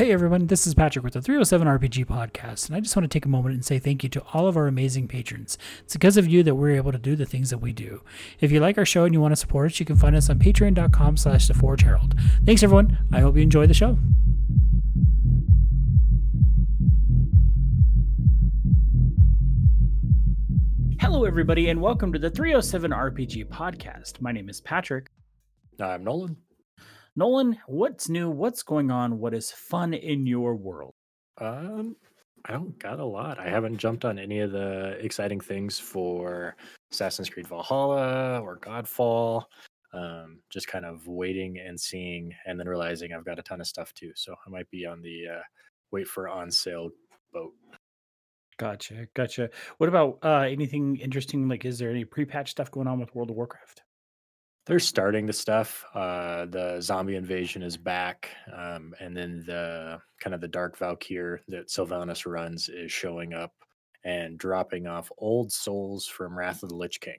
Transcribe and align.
Hey 0.00 0.12
everyone, 0.12 0.46
this 0.46 0.66
is 0.66 0.72
Patrick 0.72 1.04
with 1.04 1.12
the 1.12 1.20
307 1.20 1.68
RPG 1.68 2.06
podcast, 2.06 2.66
and 2.66 2.74
I 2.74 2.80
just 2.80 2.96
want 2.96 3.04
to 3.04 3.14
take 3.14 3.26
a 3.26 3.28
moment 3.28 3.54
and 3.54 3.62
say 3.62 3.78
thank 3.78 4.02
you 4.02 4.08
to 4.08 4.22
all 4.32 4.46
of 4.46 4.56
our 4.56 4.66
amazing 4.66 5.08
patrons. 5.08 5.58
It's 5.80 5.92
because 5.92 6.16
of 6.16 6.26
you 6.26 6.42
that 6.42 6.54
we're 6.54 6.74
able 6.74 6.90
to 6.90 6.96
do 6.96 7.14
the 7.14 7.26
things 7.26 7.50
that 7.50 7.58
we 7.58 7.74
do. 7.74 8.00
If 8.40 8.50
you 8.50 8.60
like 8.60 8.78
our 8.78 8.86
show 8.86 9.04
and 9.04 9.12
you 9.12 9.20
want 9.20 9.32
to 9.32 9.36
support 9.36 9.72
us, 9.72 9.78
you 9.78 9.84
can 9.84 9.96
find 9.96 10.16
us 10.16 10.30
on 10.30 10.38
patreon.com 10.38 11.18
slash 11.18 11.48
the 11.48 11.52
Forge 11.52 11.82
Herald. 11.82 12.14
Thanks 12.46 12.62
everyone. 12.62 12.96
I 13.12 13.20
hope 13.20 13.36
you 13.36 13.42
enjoy 13.42 13.66
the 13.66 13.74
show. 13.74 13.98
Hello 20.98 21.26
everybody, 21.26 21.68
and 21.68 21.78
welcome 21.78 22.10
to 22.14 22.18
the 22.18 22.30
307 22.30 22.90
RPG 22.90 23.48
podcast. 23.48 24.22
My 24.22 24.32
name 24.32 24.48
is 24.48 24.62
Patrick. 24.62 25.10
I'm 25.78 26.04
Nolan. 26.04 26.38
Nolan, 27.16 27.58
what's 27.66 28.08
new? 28.08 28.30
What's 28.30 28.62
going 28.62 28.90
on? 28.90 29.18
What 29.18 29.34
is 29.34 29.50
fun 29.50 29.94
in 29.94 30.26
your 30.26 30.54
world? 30.54 30.94
Um, 31.38 31.96
I 32.44 32.52
don't 32.52 32.78
got 32.78 33.00
a 33.00 33.04
lot. 33.04 33.38
I 33.38 33.48
haven't 33.48 33.78
jumped 33.78 34.04
on 34.04 34.18
any 34.18 34.40
of 34.40 34.52
the 34.52 34.96
exciting 35.00 35.40
things 35.40 35.78
for 35.78 36.56
Assassin's 36.92 37.28
Creed 37.28 37.48
Valhalla 37.48 38.40
or 38.40 38.58
Godfall. 38.58 39.44
Um, 39.92 40.38
just 40.50 40.68
kind 40.68 40.84
of 40.84 41.06
waiting 41.08 41.58
and 41.58 41.78
seeing, 41.78 42.32
and 42.46 42.58
then 42.58 42.68
realizing 42.68 43.12
I've 43.12 43.24
got 43.24 43.40
a 43.40 43.42
ton 43.42 43.60
of 43.60 43.66
stuff 43.66 43.92
too. 43.92 44.12
So 44.14 44.36
I 44.46 44.50
might 44.50 44.70
be 44.70 44.86
on 44.86 45.02
the 45.02 45.24
uh, 45.38 45.42
wait 45.90 46.06
for 46.06 46.28
on 46.28 46.50
sale 46.50 46.90
boat. 47.32 47.52
Gotcha, 48.56 49.08
gotcha. 49.14 49.50
What 49.78 49.88
about 49.88 50.18
uh, 50.22 50.46
anything 50.48 50.96
interesting? 50.98 51.48
Like, 51.48 51.64
is 51.64 51.78
there 51.78 51.90
any 51.90 52.04
pre-patch 52.04 52.50
stuff 52.52 52.70
going 52.70 52.86
on 52.86 53.00
with 53.00 53.12
World 53.14 53.30
of 53.30 53.36
Warcraft? 53.36 53.82
They're 54.70 54.78
starting 54.78 55.26
the 55.26 55.32
stuff. 55.32 55.84
Uh, 55.94 56.46
the 56.46 56.80
zombie 56.80 57.16
invasion 57.16 57.60
is 57.60 57.76
back, 57.76 58.30
um, 58.56 58.94
and 59.00 59.16
then 59.16 59.42
the 59.44 60.00
kind 60.20 60.32
of 60.32 60.40
the 60.40 60.46
Dark 60.46 60.78
Valkyr 60.78 61.40
that 61.48 61.66
Sylvanas 61.66 62.24
runs 62.24 62.68
is 62.68 62.92
showing 62.92 63.34
up 63.34 63.52
and 64.04 64.38
dropping 64.38 64.86
off 64.86 65.10
old 65.18 65.50
souls 65.50 66.06
from 66.06 66.38
Wrath 66.38 66.62
of 66.62 66.68
the 66.68 66.76
Lich 66.76 67.00
King. 67.00 67.18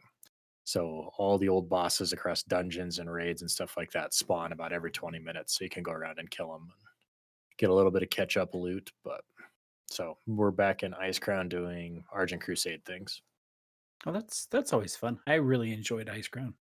So 0.63 1.11
all 1.17 1.37
the 1.37 1.49
old 1.49 1.67
bosses 1.67 2.13
across 2.13 2.41
dungeons 2.41 2.99
and 2.99 3.11
raids 3.11 3.41
and 3.41 3.51
stuff 3.51 3.75
like 3.75 3.91
that 3.91 4.13
spawn 4.13 4.53
about 4.53 4.71
every 4.71 4.89
20 4.89 5.19
minutes, 5.19 5.57
so 5.57 5.65
you 5.65 5.69
can 5.69 5.83
go 5.83 5.91
around 5.91 6.19
and 6.19 6.31
kill 6.31 6.53
them, 6.53 6.69
and 6.71 7.57
get 7.57 7.69
a 7.69 7.73
little 7.73 7.91
bit 7.91 8.03
of 8.03 8.09
catch 8.09 8.37
up 8.37 8.55
loot. 8.55 8.93
But 9.03 9.25
so 9.87 10.17
we're 10.25 10.51
back 10.51 10.83
in 10.83 10.93
Icecrown 10.93 11.49
doing 11.49 12.05
Argent 12.13 12.41
Crusade 12.41 12.85
things. 12.85 13.21
Oh, 14.05 14.13
that's 14.13 14.45
that's 14.45 14.71
always 14.71 14.95
fun. 14.95 15.19
I 15.27 15.33
really 15.33 15.73
enjoyed 15.73 16.07
Icecrown. 16.07 16.53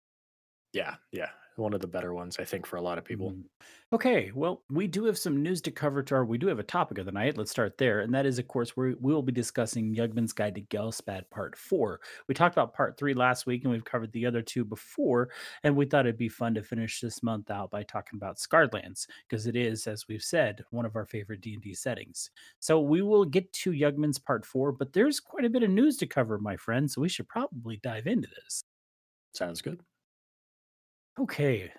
Yeah, 0.74 0.96
yeah. 1.12 1.30
One 1.56 1.74
of 1.74 1.82
the 1.82 1.88
better 1.88 2.14
ones, 2.14 2.38
I 2.40 2.46
think, 2.46 2.66
for 2.66 2.78
a 2.78 2.82
lot 2.82 2.98
of 2.98 3.04
people. 3.04 3.32
Mm. 3.32 3.44
Okay, 3.92 4.32
well, 4.34 4.64
we 4.70 4.88
do 4.88 5.06
have 5.06 5.18
some 5.18 5.42
news 5.42 5.62
to 5.64 5.72
cover 5.72 6.04
to 6.04 6.16
our 6.16 6.24
we 6.24 6.38
do 6.38 6.48
have 6.48 6.60
a 6.60 6.64
topic 6.64 7.00
of 7.00 7.06
the 7.06 7.12
night. 7.12 7.38
Let's 7.38 7.52
start 7.52 7.78
there. 7.78 8.02
And 8.02 8.14
that 8.14 8.26
is, 8.26 8.40
of 8.40 8.48
course, 8.48 8.78
we 8.78 8.94
we 8.94 9.14
will 9.14 9.24
be 9.24 9.32
discussing 9.34 9.94
Yugman's 9.96 10.32
Guide 10.32 10.56
to 10.56 10.62
Ghelspad 10.62 11.30
Part 11.32 11.58
4. 11.58 12.00
We 12.28 12.36
talked 12.36 12.56
about 12.56 12.74
Part 12.74 12.98
3 12.98 13.14
last 13.14 13.46
week 13.46 13.64
and 13.64 13.74
we've 13.74 13.84
covered 13.84 14.12
the 14.14 14.26
other 14.28 14.42
two 14.44 14.64
before, 14.64 15.32
and 15.64 15.76
we 15.76 15.86
thought 15.86 16.06
it'd 16.06 16.18
be 16.18 16.30
fun 16.30 16.54
to 16.54 16.64
finish 16.64 17.02
this 17.02 17.24
month 17.24 17.50
out 17.52 17.72
by 17.72 17.84
talking 17.84 18.18
about 18.18 18.38
Scarredlands 18.38 19.08
because 19.28 19.48
it 19.48 19.56
is, 19.56 19.88
as 19.88 20.08
we've 20.08 20.24
said, 20.24 20.64
one 20.70 20.86
of 20.86 20.96
our 20.96 21.06
favorite 21.06 21.42
D&D 21.42 21.74
settings. 21.74 22.30
So 22.60 22.80
we 22.80 23.02
will 23.02 23.26
get 23.26 23.52
to 23.54 23.72
Yugman's 23.72 24.20
Part 24.20 24.46
4, 24.46 24.72
but 24.72 24.94
there's 24.94 25.20
quite 25.20 25.46
a 25.46 25.50
bit 25.50 25.64
of 25.64 25.72
news 25.72 25.98
to 25.98 26.08
cover, 26.08 26.38
my 26.38 26.56
friend, 26.58 26.90
so 26.90 27.02
we 27.02 27.10
should 27.10 27.28
probably 27.28 27.78
dive 27.78 28.08
into 28.08 28.30
this. 28.44 28.64
Sounds 29.34 29.62
good. 29.62 29.84
Okay. 31.20 31.70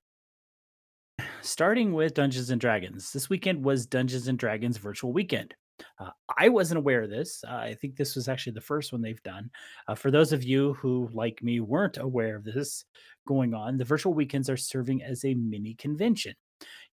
Starting 1.41 1.95
with 1.95 2.13
Dungeons 2.13 2.51
and 2.51 2.61
Dragons. 2.61 3.11
This 3.11 3.31
weekend 3.31 3.65
was 3.65 3.87
Dungeons 3.87 4.29
and 4.29 4.39
Dragons 4.39 4.77
virtual 4.77 5.15
weekend. 5.15 5.55
Uh, 5.99 6.11
I 6.39 6.51
wasn't 6.51 6.77
aware 6.77 7.03
of 7.03 7.09
this. 7.09 7.43
Uh, 7.49 7.55
I 7.55 7.75
think 7.75 7.97
this 7.97 8.15
was 8.15 8.29
actually 8.29 8.53
the 8.53 8.61
first 8.61 8.93
one 8.93 9.01
they've 9.01 9.23
done. 9.23 9.51
Uh, 9.89 9.95
for 9.95 10.11
those 10.11 10.35
of 10.35 10.45
you 10.45 10.75
who, 10.75 11.09
like 11.15 11.43
me, 11.43 11.61
weren't 11.61 11.97
aware 11.97 12.37
of 12.37 12.45
this 12.45 12.85
going 13.27 13.55
on, 13.55 13.79
the 13.79 13.85
virtual 13.85 14.13
weekends 14.13 14.51
are 14.51 14.59
serving 14.59 15.03
as 15.03 15.25
a 15.25 15.33
mini 15.33 15.73
convention. 15.75 16.35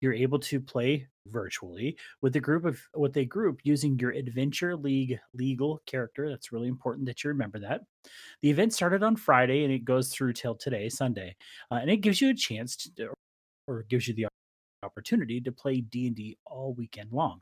You're 0.02 0.14
able 0.14 0.40
to 0.40 0.60
play 0.60 1.08
virtually 1.28 1.98
with 2.22 2.36
a 2.36 2.40
group 2.40 2.66
of 2.66 2.80
with 2.96 3.18
a 3.18 3.26
group 3.26 3.60
using 3.64 4.00
your 4.00 4.12
Adventure 4.12 4.76
League 4.76 5.20
legal 5.34 5.82
character. 5.86 6.30
That's 6.30 6.52
really 6.52 6.68
important 6.68 7.06
that 7.08 7.24
you 7.24 7.30
remember 7.30 7.60
that. 7.60 7.82
The 8.42 8.50
event 8.50 8.74
started 8.74 9.04
on 9.04 9.16
Friday 9.16 9.64
and 9.64 9.74
it 9.74 9.86
goes 9.86 10.10
through 10.10 10.34
till 10.34 10.56
today, 10.56 10.90
Sunday, 10.90 11.36
uh, 11.72 11.76
and 11.76 11.90
it 11.90 11.98
gives 11.98 12.22
you 12.22 12.30
a 12.30 12.34
chance 12.34 12.76
to, 12.76 13.10
or 13.68 13.84
gives 13.90 14.08
you 14.08 14.14
the 14.14 14.28
opportunity 14.84 15.42
to 15.42 15.52
play 15.52 15.82
D 15.82 16.08
and 16.08 16.16
D 16.16 16.38
all 16.46 16.74
weekend 16.74 17.12
long. 17.12 17.42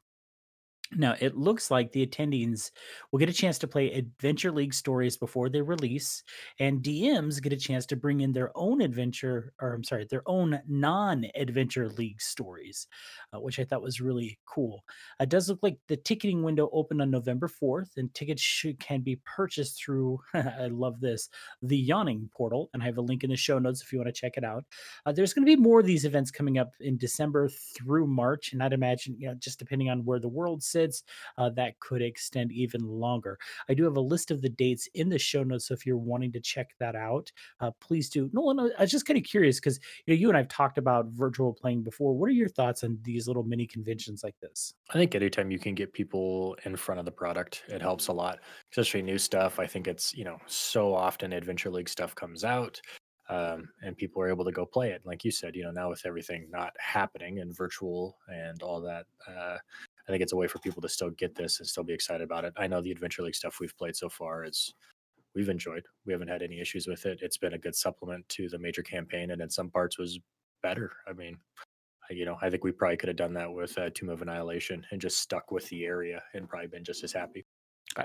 Now, 0.91 1.15
it 1.19 1.35
looks 1.35 1.71
like 1.71 1.91
the 1.91 2.05
attendees 2.05 2.69
will 3.11 3.17
get 3.17 3.29
a 3.29 3.33
chance 3.33 3.57
to 3.59 3.67
play 3.67 3.91
Adventure 3.91 4.51
League 4.51 4.73
stories 4.73 5.17
before 5.17 5.49
they 5.49 5.61
release, 5.61 6.21
and 6.59 6.83
DMs 6.83 7.41
get 7.41 7.53
a 7.53 7.57
chance 7.57 7.87
to 7.87 7.95
bring 7.95 8.21
in 8.21 8.31
their 8.31 8.51
own 8.55 8.81
adventure, 8.81 9.53
or 9.59 9.73
I'm 9.73 9.83
sorry, 9.83 10.05
their 10.05 10.21
own 10.27 10.61
non 10.67 11.25
Adventure 11.33 11.89
League 11.89 12.21
stories, 12.21 12.87
uh, 13.33 13.39
which 13.39 13.59
I 13.59 13.63
thought 13.63 13.81
was 13.81 13.99
really 13.99 14.37
cool. 14.47 14.83
It 15.19 15.29
does 15.29 15.49
look 15.49 15.63
like 15.63 15.79
the 15.87 15.97
ticketing 15.97 16.43
window 16.43 16.69
opened 16.71 17.01
on 17.01 17.09
November 17.09 17.49
4th, 17.49 17.97
and 17.97 18.13
tickets 18.13 18.41
should, 18.41 18.79
can 18.79 19.01
be 19.01 19.19
purchased 19.25 19.83
through, 19.83 20.19
I 20.35 20.67
love 20.67 21.01
this, 21.01 21.29
the 21.63 21.77
Yawning 21.77 22.29
portal. 22.31 22.69
And 22.73 22.83
I 22.83 22.85
have 22.85 22.97
a 22.97 23.01
link 23.01 23.23
in 23.23 23.31
the 23.31 23.35
show 23.35 23.57
notes 23.57 23.81
if 23.81 23.91
you 23.91 23.97
want 23.97 24.13
to 24.13 24.21
check 24.21 24.37
it 24.37 24.43
out. 24.43 24.63
Uh, 25.05 25.11
there's 25.11 25.33
going 25.33 25.45
to 25.45 25.51
be 25.51 25.61
more 25.61 25.79
of 25.79 25.87
these 25.87 26.05
events 26.05 26.29
coming 26.29 26.59
up 26.59 26.73
in 26.79 26.97
December 26.97 27.49
through 27.49 28.05
March, 28.05 28.53
and 28.53 28.61
I'd 28.61 28.71
imagine, 28.71 29.15
you 29.17 29.27
know, 29.27 29.33
just 29.33 29.57
depending 29.57 29.89
on 29.89 30.05
where 30.05 30.19
the 30.19 30.29
world's 30.29 30.74
sits, 30.75 31.03
uh, 31.37 31.49
that 31.51 31.79
could 31.79 32.01
extend 32.01 32.51
even 32.51 32.81
longer. 32.81 33.37
I 33.69 33.73
do 33.73 33.83
have 33.85 33.95
a 33.95 34.01
list 34.01 34.29
of 34.29 34.41
the 34.41 34.49
dates 34.49 34.89
in 34.93 35.07
the 35.09 35.17
show 35.17 35.43
notes, 35.43 35.67
so 35.67 35.73
if 35.73 35.85
you're 35.85 35.97
wanting 35.97 36.31
to 36.33 36.41
check 36.41 36.71
that 36.79 36.95
out, 36.95 37.31
uh, 37.61 37.71
please 37.79 38.09
do. 38.09 38.29
Nolan, 38.33 38.71
I 38.77 38.81
was 38.81 38.91
just 38.91 39.05
kind 39.05 39.17
of 39.17 39.23
curious 39.23 39.59
because 39.59 39.79
you 40.05 40.13
know 40.13 40.19
you 40.19 40.29
and 40.29 40.37
I've 40.37 40.49
talked 40.49 40.77
about 40.77 41.07
virtual 41.07 41.53
playing 41.53 41.83
before. 41.83 42.13
What 42.13 42.27
are 42.27 42.33
your 42.33 42.49
thoughts 42.49 42.83
on 42.83 42.99
these 43.03 43.27
little 43.27 43.43
mini 43.43 43.65
conventions 43.65 44.21
like 44.23 44.35
this? 44.41 44.73
I 44.89 44.93
think 44.93 45.15
anytime 45.15 45.51
you 45.51 45.59
can 45.59 45.75
get 45.75 45.93
people 45.93 46.57
in 46.65 46.75
front 46.75 46.99
of 46.99 47.05
the 47.05 47.11
product, 47.11 47.63
it 47.69 47.81
helps 47.81 48.07
a 48.07 48.13
lot, 48.13 48.39
especially 48.71 49.01
new 49.01 49.17
stuff. 49.17 49.59
I 49.59 49.67
think 49.67 49.87
it's, 49.87 50.13
you 50.13 50.25
know, 50.25 50.37
so 50.47 50.93
often 50.93 51.33
Adventure 51.33 51.69
League 51.69 51.89
stuff 51.89 52.13
comes 52.15 52.43
out 52.43 52.81
um, 53.29 53.69
and 53.81 53.97
people 53.97 54.21
are 54.21 54.29
able 54.29 54.45
to 54.45 54.51
go 54.51 54.65
play 54.65 54.91
it. 54.91 55.01
Like 55.05 55.23
you 55.23 55.31
said, 55.31 55.55
you 55.55 55.63
know, 55.63 55.71
now 55.71 55.89
with 55.89 56.05
everything 56.05 56.47
not 56.51 56.73
happening 56.79 57.39
and 57.39 57.55
virtual 57.55 58.17
and 58.27 58.61
all 58.61 58.81
that, 58.81 59.05
uh, 59.27 59.57
I 60.07 60.11
think 60.11 60.21
it's 60.21 60.33
a 60.33 60.37
way 60.37 60.47
for 60.47 60.59
people 60.59 60.81
to 60.81 60.89
still 60.89 61.09
get 61.09 61.35
this 61.35 61.59
and 61.59 61.67
still 61.67 61.83
be 61.83 61.93
excited 61.93 62.23
about 62.23 62.45
it. 62.45 62.53
I 62.57 62.67
know 62.67 62.81
the 62.81 62.91
Adventure 62.91 63.23
League 63.23 63.35
stuff 63.35 63.59
we've 63.59 63.77
played 63.77 63.95
so 63.95 64.09
far 64.09 64.43
is 64.43 64.73
we've 65.33 65.49
enjoyed. 65.49 65.85
We 66.05 66.13
haven't 66.13 66.27
had 66.27 66.41
any 66.41 66.59
issues 66.59 66.87
with 66.87 67.05
it. 67.05 67.19
It's 67.21 67.37
been 67.37 67.53
a 67.53 67.59
good 67.59 67.75
supplement 67.75 68.27
to 68.29 68.47
the 68.49 68.59
major 68.59 68.83
campaign, 68.83 69.31
and 69.31 69.41
in 69.41 69.49
some 69.49 69.69
parts 69.69 69.97
was 69.97 70.19
better. 70.61 70.91
I 71.07 71.13
mean, 71.13 71.37
you 72.09 72.25
know, 72.25 72.37
I 72.41 72.49
think 72.49 72.63
we 72.63 72.71
probably 72.71 72.97
could 72.97 73.09
have 73.09 73.17
done 73.17 73.33
that 73.33 73.51
with 73.51 73.77
uh, 73.77 73.89
Tomb 73.93 74.09
of 74.09 74.21
Annihilation 74.21 74.85
and 74.91 75.01
just 75.01 75.19
stuck 75.19 75.51
with 75.51 75.67
the 75.69 75.85
area 75.85 76.21
and 76.33 76.47
probably 76.47 76.67
been 76.67 76.83
just 76.83 77.03
as 77.03 77.11
happy. 77.11 77.45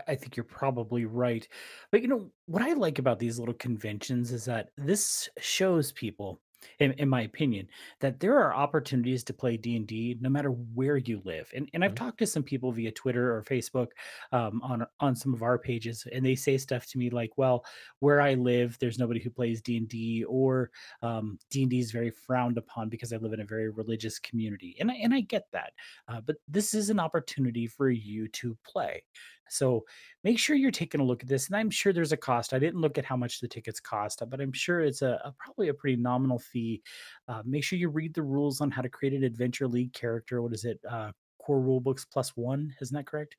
I 0.07 0.15
think 0.15 0.37
you're 0.37 0.45
probably 0.45 1.05
right. 1.05 1.47
But 1.91 2.03
you 2.03 2.09
know, 2.09 2.31
what 2.47 2.63
I 2.63 2.75
like 2.75 2.99
about 2.99 3.19
these 3.19 3.39
little 3.39 3.55
conventions 3.55 4.31
is 4.31 4.45
that 4.45 4.71
this 4.77 5.29
shows 5.39 5.93
people 5.93 6.41
in, 6.79 6.93
in 6.93 7.09
my 7.09 7.23
opinion 7.23 7.69
that 8.01 8.21
there 8.21 8.39
are 8.39 8.55
opportunities 8.55 9.25
to 9.25 9.33
play 9.35 9.57
d&d 9.57 10.17
no 10.21 10.29
matter 10.29 10.51
where 10.51 10.97
you 10.97 11.21
live 11.25 11.51
and, 11.55 11.69
and 11.75 11.85
i've 11.85 11.95
Mhm. 11.95 11.95
talked 11.95 12.19
to 12.19 12.27
some 12.27 12.43
people 12.43 12.73
via 12.73 12.91
twitter 12.93 13.35
or 13.35 13.43
facebook 13.43 13.89
um, 14.33 14.61
on 14.63 14.87
on 15.01 15.15
some 15.15 15.35
of 15.35 15.43
our 15.43 15.59
pages 15.59 16.07
and 16.13 16.25
they 16.25 16.35
say 16.35 16.57
stuff 16.59 16.87
to 16.87 16.99
me 16.99 17.11
like 17.11 17.31
well 17.37 17.65
where 18.01 18.21
i 18.21 18.35
live 18.35 18.79
there's 18.79 18.99
nobody 18.99 19.21
who 19.21 19.31
plays 19.31 19.63
d&d 19.63 20.25
or 20.25 20.71
um, 21.03 21.39
d&d 21.51 21.79
is 21.79 21.91
very 21.93 22.11
frowned 22.11 22.59
upon 22.59 22.89
because 22.89 23.13
i 23.13 23.17
live 23.17 23.33
in 23.33 23.41
a 23.41 23.45
very 23.45 23.69
religious 23.71 24.19
community 24.19 24.77
and 24.81 24.91
I, 24.91 24.95
and 24.95 25.15
I 25.15 25.21
get 25.21 25.51
that 25.53 25.73
uh, 26.09 26.21
but 26.21 26.37
this 26.49 26.75
is 26.75 26.91
an 26.91 27.01
opportunity 27.01 27.67
for 27.67 27.91
you 27.91 28.29
to 28.29 28.57
play 28.65 29.03
so 29.51 29.85
make 30.25 30.39
sure 30.39 30.57
you're 30.57 30.71
taking 30.71 31.01
a 31.01 31.05
look 31.05 31.23
at 31.23 31.29
this 31.29 31.49
and 31.49 31.57
i'm 31.57 31.71
sure 31.71 31.93
there's 31.93 32.13
a 32.13 32.17
cost. 32.17 32.53
I 32.53 32.59
didn't 32.59 32.81
look 32.81 32.99
at 32.99 33.05
how 33.05 33.17
much 33.17 33.41
the 33.41 33.49
tickets 33.49 33.81
cost 33.81 34.23
but 34.29 34.41
i'm 34.41 34.53
sure 34.53 34.81
it's 34.81 35.03
a, 35.03 35.21
a 35.25 35.35
probably 35.39 35.69
a 35.69 35.75
pretty 35.75 35.97
nominal 35.97 36.39
fee. 36.39 36.83
Uh, 37.29 37.43
make 37.45 37.65
sure 37.65 37.79
you 37.79 37.89
read 37.89 38.15
the 38.15 38.23
rules 38.23 38.61
on 38.61 38.71
how 38.71 38.83
to 38.83 38.89
create 38.89 39.15
an 39.15 39.25
adventure 39.25 39.69
league 39.69 39.93
character. 39.93 40.43
What 40.43 40.53
is 40.55 40.65
it? 40.65 40.81
Uh, 40.89 41.13
core 41.39 41.61
rule 41.61 41.81
books 41.81 42.05
plus 42.05 42.37
one 42.37 42.75
isn't 42.81 42.95
that 42.95 43.07
correct? 43.07 43.37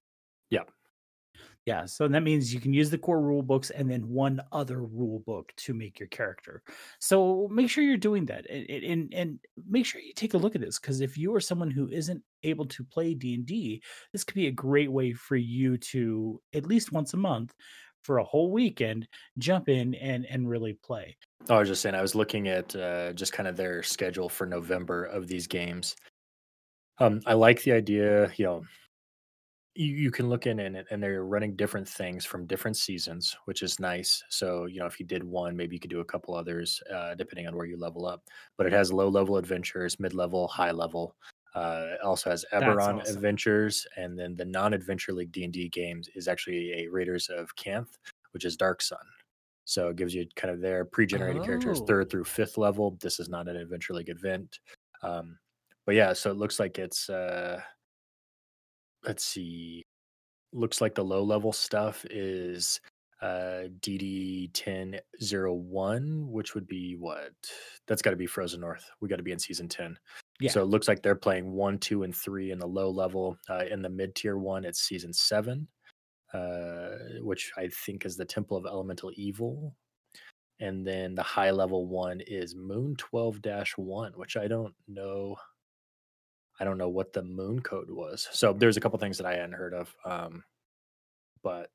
Yeah. 0.49 0.63
yeah, 1.65 1.85
so 1.85 2.07
that 2.07 2.23
means 2.23 2.53
you 2.53 2.59
can 2.59 2.73
use 2.73 2.89
the 2.89 2.97
core 2.97 3.21
rule 3.21 3.43
books 3.43 3.69
and 3.69 3.89
then 3.89 4.09
one 4.09 4.41
other 4.51 4.81
rule 4.83 5.19
book 5.19 5.53
to 5.57 5.73
make 5.73 5.99
your 5.99 6.09
character. 6.09 6.63
So 6.99 7.47
make 7.51 7.69
sure 7.69 7.83
you're 7.83 7.97
doing 7.97 8.25
that, 8.25 8.49
and 8.49 8.69
and, 8.69 9.13
and 9.13 9.39
make 9.69 9.85
sure 9.85 10.01
you 10.01 10.13
take 10.13 10.33
a 10.33 10.37
look 10.37 10.55
at 10.55 10.61
this 10.61 10.79
because 10.79 11.01
if 11.01 11.17
you 11.17 11.33
are 11.35 11.39
someone 11.39 11.71
who 11.71 11.87
isn't 11.89 12.21
able 12.43 12.65
to 12.65 12.83
play 12.83 13.13
D 13.13 13.35
and 13.35 13.45
D, 13.45 13.81
this 14.11 14.23
could 14.23 14.35
be 14.35 14.47
a 14.47 14.51
great 14.51 14.91
way 14.91 15.13
for 15.13 15.35
you 15.35 15.77
to 15.77 16.41
at 16.53 16.65
least 16.65 16.91
once 16.91 17.13
a 17.13 17.17
month 17.17 17.53
for 18.03 18.17
a 18.17 18.23
whole 18.23 18.51
weekend 18.51 19.07
jump 19.37 19.69
in 19.69 19.93
and 19.95 20.25
and 20.25 20.49
really 20.49 20.73
play. 20.73 21.15
I 21.49 21.59
was 21.59 21.67
just 21.67 21.81
saying, 21.81 21.95
I 21.95 22.01
was 22.01 22.15
looking 22.15 22.47
at 22.47 22.75
uh, 22.75 23.13
just 23.13 23.33
kind 23.33 23.47
of 23.47 23.57
their 23.57 23.83
schedule 23.83 24.29
for 24.29 24.45
November 24.45 25.05
of 25.05 25.27
these 25.27 25.47
games. 25.47 25.95
Um, 26.99 27.21
I 27.25 27.33
like 27.33 27.63
the 27.63 27.71
idea, 27.71 28.31
you 28.35 28.45
know, 28.45 28.63
you, 29.73 29.87
you 29.87 30.11
can 30.11 30.29
look 30.29 30.45
in 30.45 30.59
and, 30.59 30.83
and 30.91 31.01
they're 31.01 31.25
running 31.25 31.55
different 31.55 31.87
things 31.87 32.25
from 32.25 32.45
different 32.45 32.77
seasons, 32.77 33.35
which 33.45 33.63
is 33.63 33.79
nice. 33.79 34.21
So, 34.29 34.65
you 34.65 34.79
know, 34.79 34.85
if 34.85 34.99
you 34.99 35.05
did 35.05 35.23
one, 35.23 35.55
maybe 35.55 35.75
you 35.75 35.79
could 35.79 35.89
do 35.89 36.01
a 36.01 36.05
couple 36.05 36.35
others, 36.35 36.81
uh, 36.93 37.15
depending 37.15 37.47
on 37.47 37.55
where 37.55 37.65
you 37.65 37.77
level 37.77 38.05
up. 38.05 38.23
But 38.57 38.67
it 38.67 38.73
has 38.73 38.93
low 38.93 39.07
level 39.07 39.37
adventures, 39.37 39.99
mid 39.99 40.13
level, 40.13 40.47
high 40.47 40.71
level. 40.71 41.15
Uh, 41.53 41.87
it 41.93 42.01
also 42.01 42.29
has 42.29 42.45
Eberron 42.53 43.01
awesome. 43.01 43.15
adventures, 43.15 43.85
and 43.97 44.17
then 44.17 44.35
the 44.35 44.45
non-adventure 44.45 45.11
league 45.11 45.31
D 45.31 45.43
and 45.43 45.51
D 45.51 45.67
games 45.69 46.09
is 46.15 46.27
actually 46.27 46.71
a 46.73 46.87
Raiders 46.87 47.29
of 47.29 47.53
Canth, 47.55 47.97
which 48.31 48.45
is 48.45 48.55
Dark 48.55 48.81
Sun. 48.81 48.99
So 49.65 49.89
it 49.89 49.95
gives 49.95 50.13
you 50.15 50.25
kind 50.35 50.53
of 50.53 50.61
their 50.61 50.85
pre-generated 50.85 51.43
characters, 51.43 51.81
Oh, 51.81 51.85
third 51.85 52.09
through 52.09 52.23
fifth 52.23 52.57
level. 52.57 52.97
This 53.01 53.19
is 53.19 53.29
not 53.29 53.47
an 53.47 53.57
adventure 53.57 53.93
league 53.93 54.09
event, 54.09 54.59
um, 55.03 55.37
but 55.85 55.95
yeah. 55.95 56.13
So 56.13 56.31
it 56.31 56.37
looks 56.37 56.59
like 56.59 56.79
it's 56.79 57.09
uh, 57.09 57.61
let's 59.05 59.25
see, 59.25 59.83
looks 60.53 60.81
like 60.81 60.95
the 60.95 61.03
low 61.03 61.23
level 61.23 61.51
stuff 61.51 62.05
is 62.09 62.79
uh 63.21 63.67
DD 63.81 64.47
1001, 64.57 66.31
which 66.31 66.55
would 66.55 66.67
be 66.67 66.95
what? 66.95 67.33
That's 67.87 68.01
got 68.01 68.11
to 68.11 68.15
be 68.15 68.25
Frozen 68.25 68.61
North. 68.61 68.89
We 68.99 69.09
got 69.09 69.17
to 69.17 69.23
be 69.23 69.31
in 69.31 69.39
season 69.39 69.67
10. 69.67 69.97
yeah. 70.39 70.49
So 70.49 70.61
it 70.61 70.67
looks 70.67 70.87
like 70.87 71.03
they're 71.03 71.15
playing 71.15 71.51
one, 71.51 71.77
two, 71.77 72.03
and 72.03 72.15
three 72.15 72.51
in 72.51 72.59
the 72.59 72.67
low 72.67 72.89
level. 72.89 73.37
Uh, 73.49 73.65
in 73.69 73.81
the 73.81 73.89
mid 73.89 74.15
tier 74.15 74.37
one, 74.37 74.65
it's 74.65 74.81
season 74.81 75.13
seven, 75.13 75.67
uh, 76.33 77.19
which 77.19 77.51
I 77.57 77.67
think 77.85 78.05
is 78.05 78.17
the 78.17 78.25
Temple 78.25 78.57
of 78.57 78.65
Elemental 78.65 79.11
Evil. 79.15 79.75
And 80.59 80.85
then 80.85 81.15
the 81.15 81.23
high 81.23 81.51
level 81.51 81.87
one 81.87 82.21
is 82.21 82.55
Moon 82.55 82.95
12 82.95 83.39
1, 83.75 84.13
which 84.15 84.37
I 84.37 84.47
don't 84.47 84.73
know. 84.87 85.35
I 86.59 86.63
don't 86.63 86.77
know 86.77 86.89
what 86.89 87.13
the 87.13 87.23
moon 87.23 87.59
code 87.61 87.89
was. 87.89 88.27
So 88.31 88.53
there's 88.53 88.77
a 88.77 88.79
couple 88.79 88.99
things 88.99 89.17
that 89.17 89.25
I 89.25 89.33
hadn't 89.33 89.53
heard 89.53 89.73
of. 89.73 89.95
Um, 90.05 90.43
but 91.41 91.71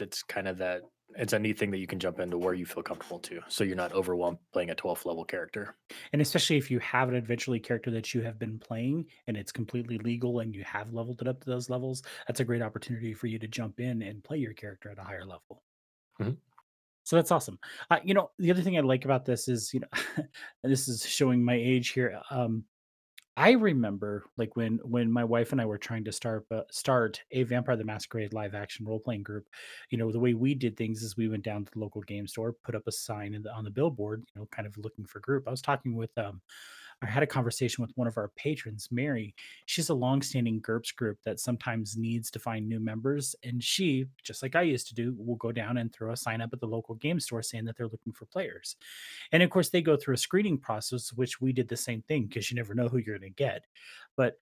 it's 0.00 0.22
kind 0.22 0.48
of 0.48 0.58
that 0.58 0.82
it's 1.16 1.32
a 1.32 1.38
neat 1.38 1.58
thing 1.58 1.70
that 1.70 1.78
you 1.78 1.86
can 1.86 1.98
jump 1.98 2.20
into 2.20 2.36
where 2.36 2.52
you 2.52 2.66
feel 2.66 2.82
comfortable 2.82 3.18
too. 3.18 3.40
So 3.48 3.64
you're 3.64 3.76
not 3.76 3.92
overwhelmed 3.92 4.38
playing 4.52 4.70
a 4.70 4.74
12th 4.74 5.06
level 5.06 5.24
character. 5.24 5.76
And 6.12 6.20
especially 6.20 6.58
if 6.58 6.70
you 6.70 6.78
have 6.80 7.08
an 7.08 7.14
adventure 7.14 7.50
league 7.50 7.62
character 7.64 7.90
that 7.92 8.12
you 8.12 8.20
have 8.22 8.38
been 8.38 8.58
playing 8.58 9.06
and 9.26 9.36
it's 9.36 9.50
completely 9.50 9.96
legal 9.98 10.40
and 10.40 10.54
you 10.54 10.64
have 10.64 10.92
leveled 10.92 11.22
it 11.22 11.28
up 11.28 11.40
to 11.40 11.50
those 11.50 11.70
levels, 11.70 12.02
that's 12.26 12.40
a 12.40 12.44
great 12.44 12.60
opportunity 12.60 13.14
for 13.14 13.26
you 13.26 13.38
to 13.38 13.48
jump 13.48 13.80
in 13.80 14.02
and 14.02 14.22
play 14.22 14.36
your 14.36 14.52
character 14.52 14.90
at 14.90 14.98
a 14.98 15.02
higher 15.02 15.24
level. 15.24 15.64
Mhm. 16.20 16.38
So 17.04 17.16
that's 17.16 17.30
awesome. 17.30 17.58
Uh, 17.90 18.00
you 18.04 18.12
know, 18.14 18.30
the 18.38 18.50
other 18.50 18.62
thing 18.62 18.76
I 18.76 18.80
like 18.80 19.04
about 19.04 19.24
this 19.24 19.48
is, 19.48 19.72
you 19.72 19.80
know, 19.80 19.88
this 20.62 20.88
is 20.88 21.06
showing 21.06 21.42
my 21.44 21.54
age 21.54 21.90
here. 21.90 22.20
Um, 22.30 22.66
I 23.40 23.52
remember 23.52 24.24
like 24.36 24.56
when 24.56 24.78
when 24.78 25.12
my 25.12 25.22
wife 25.22 25.52
and 25.52 25.60
I 25.60 25.64
were 25.66 25.78
trying 25.78 26.02
to 26.04 26.12
start 26.12 26.44
uh, 26.50 26.62
start 26.72 27.22
a 27.30 27.44
Vampire 27.44 27.76
the 27.76 27.84
Masquerade 27.84 28.32
live 28.32 28.52
action 28.52 28.84
role 28.84 28.98
playing 28.98 29.22
group. 29.22 29.48
You 29.90 29.98
know, 29.98 30.10
the 30.10 30.18
way 30.18 30.34
we 30.34 30.54
did 30.54 30.76
things 30.76 31.02
is 31.04 31.16
we 31.16 31.28
went 31.28 31.44
down 31.44 31.64
to 31.64 31.70
the 31.72 31.78
local 31.78 32.02
game 32.02 32.26
store, 32.26 32.52
put 32.52 32.74
up 32.74 32.88
a 32.88 32.92
sign 32.92 33.40
the, 33.40 33.52
on 33.54 33.62
the 33.62 33.70
billboard, 33.70 34.24
you 34.34 34.40
know, 34.40 34.48
kind 34.50 34.66
of 34.66 34.76
looking 34.76 35.04
for 35.06 35.20
group. 35.20 35.46
I 35.46 35.52
was 35.52 35.62
talking 35.62 35.94
with 35.94 36.16
um 36.18 36.42
I 37.00 37.06
had 37.06 37.22
a 37.22 37.28
conversation 37.28 37.82
with 37.82 37.92
one 37.94 38.08
of 38.08 38.16
our 38.16 38.32
patrons, 38.34 38.88
Mary. 38.90 39.34
She's 39.66 39.88
a 39.88 39.94
longstanding 39.94 40.60
GURPS 40.60 40.96
group 40.96 41.18
that 41.24 41.38
sometimes 41.38 41.96
needs 41.96 42.28
to 42.32 42.40
find 42.40 42.68
new 42.68 42.80
members. 42.80 43.36
And 43.44 43.62
she, 43.62 44.06
just 44.24 44.42
like 44.42 44.56
I 44.56 44.62
used 44.62 44.88
to 44.88 44.94
do, 44.94 45.14
will 45.16 45.36
go 45.36 45.52
down 45.52 45.76
and 45.76 45.92
throw 45.92 46.12
a 46.12 46.16
sign 46.16 46.40
up 46.40 46.50
at 46.52 46.58
the 46.58 46.66
local 46.66 46.96
game 46.96 47.20
store 47.20 47.42
saying 47.42 47.66
that 47.66 47.76
they're 47.76 47.86
looking 47.86 48.12
for 48.12 48.26
players. 48.26 48.74
And 49.30 49.44
of 49.44 49.50
course, 49.50 49.68
they 49.68 49.80
go 49.80 49.96
through 49.96 50.14
a 50.14 50.18
screening 50.18 50.58
process, 50.58 51.12
which 51.12 51.40
we 51.40 51.52
did 51.52 51.68
the 51.68 51.76
same 51.76 52.02
thing 52.02 52.26
because 52.26 52.50
you 52.50 52.56
never 52.56 52.74
know 52.74 52.88
who 52.88 52.98
you're 52.98 53.18
going 53.18 53.32
to 53.32 53.42
get. 53.44 53.64
But 54.16 54.34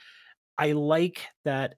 I 0.56 0.73
like 0.73 1.26
that, 1.44 1.75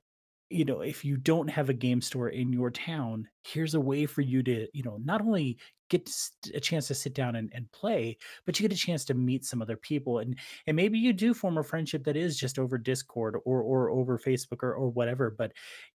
you 0.49 0.65
know, 0.65 0.83
if 0.83 1.05
you 1.05 1.17
don't 1.17 1.49
have 1.49 1.71
a 1.71 1.75
game 1.75 2.01
store 2.01 2.29
in 2.29 2.53
your 2.53 2.71
town, 2.71 3.29
here's 3.43 3.75
a 3.75 3.81
way 3.81 4.07
for 4.07 4.21
you 4.21 4.45
to, 4.45 4.69
you 4.73 4.85
know, 4.85 5.01
not 5.05 5.23
only 5.23 5.59
get 5.89 6.11
a 6.55 6.61
chance 6.61 6.89
to 6.89 6.95
sit 6.95 7.15
down 7.15 7.37
and, 7.37 7.51
and 7.55 7.71
play, 7.73 8.17
but 8.45 8.59
you 8.59 8.69
get 8.69 8.77
a 8.77 8.81
chance 8.81 9.05
to 9.07 9.15
meet 9.15 9.45
some 9.45 9.63
other 9.63 9.77
people. 9.77 10.19
And 10.19 10.39
and 10.67 10.77
maybe 10.77 10.99
you 10.99 11.13
do 11.13 11.35
form 11.35 11.59
a 11.59 11.63
friendship 11.65 12.05
that 12.05 12.17
is 12.17 12.39
just 12.39 12.59
over 12.59 12.79
Discord 12.79 13.37
or 13.45 13.63
or 13.63 13.91
over 13.91 14.19
Facebook 14.19 14.63
or, 14.63 14.75
or 14.75 14.91
whatever, 14.91 15.31
but 15.31 15.53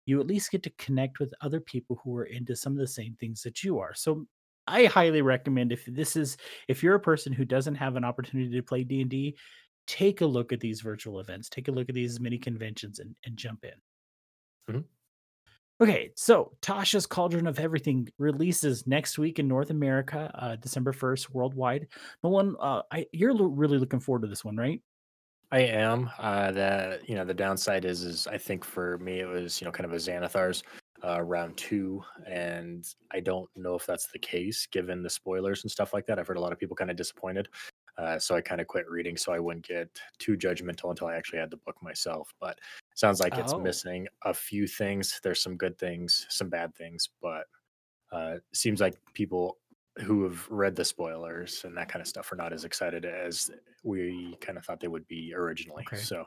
you 0.07 0.21
at 0.21 0.27
least 0.27 0.51
get 0.51 0.63
to 0.65 0.71
connect 0.71 1.19
with 1.21 1.35
other 1.41 1.61
people 1.61 2.01
who 2.03 2.17
are 2.17 2.25
into 2.25 2.57
some 2.57 2.73
of 2.73 2.79
the 2.79 2.87
same 2.87 3.17
things 3.17 3.43
that 3.43 3.63
you 3.63 3.79
are. 3.79 3.95
So 3.95 4.27
I 4.67 4.85
highly 4.87 5.23
recommend 5.23 5.73
if 5.73 5.85
this 5.87 6.17
is 6.17 6.37
if 6.69 6.83
you're 6.83 6.95
a 6.95 7.01
person 7.01 7.33
who 7.33 7.45
doesn't 7.45 7.75
have 7.77 7.97
an 7.97 8.05
opportunity 8.05 8.51
to 8.53 8.63
play 8.63 8.85
D&D, 8.85 9.37
take 9.87 10.21
a 10.21 10.27
look 10.27 10.53
at 10.53 10.61
these 10.61 10.81
virtual 10.81 11.19
events, 11.21 11.49
take 11.49 11.69
a 11.69 11.73
look 11.73 11.89
at 11.89 11.95
these 11.95 12.21
mini 12.21 12.39
conventions 12.39 12.99
and, 13.01 13.17
and 13.25 13.37
jump 13.37 13.65
in. 13.65 13.75
Mhm. 14.69 14.85
Okay, 15.83 16.13
so 16.15 16.53
Tasha's 16.63 17.07
Cauldron 17.07 17.49
of 17.49 17.59
Everything 17.59 18.09
releases 18.17 18.87
next 18.87 19.19
week 19.19 19.41
in 19.41 19.49
North 19.49 19.71
America, 19.71 20.31
uh, 20.37 20.55
December 20.55 20.93
1st, 20.93 21.31
worldwide. 21.31 21.89
Nolan, 22.23 22.55
uh, 22.61 22.83
I, 22.93 23.07
you're 23.11 23.35
lo- 23.35 23.47
really 23.47 23.79
looking 23.79 23.99
forward 23.99 24.23
to 24.23 24.29
this 24.29 24.45
one, 24.45 24.57
right? 24.57 24.81
I 25.51 25.59
am. 25.63 26.09
Uh, 26.21 26.53
the 26.53 27.01
you 27.05 27.17
know 27.17 27.25
the 27.25 27.35
downside 27.35 27.85
is 27.85 28.03
is 28.03 28.29
I 28.29 28.39
think 28.39 28.65
for 28.65 28.99
me 28.99 29.19
it 29.19 29.27
was 29.27 29.61
you 29.61 29.65
know 29.65 29.73
kind 29.73 29.85
of 29.85 29.93
a 29.93 29.97
Xanathar's 29.97 30.63
uh, 31.05 31.21
round 31.21 31.57
two, 31.57 32.01
and 32.29 32.87
I 33.11 33.19
don't 33.19 33.51
know 33.57 33.75
if 33.75 33.85
that's 33.85 34.07
the 34.07 34.21
case 34.21 34.69
given 34.71 35.03
the 35.03 35.11
spoilers 35.11 35.65
and 35.65 35.71
stuff 35.71 35.93
like 35.93 36.07
that. 36.07 36.17
I've 36.17 36.29
heard 36.29 36.37
a 36.37 36.41
lot 36.41 36.53
of 36.53 36.61
people 36.61 36.77
kind 36.77 36.93
of 36.93 36.97
disappointed, 36.97 37.49
uh, 37.99 38.19
so 38.19 38.35
I 38.35 38.41
kind 38.41 38.61
of 38.61 38.67
quit 38.67 38.89
reading 38.89 39.17
so 39.17 39.33
I 39.33 39.39
wouldn't 39.39 39.67
get 39.67 40.01
too 40.19 40.37
judgmental 40.37 40.91
until 40.91 41.09
I 41.09 41.17
actually 41.17 41.41
had 41.41 41.51
the 41.51 41.57
book 41.59 41.83
myself. 41.83 42.33
But 42.41 42.59
sounds 42.95 43.21
like 43.21 43.39
it's 43.39 43.57
Oh, 43.57 43.57
missing 43.57 44.09
a 44.23 44.35
few 44.35 44.67
things. 44.67 45.21
There's 45.23 45.43
some 45.43 45.57
good 45.57 45.79
things, 45.79 46.27
some 46.31 46.49
bad 46.49 46.75
things, 46.75 47.09
but 47.21 47.47
uh, 48.13 48.39
seems 48.53 48.81
like 48.81 48.97
people 49.15 49.59
who 50.03 50.25
have 50.25 50.49
read 50.51 50.77
the 50.77 50.85
spoilers 50.85 51.65
and 51.65 51.77
that 51.77 51.89
kind 51.89 52.01
of 52.03 52.09
stuff 52.09 52.33
are 52.33 52.37
not 52.37 52.53
as 52.53 52.65
excited 52.65 53.05
as 53.05 53.51
we 53.85 54.37
kind 54.41 54.59
of 54.59 54.65
thought 54.65 54.81
they 54.81 54.89
would 54.89 55.07
be 55.09 55.35
originally. 55.35 55.89
okay. 55.89 56.05
So, 56.05 56.25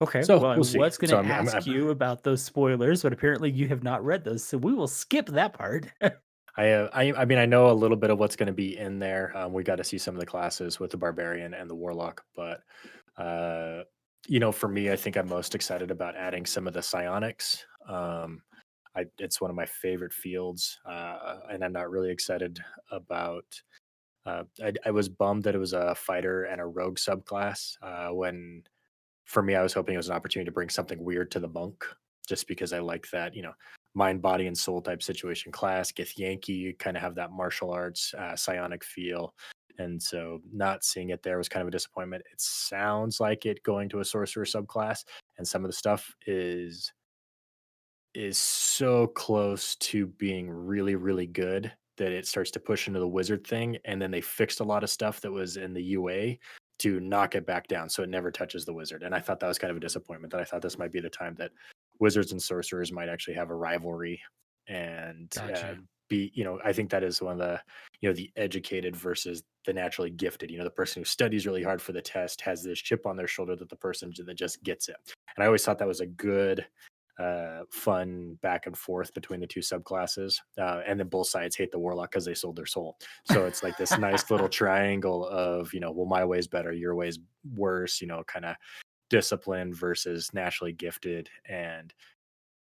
Okay. 0.00 0.24
so 0.24 0.38
Well, 0.38 0.50
I 0.50 0.56
we'll 0.56 0.64
see. 0.64 0.80
was 0.80 0.98
going 0.98 1.10
to 1.10 1.16
I'm, 1.16 1.32
I'm, 1.32 1.48
ask 1.48 1.66
I'm 1.66 1.66
you 1.66 1.90
about 1.90 2.22
those 2.22 2.42
spoilers, 2.42 3.02
but 3.02 3.12
apparently 3.12 3.50
you 3.50 3.68
have 3.68 3.82
not 3.82 4.04
read 4.04 4.24
those. 4.24 4.44
So 4.44 4.58
we 4.58 4.72
will 4.74 4.88
skip 4.88 5.26
that 5.26 5.52
part. 5.54 5.92
I, 6.58 6.70
uh, 6.72 6.88
I, 6.92 7.12
I 7.12 7.24
mean, 7.24 7.38
I 7.38 7.46
know 7.46 7.70
a 7.70 7.72
little 7.72 7.96
bit 7.96 8.10
of 8.10 8.18
what's 8.18 8.34
going 8.34 8.48
to 8.48 8.52
be 8.52 8.76
in 8.76 8.98
there. 8.98 9.32
Um, 9.36 9.52
we 9.52 9.62
got 9.62 9.76
to 9.76 9.84
see 9.84 9.96
some 9.96 10.16
of 10.16 10.20
the 10.20 10.26
classes 10.26 10.80
with 10.80 10.90
the 10.90 10.96
barbarian 10.96 11.54
and 11.54 11.70
the 11.70 11.74
warlock, 11.74 12.24
but 12.34 12.62
uh, 13.16 13.84
you 14.26 14.40
know, 14.40 14.50
for 14.50 14.68
me, 14.68 14.90
I 14.90 14.96
think 14.96 15.16
I'm 15.16 15.28
most 15.28 15.54
excited 15.54 15.92
about 15.92 16.16
adding 16.16 16.44
some 16.44 16.66
of 16.66 16.74
the 16.74 16.82
psionics. 16.82 17.64
Um, 17.88 18.42
I, 18.96 19.04
it's 19.18 19.40
one 19.40 19.50
of 19.50 19.56
my 19.56 19.66
favorite 19.66 20.12
fields, 20.12 20.80
uh, 20.84 21.38
and 21.48 21.64
I'm 21.64 21.72
not 21.72 21.90
really 21.90 22.10
excited 22.10 22.58
about. 22.90 23.44
Uh, 24.26 24.42
I, 24.62 24.72
I 24.84 24.90
was 24.90 25.08
bummed 25.08 25.44
that 25.44 25.54
it 25.54 25.58
was 25.58 25.74
a 25.74 25.94
fighter 25.94 26.44
and 26.44 26.60
a 26.60 26.66
rogue 26.66 26.98
subclass. 26.98 27.76
Uh, 27.80 28.12
when 28.12 28.64
for 29.26 29.42
me, 29.44 29.54
I 29.54 29.62
was 29.62 29.72
hoping 29.72 29.94
it 29.94 29.98
was 29.98 30.08
an 30.08 30.16
opportunity 30.16 30.46
to 30.46 30.54
bring 30.54 30.70
something 30.70 31.02
weird 31.02 31.30
to 31.30 31.40
the 31.40 31.48
monk, 31.48 31.84
just 32.28 32.48
because 32.48 32.72
I 32.72 32.80
like 32.80 33.08
that, 33.10 33.36
you 33.36 33.42
know, 33.42 33.52
mind, 33.94 34.22
body, 34.22 34.46
and 34.46 34.56
soul 34.56 34.80
type 34.80 35.02
situation 35.02 35.52
class. 35.52 35.92
Githyanki 35.92 36.78
kind 36.78 36.96
of 36.96 37.02
have 37.02 37.14
that 37.16 37.32
martial 37.32 37.70
arts 37.70 38.14
uh, 38.14 38.36
psionic 38.36 38.84
feel. 38.84 39.34
And 39.78 40.02
so 40.02 40.40
not 40.52 40.84
seeing 40.84 41.10
it 41.10 41.22
there 41.22 41.38
was 41.38 41.48
kind 41.48 41.62
of 41.62 41.68
a 41.68 41.72
disappointment. 41.72 42.24
It 42.32 42.40
sounds 42.40 43.20
like 43.20 43.46
it 43.46 43.62
going 43.62 43.88
to 43.90 44.00
a 44.00 44.04
sorcerer 44.04 44.44
subclass, 44.44 45.04
and 45.38 45.46
some 45.46 45.64
of 45.64 45.70
the 45.70 45.76
stuff 45.76 46.14
is 46.26 46.92
is 48.14 48.38
so 48.38 49.06
close 49.08 49.76
to 49.76 50.06
being 50.06 50.50
really, 50.50 50.96
really 50.96 51.26
good 51.26 51.70
that 51.98 52.12
it 52.12 52.26
starts 52.26 52.50
to 52.52 52.60
push 52.60 52.88
into 52.88 52.98
the 52.98 53.06
wizard 53.06 53.46
thing. 53.46 53.76
And 53.84 54.00
then 54.00 54.10
they 54.10 54.20
fixed 54.20 54.60
a 54.60 54.64
lot 54.64 54.82
of 54.82 54.90
stuff 54.90 55.20
that 55.20 55.30
was 55.30 55.56
in 55.56 55.74
the 55.74 55.82
UA 55.82 56.36
to 56.78 57.00
knock 57.00 57.34
it 57.34 57.46
back 57.46 57.66
down 57.68 57.88
so 57.88 58.02
it 58.02 58.08
never 58.08 58.30
touches 58.30 58.64
the 58.64 58.72
wizard. 58.72 59.02
And 59.02 59.14
I 59.14 59.20
thought 59.20 59.40
that 59.40 59.48
was 59.48 59.58
kind 59.58 59.70
of 59.70 59.76
a 59.76 59.80
disappointment 59.80 60.30
that 60.32 60.40
I 60.40 60.44
thought 60.44 60.62
this 60.62 60.78
might 60.78 60.92
be 60.92 61.00
the 61.00 61.10
time 61.10 61.34
that 61.38 61.50
wizards 61.98 62.32
and 62.32 62.42
sorcerers 62.42 62.92
might 62.92 63.08
actually 63.08 63.34
have 63.34 63.50
a 63.50 63.54
rivalry 63.54 64.20
and 64.68 65.32
uh, 65.38 65.74
be, 66.08 66.30
you 66.34 66.44
know, 66.44 66.58
I 66.64 66.72
think 66.72 66.90
that 66.90 67.02
is 67.02 67.20
one 67.20 67.32
of 67.32 67.38
the, 67.38 67.60
you 68.00 68.08
know, 68.08 68.14
the 68.14 68.30
educated 68.36 68.96
versus 68.96 69.42
the 69.66 69.72
naturally 69.72 70.10
gifted. 70.10 70.50
You 70.50 70.58
know, 70.58 70.64
the 70.64 70.70
person 70.70 71.00
who 71.00 71.04
studies 71.04 71.46
really 71.46 71.62
hard 71.62 71.82
for 71.82 71.92
the 71.92 72.02
test 72.02 72.40
has 72.42 72.62
this 72.62 72.78
chip 72.78 73.06
on 73.06 73.16
their 73.16 73.26
shoulder 73.26 73.56
that 73.56 73.68
the 73.68 73.76
person 73.76 74.12
that 74.24 74.34
just 74.34 74.62
gets 74.62 74.88
it. 74.88 74.96
And 75.36 75.42
I 75.42 75.46
always 75.46 75.64
thought 75.64 75.78
that 75.78 75.88
was 75.88 76.00
a 76.00 76.06
good 76.06 76.66
uh, 77.18 77.62
fun 77.70 78.38
back 78.42 78.66
and 78.66 78.76
forth 78.76 79.12
between 79.14 79.40
the 79.40 79.46
two 79.46 79.60
subclasses. 79.60 80.40
Uh, 80.56 80.80
and 80.86 81.00
then 81.00 81.08
both 81.08 81.28
sides 81.28 81.56
hate 81.56 81.72
the 81.72 81.78
warlock 81.78 82.10
because 82.10 82.24
they 82.24 82.34
sold 82.34 82.56
their 82.56 82.66
soul. 82.66 82.96
So 83.24 83.46
it's 83.46 83.62
like 83.62 83.76
this 83.76 83.98
nice 83.98 84.30
little 84.30 84.48
triangle 84.60 85.26
of, 85.26 85.72
you 85.74 85.80
know, 85.80 85.90
well, 85.90 86.06
my 86.06 86.24
way's 86.24 86.46
better, 86.46 86.72
your 86.72 86.94
way's 86.94 87.18
worse, 87.56 88.00
you 88.00 88.06
know, 88.06 88.22
kind 88.24 88.44
of 88.44 88.56
discipline 89.10 89.74
versus 89.74 90.32
naturally 90.32 90.72
gifted. 90.72 91.28
And, 91.48 91.92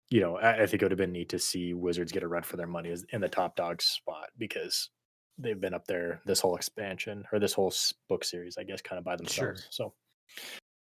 you 0.09 0.21
know, 0.21 0.37
I, 0.37 0.63
I 0.63 0.65
think 0.67 0.81
it 0.81 0.85
would 0.85 0.91
have 0.91 0.97
been 0.97 1.11
neat 1.11 1.29
to 1.29 1.39
see 1.39 1.73
Wizards 1.73 2.11
get 2.11 2.23
a 2.23 2.27
run 2.27 2.43
for 2.43 2.57
their 2.57 2.67
money 2.67 2.95
in 3.09 3.21
the 3.21 3.29
top 3.29 3.55
dog 3.55 3.81
spot 3.81 4.29
because 4.37 4.89
they've 5.37 5.59
been 5.59 5.73
up 5.73 5.85
there 5.85 6.21
this 6.25 6.39
whole 6.39 6.55
expansion 6.55 7.25
or 7.33 7.39
this 7.39 7.53
whole 7.53 7.73
book 8.07 8.23
series, 8.23 8.57
I 8.57 8.63
guess, 8.63 8.81
kind 8.81 8.99
of 8.99 9.03
by 9.03 9.17
Sure. 9.27 9.53
themselves. 9.53 9.67
So 9.69 9.93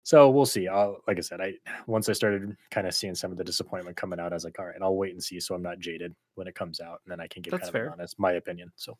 So 0.03 0.29
we'll 0.29 0.45
see. 0.45 0.67
I'll, 0.67 0.97
like 1.07 1.17
I 1.17 1.21
said, 1.21 1.39
I 1.41 1.53
once 1.87 2.09
I 2.09 2.13
started 2.13 2.55
kind 2.71 2.87
of 2.87 2.93
seeing 2.93 3.15
some 3.15 3.31
of 3.31 3.37
the 3.37 3.43
disappointment 3.43 3.95
coming 3.97 4.19
out, 4.19 4.33
I 4.33 4.35
was 4.35 4.43
like, 4.43 4.59
all 4.59 4.65
right, 4.65 4.75
and 4.75 4.83
I'll 4.83 4.95
wait 4.97 5.13
and 5.13 5.23
see, 5.23 5.39
so 5.39 5.55
I'm 5.55 5.61
not 5.63 5.79
jaded 5.79 6.13
when 6.35 6.47
it 6.47 6.55
comes 6.55 6.81
out, 6.81 7.01
and 7.05 7.11
then 7.11 7.19
I 7.21 7.27
can 7.27 7.41
give 7.41 7.51
That's 7.51 7.61
kind 7.61 7.69
of 7.69 7.73
fair. 7.73 7.85
an 7.87 7.93
honest 7.93 8.19
my 8.19 8.33
opinion. 8.33 8.71
So 8.75 8.97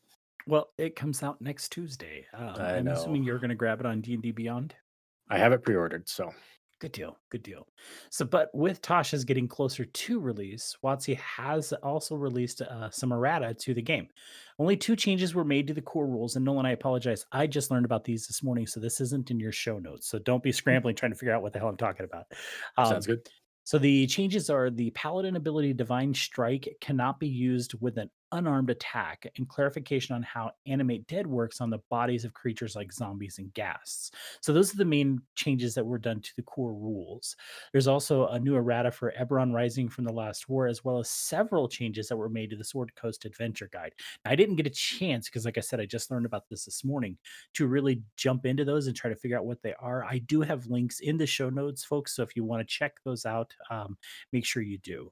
Well, 0.48 0.72
it 0.78 0.96
comes 0.96 1.22
out 1.22 1.42
next 1.42 1.72
Tuesday. 1.72 2.26
Um, 2.34 2.56
I'm 2.56 2.86
know 2.86 2.94
assuming 2.94 3.24
you're 3.24 3.40
going 3.40 3.50
to 3.50 3.56
grab 3.56 3.80
it 3.80 3.86
on 3.86 4.02
D&D 4.02 4.32
Beyond. 4.32 4.76
I 5.30 5.38
have 5.38 5.52
it 5.54 5.64
pre-ordered, 5.64 6.08
so 6.08 6.34
Good 6.84 6.92
deal. 6.92 7.18
Good 7.30 7.44
deal. 7.44 7.66
So, 8.10 8.26
but 8.26 8.50
with 8.54 8.82
Tasha's 8.82 9.24
getting 9.24 9.48
closer 9.48 9.86
to 9.86 10.20
release, 10.20 10.76
WotC 10.84 11.16
has 11.16 11.72
also 11.82 12.14
released 12.16 12.62
uh, 12.62 12.90
some 12.90 13.14
errata 13.14 13.54
to 13.54 13.74
the 13.74 13.82
game. 13.82 14.10
Only 14.60 14.76
two 14.76 14.98
changes 14.98 15.34
were 15.34 15.46
made 15.46 15.66
to 15.68 15.74
the 15.74 15.82
core 15.82 16.08
rules. 16.08 16.36
And 16.36 16.44
Nolan, 16.44 16.66
I 16.66 16.72
apologize. 16.72 17.26
I 17.32 17.48
just 17.48 17.72
learned 17.72 17.86
about 17.86 18.04
these 18.04 18.28
this 18.28 18.44
morning, 18.44 18.68
so 18.68 18.82
this 18.82 19.00
isn't 19.00 19.32
in 19.32 19.40
your 19.40 19.54
show 19.54 19.80
notes. 19.80 20.10
So 20.10 20.20
don't 20.20 20.44
be 20.44 20.52
scrambling 20.52 20.98
trying 20.98 21.14
to 21.14 21.18
figure 21.18 21.34
out 21.34 21.42
what 21.42 21.54
the 21.54 21.60
hell 21.60 21.70
I'm 21.70 21.78
talking 21.78 22.04
about. 22.06 22.26
sounds 22.76 23.08
Um, 23.08 23.16
good. 23.16 23.30
so 23.64 23.78
the 23.80 24.06
changes 24.08 24.50
are 24.50 24.70
the 24.70 24.90
paladin 24.90 25.38
ability 25.38 25.72
divine 25.72 26.14
strike 26.14 26.68
cannot 26.82 27.18
be 27.18 27.30
used 27.30 27.76
with 27.80 27.98
an 27.98 28.10
unarmed 28.34 28.70
attack 28.70 29.26
and 29.38 29.48
clarification 29.48 30.16
on 30.16 30.24
how 30.24 30.52
animate 30.68 31.08
dead 31.08 31.26
works 31.26 31.62
on 31.62 31.70
the 31.70 31.80
bodies 31.90 32.26
of 32.26 32.34
creatures 32.34 32.76
like 32.76 32.92
zombies 32.92 33.40
and 33.40 33.54
ghasts. 33.54 34.12
So 34.42 34.52
those 34.52 34.74
are 34.74 34.78
the 34.78 34.86
main 34.86 35.22
changes 35.36 35.74
that 35.76 35.86
were 35.86 35.98
done 35.98 36.20
to 36.22 36.36
the 36.36 36.44
core 36.44 36.74
rules. 36.74 37.36
There's 37.72 37.88
also 37.88 38.28
a 38.28 38.40
new 38.40 38.56
errata 38.56 38.92
for 38.92 39.14
Eberron 39.20 39.54
Rising 39.54 39.88
from 39.88 40.04
the 40.04 40.14
Last 40.14 40.50
War, 40.50 40.68
as 40.68 40.84
well 40.84 41.00
as 41.00 41.10
several 41.10 41.68
changes 41.68 42.08
that 42.08 42.18
were 42.18 42.30
made 42.30 42.50
to 42.50 42.56
the 42.56 42.64
Sword 42.64 42.94
Coast 42.96 43.26
Adventure 43.26 43.70
Guide. 43.72 43.94
Now, 44.26 44.32
I 44.32 44.36
didn't 44.36 44.56
get 44.56 44.68
a 44.68 44.72
chance 44.72 45.30
because, 45.30 45.46
like 45.46 45.58
I 45.58 45.62
said, 45.62 45.80
I 45.80 45.86
just 45.86 46.12
learned 46.12 46.26
about 46.26 46.50
this 46.50 46.66
this 46.66 46.84
morning 46.84 47.18
to 47.54 47.68
really 47.68 48.02
jump 48.18 48.46
into 48.46 48.66
those 48.66 48.88
and 48.88 48.96
try 48.96 49.10
to 49.10 49.16
figure 49.16 49.38
out 49.38 49.46
what 49.46 49.62
they 49.62 49.74
are. 49.80 50.04
I 50.04 50.20
do 50.20 50.42
have 50.42 50.68
links 50.68 51.00
in 51.00 51.18
the 51.18 51.28
show 51.28 51.50
notes, 51.50 51.84
folks. 51.84 52.16
So 52.16 52.24
if 52.24 52.36
you 52.36 52.44
want 52.44 52.68
to 52.68 52.74
check 52.74 52.94
those 53.06 53.26
out, 53.26 53.54
um, 53.70 53.98
make 54.32 54.46
sure 54.46 54.62
you 54.64 54.78
do. 54.80 55.12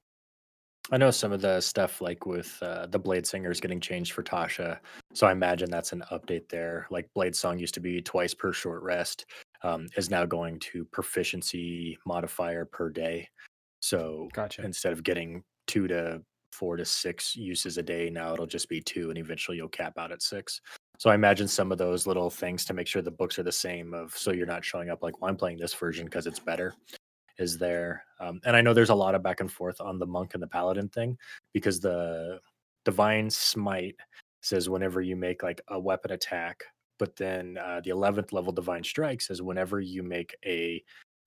I 0.92 0.98
know 0.98 1.10
some 1.10 1.32
of 1.32 1.42
the 1.42 1.62
stuff 1.62 2.02
like 2.02 2.26
with 2.26 2.58
uh, 2.62 2.86
the 2.88 3.00
Blade 3.00 3.26
Singers 3.26 3.62
getting 3.62 3.80
changed 3.80 4.12
for 4.12 4.24
Tasha, 4.24 4.80
so 5.14 5.26
I 5.26 5.32
imagine 5.32 5.72
that's 5.72 5.94
an 5.94 6.04
update 6.12 6.50
there. 6.50 6.86
Like 6.92 7.10
Blade 7.16 7.34
Song 7.34 7.58
used 7.58 7.74
to 7.76 7.80
be 7.80 8.02
twice 8.02 8.34
per 8.34 8.52
short 8.52 8.84
rest, 8.84 9.26
um, 9.64 9.88
is 9.96 10.10
now 10.10 10.26
going 10.26 10.60
to 10.60 10.84
proficiency 10.86 11.98
modifier 12.06 12.66
per 12.66 12.90
day. 12.90 13.30
So 13.80 14.28
Gotcha. 14.34 14.64
instead 14.64 14.92
of 14.92 15.02
getting 15.04 15.44
two 15.66 15.88
to 15.88 16.22
four 16.52 16.76
to 16.76 16.84
six 16.84 17.38
uses 17.38 17.78
a 17.78 17.84
day, 17.84 18.10
now 18.10 18.34
it'll 18.34 18.46
just 18.46 18.68
be 18.68 18.82
two, 18.82 19.10
and 19.10 19.18
eventually 19.18 19.56
you'll 19.56 19.70
cap 19.70 19.94
out 19.98 20.12
at 20.12 20.22
six. 20.22 20.60
So 21.00 21.10
I 21.10 21.16
imagine 21.16 21.48
some 21.48 21.72
of 21.72 21.78
those 21.78 22.06
little 22.06 22.30
things 22.30 22.66
to 22.66 22.74
make 22.74 22.86
sure 22.86 23.02
the 23.02 23.12
books 23.12 23.40
are 23.40 23.44
the 23.44 23.52
same. 23.52 23.94
Of 23.94 24.16
so 24.16 24.32
you're 24.32 24.46
not 24.46 24.66
showing 24.66 24.90
up 24.90 25.02
like, 25.02 25.22
well, 25.22 25.30
I'm 25.30 25.38
playing 25.38 25.58
this 25.58 25.74
version 25.74 26.04
because 26.04 26.28
it's 26.28 26.38
better 26.38 26.76
is 27.38 27.58
there. 27.58 28.04
Um, 28.20 28.40
and 28.46 28.56
I 28.56 28.62
know 28.62 28.74
there's 28.74 28.90
a 28.90 28.96
lot 28.96 29.16
of 29.16 29.24
back 29.24 29.40
and 29.40 29.52
forth 29.52 29.82
on 29.82 30.00
the 30.00 30.06
monk 30.06 30.34
and 30.34 30.44
the 30.44 30.48
paladin 30.48 30.90
thing 30.90 31.18
because 31.54 31.80
the 31.80 32.40
divine 32.86 33.30
smite 33.30 33.96
says 34.42 34.70
whenever 34.70 35.02
you 35.02 35.16
make 35.16 35.44
like 35.44 35.62
a 35.70 35.80
weapon 35.80 36.12
attack, 36.12 36.64
but 37.00 37.16
then 37.16 37.58
uh, 37.58 37.82
the 37.84 37.92
11th 37.92 38.32
level 38.32 38.52
divine 38.52 38.84
strike 38.84 39.22
says 39.22 39.42
whenever 39.42 39.80
you 39.80 40.04
make 40.04 40.36
a 40.46 40.84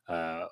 uh, 0.08 0.46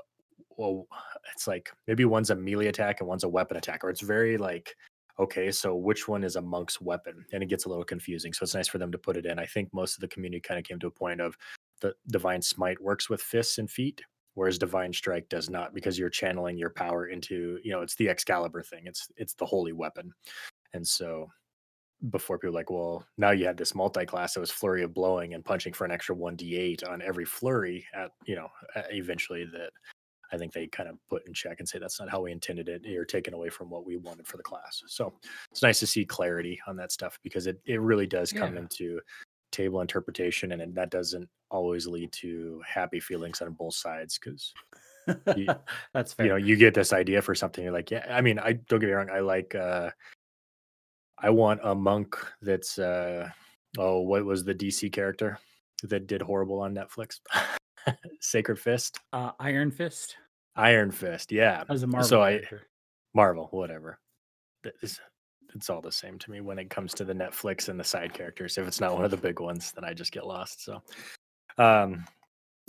well, 0.57 0.87
it's 1.33 1.47
like 1.47 1.71
maybe 1.87 2.05
one's 2.05 2.31
a 2.31 2.35
melee 2.35 2.67
attack 2.67 3.01
and 3.01 3.09
one's 3.09 3.25
a 3.25 3.29
weapon 3.29 3.57
attack, 3.57 3.85
or 3.85 3.91
it's 3.91 4.01
very 4.01 4.37
like 4.37 4.75
okay, 5.19 5.51
so 5.53 5.75
which 5.77 6.09
one 6.09 6.25
is 6.25 6.37
a 6.37 6.43
monk's 6.43 6.81
weapon? 6.81 7.25
And 7.33 7.43
it 7.43 7.47
gets 7.47 7.67
a 7.67 7.69
little 7.69 7.85
confusing. 7.85 8.33
So 8.33 8.45
it's 8.45 8.55
nice 8.55 8.69
for 8.69 8.79
them 8.79 8.91
to 8.93 8.99
put 8.99 9.17
it 9.17 9.27
in. 9.27 9.39
I 9.39 9.47
think 9.47 9.69
most 9.73 9.95
of 9.95 10.01
the 10.01 10.09
community 10.09 10.41
kind 10.41 10.59
of 10.59 10.65
came 10.65 10.79
to 10.81 10.87
a 10.87 10.91
point 10.91 11.21
of 11.21 11.37
the 11.81 11.95
divine 12.09 12.43
smite 12.43 12.81
works 12.81 13.11
with 13.11 13.21
fists 13.21 13.59
and 13.59 13.71
feet, 13.71 14.03
whereas 14.35 14.59
divine 14.59 14.93
strike 14.93 15.29
does 15.29 15.51
not 15.51 15.75
because 15.75 15.99
you're 15.99 16.11
channeling 16.11 16.57
your 16.59 16.71
power 16.71 17.07
into 17.07 17.59
you 17.63 17.71
know 17.73 17.83
it's 17.83 17.95
the 17.97 18.09
excalibur 18.09 18.63
thing 18.63 18.83
it's 18.87 19.09
it's 19.17 19.35
the 19.35 19.47
holy 19.47 19.73
weapon 19.73 20.13
and 20.75 20.87
so 20.87 21.29
before 22.11 22.39
people 22.39 22.51
were 22.53 22.59
like 22.59 22.71
well 22.71 23.07
now 23.17 23.31
you 23.31 23.45
had 23.47 23.57
this 23.57 23.75
multi-class 23.75 24.35
that 24.35 24.41
was 24.41 24.51
flurry 24.51 24.83
of 24.83 24.93
blowing 24.95 25.35
and 25.35 25.45
punching 25.45 25.73
for 25.73 25.85
an 25.85 25.93
extra 25.93 26.17
1d8 26.17 26.89
on 26.91 27.01
every 27.03 27.25
flurry 27.25 27.87
at 27.95 28.11
you 28.27 28.35
know 28.35 28.49
eventually 28.91 29.45
that 29.45 29.71
i 30.33 30.37
think 30.37 30.53
they 30.53 30.67
kind 30.67 30.89
of 30.89 30.97
put 31.09 31.25
in 31.29 31.33
check 31.35 31.61
and 31.61 31.69
say 31.69 31.79
that's 31.79 32.01
not 32.01 32.11
how 32.11 32.21
we 32.21 32.33
intended 32.33 32.69
it 32.69 32.83
you're 32.85 33.05
taken 33.05 33.35
away 33.35 33.49
from 33.49 33.71
what 33.71 33.87
we 33.87 33.97
wanted 33.99 34.27
for 34.27 34.37
the 34.37 34.43
class 34.43 34.83
so 34.87 35.13
it's 35.51 35.63
nice 35.63 35.79
to 35.79 35.87
see 35.87 36.05
clarity 36.05 36.59
on 36.67 36.75
that 36.77 36.91
stuff 36.91 37.19
because 37.23 37.47
it, 37.47 37.61
it 37.67 37.81
really 37.81 38.07
does 38.07 38.33
come 38.33 38.55
Yeah. 38.55 38.61
into 38.63 39.01
table 39.53 39.81
interpretation 39.81 40.53
and 40.53 40.75
that 40.75 40.91
doesn't 40.91 41.29
always 41.51 41.87
lead 41.87 42.11
to 42.13 42.61
happy 42.67 42.99
feelings 42.99 43.41
on 43.41 43.53
both 43.53 43.75
sides 43.75 44.19
because 44.19 44.53
That's 45.95 46.13
fair. 46.13 46.27
you 46.27 46.33
know 46.33 46.37
you 46.37 46.57
get 46.57 46.75
this 46.75 46.93
idea 46.93 47.23
for 47.23 47.35
something 47.35 47.63
you're 47.65 47.73
like 47.73 47.91
yeah 47.91 48.07
i 48.11 48.21
mean 48.21 48.39
i 48.39 48.53
don't 48.53 48.81
get 48.81 48.87
me 48.87 48.93
wrong 48.93 49.11
i 49.11 49.19
like 49.21 49.55
uh 49.55 49.91
i 51.19 51.29
want 51.29 51.61
a 51.65 51.75
monk 51.75 52.17
that's 52.41 52.79
uh 52.79 53.29
oh 53.79 54.01
what 54.01 54.25
was 54.25 54.45
the 54.45 54.55
dc 54.55 54.93
character 54.93 55.39
that 55.85 56.07
did 56.07 56.23
horrible 56.23 56.61
on 56.61 56.75
netflix? 56.75 57.21
Sacred 58.21 58.59
fist? 58.61 59.01
Uh, 59.13 59.33
Iron 59.41 59.73
Fist. 59.73 60.15
Iron 60.55 60.93
fist 60.93 61.33
yeah. 61.33 61.65
As 61.69 61.83
a 61.83 61.87
Marvel 61.87 62.09
so 62.09 62.23
i 62.23 62.33
character. 62.35 62.69
marvel 63.15 63.49
whatever. 63.51 63.99
It's, 64.83 65.01
it's 65.55 65.71
all 65.71 65.81
the 65.81 65.93
same 65.93 66.19
to 66.19 66.31
me 66.31 66.41
when 66.41 66.59
it 66.59 66.71
comes 66.71 66.95
to 66.95 67.05
the 67.05 67.15
netflix 67.15 67.69
and 67.69 67.79
the 67.79 67.85
side 67.85 68.13
characters 68.13 68.59
if 68.59 68.67
it's 68.67 68.81
not 68.81 68.95
one 68.95 69.05
of 69.05 69.11
the 69.11 69.17
big 69.17 69.41
ones 69.41 69.73
then 69.73 69.85
i 69.85 69.93
just 69.93 70.13
get 70.13 70.27
lost 70.27 70.65
so 70.65 70.83
um 71.59 72.05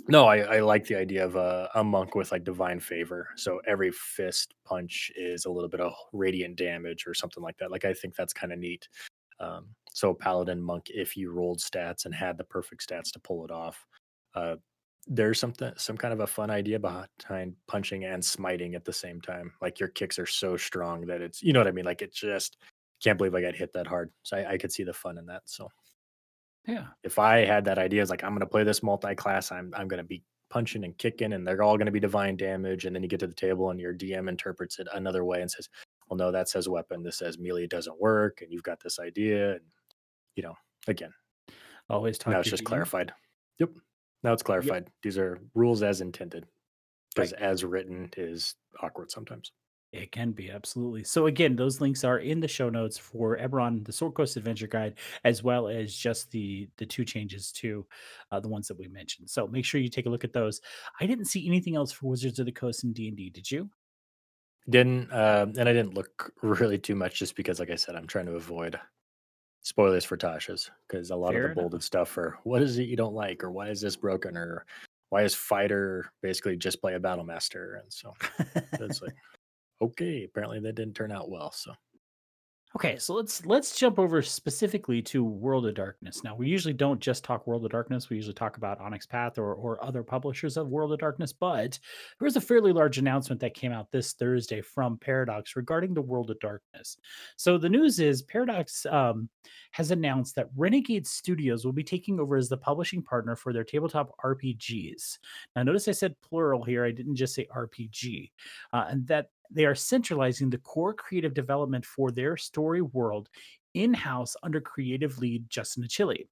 no, 0.06 0.26
I, 0.26 0.38
I 0.38 0.60
like 0.60 0.86
the 0.86 0.96
idea 0.96 1.24
of 1.24 1.36
a, 1.36 1.70
a 1.74 1.82
monk 1.82 2.14
with 2.14 2.30
like 2.30 2.44
divine 2.44 2.80
favor. 2.80 3.28
So 3.36 3.60
every 3.66 3.90
fist 3.90 4.54
punch 4.64 5.10
is 5.16 5.46
a 5.46 5.50
little 5.50 5.68
bit 5.68 5.80
of 5.80 5.92
radiant 6.12 6.56
damage 6.56 7.06
or 7.06 7.14
something 7.14 7.42
like 7.42 7.56
that. 7.58 7.70
Like 7.70 7.84
I 7.84 7.94
think 7.94 8.14
that's 8.14 8.32
kind 8.32 8.52
of 8.52 8.58
neat. 8.58 8.88
Um, 9.40 9.68
so 9.92 10.12
paladin 10.12 10.60
monk, 10.60 10.90
if 10.90 11.16
you 11.16 11.30
rolled 11.30 11.58
stats 11.58 12.04
and 12.04 12.14
had 12.14 12.36
the 12.36 12.44
perfect 12.44 12.86
stats 12.86 13.12
to 13.12 13.18
pull 13.18 13.44
it 13.44 13.50
off, 13.50 13.86
uh, 14.34 14.56
there's 15.06 15.38
something 15.38 15.72
some 15.76 15.96
kind 15.96 16.14
of 16.14 16.20
a 16.20 16.26
fun 16.26 16.50
idea 16.50 16.78
behind 16.78 17.54
punching 17.66 18.04
and 18.04 18.24
smiting 18.24 18.74
at 18.74 18.84
the 18.84 18.92
same 18.92 19.20
time. 19.20 19.52
Like 19.60 19.78
your 19.78 19.90
kicks 19.90 20.18
are 20.18 20.26
so 20.26 20.56
strong 20.56 21.06
that 21.06 21.20
it's 21.20 21.42
you 21.42 21.52
know 21.52 21.60
what 21.60 21.66
I 21.66 21.72
mean. 21.72 21.84
Like 21.84 22.02
it 22.02 22.12
just 22.12 22.56
can't 23.04 23.18
believe 23.18 23.34
I 23.34 23.40
got 23.42 23.54
hit 23.54 23.72
that 23.74 23.86
hard. 23.86 24.10
So 24.22 24.36
I, 24.38 24.52
I 24.52 24.58
could 24.58 24.72
see 24.72 24.82
the 24.82 24.92
fun 24.94 25.18
in 25.18 25.26
that. 25.26 25.42
So 25.46 25.68
Yeah. 26.66 26.86
if 27.02 27.18
I 27.18 27.44
had 27.44 27.64
that 27.66 27.78
idea, 27.78 28.02
it's 28.02 28.10
like 28.10 28.24
I'm 28.24 28.30
going 28.30 28.40
to 28.40 28.46
play 28.46 28.64
this 28.64 28.82
multi-class. 28.82 29.52
I'm 29.52 29.72
I'm 29.76 29.86
going 29.88 29.98
to 30.02 30.04
be 30.08 30.22
punching 30.50 30.84
and 30.84 30.96
kicking, 30.98 31.32
and 31.34 31.46
they're 31.46 31.62
all 31.62 31.76
going 31.76 31.86
to 31.86 31.92
be 31.92 32.00
divine 32.00 32.36
damage. 32.36 32.84
And 32.86 32.94
then 32.96 33.02
you 33.02 33.08
get 33.08 33.20
to 33.20 33.26
the 33.26 33.34
table, 33.34 33.70
and 33.70 33.78
your 33.80 33.92
DM 33.94 34.28
interprets 34.28 34.78
it 34.78 34.88
another 34.94 35.24
way 35.24 35.42
and 35.42 35.50
says, 35.50 35.68
"Well, 36.08 36.16
no, 36.16 36.30
that 36.32 36.48
says 36.48 36.68
weapon. 36.68 37.02
This 37.02 37.18
says 37.18 37.38
melee 37.38 37.66
doesn't 37.66 38.00
work." 38.00 38.40
And 38.40 38.50
you've 38.52 38.62
got 38.62 38.80
this 38.82 38.98
idea, 38.98 39.52
and 39.56 39.64
you 40.36 40.42
know, 40.42 40.54
again, 40.88 41.12
Always 41.90 42.16
talk 42.18 42.32
now 42.32 42.40
it's 42.40 42.48
just 42.50 42.62
GM. 42.62 42.66
clarified. 42.66 43.12
Yep, 43.58 43.70
now 44.22 44.32
it's 44.32 44.42
clarified. 44.42 44.88
These 45.02 45.18
are 45.18 45.38
rules 45.54 45.82
as 45.82 46.00
intended, 46.00 46.46
because 47.14 47.32
as 47.34 47.62
written 47.64 48.10
is 48.16 48.54
awkward 48.80 49.10
sometimes. 49.10 49.52
It 49.94 50.10
can 50.10 50.32
be 50.32 50.50
absolutely. 50.50 51.04
So 51.04 51.26
again, 51.26 51.54
those 51.54 51.80
links 51.80 52.02
are 52.02 52.18
in 52.18 52.40
the 52.40 52.48
show 52.48 52.68
notes 52.68 52.98
for 52.98 53.38
Eberron, 53.38 53.84
the 53.84 53.92
Sword 53.92 54.14
Coast 54.14 54.36
Adventure 54.36 54.66
Guide, 54.66 54.94
as 55.22 55.44
well 55.44 55.68
as 55.68 55.94
just 55.94 56.32
the 56.32 56.68
the 56.78 56.86
two 56.86 57.04
changes 57.04 57.52
to 57.52 57.86
uh, 58.32 58.40
the 58.40 58.48
ones 58.48 58.66
that 58.66 58.76
we 58.76 58.88
mentioned. 58.88 59.30
So 59.30 59.46
make 59.46 59.64
sure 59.64 59.80
you 59.80 59.88
take 59.88 60.06
a 60.06 60.10
look 60.10 60.24
at 60.24 60.32
those. 60.32 60.60
I 61.00 61.06
didn't 61.06 61.26
see 61.26 61.46
anything 61.46 61.76
else 61.76 61.92
for 61.92 62.08
Wizards 62.08 62.40
of 62.40 62.46
the 62.46 62.52
Coast 62.52 62.82
and 62.82 62.92
D 62.92 63.06
and 63.06 63.16
D. 63.16 63.30
Did 63.30 63.48
you? 63.48 63.70
Didn't 64.68 65.12
uh, 65.12 65.46
and 65.56 65.68
I 65.68 65.72
didn't 65.72 65.94
look 65.94 66.32
really 66.42 66.78
too 66.78 66.96
much 66.96 67.20
just 67.20 67.36
because, 67.36 67.60
like 67.60 67.70
I 67.70 67.76
said, 67.76 67.94
I'm 67.94 68.08
trying 68.08 68.26
to 68.26 68.34
avoid 68.34 68.80
spoilers 69.62 70.04
for 70.04 70.16
Tasha's 70.16 70.72
because 70.88 71.10
a 71.10 71.16
lot 71.16 71.34
Fair 71.34 71.50
of 71.50 71.54
the 71.54 71.62
bolded 71.62 71.84
stuff 71.84 72.18
are 72.18 72.36
what 72.42 72.62
is 72.62 72.78
it 72.78 72.88
you 72.88 72.96
don't 72.96 73.14
like 73.14 73.44
or 73.44 73.50
why 73.50 73.68
is 73.68 73.80
this 73.80 73.96
broken 73.96 74.36
or 74.36 74.66
why 75.10 75.22
is 75.22 75.34
fighter 75.34 76.10
basically 76.20 76.56
just 76.56 76.82
play 76.82 76.94
a 76.94 77.00
battle 77.00 77.24
master 77.24 77.80
and 77.82 77.90
so 77.90 78.12
it's 78.80 79.00
like 79.00 79.14
okay 79.84 80.24
apparently 80.24 80.60
that 80.60 80.74
didn't 80.74 80.94
turn 80.94 81.12
out 81.12 81.30
well 81.30 81.50
so 81.50 81.72
Okay, 82.76 82.98
so 82.98 83.14
let's 83.14 83.46
let's 83.46 83.78
jump 83.78 84.00
over 84.00 84.20
specifically 84.20 85.00
to 85.02 85.22
World 85.22 85.64
of 85.64 85.76
Darkness. 85.76 86.24
Now, 86.24 86.34
we 86.34 86.48
usually 86.48 86.74
don't 86.74 86.98
just 86.98 87.22
talk 87.22 87.46
World 87.46 87.64
of 87.64 87.70
Darkness. 87.70 88.10
We 88.10 88.16
usually 88.16 88.34
talk 88.34 88.56
about 88.56 88.80
Onyx 88.80 89.06
Path 89.06 89.38
or 89.38 89.54
or 89.54 89.82
other 89.84 90.02
publishers 90.02 90.56
of 90.56 90.66
World 90.66 90.92
of 90.92 90.98
Darkness, 90.98 91.32
but 91.32 91.78
there 92.18 92.26
was 92.26 92.34
a 92.34 92.40
fairly 92.40 92.72
large 92.72 92.98
announcement 92.98 93.40
that 93.42 93.54
came 93.54 93.70
out 93.70 93.92
this 93.92 94.14
Thursday 94.14 94.60
from 94.60 94.98
Paradox 94.98 95.54
regarding 95.54 95.94
the 95.94 96.02
World 96.02 96.32
of 96.32 96.40
Darkness. 96.40 96.96
So 97.36 97.58
the 97.58 97.68
news 97.68 98.00
is 98.00 98.22
Paradox 98.22 98.84
um, 98.86 99.28
has 99.70 99.92
announced 99.92 100.34
that 100.34 100.50
Renegade 100.56 101.06
Studios 101.06 101.64
will 101.64 101.72
be 101.72 101.84
taking 101.84 102.18
over 102.18 102.36
as 102.36 102.48
the 102.48 102.56
publishing 102.56 103.02
partner 103.04 103.36
for 103.36 103.52
their 103.52 103.62
tabletop 103.62 104.16
RPGs. 104.24 105.18
Now, 105.54 105.62
notice 105.62 105.86
I 105.86 105.92
said 105.92 106.16
plural 106.22 106.64
here. 106.64 106.84
I 106.84 106.90
didn't 106.90 107.14
just 107.14 107.36
say 107.36 107.46
RPG, 107.54 108.32
uh, 108.72 108.86
and 108.88 109.06
that 109.06 109.28
they 109.50 109.64
are 109.64 109.74
centralizing 109.74 110.50
the 110.50 110.58
core 110.58 110.94
creative 110.94 111.34
development 111.34 111.84
for 111.84 112.10
their 112.10 112.36
story 112.36 112.82
world 112.82 113.28
in 113.74 113.92
house 113.92 114.36
under 114.42 114.60
creative 114.60 115.18
lead 115.18 115.50
Justin 115.50 115.82
Achilli. 115.82 116.26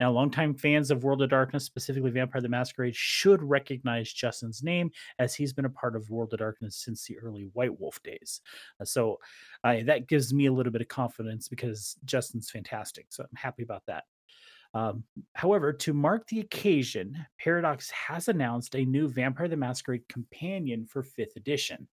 Now, 0.00 0.12
longtime 0.12 0.54
fans 0.54 0.90
of 0.90 1.04
World 1.04 1.22
of 1.22 1.30
Darkness, 1.30 1.64
specifically 1.64 2.10
Vampire 2.10 2.40
the 2.40 2.48
Masquerade, 2.48 2.96
should 2.96 3.42
recognize 3.42 4.12
Justin's 4.12 4.62
name 4.62 4.90
as 5.18 5.34
he's 5.34 5.52
been 5.52 5.64
a 5.64 5.70
part 5.70 5.96
of 5.96 6.10
World 6.10 6.32
of 6.32 6.38
Darkness 6.38 6.76
since 6.76 7.04
the 7.04 7.18
early 7.18 7.50
White 7.52 7.78
Wolf 7.78 8.02
days. 8.02 8.40
Uh, 8.80 8.84
so 8.84 9.18
uh, 9.64 9.78
that 9.84 10.08
gives 10.08 10.32
me 10.32 10.46
a 10.46 10.52
little 10.52 10.72
bit 10.72 10.82
of 10.82 10.88
confidence 10.88 11.48
because 11.48 11.96
Justin's 12.04 12.50
fantastic. 12.50 13.06
So 13.10 13.24
I'm 13.24 13.36
happy 13.36 13.62
about 13.62 13.82
that. 13.86 14.04
Um, 14.72 15.04
however, 15.34 15.72
to 15.72 15.92
mark 15.92 16.26
the 16.26 16.40
occasion, 16.40 17.24
Paradox 17.38 17.90
has 17.90 18.26
announced 18.26 18.74
a 18.74 18.84
new 18.84 19.08
Vampire 19.08 19.46
the 19.46 19.56
Masquerade 19.56 20.08
companion 20.08 20.86
for 20.86 21.04
5th 21.04 21.36
edition. 21.36 21.86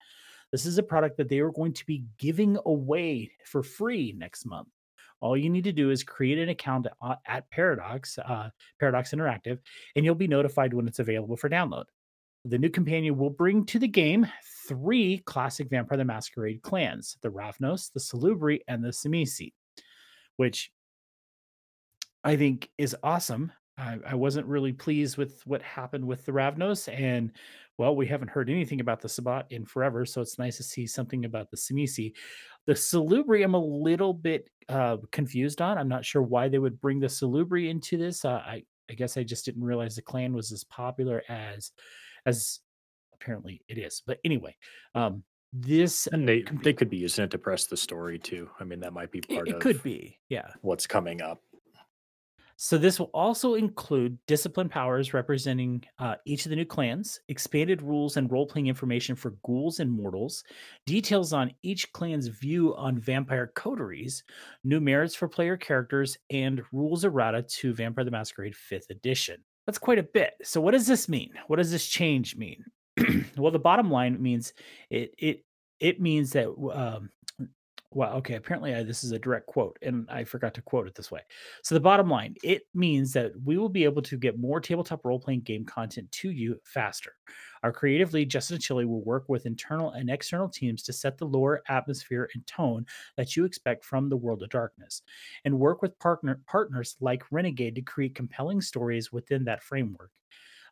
This 0.52 0.66
is 0.66 0.78
a 0.78 0.84
product 0.84 1.18
that 1.18 1.30
they 1.30 1.40
are 1.40 1.52
going 1.52 1.74
to 1.74 1.86
be 1.86 2.06
giving 2.18 2.58
away 2.66 3.32
for 3.46 3.62
free 3.62 4.14
next 4.18 4.46
month. 4.46 4.68
All 5.22 5.38
you 5.38 5.50
need 5.50 5.66
to 5.66 5.72
do 5.72 5.92
is 5.92 6.04
create 6.04 6.40
an 6.40 6.50
account 6.50 6.88
at 7.28 7.50
Paradox, 7.52 8.18
uh, 8.18 8.50
Paradox 8.80 9.12
Interactive, 9.12 9.60
and 9.96 10.06
you'll 10.06 10.16
be 10.16 10.28
notified 10.28 10.74
when 10.74 10.88
it's 10.88 11.00
available 11.00 11.36
for 11.36 11.50
download. 11.50 11.86
The 12.46 12.58
new 12.58 12.70
companion 12.70 13.18
will 13.18 13.30
bring 13.30 13.66
to 13.66 13.80
the 13.80 13.88
game 13.88 14.26
three 14.68 15.18
classic 15.26 15.70
Vampire 15.70 15.98
the 15.98 16.06
Masquerade 16.06 16.62
clans 16.62 17.18
the 17.22 17.30
Ravnos, 17.30 17.92
the 17.92 18.00
Salubri, 18.00 18.60
and 18.68 18.84
the 18.84 18.90
Tzimisce, 18.90 19.52
which 20.38 20.72
I 22.24 22.38
think 22.38 22.70
is 22.78 22.96
awesome. 23.04 23.52
I, 23.78 23.98
I, 24.06 24.16
wasn't 24.16 24.48
really 24.48 24.74
pleased 24.74 25.18
with 25.18 25.42
what 25.46 25.62
happened 25.62 26.06
with 26.06 26.26
the 26.26 26.34
Ravnos, 26.34 26.92
and 26.94 27.32
well, 27.80 27.96
we 27.96 28.06
haven't 28.06 28.30
heard 28.30 28.50
anything 28.50 28.82
about 28.82 29.00
the 29.00 29.08
Sabbat 29.08 29.46
in 29.52 29.66
forever, 29.66 30.06
so 30.06 30.20
it's 30.20 30.38
nice 30.38 30.58
to 30.58 30.64
see 30.64 30.86
something 30.86 31.24
about 31.24 31.50
the 31.50 31.56
Tzimisce. 31.56 32.14
The 32.68 32.74
Salubri, 32.74 33.42
I'm 33.42 33.54
a 33.54 33.66
little 33.66 34.14
bit 34.14 34.50
uh, 34.68 34.98
confused 35.14 35.62
on. 35.62 35.78
I'm 35.78 35.88
not 35.88 36.04
sure 36.04 36.22
why 36.22 36.50
they 36.50 36.60
would 36.60 36.82
bring 36.82 37.00
the 37.00 37.08
Salubri 37.08 37.70
into 37.70 37.98
this. 37.98 38.26
Uh, 38.26 38.44
I, 38.46 38.64
I 38.92 38.96
guess 38.96 39.16
I 39.16 39.24
just 39.24 39.46
didn't 39.46 39.64
realize 39.64 39.96
the 39.96 40.02
clan 40.02 40.34
was 40.34 40.52
as 40.52 40.66
popular 40.66 41.24
as, 41.30 41.72
as 42.26 42.60
apparently 43.14 43.62
it 43.70 43.78
is. 43.78 44.04
But 44.06 44.20
anyway, 44.26 44.58
um, 44.94 45.24
this 45.54 46.06
and 46.08 46.30
they 46.30 46.44
they 46.62 46.74
could 46.74 46.92
be 46.92 46.98
using 46.98 47.24
it 47.24 47.32
to 47.32 47.40
press 47.40 47.66
the 47.66 47.78
story 47.78 48.20
too. 48.20 48.50
I 48.60 48.66
mean, 48.66 48.82
that 48.82 48.94
might 48.94 49.12
be 49.12 49.22
part 49.22 49.48
it, 49.48 49.52
it 49.52 49.56
of 49.56 49.62
could 49.62 49.82
be, 49.82 50.20
yeah, 50.28 50.50
what's 50.62 50.86
coming 50.86 51.22
up. 51.22 51.42
So 52.62 52.78
this 52.78 53.00
will 53.00 53.10
also 53.14 53.54
include 53.54 54.18
discipline 54.28 54.68
powers 54.68 55.14
representing 55.14 55.82
uh, 55.98 56.16
each 56.26 56.46
of 56.46 56.50
the 56.50 56.58
new 56.58 56.66
clans, 56.66 57.22
expanded 57.30 57.82
rules 57.82 58.18
and 58.18 58.30
role-playing 58.30 58.68
information 58.68 59.16
for 59.16 59.38
ghouls 59.46 59.80
and 59.80 59.90
mortals, 59.90 60.44
details 60.86 61.32
on 61.32 61.54
each 61.64 61.90
clan's 61.94 62.28
view 62.28 62.76
on 62.76 63.00
vampire 63.00 63.54
coteries, 63.56 64.26
new 64.66 64.82
merits 64.82 65.16
for 65.16 65.30
player 65.30 65.56
characters, 65.56 66.18
and 66.32 66.62
rules 66.74 67.06
errata 67.06 67.44
to 67.44 67.74
Vampire 67.74 68.04
the 68.04 68.12
Masquerade 68.12 68.56
5th 68.70 68.90
edition. 68.90 69.38
That's 69.66 69.78
quite 69.78 69.98
a 70.00 70.04
bit. 70.04 70.34
So 70.44 70.60
what 70.60 70.72
does 70.72 70.86
this 70.86 71.08
mean? 71.08 71.32
What 71.48 71.60
does 71.60 71.72
this 71.72 71.88
change 71.88 72.36
mean? 72.36 72.66
well, 73.38 73.54
the 73.54 73.60
bottom 73.60 73.90
line 73.90 74.22
means 74.22 74.54
it 74.90 75.14
it 75.18 75.46
it 75.80 76.02
means 76.02 76.34
that 76.34 76.50
um, 76.74 77.10
well, 77.92 78.14
okay. 78.18 78.36
Apparently, 78.36 78.76
I, 78.76 78.84
this 78.84 79.04
is 79.04 79.12
a 79.14 79.20
direct 79.20 79.48
quote, 79.48 79.78
and 79.82 80.08
I 80.12 80.24
forgot 80.24 80.54
to 80.54 80.62
quote 80.62 80.86
it 80.86 80.94
this 80.94 81.10
way. 81.10 81.22
So, 81.64 81.74
the 81.74 81.82
bottom 81.82 82.08
line 82.08 82.36
it 82.44 82.64
means 82.76 83.14
that 83.14 83.32
we 83.44 83.58
will 83.58 83.70
be 83.70 83.84
able 83.84 84.04
to 84.04 84.18
get 84.18 84.40
more 84.40 84.62
tabletop 84.62 85.04
role 85.06 85.20
playing 85.20 85.42
game 85.42 85.66
content 85.66 86.12
to 86.12 86.30
you 86.30 86.60
faster. 86.64 87.14
Our 87.64 87.72
creative 87.72 88.14
lead, 88.14 88.30
Justin 88.30 88.60
Achilli, 88.60 88.86
will 88.86 89.04
work 89.04 89.28
with 89.28 89.48
internal 89.48 89.92
and 89.92 90.10
external 90.10 90.48
teams 90.48 90.84
to 90.84 90.94
set 90.94 91.18
the 91.18 91.26
lore, 91.26 91.64
atmosphere, 91.68 92.30
and 92.36 92.46
tone 92.46 92.86
that 93.18 93.36
you 93.36 93.44
expect 93.44 93.84
from 93.84 94.08
the 94.08 94.18
World 94.18 94.44
of 94.44 94.50
Darkness, 94.50 95.02
and 95.44 95.60
work 95.60 95.82
with 95.82 95.98
partner, 95.98 96.42
partners 96.46 96.96
like 97.02 97.24
Renegade 97.32 97.76
to 97.76 97.82
create 97.82 98.14
compelling 98.14 98.62
stories 98.62 99.12
within 99.12 99.44
that 99.46 99.64
framework. 99.64 100.12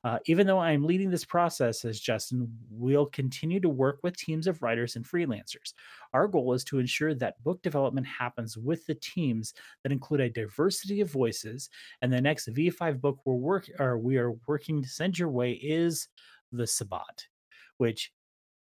Uh, 0.04 0.20
even 0.26 0.48
though 0.48 0.60
I'm 0.60 0.84
leading 0.84 1.10
this 1.10 1.26
process 1.26 1.86
as 1.86 2.00
Justin, 2.00 2.52
we'll 2.70 3.08
continue 3.08 3.60
to 3.60 3.70
work 3.70 4.00
with 4.04 4.18
teams 4.18 4.48
of 4.48 4.62
writers 4.62 4.96
and 4.96 5.06
freelancers. 5.06 5.74
Our 6.14 6.28
goal 6.28 6.54
is 6.54 6.64
to 6.66 6.80
ensure 6.80 7.14
that 7.16 7.42
book 7.44 7.62
development 7.62 8.08
happens 8.08 8.58
with 8.58 8.86
the 8.86 8.96
teams 8.96 9.54
that 9.84 9.92
include 9.92 10.22
a 10.22 10.30
diversity 10.30 11.02
of 11.02 11.12
voices. 11.12 11.70
And 12.02 12.12
the 12.12 12.22
next 12.22 12.54
V5 12.54 13.02
book 13.02 13.20
we're 13.26 13.36
work 13.36 13.70
or 13.80 13.98
we 13.98 14.18
are 14.18 14.32
working 14.48 14.82
to 14.82 14.90
send 14.90 15.18
your 15.18 15.30
way 15.30 15.52
is 15.54 16.08
the 16.52 16.68
Sabbat, 16.68 17.26
which 17.78 18.12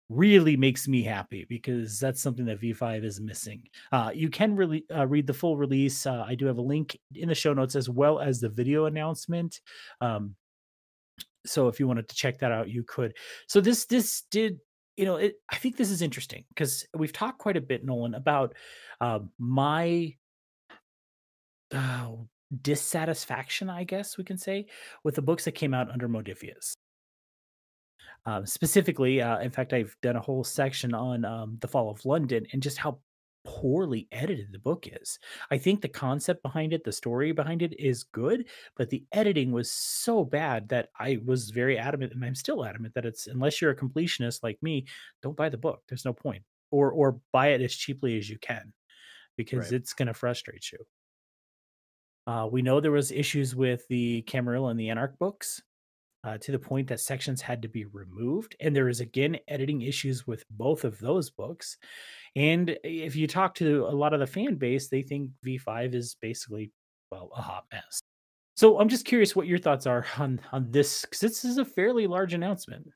really 0.09 0.57
makes 0.57 0.89
me 0.89 1.03
happy 1.03 1.45
because 1.49 2.01
that's 2.01 2.23
something 2.23 2.47
that 2.47 2.61
V5 2.61 3.05
is 3.05 3.21
missing. 3.21 3.63
Uh, 3.93 4.11
you 4.15 4.31
can 4.31 4.57
really 4.57 4.85
uh, 4.95 5.07
read 5.07 5.27
the 5.27 5.35
full 5.35 5.57
release. 5.57 6.07
Uh, 6.07 6.25
I 6.27 6.35
do 6.35 6.47
have 6.47 6.59
a 6.59 6.63
link 6.63 6.99
in 7.15 7.29
the 7.29 7.35
show 7.35 7.53
notes 7.53 7.77
as 7.77 7.91
well 7.91 8.19
as 8.19 8.41
the 8.41 8.49
video 8.49 8.87
announcement. 8.87 9.61
Um, 10.01 10.35
so 11.47 11.69
if 11.69 11.81
you 11.81 11.87
wanted 11.87 12.09
to 12.09 12.15
check 12.15 12.39
that 12.39 12.53
out 12.53 12.69
you 12.69 12.83
could. 12.83 13.15
So 13.47 13.61
this 13.61 13.87
this 13.87 14.23
did 14.31 14.59
you 14.99 15.05
know 15.05 15.17
it, 15.17 15.37
i 15.49 15.57
think 15.57 15.77
this 15.77 15.91
is 15.91 16.03
interesting 16.03 16.45
because 16.49 16.85
we've 16.95 17.13
talked 17.13 17.39
quite 17.39 17.57
a 17.57 17.61
bit 17.61 17.85
nolan 17.85 18.15
about 18.15 18.55
uh, 19.01 19.21
my 19.39 20.13
uh, 21.73 22.09
dissatisfaction 22.63 23.71
i 23.71 23.85
guess 23.85 24.19
we 24.19 24.25
can 24.25 24.37
say 24.37 24.67
with 25.05 25.15
the 25.15 25.23
books 25.23 25.45
that 25.45 25.53
came 25.53 25.73
out 25.73 25.91
under 25.91 26.09
Modiphius 26.09 26.73
uh, 28.27 28.45
specifically 28.45 29.23
uh, 29.23 29.39
in 29.39 29.51
fact 29.51 29.73
i've 29.73 29.97
done 30.03 30.17
a 30.17 30.21
whole 30.21 30.43
section 30.43 30.93
on 30.93 31.25
um, 31.25 31.57
the 31.61 31.69
fall 31.69 31.91
of 31.91 32.05
london 32.05 32.45
and 32.53 32.61
just 32.61 32.77
how 32.77 32.99
poorly 33.49 34.07
edited 34.13 34.53
the 34.53 34.59
book 34.59 34.87
is. 34.93 35.19
I 35.51 35.57
think 35.57 35.81
the 35.81 35.89
concept 35.89 36.43
behind 36.43 36.75
it, 36.75 36.85
the 36.85 36.93
story 36.93 37.33
behind 37.33 37.63
it 37.63 37.81
is 37.81 38.05
good, 38.05 38.45
but 38.77 38.91
the 38.91 39.07
editing 39.11 39.53
was 39.53 39.71
so 39.71 40.23
bad 40.23 40.69
that 40.69 40.91
I 40.99 41.19
was 41.25 41.49
very 41.49 41.79
adamant 41.79 42.13
and 42.13 42.23
I'm 42.23 42.35
still 42.35 42.63
adamant 42.63 42.93
that 42.95 43.07
it's 43.07 43.27
unless 43.27 43.63
you're 43.63 43.71
a 43.71 43.77
completionist 43.77 44.43
like 44.43 44.63
me, 44.63 44.87
don't 45.23 45.37
buy 45.37 45.49
the 45.49 45.57
book. 45.57 45.81
There's 45.89 46.05
no 46.05 46.13
point. 46.13 46.43
Or 46.71 46.93
or 46.93 47.21
buy 47.33 47.49
it 47.49 47.63
as 47.63 47.75
cheaply 47.75 48.19
as 48.19 48.29
you 48.29 48.37
can 48.39 48.75
because 49.39 49.73
right. 49.73 49.81
it's 49.81 49.95
going 49.95 50.09
to 50.09 50.15
frustrate 50.15 50.71
you. 50.71 50.79
Uh, 52.27 52.47
we 52.47 52.61
know 52.61 52.79
there 52.79 52.91
was 52.91 53.11
issues 53.11 53.57
with 53.57 53.89
the 53.89 54.21
Camarilla 54.23 54.69
and 54.69 54.79
the 54.79 54.91
Anarch 54.91 55.19
books 55.19 55.63
uh, 56.25 56.37
to 56.39 56.53
the 56.53 56.59
point 56.59 56.89
that 56.89 57.01
sections 57.01 57.41
had 57.41 57.63
to 57.63 57.69
be 57.69 57.85
removed. 57.87 58.57
And 58.61 58.75
there 58.75 58.89
is 58.89 59.01
again 59.01 59.39
editing 59.49 59.83
issues 59.83 60.27
with 60.27 60.45
both 60.51 60.85
of 60.85 60.99
those 60.99 61.31
books. 61.31 61.77
And 62.39 62.79
if 62.85 63.17
you 63.17 63.27
talk 63.27 63.57
to 63.57 63.85
a 63.87 63.91
lot 63.91 64.15
of 64.15 64.21
the 64.21 64.27
fan 64.27 64.55
base, 64.55 64.87
they 64.87 65.03
think 65.03 65.33
V5 65.45 65.93
is 65.93 66.17
basically, 66.23 66.71
well, 67.11 67.31
a 67.35 67.43
hot 67.43 67.65
mess. 67.73 67.99
So 68.57 68.79
I'm 68.79 68.89
just 68.89 69.05
curious 69.05 69.35
what 69.35 69.49
your 69.49 69.59
thoughts 69.59 69.87
are 69.87 70.07
on 70.19 70.41
on 70.53 70.71
this 70.71 71.03
because 71.03 71.19
this 71.19 71.45
is 71.45 71.59
a 71.59 71.65
fairly 71.65 72.07
large 72.07 72.35
announcement. 72.35 72.87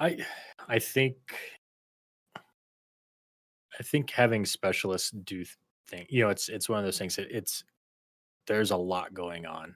I 0.00 0.24
I 0.68 0.78
think 0.78 1.16
I 2.34 3.82
think 3.82 4.10
having 4.10 4.46
specialists 4.46 5.10
do 5.10 5.44
things, 5.88 6.06
you 6.08 6.22
know, 6.24 6.30
it's 6.30 6.48
it's 6.48 6.70
one 6.70 6.78
of 6.78 6.84
those 6.86 6.98
things 6.98 7.16
that 7.16 7.30
it's 7.30 7.64
there's 8.46 8.70
a 8.70 8.76
lot 8.76 9.12
going 9.12 9.44
on. 9.44 9.74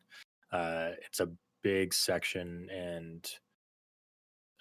Uh, 0.51 0.93
it's 1.05 1.21
a 1.21 1.29
big 1.63 1.93
section 1.93 2.67
and 2.71 3.31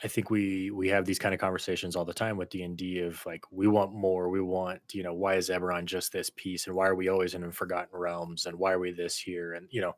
I 0.03 0.07
think 0.07 0.29
we 0.29 0.71
we 0.71 0.89
have 0.89 1.05
these 1.05 1.19
kind 1.19 1.33
of 1.33 1.39
conversations 1.39 1.95
all 1.95 2.03
the 2.05 2.13
time 2.13 2.35
with 2.37 2.49
D 2.49 2.63
and 2.63 2.75
D 2.75 2.99
of 2.99 3.25
like 3.25 3.43
we 3.51 3.67
want 3.67 3.93
more, 3.93 4.29
we 4.29 4.41
want 4.41 4.81
you 4.91 5.03
know 5.03 5.13
why 5.13 5.35
is 5.35 5.49
Eberron 5.49 5.85
just 5.85 6.11
this 6.11 6.29
piece, 6.29 6.67
and 6.67 6.75
why 6.75 6.87
are 6.87 6.95
we 6.95 7.07
always 7.07 7.33
in 7.33 7.49
Forgotten 7.51 7.97
Realms, 7.97 8.45
and 8.45 8.57
why 8.57 8.73
are 8.73 8.79
we 8.79 8.91
this 8.91 9.17
here, 9.17 9.53
and 9.53 9.67
you 9.71 9.81
know, 9.81 9.93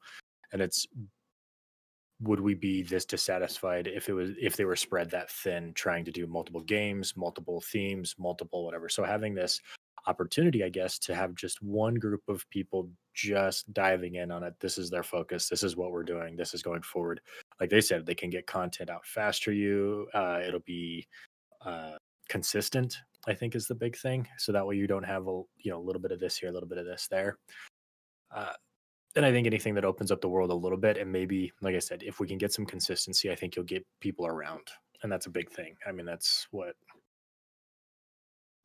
and 0.53 0.61
it's 0.61 0.87
would 2.21 2.39
we 2.39 2.55
be 2.55 2.81
this 2.81 3.05
dissatisfied 3.05 3.87
if 3.87 4.09
it 4.09 4.13
was 4.13 4.31
if 4.39 4.55
they 4.55 4.65
were 4.65 4.75
spread 4.75 5.09
that 5.11 5.31
thin, 5.31 5.73
trying 5.73 6.05
to 6.05 6.11
do 6.11 6.27
multiple 6.27 6.61
games, 6.61 7.15
multiple 7.15 7.61
themes, 7.61 8.15
multiple 8.19 8.65
whatever. 8.65 8.89
So 8.89 9.03
having 9.03 9.33
this 9.33 9.61
opportunity, 10.07 10.63
I 10.63 10.69
guess, 10.69 10.97
to 10.99 11.15
have 11.15 11.35
just 11.35 11.61
one 11.61 11.95
group 11.95 12.21
of 12.27 12.49
people 12.49 12.89
just 13.13 13.71
diving 13.73 14.15
in 14.15 14.31
on 14.31 14.43
it. 14.43 14.53
This 14.59 14.77
is 14.77 14.89
their 14.89 15.03
focus. 15.03 15.49
This 15.49 15.63
is 15.63 15.75
what 15.75 15.91
we're 15.91 16.03
doing. 16.03 16.35
This 16.35 16.53
is 16.53 16.63
going 16.63 16.81
forward. 16.81 17.19
Like 17.59 17.69
they 17.69 17.81
said, 17.81 18.05
they 18.05 18.15
can 18.15 18.29
get 18.29 18.47
content 18.47 18.89
out 18.89 19.05
faster. 19.05 19.51
You, 19.51 20.07
uh, 20.13 20.41
it'll 20.45 20.59
be 20.61 21.07
uh, 21.65 21.97
consistent. 22.29 22.97
I 23.27 23.33
think 23.33 23.55
is 23.55 23.67
the 23.67 23.75
big 23.75 23.97
thing. 23.97 24.27
So 24.37 24.51
that 24.51 24.65
way 24.65 24.75
you 24.75 24.87
don't 24.87 25.03
have 25.03 25.27
a 25.27 25.41
you 25.57 25.71
know 25.71 25.79
a 25.79 25.85
little 25.85 26.01
bit 26.01 26.11
of 26.11 26.19
this 26.19 26.37
here, 26.37 26.49
a 26.49 26.51
little 26.51 26.69
bit 26.69 26.77
of 26.77 26.85
this 26.85 27.07
there. 27.09 27.37
Uh, 28.33 28.53
and 29.15 29.25
I 29.25 29.31
think 29.31 29.47
anything 29.47 29.73
that 29.75 29.85
opens 29.85 30.11
up 30.11 30.21
the 30.21 30.29
world 30.29 30.51
a 30.51 30.55
little 30.55 30.77
bit, 30.77 30.97
and 30.97 31.11
maybe, 31.11 31.51
like 31.61 31.75
I 31.75 31.79
said, 31.79 32.03
if 32.03 32.19
we 32.19 32.27
can 32.27 32.37
get 32.37 32.53
some 32.53 32.65
consistency, 32.65 33.31
I 33.31 33.35
think 33.35 33.55
you'll 33.55 33.65
get 33.65 33.85
people 33.99 34.27
around, 34.27 34.61
and 35.01 35.11
that's 35.11 35.25
a 35.25 35.31
big 35.31 35.49
thing. 35.49 35.75
I 35.87 35.91
mean, 35.91 36.05
that's 36.05 36.47
what 36.51 36.75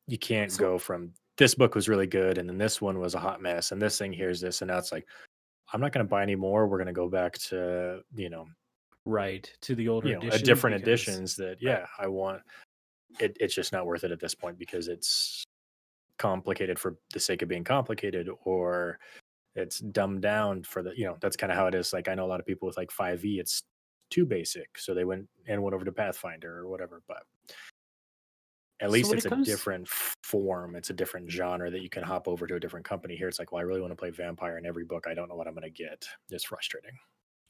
you 0.07 0.17
can't 0.17 0.51
so, 0.51 0.59
go 0.59 0.77
from 0.77 1.11
this 1.37 1.55
book 1.55 1.75
was 1.75 1.89
really 1.89 2.07
good 2.07 2.37
and 2.37 2.47
then 2.47 2.57
this 2.57 2.81
one 2.81 2.99
was 2.99 3.15
a 3.15 3.19
hot 3.19 3.41
mess 3.41 3.71
and 3.71 3.81
this 3.81 3.97
thing 3.97 4.13
here's 4.13 4.41
this 4.41 4.61
and 4.61 4.69
now 4.69 4.77
it's 4.77 4.91
like 4.91 5.07
i'm 5.71 5.81
not 5.81 5.91
going 5.91 6.05
to 6.05 6.09
buy 6.09 6.21
any 6.21 6.35
more 6.35 6.67
we're 6.67 6.77
going 6.77 6.87
to 6.87 6.93
go 6.93 7.09
back 7.09 7.33
to 7.33 8.01
you 8.15 8.29
know 8.29 8.45
right 9.05 9.51
to 9.61 9.75
the 9.75 9.89
older 9.89 10.09
you 10.09 10.19
know, 10.19 10.37
different 10.37 10.77
because, 10.77 10.87
editions 10.87 11.35
that 11.35 11.57
yeah 11.59 11.79
right. 11.79 11.87
i 11.99 12.07
want 12.07 12.41
it, 13.19 13.35
it's 13.39 13.53
just 13.53 13.71
not 13.71 13.85
worth 13.85 14.03
it 14.03 14.11
at 14.11 14.19
this 14.19 14.33
point 14.33 14.57
because 14.57 14.87
it's 14.87 15.43
complicated 16.17 16.79
for 16.79 16.95
the 17.11 17.19
sake 17.19 17.41
of 17.41 17.49
being 17.49 17.63
complicated 17.63 18.29
or 18.45 18.97
it's 19.55 19.79
dumbed 19.79 20.21
down 20.21 20.63
for 20.63 20.81
the 20.81 20.91
you 20.95 21.05
know 21.05 21.17
that's 21.21 21.35
kind 21.35 21.51
of 21.51 21.57
how 21.57 21.67
it 21.67 21.75
is. 21.75 21.93
Like 21.93 22.07
i 22.07 22.15
know 22.15 22.25
a 22.25 22.27
lot 22.27 22.39
of 22.39 22.45
people 22.45 22.67
with 22.67 22.77
like 22.77 22.91
5e 22.91 23.39
it's 23.39 23.63
too 24.09 24.25
basic 24.25 24.77
so 24.77 24.93
they 24.93 25.05
went 25.05 25.27
and 25.47 25.61
went 25.61 25.73
over 25.73 25.85
to 25.85 25.91
pathfinder 25.91 26.59
or 26.59 26.67
whatever 26.67 27.01
but 27.07 27.23
at 28.79 28.91
least 28.91 29.09
when 29.09 29.17
it's 29.17 29.25
it 29.25 29.33
a 29.33 29.43
different 29.43 29.87
form 29.87 30.75
it's 30.75 30.89
a 30.89 30.93
different 30.93 31.29
genre 31.29 31.69
that 31.69 31.81
you 31.81 31.89
can 31.89 32.03
hop 32.03 32.27
over 32.27 32.45
to 32.45 32.55
a 32.55 32.59
different 32.59 32.85
company. 32.85 33.15
Here 33.15 33.27
it's 33.27 33.39
like 33.39 33.51
well 33.51 33.59
i 33.59 33.63
really 33.63 33.81
want 33.81 33.91
to 33.91 33.95
play 33.95 34.09
vampire 34.09 34.57
in 34.57 34.65
every 34.65 34.85
book. 34.85 35.05
I 35.07 35.13
don't 35.13 35.29
know 35.29 35.35
what 35.35 35.47
i'm 35.47 35.53
going 35.53 35.63
to 35.63 35.69
get. 35.69 36.05
It's 36.29 36.45
frustrating. 36.45 36.97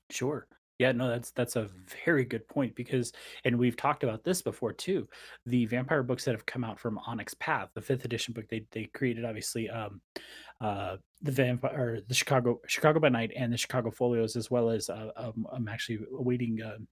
Sure. 0.09 0.47
Yeah, 0.79 0.91
no, 0.91 1.07
that's 1.07 1.31
that's 1.31 1.55
a 1.55 1.69
very 2.05 2.25
good 2.25 2.47
point 2.47 2.75
because, 2.75 3.13
and 3.45 3.57
we've 3.57 3.77
talked 3.77 4.03
about 4.03 4.23
this 4.23 4.41
before 4.41 4.73
too. 4.73 5.07
The 5.45 5.65
vampire 5.67 6.01
books 6.03 6.25
that 6.25 6.31
have 6.31 6.45
come 6.45 6.63
out 6.63 6.79
from 6.79 6.99
Onyx 7.05 7.35
Path, 7.35 7.69
the 7.73 7.81
fifth 7.81 8.05
edition 8.05 8.33
book, 8.33 8.45
they 8.49 8.65
they 8.71 8.85
created 8.85 9.23
obviously 9.23 9.69
um, 9.69 10.01
uh, 10.61 10.97
the 11.21 11.31
vampire, 11.31 12.01
the 12.07 12.13
Chicago 12.13 12.59
Chicago 12.67 12.99
by 12.99 13.09
Night, 13.09 13.31
and 13.35 13.53
the 13.53 13.57
Chicago 13.57 13.91
Folios, 13.91 14.35
as 14.35 14.49
well 14.49 14.69
as 14.69 14.89
uh, 14.89 15.11
um, 15.15 15.45
I'm 15.51 15.67
actually 15.67 15.99
awaiting 16.17 16.59
um 16.63 16.87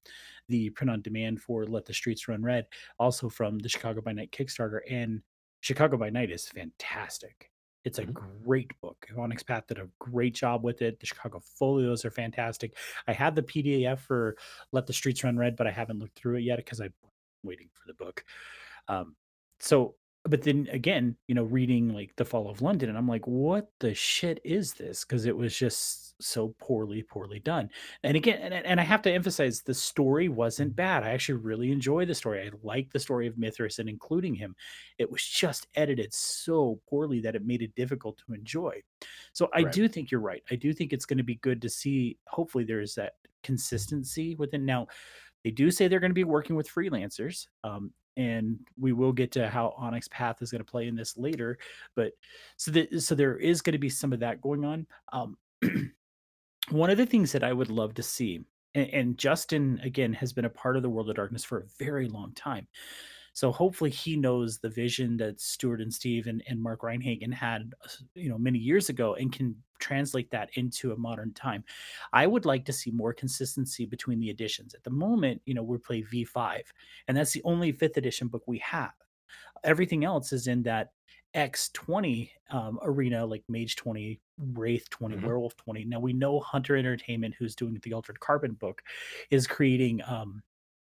the 0.48 0.70
print 0.72 0.92
on 0.92 1.02
demand 1.02 1.42
for 1.42 1.66
Let 1.66 1.86
the 1.86 1.94
Streets 1.94 2.28
Run 2.28 2.44
Red, 2.44 2.68
also 3.00 3.30
from 3.30 3.58
the 3.60 3.70
Chicago 3.70 4.02
by 4.02 4.12
Night 4.12 4.32
Kickstarter. 4.32 4.82
And 4.90 5.22
Chicago 5.62 5.98
by 5.98 6.10
Night 6.10 6.32
is 6.32 6.48
fantastic. 6.48 7.51
It's 7.84 8.00
a 8.00 8.06
hmm 8.06 8.16
great 8.44 8.80
book. 8.82 9.08
Onyx 9.18 9.44
Path 9.44 9.68
did 9.68 9.80
a 9.80 9.90
great 10.00 10.36
job 10.36 10.64
with 10.64 10.82
it. 10.82 11.00
The 11.00 11.06
Chicago 11.08 11.42
Folios 11.58 12.06
are 12.06 12.12
fantastic. 12.12 12.78
I 13.08 13.14
had 13.14 13.36
the 13.36 13.44
PDF 13.44 14.00
for 14.00 14.38
Let 14.72 14.86
the 14.86 14.94
Streets 14.94 15.24
Run 15.24 15.38
Red, 15.38 15.56
but 15.56 15.68
I 15.68 15.72
haven't 15.72 16.00
looked 16.00 16.18
through 16.18 16.38
it 16.38 16.42
yet 16.42 16.58
because 16.58 16.80
I'm 16.80 16.94
waiting 17.44 17.70
for 17.74 17.88
the 17.88 17.94
book. 17.94 18.24
Um, 18.88 19.16
so, 19.60 19.96
but 20.24 20.44
then 20.44 20.68
again, 20.72 21.16
you 21.28 21.34
know, 21.34 21.44
reading 21.44 21.94
like 21.94 22.16
The 22.16 22.26
Fall 22.26 22.50
of 22.50 22.62
London, 22.62 22.90
and 22.90 22.98
I'm 22.98 23.08
like, 23.08 23.26
what 23.26 23.72
the 23.80 23.94
shit 23.94 24.40
is 24.44 24.74
this? 24.74 25.04
Because 25.04 25.26
it 25.26 25.36
was 25.36 25.58
just 25.58 26.22
so 26.22 26.54
poorly, 26.60 27.02
poorly 27.02 27.40
done. 27.40 27.70
And 28.04 28.16
again, 28.16 28.40
and, 28.40 28.54
and 28.54 28.80
I 28.80 28.84
have 28.84 29.02
to 29.04 29.12
emphasize 29.12 29.62
the 29.62 29.74
story 29.74 30.30
wasn't 30.30 30.76
bad. 30.76 31.04
I 31.04 31.10
actually 31.10 31.40
really 31.40 31.72
enjoy 31.72 32.06
the 32.06 32.14
story. 32.14 32.42
I 32.42 32.52
like 32.62 32.92
the 32.92 33.00
story 33.00 33.26
of 33.26 33.38
Mithras 33.40 33.80
and 33.80 33.90
including 33.90 34.36
him. 34.36 34.56
It 35.00 35.12
was 35.12 35.26
just 35.26 35.68
edited 35.76 36.14
so 36.14 36.80
poorly 36.88 37.20
that 37.22 37.36
it 37.36 37.46
made 37.46 37.64
it 37.64 37.74
difficult 37.76 38.22
to 38.26 38.34
enjoy. 38.34 38.82
So 39.34 39.50
I 39.54 39.64
right 39.64 39.72
do 39.72 39.88
think 39.88 40.12
you're 40.12 40.22
right. 40.22 40.44
I 40.52 40.56
do 40.56 40.72
think 40.72 40.94
it's 40.94 41.06
going 41.06 41.18
to 41.18 41.24
be 41.24 41.36
good 41.36 41.64
to 41.64 41.70
see. 41.70 42.18
Hopefully, 42.28 42.64
there 42.64 42.82
is 42.82 42.94
that 42.96 43.14
consistency 43.42 44.36
within. 44.36 44.66
Now, 44.66 44.88
they 45.44 45.52
do 45.52 45.72
say 45.72 45.88
they're 45.88 46.00
going 46.00 46.12
to 46.12 46.16
be 46.16 46.24
working 46.24 46.56
with 46.56 46.70
freelancers, 46.70 47.48
um, 47.64 47.92
and 48.18 48.60
we 48.80 48.94
will 48.94 49.12
get 49.12 49.32
to 49.34 49.50
how 49.50 49.74
Onyx 49.78 50.08
Path 50.10 50.42
is 50.42 50.52
going 50.52 50.64
to 50.64 50.70
play 50.70 50.88
in 50.88 50.96
this 50.96 51.18
later. 51.18 51.58
But 51.96 52.14
so 52.58 52.72
that 52.72 53.02
so 53.02 53.16
there 53.16 53.38
is 53.38 53.62
going 53.62 53.74
to 53.74 53.80
be 53.80 53.90
some 53.90 54.14
of 54.14 54.20
that 54.20 54.42
going 54.42 54.66
on. 54.66 54.88
Um, 55.12 55.38
one 56.70 56.90
of 56.90 56.98
the 56.98 57.06
things 57.06 57.32
that 57.32 57.44
I 57.44 57.54
would 57.54 57.70
love 57.70 57.94
to 57.96 58.04
see, 58.04 58.42
and, 58.76 58.90
and 58.90 59.18
Justin 59.18 59.80
again 59.84 60.14
has 60.14 60.34
been 60.34 60.46
a 60.46 60.50
part 60.50 60.78
of 60.78 60.84
the 60.84 60.90
World 60.90 61.10
of 61.10 61.16
Darkness 61.16 61.44
for 61.44 61.60
a 61.60 61.84
very 61.84 62.08
long 62.08 62.34
time. 62.34 62.68
So 63.34 63.52
hopefully 63.52 63.90
he 63.90 64.18
knows 64.18 64.58
the 64.58 64.70
vision 64.70 65.18
that 65.18 65.40
Stewart 65.40 65.82
and 65.82 65.94
Steve 65.94 66.28
and, 66.28 66.44
and 66.48 66.62
Mark 66.62 66.84
Rein-Hagen 66.84 67.32
had, 67.32 67.74
uh, 67.84 67.90
you 68.14 68.30
know, 68.30 68.38
many 68.38 68.60
years 68.60 68.90
ago 68.90 69.16
and 69.16 69.32
can 69.32 69.56
translate 69.80 70.30
that 70.32 70.50
into 70.56 70.92
a 70.92 70.98
modern 70.98 71.34
time. 71.34 71.64
I 72.14 72.28
would 72.28 72.46
like 72.46 72.66
to 72.66 72.74
see 72.74 72.92
more 72.92 73.14
consistency 73.14 73.86
between 73.86 74.20
the 74.20 74.30
editions. 74.30 74.74
At 74.74 74.84
the 74.84 74.90
moment, 74.90 75.42
you 75.46 75.54
know, 75.54 75.64
we 75.64 75.78
play 75.78 76.04
V5, 76.04 76.62
and 77.08 77.16
that's 77.16 77.32
the 77.32 77.44
only 77.44 77.72
fifth 77.72 77.98
edition 77.98 78.28
book 78.28 78.44
we 78.48 78.60
have. 78.60 78.92
Everything 79.64 80.04
else 80.04 80.34
is 80.34 80.48
in 80.48 80.64
that 80.64 80.92
X20 81.36 82.30
um, 82.50 82.80
arena, 82.84 83.26
like 83.26 83.44
Mage 83.48 83.76
20, 83.78 84.20
Wraith 84.54 84.90
20, 84.90 85.16
hmm 85.16 85.26
Werewolf 85.26 85.56
20. 85.56 85.86
Now 85.86 86.00
we 86.00 86.14
know 86.14 86.40
Hunter 86.42 86.76
Entertainment, 86.76 87.36
who's 87.38 87.56
doing 87.56 87.80
the 87.82 87.94
Altered 87.94 88.20
Carbon 88.20 88.54
book, 88.54 88.82
is 89.30 89.48
creating 89.48 90.02
um, 90.06 90.44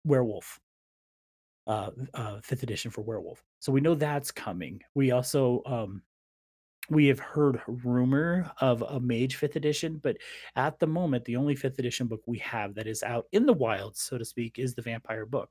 Werewolf 0.05 0.61
uh, 1.66 1.90
uh, 2.14 2.40
fifth 2.42 2.62
edition 2.62 2.90
for 2.90 3.02
Werewolf. 3.02 3.42
So 3.59 3.72
we 3.72 3.81
know 3.81 3.94
that's 3.94 4.31
coming. 4.31 4.81
We 4.94 5.11
also 5.11 5.62
um, 5.66 6.02
we 6.88 7.07
have 7.07 7.18
heard 7.18 7.61
rumor 7.66 8.50
of 8.61 8.83
a 8.83 9.00
Mage 9.00 9.37
fifth 9.37 9.57
edition, 9.57 10.00
but 10.02 10.16
at 10.55 10.79
the 10.79 10.87
moment, 10.87 11.24
the 11.24 11.37
only 11.37 11.57
fifth 11.57 11.79
edition 11.79 12.07
book 12.07 12.22
we 12.26 12.38
have 12.38 12.74
that 12.74 12.87
is 12.87 13.02
out 13.02 13.26
in 13.33 13.46
the 13.46 13.52
wild, 13.52 13.96
so 13.96 14.16
to 14.18 14.24
speak, 14.24 14.59
is 14.59 14.74
the 14.74 14.83
Vampire 14.83 15.26
book. 15.26 15.50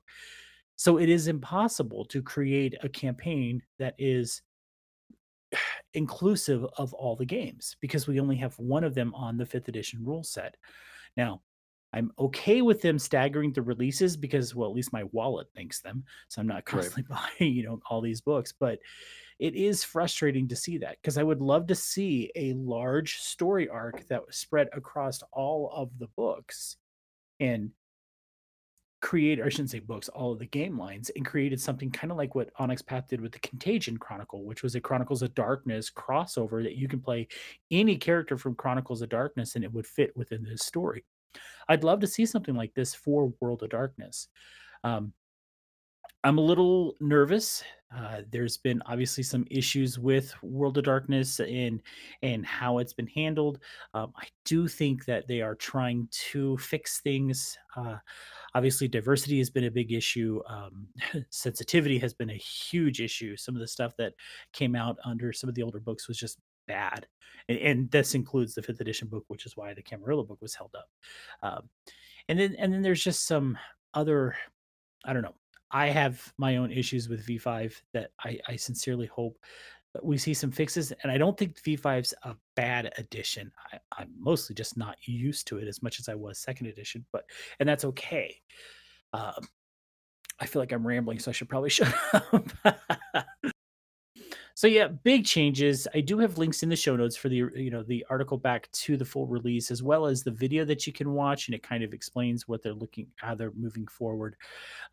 So 0.76 0.98
it 0.98 1.08
is 1.08 1.28
impossible 1.28 2.04
to 2.06 2.22
create 2.22 2.74
a 2.82 2.88
campaign 2.88 3.62
that 3.78 3.94
is 3.98 4.42
inclusive 5.94 6.64
of 6.76 6.92
all 6.94 7.16
the 7.16 7.24
games 7.24 7.76
because 7.80 8.06
we 8.06 8.20
only 8.20 8.36
have 8.36 8.58
one 8.58 8.84
of 8.84 8.94
them 8.94 9.14
on 9.14 9.36
the 9.36 9.46
fifth 9.46 9.68
edition 9.68 10.04
rule 10.04 10.22
set. 10.22 10.56
Now, 11.16 11.42
I'm 11.96 12.12
okay 12.18 12.60
with 12.60 12.82
them 12.82 12.98
staggering 12.98 13.54
the 13.54 13.62
releases 13.62 14.18
because, 14.18 14.54
well, 14.54 14.68
at 14.68 14.76
least 14.76 14.92
my 14.92 15.04
wallet 15.12 15.48
thinks 15.54 15.80
them. 15.80 16.04
So 16.28 16.40
I'm 16.40 16.46
not 16.46 16.56
right 16.56 16.66
constantly 16.66 17.02
buying, 17.08 17.54
you 17.54 17.64
know, 17.64 17.80
all 17.88 18.02
these 18.02 18.20
books. 18.20 18.52
But 18.52 18.80
it 19.38 19.54
is 19.54 19.82
frustrating 19.82 20.46
to 20.48 20.56
see 20.56 20.76
that 20.78 20.98
because 21.00 21.16
I 21.16 21.22
would 21.22 21.40
love 21.40 21.66
to 21.68 21.74
see 21.74 22.30
a 22.36 22.52
large 22.52 23.16
story 23.16 23.66
arc 23.68 24.06
that 24.08 24.26
was 24.26 24.36
spread 24.36 24.68
across 24.74 25.22
all 25.32 25.72
of 25.74 25.90
the 25.98 26.08
books 26.16 26.76
and 27.40 27.70
create, 29.00 29.40
or 29.40 29.46
I 29.46 29.48
shouldn't 29.48 29.70
say 29.70 29.78
books, 29.78 30.10
all 30.10 30.32
of 30.32 30.38
the 30.38 30.46
game 30.46 30.78
lines, 30.78 31.10
and 31.16 31.24
created 31.24 31.60
something 31.60 31.90
kind 31.90 32.10
of 32.10 32.18
like 32.18 32.34
what 32.34 32.50
Onyx 32.58 32.82
Path 32.82 33.08
did 33.08 33.22
with 33.22 33.32
the 33.32 33.38
Contagion 33.38 33.96
Chronicle, 33.96 34.44
which 34.44 34.62
was 34.62 34.74
a 34.74 34.80
Chronicles 34.80 35.22
of 35.22 35.34
Darkness 35.34 35.90
crossover 35.90 36.62
that 36.62 36.76
you 36.76 36.88
can 36.88 37.00
play 37.00 37.26
any 37.70 37.96
character 37.96 38.36
from 38.36 38.54
Chronicles 38.54 39.00
of 39.00 39.08
Darkness 39.08 39.54
and 39.54 39.64
it 39.64 39.72
would 39.72 39.86
fit 39.86 40.14
within 40.14 40.42
this 40.42 40.62
story. 40.62 41.04
I'd 41.68 41.84
love 41.84 42.00
to 42.00 42.06
see 42.06 42.26
something 42.26 42.54
like 42.54 42.74
this 42.74 42.94
for 42.94 43.32
World 43.40 43.62
of 43.62 43.70
Darkness. 43.70 44.28
Um, 44.84 45.12
I'm 46.24 46.38
a 46.38 46.42
little 46.42 46.96
nervous. 47.00 47.62
Uh, 47.94 48.22
there's 48.32 48.56
been 48.56 48.82
obviously 48.86 49.22
some 49.22 49.46
issues 49.48 49.96
with 49.96 50.34
World 50.42 50.76
of 50.76 50.82
Darkness 50.84 51.38
and 51.38 51.80
and 52.20 52.44
how 52.44 52.78
it's 52.78 52.92
been 52.92 53.06
handled. 53.06 53.60
Um, 53.94 54.12
I 54.16 54.26
do 54.44 54.66
think 54.66 55.04
that 55.04 55.28
they 55.28 55.40
are 55.40 55.54
trying 55.54 56.08
to 56.32 56.58
fix 56.58 57.00
things. 57.00 57.56
Uh, 57.76 57.98
obviously, 58.56 58.88
diversity 58.88 59.38
has 59.38 59.50
been 59.50 59.64
a 59.64 59.70
big 59.70 59.92
issue. 59.92 60.40
Um, 60.48 60.88
sensitivity 61.30 61.98
has 62.00 62.12
been 62.12 62.30
a 62.30 62.34
huge 62.34 63.00
issue. 63.00 63.36
Some 63.36 63.54
of 63.54 63.60
the 63.60 63.68
stuff 63.68 63.92
that 63.98 64.14
came 64.52 64.74
out 64.74 64.98
under 65.04 65.32
some 65.32 65.48
of 65.48 65.54
the 65.54 65.62
older 65.62 65.80
books 65.80 66.08
was 66.08 66.18
just 66.18 66.40
bad, 66.66 67.06
and, 67.48 67.58
and 67.58 67.90
this 67.90 68.14
includes 68.14 68.54
the 68.54 68.62
fifth 68.62 68.80
edition 68.80 69.08
book, 69.08 69.24
which 69.28 69.46
is 69.46 69.56
why 69.56 69.74
the 69.74 69.82
Camarilla 69.82 70.24
book 70.24 70.40
was 70.40 70.54
held 70.54 70.74
up. 70.76 70.88
Um, 71.42 71.68
and 72.28 72.38
then 72.38 72.56
and 72.58 72.72
then 72.72 72.82
there's 72.82 73.04
just 73.04 73.26
some 73.26 73.56
other 73.94 74.34
I 75.04 75.12
don't 75.12 75.22
know. 75.22 75.34
I 75.70 75.88
have 75.88 76.32
my 76.38 76.56
own 76.56 76.70
issues 76.70 77.08
with 77.08 77.26
V5 77.26 77.74
that 77.92 78.10
I, 78.24 78.38
I 78.48 78.56
sincerely 78.56 79.06
hope 79.06 79.36
we 80.02 80.18
see 80.18 80.34
some 80.34 80.50
fixes. 80.50 80.92
And 81.02 81.10
I 81.10 81.18
don't 81.18 81.36
think 81.36 81.60
V5's 81.60 82.14
a 82.22 82.34
bad 82.54 82.92
addition. 82.98 83.50
I, 83.72 83.78
I'm 83.98 84.10
mostly 84.18 84.54
just 84.54 84.76
not 84.76 84.96
used 85.04 85.46
to 85.48 85.58
it 85.58 85.68
as 85.68 85.82
much 85.82 85.98
as 85.98 86.08
I 86.08 86.14
was 86.14 86.38
second 86.38 86.66
edition, 86.66 87.04
but 87.12 87.24
and 87.60 87.68
that's 87.68 87.84
okay. 87.84 88.36
Um, 89.12 89.48
I 90.38 90.46
feel 90.46 90.60
like 90.60 90.72
I'm 90.72 90.86
rambling, 90.86 91.18
so 91.18 91.30
I 91.30 91.34
should 91.34 91.48
probably 91.48 91.70
shut 91.70 91.94
up. 92.12 93.26
So 94.56 94.68
yeah, 94.68 94.88
big 94.88 95.26
changes. 95.26 95.86
I 95.94 96.00
do 96.00 96.18
have 96.18 96.38
links 96.38 96.62
in 96.62 96.70
the 96.70 96.76
show 96.76 96.96
notes 96.96 97.14
for 97.14 97.28
the 97.28 97.36
you 97.54 97.70
know 97.70 97.82
the 97.82 98.06
article 98.08 98.38
back 98.38 98.72
to 98.72 98.96
the 98.96 99.04
full 99.04 99.26
release 99.26 99.70
as 99.70 99.82
well 99.82 100.06
as 100.06 100.22
the 100.22 100.30
video 100.30 100.64
that 100.64 100.86
you 100.86 100.94
can 100.94 101.12
watch, 101.12 101.46
and 101.46 101.54
it 101.54 101.62
kind 101.62 101.84
of 101.84 101.92
explains 101.92 102.48
what 102.48 102.62
they're 102.62 102.72
looking 102.72 103.06
how 103.16 103.34
they're 103.34 103.52
moving 103.54 103.86
forward. 103.86 104.34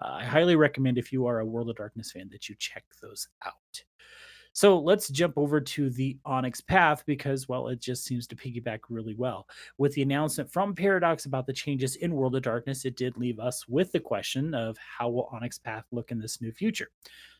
Uh, 0.01 0.15
I 0.15 0.25
highly 0.25 0.57
recommend 0.57 0.97
if 0.97 1.13
you 1.13 1.27
are 1.27 1.39
a 1.39 1.45
World 1.45 1.69
of 1.69 1.77
Darkness 1.77 2.11
fan 2.11 2.27
that 2.33 2.49
you 2.49 2.55
check 2.59 2.83
those 3.01 3.29
out. 3.45 3.83
So 4.51 4.77
let's 4.77 5.07
jump 5.07 5.37
over 5.37 5.61
to 5.61 5.89
the 5.89 6.17
Onyx 6.25 6.59
Path 6.59 7.05
because, 7.05 7.47
well, 7.47 7.69
it 7.69 7.79
just 7.79 8.03
seems 8.03 8.27
to 8.27 8.35
piggyback 8.35 8.79
really 8.89 9.15
well. 9.15 9.47
With 9.77 9.93
the 9.93 10.01
announcement 10.01 10.51
from 10.51 10.75
Paradox 10.75 11.25
about 11.25 11.47
the 11.47 11.53
changes 11.53 11.95
in 11.95 12.13
World 12.13 12.35
of 12.35 12.43
Darkness, 12.43 12.83
it 12.83 12.97
did 12.97 13.15
leave 13.17 13.39
us 13.39 13.65
with 13.69 13.93
the 13.93 13.99
question 14.01 14.53
of 14.53 14.77
how 14.77 15.09
will 15.09 15.29
Onyx 15.31 15.57
Path 15.57 15.85
look 15.93 16.11
in 16.11 16.19
this 16.19 16.41
new 16.41 16.51
future? 16.51 16.89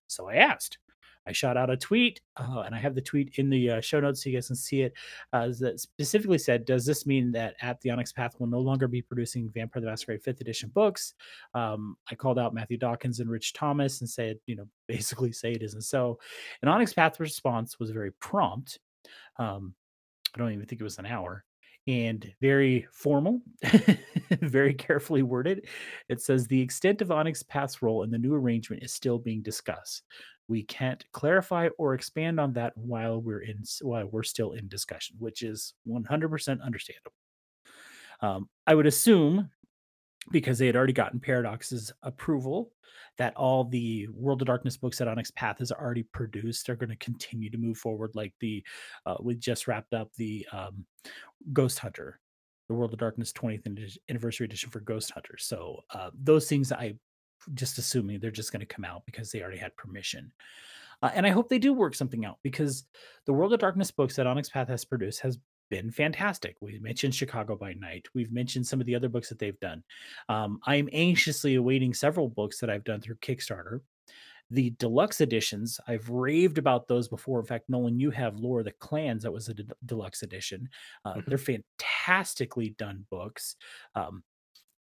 So 0.08 0.30
I 0.30 0.36
asked. 0.36 0.78
I 1.26 1.32
shot 1.32 1.58
out 1.58 1.70
a 1.70 1.78
tweet, 1.78 2.22
uh, 2.38 2.64
and 2.66 2.76
I 2.76 2.80
have 2.80 2.96
the 2.96 3.02
tweet 3.02 3.36
in 3.38 3.50
the 3.50 3.70
uh, 3.72 3.82
show 3.82 4.00
notes 4.00 4.24
so 4.24 4.30
you 4.30 4.36
guys 4.36 4.48
can 4.48 4.56
see 4.56 4.82
it. 4.82 4.94
Uh, 5.32 5.50
that 5.60 5.80
specifically 5.80 6.38
said, 6.38 6.66
"Does 6.66 6.86
this 6.86 7.06
mean 7.06 7.32
that 7.34 7.56
at 7.62 7.80
the 7.82 7.92
Onyx 7.92 8.12
Path 8.12 8.40
will 8.40 8.48
no 8.48 8.60
longer 8.60 8.88
be 8.88 9.02
producing 9.02 9.50
Vampire 9.50 9.82
the 9.82 9.88
Masquerade 9.88 10.24
Fifth 10.24 10.42
Edition 10.42 10.70
books?" 10.74 11.14
Um, 11.54 11.96
I 12.12 12.16
called 12.16 12.40
out 12.40 12.54
Matthew 12.54 12.78
Dawkins 12.78 13.20
and 13.20 13.30
Rich 13.30 13.54
Thomas 13.54 14.02
and 14.02 14.10
said, 14.10 14.38
you 14.46 14.56
know, 14.56 14.68
basically 14.88 15.32
say 15.32 15.52
it 15.52 15.64
isn't 15.64 15.84
so. 15.84 16.20
And 16.62 16.70
Onyx 16.70 16.94
Path 16.94 17.20
response 17.20 17.80
was 17.80 17.92
very 17.92 18.12
prompt. 18.14 18.80
Um, 19.38 19.74
I 20.36 20.40
don't 20.40 20.52
even 20.52 20.66
think 20.66 20.82
it 20.82 20.86
was 20.86 21.00
an 21.00 21.06
hour. 21.06 21.46
And 21.88 22.32
very 22.42 22.88
formal, 22.92 23.42
very 24.42 24.74
carefully 24.74 25.24
worded. 25.24 25.68
It 26.10 26.22
says 26.22 26.48
the 26.48 26.62
extent 26.62 27.02
of 27.02 27.12
Onyx 27.12 27.44
Path's 27.44 27.82
role 27.82 28.04
in 28.04 28.12
the 28.12 28.18
new 28.18 28.34
arrangement 28.34 28.84
is 28.84 28.94
still 28.94 29.20
being 29.20 29.42
discussed. 29.42 30.04
We 30.48 30.64
can't 30.64 31.04
clarify 31.12 31.70
or 31.78 31.94
expand 31.94 32.40
on 32.40 32.54
that 32.54 32.74
while 32.78 33.22
we're 33.22 33.42
in 33.42 33.64
while 33.82 34.08
we're 34.08 34.24
still 34.24 34.52
in 34.52 34.68
discussion, 34.68 35.16
which 35.20 35.42
is 35.42 35.74
100% 35.88 36.62
understandable. 36.62 37.14
Um, 38.22 38.50
I 38.68 38.76
would 38.76 38.86
assume 38.86 39.50
because 40.32 40.58
they 40.58 40.68
had 40.68 40.76
already 40.76 40.94
gotten 40.94 41.20
Paradox's 41.20 41.92
approval 42.04 42.72
that 43.18 43.36
all 43.36 43.64
the 43.64 44.08
World 44.14 44.42
of 44.42 44.48
Darkness 44.48 44.78
books 44.78 44.98
that 44.98 45.08
Onyx 45.08 45.32
Path 45.32 45.60
has 45.60 45.72
already 45.72 46.04
produced 46.04 46.70
are 46.70 46.76
going 46.76 46.90
to 46.90 46.96
continue 46.96 47.50
to 47.50 47.58
move 47.58 47.78
forward. 47.78 48.12
Like 48.16 48.34
the 48.40 48.64
uh, 49.06 49.16
we 49.20 49.36
just 49.36 49.68
wrapped 49.68 49.94
up 49.94 50.10
the 50.18 50.48
um, 50.52 50.86
Ghost 51.52 51.80
Hunter, 51.80 52.20
the 52.68 52.74
World 52.74 52.94
of 52.94 53.00
Darkness 53.00 53.32
20th 53.34 53.98
anniversary 54.10 54.46
edition 54.46 54.70
for 54.70 54.80
Ghost 54.80 55.12
Hunter. 55.12 55.36
So 55.38 55.82
uh, 55.94 56.10
those 56.14 56.48
things 56.48 56.72
I 56.72 56.96
just 57.54 57.78
assuming 57.78 58.20
they're 58.20 58.32
just 58.32 58.52
going 58.52 58.62
to 58.62 58.66
come 58.66 58.86
out 58.86 59.06
because 59.06 59.32
they 59.32 59.42
already 59.42 59.58
had 59.58 59.76
permission. 59.76 60.32
Uh, 61.02 61.12
and 61.14 61.28
I 61.28 61.32
hope 61.32 61.50
they 61.50 61.60
do 61.60 61.74
work 61.74 61.96
something 61.96 62.26
out 62.26 62.38
because 62.44 62.86
the 63.26 63.34
World 63.34 63.54
of 63.54 63.60
Darkness 63.60 63.92
books 63.92 64.16
that 64.16 64.28
Onyx 64.28 64.50
Path 64.50 64.70
has 64.70 64.86
produced 64.86 65.20
has 65.20 65.38
been 65.74 65.90
fantastic. 65.90 66.56
We 66.62 66.78
mentioned 66.78 67.16
Chicago 67.16 67.56
by 67.56 67.74
Night. 67.74 68.06
We've 68.14 68.32
mentioned 68.32 68.68
some 68.68 68.80
of 68.80 68.86
the 68.86 68.94
other 68.94 69.10
books 69.10 69.28
that 69.30 69.40
they've 69.40 69.60
done. 69.60 69.84
Um, 70.30 70.60
I'm 70.68 70.88
anxiously 70.94 71.56
awaiting 71.56 71.96
several 71.96 72.30
books 72.30 72.60
that 72.60 72.70
I've 72.70 72.84
done 72.84 73.02
through 73.02 73.16
Kickstarter. 73.16 73.80
The 74.52 74.70
deluxe 74.78 75.20
editions, 75.20 75.80
I've 75.88 76.08
raved 76.10 76.60
about 76.60 76.88
those 76.88 77.08
before. 77.08 77.40
In 77.40 77.48
fact, 77.48 77.70
Nolan, 77.70 78.00
you 78.00 78.12
have 78.12 78.36
Lore 78.36 78.60
of 78.60 78.66
the 78.66 78.72
Clans, 78.74 79.24
that 79.24 79.32
was 79.32 79.50
a 79.50 79.56
de- 79.56 79.64
deluxe 79.88 80.22
edition. 80.22 80.70
Uh, 81.06 81.16
mm-hmm. 81.16 81.22
They're 81.28 81.40
fantastically 81.40 82.76
done 82.78 83.08
books. 83.10 83.56
Um, 83.96 84.22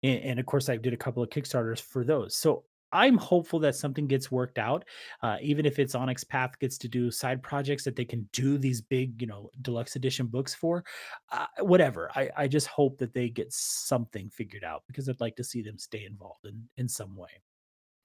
and, 0.02 0.22
and, 0.22 0.40
of 0.40 0.44
course, 0.44 0.68
I 0.68 0.76
did 0.76 0.92
a 0.92 0.98
couple 0.98 1.22
of 1.22 1.30
Kickstarters 1.30 1.80
for 1.80 2.04
those. 2.04 2.36
So 2.36 2.64
I'm 2.92 3.16
hopeful 3.16 3.58
that 3.60 3.74
something 3.74 4.06
gets 4.06 4.30
worked 4.30 4.58
out, 4.58 4.84
uh, 5.22 5.38
even 5.40 5.66
if 5.66 5.78
it's 5.78 5.94
Onyx 5.94 6.24
Path 6.24 6.58
gets 6.58 6.78
to 6.78 6.88
do 6.88 7.10
side 7.10 7.42
projects 7.42 7.84
that 7.84 7.96
they 7.96 8.04
can 8.04 8.28
do 8.32 8.58
these 8.58 8.80
big, 8.80 9.20
you 9.20 9.26
know, 9.26 9.50
deluxe 9.62 9.96
edition 9.96 10.26
books 10.26 10.54
for. 10.54 10.84
Uh, 11.30 11.46
whatever. 11.60 12.10
I, 12.14 12.30
I 12.36 12.48
just 12.48 12.66
hope 12.66 12.98
that 12.98 13.14
they 13.14 13.28
get 13.28 13.52
something 13.52 14.30
figured 14.30 14.64
out 14.64 14.82
because 14.86 15.08
I'd 15.08 15.20
like 15.20 15.36
to 15.36 15.44
see 15.44 15.62
them 15.62 15.78
stay 15.78 16.04
involved 16.04 16.44
in 16.44 16.68
in 16.76 16.88
some 16.88 17.16
way. 17.16 17.30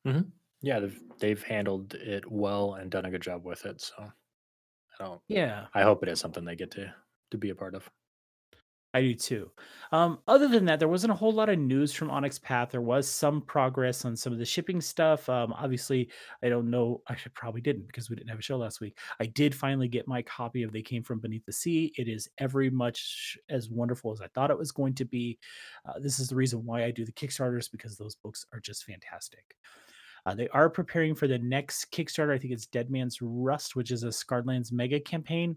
Mm-hmm. 0.07 0.29
Yeah, 0.61 0.79
they've 0.79 0.99
they've 1.19 1.43
handled 1.43 1.93
it 1.95 2.29
well 2.31 2.75
and 2.75 2.89
done 2.89 3.05
a 3.05 3.11
good 3.11 3.21
job 3.21 3.45
with 3.45 3.65
it. 3.65 3.81
So 3.81 3.93
I 3.99 5.03
don't. 5.03 5.21
Yeah, 5.27 5.65
I 5.73 5.83
hope 5.83 6.03
it 6.03 6.09
is 6.09 6.19
something 6.19 6.45
they 6.45 6.55
get 6.55 6.71
to 6.71 6.93
to 7.31 7.37
be 7.37 7.49
a 7.49 7.55
part 7.55 7.75
of. 7.75 7.89
I 8.97 9.01
do 9.01 9.13
too. 9.13 9.51
Um, 9.91 10.17
other 10.27 10.47
than 10.47 10.65
that, 10.65 10.79
there 10.79 10.87
wasn't 10.87 11.13
a 11.13 11.15
whole 11.15 11.31
lot 11.31 11.49
of 11.49 11.59
news 11.59 11.93
from 11.93 12.09
Onyx 12.09 12.39
Path. 12.39 12.71
There 12.71 12.81
was 12.81 13.07
some 13.07 13.41
progress 13.41 14.05
on 14.05 14.15
some 14.15 14.33
of 14.33 14.39
the 14.39 14.45
shipping 14.45 14.81
stuff. 14.81 15.29
Um, 15.29 15.53
obviously, 15.53 16.09
I 16.43 16.49
don't 16.49 16.71
know. 16.71 17.03
I 17.07 17.15
should 17.15 17.35
probably 17.35 17.61
didn't 17.61 17.85
because 17.85 18.09
we 18.09 18.15
didn't 18.15 18.29
have 18.29 18.39
a 18.39 18.41
show 18.41 18.57
last 18.57 18.81
week. 18.81 18.97
I 19.19 19.27
did 19.27 19.53
finally 19.53 19.87
get 19.87 20.07
my 20.07 20.23
copy 20.23 20.63
of 20.63 20.73
They 20.73 20.81
Came 20.81 21.03
from 21.03 21.19
Beneath 21.19 21.45
the 21.45 21.53
Sea. 21.53 21.93
It 21.95 22.07
is 22.07 22.27
every 22.39 22.71
much 22.71 23.37
as 23.49 23.69
wonderful 23.69 24.11
as 24.11 24.19
I 24.19 24.27
thought 24.33 24.49
it 24.49 24.57
was 24.57 24.71
going 24.71 24.95
to 24.95 25.05
be. 25.05 25.37
Uh, 25.87 25.99
this 25.99 26.19
is 26.19 26.27
the 26.27 26.35
reason 26.35 26.65
why 26.65 26.83
I 26.83 26.89
do 26.89 27.05
the 27.05 27.11
Kickstarters 27.11 27.69
because 27.71 27.97
those 27.97 28.15
books 28.15 28.45
are 28.53 28.59
just 28.59 28.83
fantastic. 28.83 29.55
Uh, 30.25 30.33
they 30.33 30.47
are 30.49 30.69
preparing 30.71 31.13
for 31.13 31.27
the 31.27 31.37
next 31.37 31.91
Kickstarter. 31.91 32.33
I 32.33 32.39
think 32.39 32.51
it's 32.51 32.65
Dead 32.65 32.89
Man's 32.89 33.19
Rust, 33.21 33.75
which 33.75 33.91
is 33.91 34.03
a 34.03 34.07
Scarredlands 34.07 34.71
mega 34.71 34.99
campaign. 34.99 35.55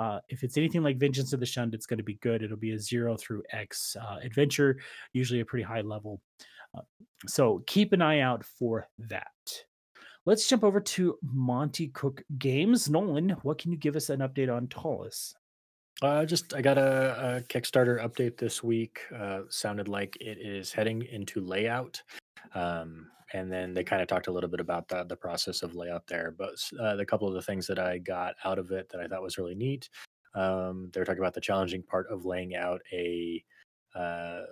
Uh, 0.00 0.20
if 0.28 0.44
it's 0.44 0.56
anything 0.56 0.82
like 0.82 0.98
Vengeance 0.98 1.32
of 1.32 1.40
the 1.40 1.46
Shunned, 1.46 1.74
it's 1.74 1.86
going 1.86 1.98
to 1.98 2.04
be 2.04 2.14
good. 2.14 2.42
It'll 2.42 2.56
be 2.56 2.72
a 2.72 2.78
zero 2.78 3.16
through 3.16 3.42
X 3.52 3.96
uh, 4.00 4.18
adventure, 4.22 4.78
usually 5.12 5.40
a 5.40 5.44
pretty 5.44 5.64
high 5.64 5.80
level. 5.80 6.20
Uh, 6.76 6.82
so 7.26 7.62
keep 7.66 7.92
an 7.92 8.02
eye 8.02 8.20
out 8.20 8.44
for 8.44 8.86
that. 8.98 9.26
Let's 10.24 10.46
jump 10.46 10.62
over 10.62 10.80
to 10.80 11.18
Monte 11.22 11.88
Cook 11.88 12.22
Games. 12.38 12.90
Nolan, 12.90 13.30
what 13.42 13.58
can 13.58 13.72
you 13.72 13.78
give 13.78 13.96
us 13.96 14.10
an 14.10 14.20
update 14.20 14.54
on 14.54 14.66
Ptolus? 14.66 15.34
Uh, 16.02 16.24
just 16.24 16.54
I 16.54 16.60
got 16.60 16.78
a, 16.78 17.38
a 17.38 17.40
Kickstarter 17.42 18.00
update 18.04 18.36
this 18.36 18.62
week. 18.62 19.00
Uh, 19.14 19.40
sounded 19.48 19.88
like 19.88 20.16
it 20.20 20.38
is 20.38 20.70
heading 20.70 21.02
into 21.02 21.40
layout. 21.40 22.00
Um, 22.54 23.08
and 23.32 23.52
then 23.52 23.74
they 23.74 23.84
kind 23.84 24.00
of 24.00 24.08
talked 24.08 24.26
a 24.26 24.32
little 24.32 24.48
bit 24.48 24.60
about 24.60 24.88
the, 24.88 25.04
the 25.04 25.16
process 25.16 25.62
of 25.62 25.74
layout 25.74 26.06
there. 26.06 26.34
But 26.36 26.54
uh, 26.80 26.96
the 26.96 27.04
couple 27.04 27.28
of 27.28 27.34
the 27.34 27.42
things 27.42 27.66
that 27.66 27.78
I 27.78 27.98
got 27.98 28.34
out 28.44 28.58
of 28.58 28.70
it 28.70 28.88
that 28.90 29.00
I 29.00 29.06
thought 29.06 29.22
was 29.22 29.38
really 29.38 29.54
neat, 29.54 29.88
um, 30.34 30.90
they 30.92 31.00
were 31.00 31.04
talking 31.04 31.22
about 31.22 31.34
the 31.34 31.40
challenging 31.40 31.82
part 31.82 32.06
of 32.10 32.24
laying 32.24 32.54
out 32.54 32.80
a 32.92 33.42
uh, 33.94 34.42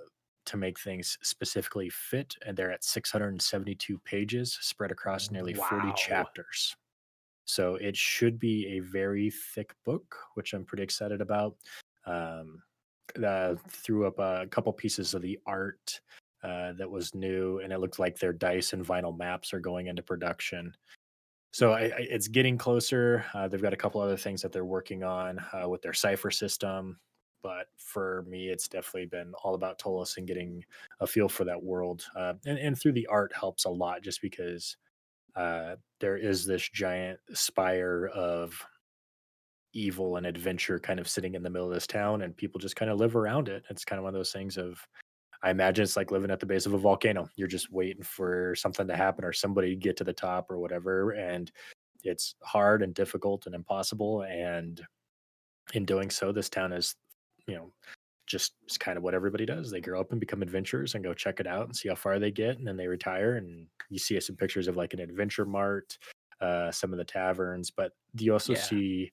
to 0.47 0.57
make 0.57 0.79
things 0.79 1.19
specifically 1.23 1.91
fit, 1.91 2.35
and 2.47 2.57
they're 2.57 2.71
at 2.71 2.85
672 2.85 3.99
pages 4.05 4.57
spread 4.61 4.93
across 4.93 5.31
nearly 5.31 5.55
wow. 5.55 5.67
40 5.71 5.93
chapters. 5.97 6.77
So 7.45 7.77
it 7.77 7.97
should 7.97 8.39
be 8.39 8.67
a 8.77 8.81
very 8.81 9.31
thick 9.31 9.75
book, 9.85 10.17
which 10.35 10.53
I'm 10.53 10.65
pretty 10.65 10.83
excited 10.83 11.21
about. 11.21 11.57
Um, 12.07 12.63
uh, 13.25 13.55
threw 13.69 14.07
up 14.07 14.19
a 14.19 14.47
couple 14.51 14.73
pieces 14.73 15.15
of 15.15 15.23
the 15.23 15.39
art 15.47 16.01
uh, 16.43 16.73
that 16.79 16.91
was 16.91 17.15
new, 17.15 17.59
and 17.61 17.73
it 17.73 17.81
looked 17.81 17.99
like 17.99 18.19
their 18.19 18.33
dice 18.33 18.73
and 18.73 18.87
vinyl 18.87 19.17
maps 19.17 19.53
are 19.53 19.61
going 19.61 19.87
into 19.87 20.03
production. 20.03 20.73
So 21.53 21.73
I, 21.73 21.85
I, 21.85 21.93
it's 21.99 22.29
getting 22.29 22.59
closer. 22.59 23.25
Uh, 23.33 23.49
they've 23.49 23.63
got 23.63 23.73
a 23.73 23.79
couple 23.79 24.01
other 24.01 24.17
things 24.17 24.43
that 24.43 24.53
they're 24.53 24.65
working 24.65 25.03
on 25.03 25.39
uh, 25.53 25.69
with 25.69 25.81
their 25.81 25.95
cipher 25.95 26.31
system, 26.31 26.99
but 27.43 27.67
for 27.79 28.25
me, 28.29 28.49
it's 28.49 28.69
definitely 28.69 29.07
been 29.07 29.33
all 29.43 29.55
about 29.55 29.79
Ptolus 29.79 30.19
and 30.19 30.27
getting 30.27 30.65
a 31.01 31.07
feel 31.07 31.29
for 31.29 31.45
that 31.45 31.63
world. 31.63 32.05
Uh, 32.15 32.35
and, 32.45 32.59
and 32.59 32.79
through 32.79 32.93
the 32.93 33.07
art 33.07 33.33
helps 33.35 33.65
a 33.65 33.71
lot, 33.71 34.03
just 34.03 34.21
because 34.21 34.77
uh, 35.35 35.77
there 36.01 36.17
is 36.17 36.45
this 36.45 36.69
giant 36.69 37.19
spire 37.33 38.11
of 38.15 38.63
evil 39.73 40.17
and 40.17 40.27
adventure 40.27 40.79
kind 40.79 40.99
of 40.99 41.09
sitting 41.09 41.35
in 41.35 41.43
the 41.43 41.51
middle 41.51 41.69
of 41.69 41.75
this 41.75 41.87
town, 41.87 42.23
and 42.23 42.37
people 42.37 42.59
just 42.59 42.77
kind 42.77 42.91
of 42.91 42.99
live 42.99 43.17
around 43.17 43.49
it. 43.49 43.65
It's 43.71 43.85
kind 43.85 43.99
of 43.99 44.05
one 44.05 44.15
of 44.15 44.19
those 44.19 44.33
things 44.33 44.57
of 44.57 44.79
I 45.43 45.51
imagine 45.51 45.83
it's 45.83 45.97
like 45.97 46.11
living 46.11 46.31
at 46.31 46.41
the 46.41 46.47
base 46.47 46.67
of 46.67 46.75
a 46.75 46.79
volcano. 46.79 47.29
You're 47.37 47.49
just 47.49 47.73
waiting 47.73 48.03
for 48.03 48.55
something 48.57 48.87
to 48.89 48.97
happen 48.97 49.25
or 49.25 49.33
somebody 49.33 49.71
to 49.71 49.77
get 49.77 49.97
to 49.99 50.05
the 50.05 50.13
top 50.13 50.51
or 50.51 50.59
whatever. 50.59 51.13
And 51.13 51.51
it's 52.03 52.35
hard 52.43 52.83
and 52.83 52.95
difficult 52.95 53.47
and 53.47 53.55
impossible. 53.55 54.23
And 54.23 54.81
in 55.75 55.85
doing 55.85 56.11
so, 56.11 56.33
this 56.33 56.49
town 56.49 56.73
is, 56.73 56.95
you 57.47 57.55
know, 57.55 57.73
just 58.27 58.55
it's 58.65 58.79
kind 58.79 58.97
of 58.97 59.05
what 59.05 59.15
everybody 59.15 59.47
does. 59.47 59.71
They 59.71 59.81
grow 59.81 60.01
up 60.01 60.11
and 60.11 60.21
become 60.21 60.43
adventurers 60.43 60.95
and 60.95 61.05
go 61.05 61.15
check 61.15 61.39
it 61.39 61.47
out 61.47 61.67
and 61.67 61.77
see 61.77 61.89
how 61.89 61.95
far 61.95 62.19
they 62.19 62.31
get. 62.31 62.59
And 62.59 62.67
then 62.67 62.77
they 62.77 62.89
retire. 62.89 63.37
And 63.37 63.67
you 63.89 63.99
see 63.99 64.19
some 64.21 64.37
pictures 64.37 64.69
of 64.69 64.77
like 64.77 64.95
an 64.95 65.01
adventure 65.01 65.47
mart, 65.47 65.97
uh, 66.41 66.71
some 66.71 66.93
of 66.93 66.99
the 66.99 67.05
taverns, 67.05 67.71
but 67.71 67.93
you 68.19 68.33
also 68.33 68.55
yeah. 68.55 68.61
see, 68.61 69.13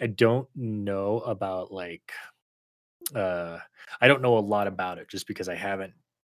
I 0.00 0.06
don't 0.06 0.48
know 0.54 1.20
about 1.20 1.72
like 1.72 2.12
uh 3.14 3.58
I 4.00 4.08
don't 4.08 4.22
know 4.22 4.38
a 4.38 4.40
lot 4.40 4.66
about 4.66 4.98
it 4.98 5.08
just 5.08 5.26
because 5.26 5.48
I 5.48 5.54
haven't 5.54 5.92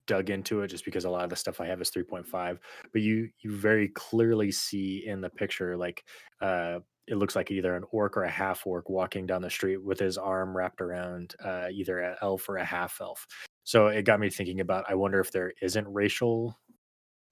dug 0.08 0.30
into 0.30 0.62
it 0.62 0.70
just 0.70 0.86
because 0.86 1.06
a 1.06 1.10
lot 1.10 1.24
of 1.24 1.30
the 1.30 1.36
stuff 1.36 1.60
I 1.60 1.68
have 1.68 1.82
is 1.82 1.92
3.5 1.92 2.60
but 2.94 3.02
you 3.02 3.30
you 3.40 3.56
very 3.56 3.90
clearly 3.90 4.52
see 4.52 5.04
in 5.06 5.20
the 5.22 5.30
picture 5.30 5.76
like 5.76 6.04
uh 6.42 6.80
it 7.08 7.16
looks 7.16 7.36
like 7.36 7.52
either 7.52 7.76
an 7.76 7.86
orc 7.92 8.18
or 8.18 8.24
a 8.24 8.30
half 8.30 8.68
orc 8.68 8.90
walking 8.90 9.26
down 9.26 9.42
the 9.42 9.50
street 9.50 9.78
with 9.78 10.00
his 10.00 10.18
arm 10.18 10.56
wrapped 10.56 10.82
around 10.82 11.36
uh, 11.44 11.68
either 11.72 12.00
an 12.00 12.16
elf 12.22 12.48
or 12.50 12.58
a 12.58 12.66
half 12.66 13.00
elf. 13.00 13.26
So 13.64 13.88
it 13.88 14.04
got 14.04 14.20
me 14.20 14.30
thinking 14.30 14.60
about 14.60 14.86
I 14.90 14.96
wonder 14.96 15.20
if 15.20 15.32
there 15.32 15.54
isn't 15.62 15.88
racial 15.88 16.58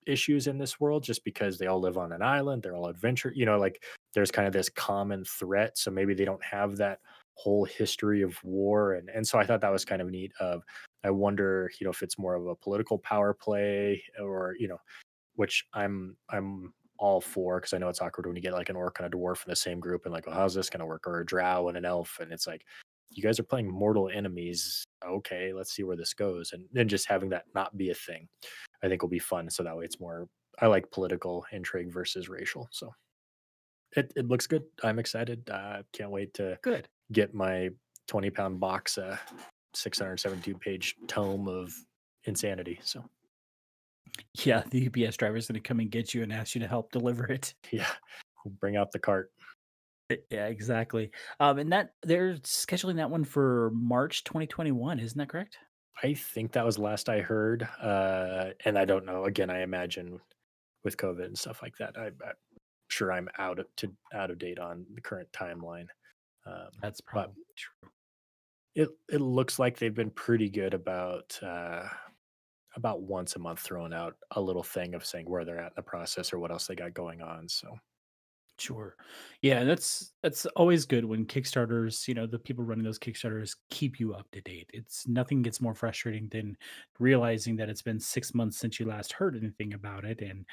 issues 0.07 0.47
in 0.47 0.57
this 0.57 0.79
world 0.79 1.03
just 1.03 1.23
because 1.25 1.57
they 1.57 1.67
all 1.67 1.79
live 1.79 1.97
on 1.97 2.13
an 2.13 2.21
island, 2.21 2.63
they're 2.63 2.75
all 2.75 2.87
adventure, 2.87 3.33
you 3.35 3.45
know, 3.45 3.57
like 3.57 3.83
there's 4.13 4.31
kind 4.31 4.47
of 4.47 4.53
this 4.53 4.69
common 4.69 5.25
threat. 5.25 5.77
So 5.77 5.91
maybe 5.91 6.13
they 6.13 6.25
don't 6.25 6.43
have 6.43 6.77
that 6.77 6.99
whole 7.35 7.65
history 7.65 8.21
of 8.21 8.41
war 8.43 8.93
and 8.93 9.09
and 9.09 9.27
so 9.27 9.37
I 9.37 9.45
thought 9.45 9.61
that 9.61 9.71
was 9.71 9.85
kind 9.85 10.01
of 10.01 10.09
neat 10.09 10.31
of 10.39 10.63
I 11.03 11.11
wonder 11.11 11.69
you 11.79 11.85
know 11.85 11.91
if 11.91 12.01
it's 12.01 12.17
more 12.17 12.35
of 12.35 12.47
a 12.47 12.55
political 12.55 12.97
power 12.97 13.33
play 13.33 14.01
or 14.21 14.55
you 14.57 14.67
know 14.67 14.79
which 15.35 15.65
I'm 15.73 16.15
I'm 16.29 16.73
all 16.97 17.19
for 17.19 17.59
because 17.59 17.73
I 17.73 17.77
know 17.77 17.89
it's 17.89 18.01
awkward 18.01 18.25
when 18.25 18.37
you 18.37 18.41
get 18.41 18.53
like 18.53 18.69
an 18.69 18.77
orc 18.77 18.99
and 18.99 19.13
a 19.13 19.15
dwarf 19.15 19.45
in 19.45 19.49
the 19.49 19.55
same 19.55 19.81
group 19.81 20.05
and 20.05 20.13
like 20.13 20.25
well 20.25 20.35
how's 20.35 20.53
this 20.53 20.69
going 20.69 20.79
to 20.79 20.85
work 20.85 21.05
or 21.05 21.19
a 21.19 21.25
drow 21.25 21.67
and 21.67 21.77
an 21.77 21.85
elf 21.85 22.19
and 22.21 22.31
it's 22.31 22.47
like 22.47 22.65
you 23.09 23.21
guys 23.21 23.39
are 23.39 23.43
playing 23.43 23.69
mortal 23.69 24.09
enemies 24.09 24.85
okay 25.05 25.51
let's 25.51 25.73
see 25.73 25.83
where 25.83 25.97
this 25.97 26.13
goes 26.13 26.53
and 26.53 26.65
then 26.71 26.87
just 26.87 27.07
having 27.07 27.29
that 27.29 27.43
not 27.53 27.77
be 27.77 27.89
a 27.89 27.95
thing 27.95 28.27
I 28.81 28.87
think 28.87 29.01
will 29.01 29.09
be 29.09 29.19
fun 29.19 29.49
so 29.49 29.61
that 29.61 29.75
way 29.75 29.83
it's 29.83 29.99
more 29.99 30.27
I 30.61 30.67
like 30.67 30.89
political 30.89 31.45
intrigue 31.51 31.91
versus 31.91 32.29
racial 32.29 32.69
so 32.71 32.91
it, 33.95 34.11
it 34.17 34.27
looks 34.27 34.45
good. 34.45 34.63
I'm 34.83 34.99
excited. 34.99 35.49
Uh, 35.49 35.83
can't 35.93 36.11
wait 36.11 36.33
to 36.33 36.57
good 36.61 36.89
get 37.11 37.33
my 37.33 37.69
20 38.07 38.29
pound 38.29 38.59
box, 38.59 38.97
uh, 38.97 39.17
672 39.73 40.57
page 40.57 40.95
tome 41.07 41.47
of 41.47 41.73
insanity. 42.25 42.79
So, 42.83 43.03
yeah, 44.43 44.63
the 44.71 44.87
UPS 44.87 45.17
driver 45.17 45.37
is 45.37 45.47
going 45.47 45.61
to 45.61 45.67
come 45.67 45.79
and 45.79 45.89
get 45.89 46.13
you 46.13 46.23
and 46.23 46.31
ask 46.31 46.55
you 46.55 46.61
to 46.61 46.67
help 46.67 46.91
deliver 46.91 47.25
it. 47.25 47.53
Yeah, 47.71 47.89
bring 48.59 48.77
out 48.77 48.91
the 48.91 48.99
cart. 48.99 49.31
Yeah, 50.29 50.45
exactly. 50.47 51.11
Um, 51.39 51.57
and 51.57 51.71
that 51.73 51.93
they're 52.03 52.35
scheduling 52.35 52.97
that 52.97 53.09
one 53.09 53.23
for 53.23 53.71
March 53.73 54.23
2021, 54.23 54.99
isn't 54.99 55.17
that 55.17 55.29
correct? 55.29 55.57
I 56.03 56.13
think 56.13 56.51
that 56.51 56.65
was 56.65 56.77
last 56.77 57.09
I 57.09 57.21
heard, 57.21 57.67
uh, 57.81 58.49
and 58.65 58.77
I 58.77 58.85
don't 58.85 59.05
know. 59.05 59.25
Again, 59.25 59.49
I 59.49 59.61
imagine 59.61 60.19
with 60.83 60.97
COVID 60.97 61.25
and 61.25 61.37
stuff 61.37 61.61
like 61.63 61.75
that, 61.77 61.95
I, 61.97 62.07
I'm 62.07 62.35
sure 62.89 63.11
I'm 63.11 63.29
out 63.37 63.59
of 63.59 63.65
to 63.77 63.91
out 64.13 64.29
of 64.29 64.37
date 64.37 64.59
on 64.59 64.85
the 64.93 65.01
current 65.01 65.29
timeline. 65.31 65.87
Um, 66.45 66.69
That's 66.81 67.01
probably 67.01 67.43
true. 67.55 67.89
it 68.75 68.89
it 69.10 69.21
looks 69.21 69.60
like 69.60 69.77
they've 69.77 69.93
been 69.93 70.12
pretty 70.12 70.49
good 70.49 70.73
about 70.73 71.38
uh, 71.41 71.88
about 72.75 73.01
once 73.03 73.36
a 73.36 73.39
month 73.39 73.60
throwing 73.60 73.93
out 73.93 74.17
a 74.31 74.41
little 74.41 74.63
thing 74.63 74.93
of 74.95 75.05
saying 75.05 75.29
where 75.29 75.45
they're 75.45 75.60
at 75.60 75.71
in 75.71 75.75
the 75.75 75.81
process 75.84 76.34
or 76.34 76.39
what 76.39 76.51
else 76.51 76.67
they 76.67 76.75
got 76.75 76.93
going 76.93 77.21
on. 77.21 77.47
So 77.49 77.77
Sure. 78.58 78.95
Yeah, 79.41 79.60
and 79.60 79.69
that's 79.69 80.13
that's 80.23 80.45
always 80.47 80.86
good 80.86 81.03
when 81.03 81.25
Kickstarters, 81.25 82.08
you 82.08 82.13
know, 82.13 82.25
the 82.25 82.39
people 82.39 82.63
running 82.63 82.86
those 82.86 82.99
Kickstarters 82.99 83.58
keep 83.69 83.99
you 83.99 84.13
up 84.13 84.31
to 84.31 84.39
date. 84.41 84.69
It's 84.73 85.05
nothing 85.08 85.41
gets 85.41 85.60
more 85.60 85.73
frustrating 85.75 86.29
than 86.29 86.58
realizing 86.97 87.58
that 87.58 87.67
it's 87.69 87.81
been 87.81 87.99
6 87.99 88.34
months 88.34 88.58
since 88.58 88.79
you 88.79 88.86
last 88.86 89.12
heard 89.12 89.36
anything 89.36 89.73
about 89.73 90.05
it 90.05 90.21
and 90.21 90.45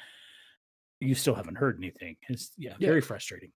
you 0.99 1.15
still 1.15 1.35
haven't 1.35 1.55
heard 1.55 1.77
anything. 1.77 2.17
It's 2.27 2.51
yeah, 2.57 2.75
yeah, 2.77 2.87
very 2.87 3.01
frustrating. 3.01 3.51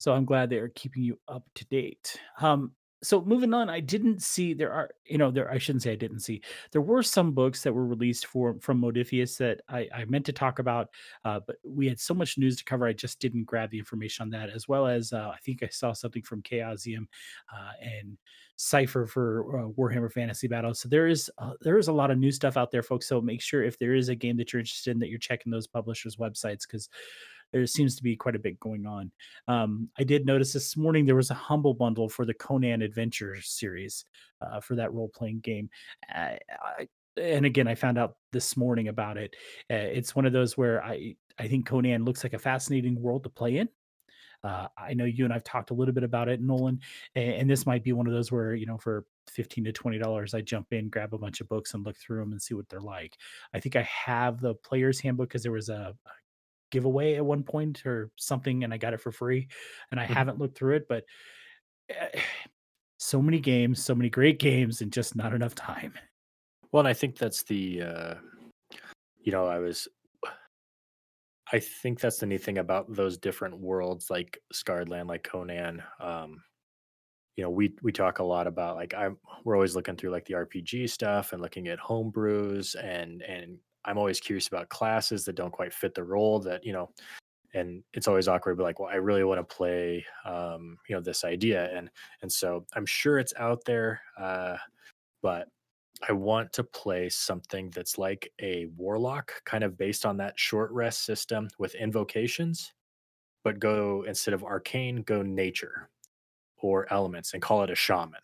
So 0.00 0.14
I'm 0.14 0.24
glad 0.24 0.48
they 0.48 0.56
are 0.56 0.70
keeping 0.70 1.02
you 1.02 1.20
up 1.28 1.44
to 1.56 1.66
date. 1.66 2.18
Um, 2.40 2.72
so 3.02 3.22
moving 3.22 3.54
on, 3.54 3.70
I 3.70 3.80
didn't 3.80 4.22
see 4.22 4.52
there 4.54 4.72
are 4.72 4.90
you 5.06 5.16
know 5.18 5.30
there 5.30 5.50
I 5.50 5.58
shouldn't 5.58 5.82
say 5.82 5.92
I 5.92 5.96
didn't 5.96 6.20
see 6.20 6.42
there 6.72 6.82
were 6.82 7.02
some 7.02 7.32
books 7.32 7.62
that 7.62 7.72
were 7.72 7.86
released 7.86 8.26
for 8.26 8.56
from 8.60 8.80
Modiphius 8.80 9.38
that 9.38 9.60
I, 9.68 9.88
I 9.94 10.04
meant 10.06 10.26
to 10.26 10.32
talk 10.32 10.58
about, 10.58 10.88
uh, 11.24 11.40
but 11.46 11.56
we 11.64 11.86
had 11.86 11.98
so 12.00 12.14
much 12.14 12.36
news 12.36 12.56
to 12.56 12.64
cover 12.64 12.86
I 12.86 12.92
just 12.92 13.20
didn't 13.20 13.44
grab 13.44 13.70
the 13.70 13.78
information 13.78 14.24
on 14.24 14.30
that 14.30 14.50
as 14.50 14.68
well 14.68 14.86
as 14.86 15.12
uh, 15.12 15.30
I 15.34 15.38
think 15.38 15.62
I 15.62 15.68
saw 15.68 15.92
something 15.92 16.22
from 16.22 16.42
Chaosium 16.42 17.06
uh, 17.54 17.72
and 17.82 18.18
Cipher 18.56 19.06
for 19.06 19.60
uh, 19.60 19.68
Warhammer 19.68 20.12
Fantasy 20.12 20.48
Battles. 20.48 20.80
So 20.80 20.88
there 20.88 21.06
is 21.06 21.30
uh, 21.38 21.52
there 21.62 21.78
is 21.78 21.88
a 21.88 21.92
lot 21.94 22.10
of 22.10 22.18
new 22.18 22.32
stuff 22.32 22.58
out 22.58 22.70
there, 22.70 22.82
folks. 22.82 23.06
So 23.06 23.20
make 23.22 23.40
sure 23.40 23.62
if 23.64 23.78
there 23.78 23.94
is 23.94 24.10
a 24.10 24.14
game 24.14 24.36
that 24.36 24.52
you're 24.52 24.60
interested 24.60 24.90
in 24.90 24.98
that 24.98 25.08
you're 25.08 25.18
checking 25.18 25.50
those 25.50 25.66
publishers' 25.66 26.16
websites 26.16 26.66
because 26.68 26.90
there 27.52 27.66
seems 27.66 27.96
to 27.96 28.02
be 28.02 28.16
quite 28.16 28.36
a 28.36 28.40
bit 28.40 28.60
going 28.60 28.86
on. 28.86 29.10
Um, 29.48 29.88
I 29.98 30.04
did 30.04 30.26
notice 30.26 30.52
this 30.52 30.76
morning 30.76 31.04
there 31.04 31.16
was 31.16 31.30
a 31.30 31.34
humble 31.34 31.74
bundle 31.74 32.08
for 32.08 32.24
the 32.24 32.34
Conan 32.34 32.82
Adventure 32.82 33.40
series 33.40 34.04
uh, 34.40 34.60
for 34.60 34.76
that 34.76 34.92
role 34.92 35.08
playing 35.08 35.40
game. 35.40 35.70
Uh, 36.14 36.36
I, 36.50 36.88
and 37.16 37.44
again, 37.44 37.68
I 37.68 37.74
found 37.74 37.98
out 37.98 38.16
this 38.32 38.56
morning 38.56 38.88
about 38.88 39.16
it. 39.16 39.34
Uh, 39.70 39.74
it's 39.74 40.14
one 40.14 40.26
of 40.26 40.32
those 40.32 40.56
where 40.56 40.82
I 40.84 41.16
I 41.38 41.48
think 41.48 41.66
Conan 41.66 42.04
looks 42.04 42.22
like 42.22 42.34
a 42.34 42.38
fascinating 42.38 43.00
world 43.00 43.24
to 43.24 43.30
play 43.30 43.58
in. 43.58 43.68
Uh, 44.42 44.68
I 44.78 44.94
know 44.94 45.04
you 45.04 45.24
and 45.24 45.34
I've 45.34 45.44
talked 45.44 45.70
a 45.70 45.74
little 45.74 45.92
bit 45.92 46.04
about 46.04 46.28
it, 46.28 46.40
Nolan, 46.40 46.80
and, 47.14 47.32
and 47.32 47.50
this 47.50 47.66
might 47.66 47.84
be 47.84 47.92
one 47.92 48.06
of 48.06 48.12
those 48.12 48.32
where 48.32 48.54
you 48.54 48.66
know 48.66 48.78
for 48.78 49.04
fifteen 49.26 49.64
to 49.64 49.72
twenty 49.72 49.98
dollars, 49.98 50.34
I 50.34 50.40
jump 50.40 50.72
in, 50.72 50.88
grab 50.88 51.12
a 51.12 51.18
bunch 51.18 51.40
of 51.40 51.48
books, 51.48 51.74
and 51.74 51.84
look 51.84 51.96
through 51.96 52.20
them 52.20 52.32
and 52.32 52.40
see 52.40 52.54
what 52.54 52.68
they're 52.68 52.80
like. 52.80 53.16
I 53.52 53.60
think 53.60 53.76
I 53.76 53.82
have 53.82 54.40
the 54.40 54.54
player's 54.54 55.00
handbook 55.00 55.28
because 55.28 55.42
there 55.42 55.52
was 55.52 55.68
a, 55.68 55.94
giveaway 56.70 57.14
at 57.16 57.24
one 57.24 57.42
point 57.44 57.84
or 57.86 58.10
something 58.16 58.64
and 58.64 58.72
I 58.74 58.78
got 58.78 58.94
it 58.94 59.00
for 59.00 59.12
free 59.12 59.48
and 59.90 60.00
I 60.00 60.06
Mhm. 60.06 60.14
haven't 60.14 60.38
looked 60.38 60.56
through 60.58 60.76
it, 60.76 60.88
but 60.88 61.04
eh, 61.88 62.20
so 62.98 63.22
many 63.22 63.40
games, 63.40 63.82
so 63.84 63.94
many 63.94 64.10
great 64.10 64.38
games 64.38 64.80
and 64.82 64.92
just 64.92 65.16
not 65.16 65.34
enough 65.34 65.54
time. 65.54 65.94
well, 66.72 66.80
and 66.80 66.88
I 66.88 66.94
think 66.94 67.16
that's 67.18 67.42
the 67.44 67.82
uh, 67.82 68.14
you 69.22 69.32
know 69.32 69.46
I 69.46 69.58
was 69.58 69.88
I 71.52 71.58
think 71.58 71.98
that's 72.00 72.18
the 72.18 72.26
neat 72.26 72.42
thing 72.44 72.58
about 72.58 72.94
those 72.94 73.18
different 73.18 73.58
worlds 73.58 74.08
like 74.10 74.40
Scarred 74.52 74.88
Land, 74.88 75.08
like 75.08 75.24
Conan. 75.24 75.82
Um, 75.98 76.44
you 77.36 77.42
know, 77.44 77.50
we 77.50 77.74
we 77.82 77.92
talk 77.92 78.18
a 78.18 78.24
lot 78.24 78.46
about 78.46 78.76
like 78.76 78.94
I'm 78.94 79.18
we're 79.44 79.56
always 79.56 79.74
looking 79.74 79.96
through 79.96 80.10
like 80.10 80.26
the 80.26 80.34
RPG 80.34 80.88
stuff 80.88 81.32
and 81.32 81.42
looking 81.42 81.68
at 81.68 81.78
home 81.78 82.10
brews 82.10 82.74
and 82.76 83.22
and 83.22 83.58
I'm 83.84 83.98
always 83.98 84.20
curious 84.20 84.48
about 84.48 84.68
classes 84.68 85.24
that 85.24 85.36
don't 85.36 85.52
quite 85.52 85.72
fit 85.72 85.94
the 85.94 86.04
role 86.04 86.40
that, 86.40 86.64
you 86.64 86.72
know, 86.72 86.90
and 87.54 87.82
it's 87.94 88.06
always 88.08 88.28
awkward, 88.28 88.56
but 88.56 88.62
like, 88.62 88.78
well, 88.78 88.88
I 88.90 88.96
really 88.96 89.24
want 89.24 89.38
to 89.38 89.54
play 89.54 90.04
um, 90.24 90.78
you 90.88 90.94
know, 90.94 91.00
this 91.00 91.24
idea. 91.24 91.76
And 91.76 91.90
and 92.22 92.30
so 92.30 92.64
I'm 92.74 92.86
sure 92.86 93.18
it's 93.18 93.34
out 93.38 93.64
there. 93.64 94.00
Uh, 94.18 94.56
but 95.22 95.48
I 96.08 96.12
want 96.12 96.52
to 96.54 96.64
play 96.64 97.08
something 97.08 97.70
that's 97.70 97.98
like 97.98 98.32
a 98.40 98.66
warlock, 98.76 99.32
kind 99.44 99.64
of 99.64 99.76
based 99.76 100.06
on 100.06 100.16
that 100.18 100.38
short 100.38 100.70
rest 100.72 101.04
system 101.04 101.48
with 101.58 101.74
invocations, 101.74 102.72
but 103.44 103.58
go 103.58 104.04
instead 104.06 104.34
of 104.34 104.44
arcane, 104.44 105.02
go 105.02 105.22
nature 105.22 105.90
or 106.58 106.92
elements 106.92 107.34
and 107.34 107.42
call 107.42 107.62
it 107.62 107.70
a 107.70 107.74
shaman 107.74 108.20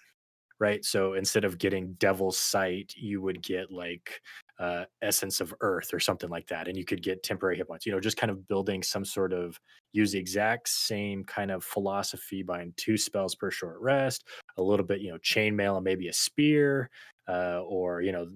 right? 0.58 0.84
So 0.84 1.14
instead 1.14 1.44
of 1.44 1.58
getting 1.58 1.94
devil's 1.94 2.38
sight, 2.38 2.94
you 2.96 3.20
would 3.22 3.42
get 3.42 3.70
like 3.70 4.20
uh, 4.58 4.84
essence 5.02 5.40
of 5.40 5.54
earth 5.60 5.92
or 5.92 6.00
something 6.00 6.30
like 6.30 6.46
that, 6.48 6.68
and 6.68 6.76
you 6.76 6.84
could 6.84 7.02
get 7.02 7.22
temporary 7.22 7.56
hit 7.56 7.68
points. 7.68 7.86
You 7.86 7.92
know, 7.92 8.00
just 8.00 8.16
kind 8.16 8.30
of 8.30 8.46
building 8.48 8.82
some 8.82 9.04
sort 9.04 9.32
of 9.32 9.58
use 9.92 10.12
the 10.12 10.18
exact 10.18 10.68
same 10.68 11.24
kind 11.24 11.50
of 11.50 11.64
philosophy 11.64 12.42
behind 12.42 12.76
two 12.76 12.96
spells 12.96 13.34
per 13.34 13.50
short 13.50 13.78
rest, 13.80 14.24
a 14.56 14.62
little 14.62 14.86
bit, 14.86 15.00
you 15.00 15.10
know, 15.10 15.18
chainmail 15.18 15.76
and 15.76 15.84
maybe 15.84 16.08
a 16.08 16.12
spear, 16.12 16.90
uh, 17.28 17.60
or 17.62 18.02
you 18.02 18.12
know. 18.12 18.26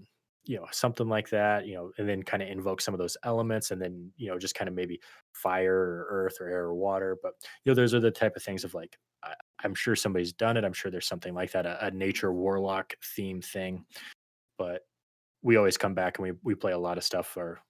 You 0.45 0.57
know, 0.57 0.67
something 0.73 1.07
like 1.07 1.29
that, 1.31 1.67
you 1.67 1.75
know, 1.75 1.93
and 1.99 2.09
then 2.09 2.23
kind 2.23 2.43
of 2.43 2.49
invoke 2.49 2.81
some 2.81 2.95
of 2.95 2.99
those 2.99 3.17
elements 3.25 3.71
and 3.71 3.81
then, 3.81 4.11
you 4.17 4.29
know, 4.31 4.39
just 4.39 4.55
kind 4.55 4.69
of 4.69 4.75
maybe 4.75 4.99
fire 5.33 5.77
or 5.77 6.07
earth 6.11 6.39
or 6.41 6.49
air 6.49 6.65
or 6.65 6.75
water. 6.75 7.19
But, 7.23 7.35
you 7.63 7.71
know, 7.71 7.75
those 7.75 7.93
are 7.93 8.01
the 8.01 8.11
type 8.11 8.35
of 8.35 8.43
things 8.43 8.65
of 8.65 8.73
like, 8.73 8.99
I, 9.23 9.35
I'm 9.63 9.75
sure 9.75 9.95
somebody's 9.95 10.33
done 10.33 10.57
it. 10.57 10.65
I'm 10.65 10.73
sure 10.73 10.91
there's 10.91 11.07
something 11.07 11.35
like 11.35 11.53
that, 11.53 11.67
a, 11.67 11.87
a 11.87 11.91
nature 11.91 12.33
warlock 12.33 12.95
theme 13.15 13.43
thing. 13.43 13.85
But 14.59 14.87
we 15.43 15.57
always 15.57 15.77
come 15.79 15.95
back 15.95 16.19
and 16.19 16.29
we 16.29 16.33
we 16.43 16.55
play 16.55 16.73
a 16.73 16.79
lot 16.79 16.99
of 16.99 17.05
stuff 17.05 17.27
for 17.27 17.61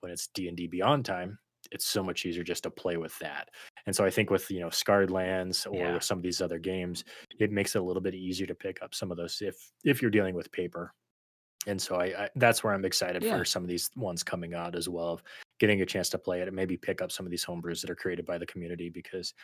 when 0.00 0.12
it's 0.12 0.28
D 0.28 0.48
and 0.48 0.56
D 0.56 0.66
Beyond 0.66 1.04
time. 1.04 1.38
It's 1.72 1.86
so 1.86 2.02
much 2.02 2.24
easier 2.24 2.44
just 2.44 2.62
to 2.62 2.70
play 2.70 2.96
with 2.96 3.18
that. 3.18 3.48
And 3.86 3.94
so 3.94 4.04
I 4.04 4.10
think 4.10 4.30
with 4.30 4.50
you 4.50 4.60
know 4.60 4.70
Scarred 4.70 5.10
Lands 5.10 5.66
or 5.66 5.74
Yeah. 5.76 5.94
with 5.94 6.04
some 6.04 6.18
of 6.18 6.22
these 6.22 6.40
other 6.40 6.58
games, 6.58 7.04
it 7.38 7.50
makes 7.50 7.74
it 7.74 7.80
a 7.80 7.84
little 7.84 8.02
bit 8.02 8.14
easier 8.14 8.46
to 8.46 8.54
pick 8.54 8.80
up 8.82 8.94
some 8.94 9.10
of 9.10 9.16
those 9.16 9.40
if 9.42 9.56
if 9.84 10.00
you're 10.00 10.10
dealing 10.10 10.34
with 10.34 10.50
paper. 10.52 10.92
And 11.66 11.80
so 11.82 11.96
I, 11.96 12.24
I 12.24 12.30
that's 12.36 12.62
where 12.62 12.72
I'm 12.72 12.84
excited 12.84 13.22
Yeah. 13.24 13.36
for 13.36 13.44
some 13.44 13.62
of 13.64 13.68
these 13.68 13.90
ones 13.96 14.22
coming 14.22 14.54
out 14.54 14.74
as 14.76 14.88
well 14.88 15.08
of 15.14 15.22
getting 15.58 15.82
a 15.82 15.86
chance 15.86 16.08
to 16.10 16.18
play 16.18 16.40
it 16.40 16.46
and 16.48 16.54
maybe 16.56 16.76
pick 16.76 17.02
up 17.02 17.10
some 17.10 17.26
of 17.26 17.30
these 17.30 17.44
homebrews 17.44 17.80
that 17.80 17.90
are 17.90 17.96
created 17.96 18.24
by 18.24 18.38
the 18.38 18.46
community 18.46 18.88
because 18.90 19.34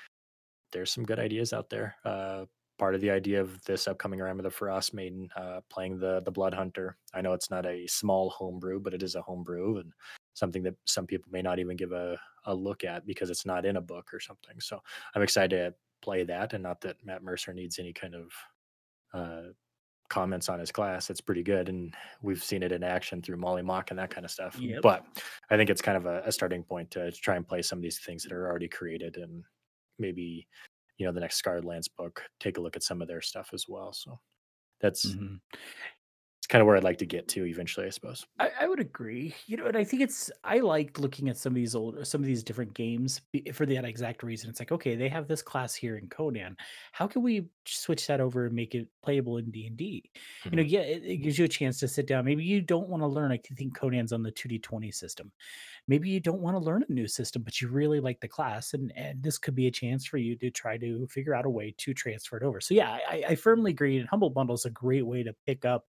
there's 0.73 0.93
some 0.93 1.05
good 1.05 1.19
ideas 1.19 1.53
out 1.53 1.69
there. 1.71 1.97
Uh, 2.05 2.45
part 2.79 2.95
of 2.95 3.01
the 3.01 3.11
idea 3.11 3.41
of 3.41 3.63
this 3.65 3.87
upcoming 3.87 4.21
Rime 4.21 4.39
of 4.39 4.45
the 4.45 4.51
Frost 4.51 4.95
Maiden 4.95 5.29
uh, 5.37 5.61
playing 5.71 5.99
the 5.99 6.23
the 6.25 6.31
Blood 6.31 6.55
Hunter. 6.55 6.97
I 7.13 7.21
know 7.21 7.33
it's 7.33 7.51
not 7.51 7.67
a 7.67 7.87
small 7.87 8.31
homebrew, 8.31 8.81
but 8.81 8.95
it 8.95 9.03
is 9.03 9.15
a 9.15 9.23
homebrew 9.23 9.79
and 9.79 9.93
something 10.35 10.63
that 10.65 10.75
some 10.85 11.07
people 11.07 11.31
may 11.31 11.43
not 11.43 11.59
even 11.59 11.77
give 11.77 11.93
a, 11.93 12.19
a 12.47 12.55
look 12.55 12.85
at 12.85 13.07
because 13.07 13.31
it's 13.31 13.47
not 13.47 13.65
in 13.65 13.77
a 13.77 13.81
book 13.81 14.13
or 14.13 14.21
something. 14.21 14.59
So 14.61 14.81
I'm 15.15 15.23
excited 15.23 15.51
to 15.51 15.75
play 16.03 16.25
that, 16.25 16.53
and 16.53 16.63
not 16.63 16.81
that 16.83 16.97
Matt 17.05 17.23
Mercer 17.23 17.53
needs 17.53 17.79
any 17.79 17.93
kind 17.93 18.15
of 18.15 18.33
uh, 19.15 19.53
comments 20.09 20.49
on 20.49 20.59
his 20.59 20.73
class. 20.73 21.11
It's 21.11 21.21
pretty 21.21 21.43
good, 21.43 21.69
and 21.69 21.95
we've 22.23 22.43
seen 22.43 22.63
it 22.63 22.73
in 22.73 22.83
action 22.83 23.23
through 23.23 23.37
Mollymauk 23.37 23.91
and 23.91 23.99
that 23.99 24.11
kind 24.11 24.25
of 24.25 24.31
stuff. 24.31 24.59
Yep. 24.59 24.83
But 24.83 25.07
I 25.51 25.57
think 25.57 25.71
it's 25.71 25.83
kind 25.83 25.97
of 25.97 26.07
a, 26.07 26.23
a 26.27 26.33
starting 26.33 26.63
point 26.63 26.91
to 26.93 27.11
try 27.13 27.37
and 27.37 27.47
play 27.47 27.63
some 27.63 27.79
of 27.79 27.83
these 27.83 27.99
things 27.99 28.25
that 28.25 28.33
are 28.33 28.47
already 28.49 28.69
created 28.69 29.17
and 29.17 29.45
maybe 29.99 30.47
you 30.99 31.07
know 31.07 31.13
the 31.13 31.21
next 31.21 31.37
Scarred 31.37 31.65
Lands 31.65 31.89
book, 31.89 32.25
take 32.41 32.59
a 32.59 32.61
look 32.61 32.77
at 32.77 32.83
some 32.83 33.03
of 33.03 33.09
their 33.09 33.23
stuff 33.23 33.51
as 33.53 33.67
well. 33.69 33.93
So 33.93 34.21
that's 34.81 35.17
Mhm. 35.17 35.41
It's 36.45 36.47
kind 36.47 36.61
of 36.61 36.67
where 36.67 36.77
I'd 36.77 36.85
like 36.85 36.99
to 36.99 37.07
get 37.07 37.27
to 37.29 37.47
eventually, 37.47 37.87
I 37.87 37.91
suppose. 37.91 38.27
I, 38.41 38.51
I 38.63 38.67
would 38.67 38.81
agree. 38.81 39.33
You 39.47 39.57
know, 39.57 39.67
and 39.67 39.77
I 39.77 39.85
think 39.85 40.03
it's 40.03 40.29
I 40.43 40.59
like 40.59 40.99
looking 40.99 41.29
at 41.29 41.37
some 41.37 41.53
of 41.53 41.55
these 41.55 41.77
old 41.77 42.05
some 42.05 42.21
of 42.21 42.27
these 42.27 42.43
different 42.43 42.75
games 42.75 43.21
for 43.53 43.65
that 43.67 43.85
exact 43.85 44.25
reason. 44.25 44.51
It's 44.51 44.59
like, 44.59 44.73
okay, 44.73 44.97
they 44.97 45.09
have 45.09 45.29
this 45.29 45.41
class 45.41 45.73
here 45.73 45.97
in 45.97 46.09
Conan. 46.09 46.57
How 46.91 47.07
can 47.07 47.23
we 47.23 47.49
switch 47.65 48.09
that 48.09 48.21
over 48.21 48.47
and 48.47 48.55
make 48.57 48.75
it 48.75 48.89
playable 49.05 49.39
in 49.39 49.53
D 49.53 49.69
and 49.69 49.77
D? 49.77 50.11
You 50.51 50.57
know, 50.57 50.63
Mhm. 50.63 50.65
yeah, 50.65 50.81
it, 50.81 51.05
it 51.05 51.17
gives 51.19 51.39
you 51.39 51.45
a 51.45 51.49
chance 51.49 51.79
to 51.79 51.87
sit 51.89 52.09
down. 52.09 52.25
Maybe 52.25 52.43
you 52.45 52.61
don't 52.61 52.89
want 52.89 53.03
to 53.05 53.07
learn. 53.07 53.31
I 53.31 53.39
think 53.39 53.77
Conan's 53.77 54.13
on 54.13 54.25
the 54.25 54.33
two 54.33 54.49
D 54.49 54.59
twenty 54.59 54.91
system. 54.91 55.31
Maybe 55.89 56.11
you 56.11 56.21
don't 56.21 56.41
want 56.41 56.57
to 56.57 56.61
learn 56.65 56.85
a 56.89 56.93
new 56.93 57.09
system, 57.09 57.43
but 57.43 57.61
you 57.61 57.69
really 57.69 58.01
like 58.01 58.21
the 58.21 58.29
class, 58.29 58.75
and 58.75 58.93
and 58.97 59.23
this 59.23 59.39
could 59.39 59.55
be 59.55 59.67
a 59.69 59.73
chance 59.73 60.07
for 60.07 60.19
you 60.19 60.37
to 60.39 60.51
try 60.51 60.79
to 60.79 61.07
figure 61.09 61.35
out 61.35 61.47
a 61.47 61.51
way 61.51 61.75
to 61.79 61.95
transfer 61.95 62.37
it 62.39 62.45
over. 62.45 62.61
So 62.61 62.75
yeah, 62.75 62.99
I, 63.09 63.25
I 63.31 63.35
firmly 63.37 63.73
agree. 63.73 63.99
And 63.99 64.09
Humble 64.09 64.31
Bundle 64.31 64.55
is 64.57 64.65
a 64.65 64.71
great 64.71 65.07
way 65.07 65.23
to 65.25 65.35
pick 65.47 65.65
up 65.65 65.87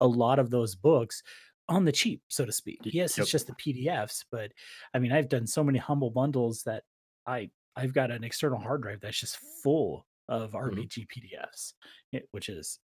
a 0.00 0.06
lot 0.06 0.38
of 0.38 0.50
those 0.50 0.74
books 0.74 1.22
on 1.68 1.84
the 1.84 1.92
cheap, 1.92 2.22
so 2.28 2.44
to 2.44 2.52
speak. 2.52 2.80
Yes, 2.84 3.16
Yep. 3.16 3.22
it's 3.22 3.30
just 3.30 3.46
the 3.46 3.54
PDFs, 3.54 4.24
but 4.32 4.52
I 4.94 4.98
mean, 4.98 5.12
I've 5.12 5.28
done 5.28 5.46
so 5.46 5.62
many 5.62 5.78
humble 5.78 6.10
bundles 6.10 6.62
that 6.64 6.82
I 7.26 7.50
I've 7.76 7.94
got 7.94 8.10
an 8.10 8.24
external 8.24 8.58
hard 8.58 8.82
drive 8.82 9.00
that's 9.00 9.20
just 9.20 9.38
full 9.62 10.06
of. 10.28 10.52
RPG 10.52 11.06
PDFs, 11.08 11.72
which 12.32 12.48
is 12.48 12.78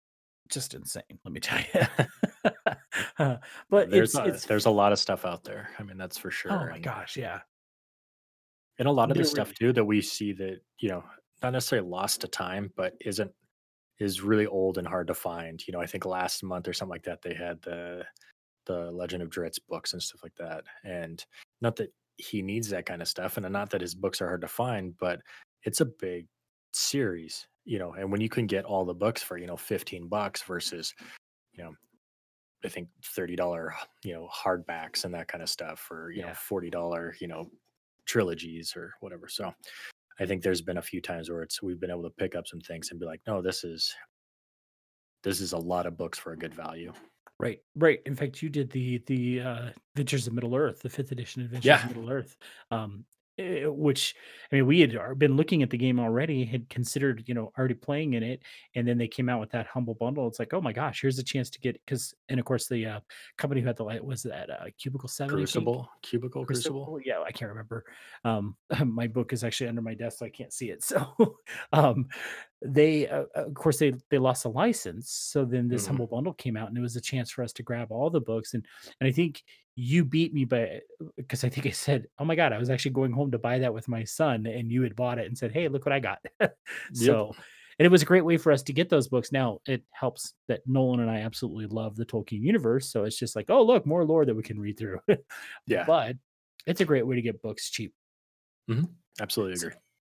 just 0.48 0.74
insane. 0.74 1.02
Let 1.24 1.32
me 1.32 1.40
tell 1.40 1.60
you. 1.74 2.50
Uh, 3.18 3.36
but 3.70 3.90
There's 3.90 4.10
it's 4.14 4.18
a, 4.18 4.24
it's 4.24 4.46
there's 4.46 4.66
a 4.66 4.70
lot 4.70 4.92
of 4.92 4.98
stuff 4.98 5.24
out 5.24 5.44
there. 5.44 5.70
I 5.78 5.82
mean, 5.84 5.96
that's 5.96 6.18
for 6.18 6.30
sure. 6.30 6.52
oh 6.52 6.66
my 6.66 6.74
And 6.74 6.82
gosh, 6.84 7.16
yeah. 7.16 7.40
And 8.78 8.88
a 8.88 8.92
lot 8.92 9.10
of 9.10 9.16
the 9.16 9.24
stuff 9.24 9.48
really 9.60 9.68
too 9.68 9.72
that 9.74 9.84
we 9.84 10.00
see 10.00 10.32
that, 10.32 10.60
you 10.80 10.88
know, 10.88 11.04
not 11.42 11.52
necessarily 11.52 11.88
lost 11.88 12.22
to 12.22 12.28
time, 12.28 12.72
but 12.76 12.94
isn't 13.00 13.30
is 14.02 14.22
really 14.22 14.46
old 14.46 14.78
and 14.78 14.86
hard 14.86 15.06
to 15.06 15.14
find. 15.14 15.66
You 15.66 15.72
know, 15.72 15.80
I 15.80 15.86
think 15.86 16.04
last 16.04 16.42
month 16.42 16.68
or 16.68 16.72
something 16.72 16.90
like 16.90 17.04
that, 17.04 17.22
they 17.22 17.34
had 17.34 17.62
the 17.62 18.04
the 18.66 18.90
Legend 18.92 19.22
of 19.22 19.30
Drizzt 19.30 19.60
books 19.68 19.92
and 19.92 20.02
stuff 20.02 20.22
like 20.22 20.34
that. 20.36 20.64
And 20.84 21.24
not 21.60 21.76
that 21.76 21.92
he 22.18 22.42
needs 22.42 22.68
that 22.68 22.86
kind 22.86 23.02
of 23.02 23.08
stuff, 23.08 23.36
and 23.36 23.50
not 23.50 23.70
that 23.70 23.80
his 23.80 23.94
books 23.94 24.20
are 24.20 24.28
hard 24.28 24.42
to 24.42 24.48
find, 24.48 24.96
but 24.98 25.20
it's 25.64 25.80
a 25.80 25.86
big 25.86 26.26
series, 26.72 27.46
you 27.64 27.78
know. 27.78 27.92
And 27.94 28.10
when 28.10 28.20
you 28.20 28.28
can 28.28 28.46
get 28.46 28.64
all 28.64 28.84
the 28.84 28.94
books 28.94 29.22
for, 29.22 29.38
you 29.38 29.46
know, 29.46 29.56
15 29.56 30.08
bucks 30.08 30.42
versus, 30.42 30.94
you 31.52 31.64
know, 31.64 31.72
I 32.64 32.68
think 32.68 32.88
$30, 33.02 33.72
you 34.04 34.14
know, 34.14 34.28
hardbacks 34.32 35.04
and 35.04 35.14
that 35.14 35.28
kind 35.28 35.42
of 35.42 35.48
stuff 35.48 35.80
for, 35.80 36.12
you 36.12 36.22
know, 36.22 36.28
$40, 36.28 37.20
you 37.20 37.28
know, 37.28 37.50
trilogies 38.06 38.74
or 38.76 38.92
whatever. 39.00 39.28
So 39.28 39.52
I 40.20 40.26
think 40.26 40.42
there's 40.42 40.62
been 40.62 40.78
a 40.78 40.82
few 40.82 41.00
times 41.00 41.30
where 41.30 41.42
it's 41.42 41.62
we've 41.62 41.80
been 41.80 41.90
able 41.90 42.02
to 42.04 42.10
pick 42.10 42.34
up 42.34 42.46
some 42.46 42.60
things 42.60 42.90
and 42.90 43.00
be 43.00 43.06
like, 43.06 43.20
no, 43.26 43.42
this 43.42 43.64
is 43.64 43.94
this 45.22 45.40
is 45.40 45.52
a 45.52 45.58
lot 45.58 45.86
of 45.86 45.96
books 45.96 46.18
for 46.18 46.32
a 46.32 46.36
good 46.36 46.54
value. 46.54 46.92
Right, 47.38 47.60
right. 47.76 48.00
In 48.06 48.14
fact, 48.14 48.42
you 48.42 48.48
did 48.48 48.70
the 48.70 48.98
the 49.06 49.40
uh, 49.40 49.70
Adventures 49.94 50.26
of 50.26 50.32
Middle 50.32 50.54
Earth, 50.54 50.80
the 50.80 50.88
fifth 50.90 51.12
edition 51.12 51.42
Adventures 51.42 51.66
Yeah. 51.66 51.82
of 51.82 51.96
Middle 51.96 52.10
Earth, 52.10 52.36
um, 52.70 53.04
which 53.38 54.14
I 54.50 54.56
mean, 54.56 54.66
we 54.66 54.80
had 54.80 54.96
been 55.18 55.36
looking 55.36 55.62
at 55.62 55.70
the 55.70 55.78
game 55.78 55.98
already, 55.98 56.44
had 56.44 56.68
considered, 56.68 57.24
you 57.26 57.34
know, 57.34 57.52
already 57.58 57.74
playing 57.74 58.14
in 58.14 58.22
it, 58.22 58.42
and 58.74 58.86
then 58.86 58.98
they 58.98 59.08
came 59.08 59.28
out 59.28 59.40
with 59.40 59.50
that 59.50 59.66
humble 59.66 59.94
bundle. 59.94 60.26
It's 60.28 60.38
like, 60.38 60.52
oh 60.54 60.60
my 60.60 60.72
gosh, 60.72 61.00
here's 61.00 61.18
a 61.18 61.24
chance 61.24 61.50
to 61.50 61.60
get 61.60 61.74
because, 61.84 62.14
and 62.28 62.38
of 62.38 62.46
course, 62.46 62.68
the 62.68 62.86
uh, 62.86 63.00
company 63.38 63.60
who 63.60 63.66
had 63.66 63.76
the 63.76 63.84
light 63.84 64.04
was 64.04 64.22
that 64.24 64.50
uh, 64.50 64.66
Cubicle 64.78 65.08
Seven. 65.08 65.46
Crucible, 65.46 65.88
Cubicle 66.02 66.46
Crucible. 66.46 66.92
Crucible? 66.92 67.00
Yeah, 67.04 67.20
I 67.20 67.30
can't 67.32 67.50
remember. 67.50 67.84
Um, 68.24 68.56
my 68.84 69.06
book 69.06 69.32
is 69.32 69.44
actually 69.44 69.68
under 69.68 69.82
my 69.82 69.94
desk, 69.94 70.18
so 70.18 70.26
I 70.26 70.30
can't 70.30 70.52
see 70.52 70.70
it. 70.70 70.82
So, 70.92 71.38
um, 71.72 72.08
they, 72.60 73.08
uh, 73.08 73.24
uh, 73.36 73.46
of 73.46 73.54
course, 73.54 73.78
they 73.78 73.92
they 74.10 74.18
lost 74.18 74.44
the 74.44 74.50
license. 74.50 75.10
So 75.10 75.44
then 75.44 75.68
this 75.68 75.86
hmm 75.86 75.86
humble 75.86 76.06
bundle 76.06 76.34
came 76.34 76.56
out, 76.56 76.68
and 76.68 76.76
it 76.78 76.80
was 76.80 76.96
a 76.96 77.00
chance 77.00 77.30
for 77.30 77.42
us 77.42 77.52
to 77.54 77.62
grab 77.62 77.90
all 77.90 78.10
the 78.10 78.20
books. 78.20 78.54
And 78.54 78.64
and 79.00 79.08
I 79.08 79.12
think 79.12 79.42
you 79.74 80.04
beat 80.04 80.34
me 80.34 80.44
by 80.44 80.80
because 81.16 81.44
I 81.44 81.48
think 81.48 81.66
I 81.66 81.70
said, 81.70 82.06
"Oh 82.18 82.24
my 82.24 82.34
god, 82.36 82.52
I 82.52 82.58
was 82.58 82.70
actually 82.70 82.92
going 82.92 83.12
home 83.12 83.30
to 83.32 83.38
buy 83.38 83.58
that 83.60 83.74
with 83.74 83.88
my 83.88 84.04
son," 84.04 84.46
and 84.46 84.70
you 84.70 84.82
had 84.82 84.96
bought 84.96 85.18
it 85.18 85.26
and 85.26 85.36
said, 85.38 85.52
"Hey, 85.52 85.68
look 85.68 85.86
what 85.86 85.92
I 85.92 86.00
got." 86.00 86.24
Yep. 86.88 87.22
so. 87.22 87.36
And 87.78 87.86
it 87.86 87.90
was 87.90 88.02
a 88.02 88.06
great 88.06 88.24
way 88.26 88.36
for 88.36 88.52
us 88.52 88.62
to 88.64 88.72
get 88.74 88.90
those 88.90 89.08
books. 89.08 89.32
Now 89.32 89.60
it 89.66 89.82
helps 89.92 90.34
that 90.46 90.60
Nolan 90.66 91.00
and 91.00 91.10
I 91.10 91.20
absolutely 91.20 91.66
love 91.66 91.96
the 91.96 92.04
Tolkien 92.04 92.42
universe. 92.42 92.92
So 92.92 93.04
it's 93.04 93.18
just 93.18 93.34
like, 93.34 93.46
oh, 93.48 93.62
look, 93.62 93.86
more 93.86 94.04
lore 94.04 94.26
that 94.26 94.34
we 94.34 94.42
can 94.42 94.60
read 94.60 94.78
through. 94.78 95.00
Yeah. 95.66 95.86
but 95.86 96.16
it's 96.66 96.80
a 96.80 96.84
great 96.84 97.06
way 97.06 97.16
to 97.16 97.22
get 97.22 97.42
books 97.42 97.70
cheap. 97.70 97.94
hmm 98.68 98.84
Absolutely 99.20 99.54
So 99.54 99.68
agree. 99.68 99.74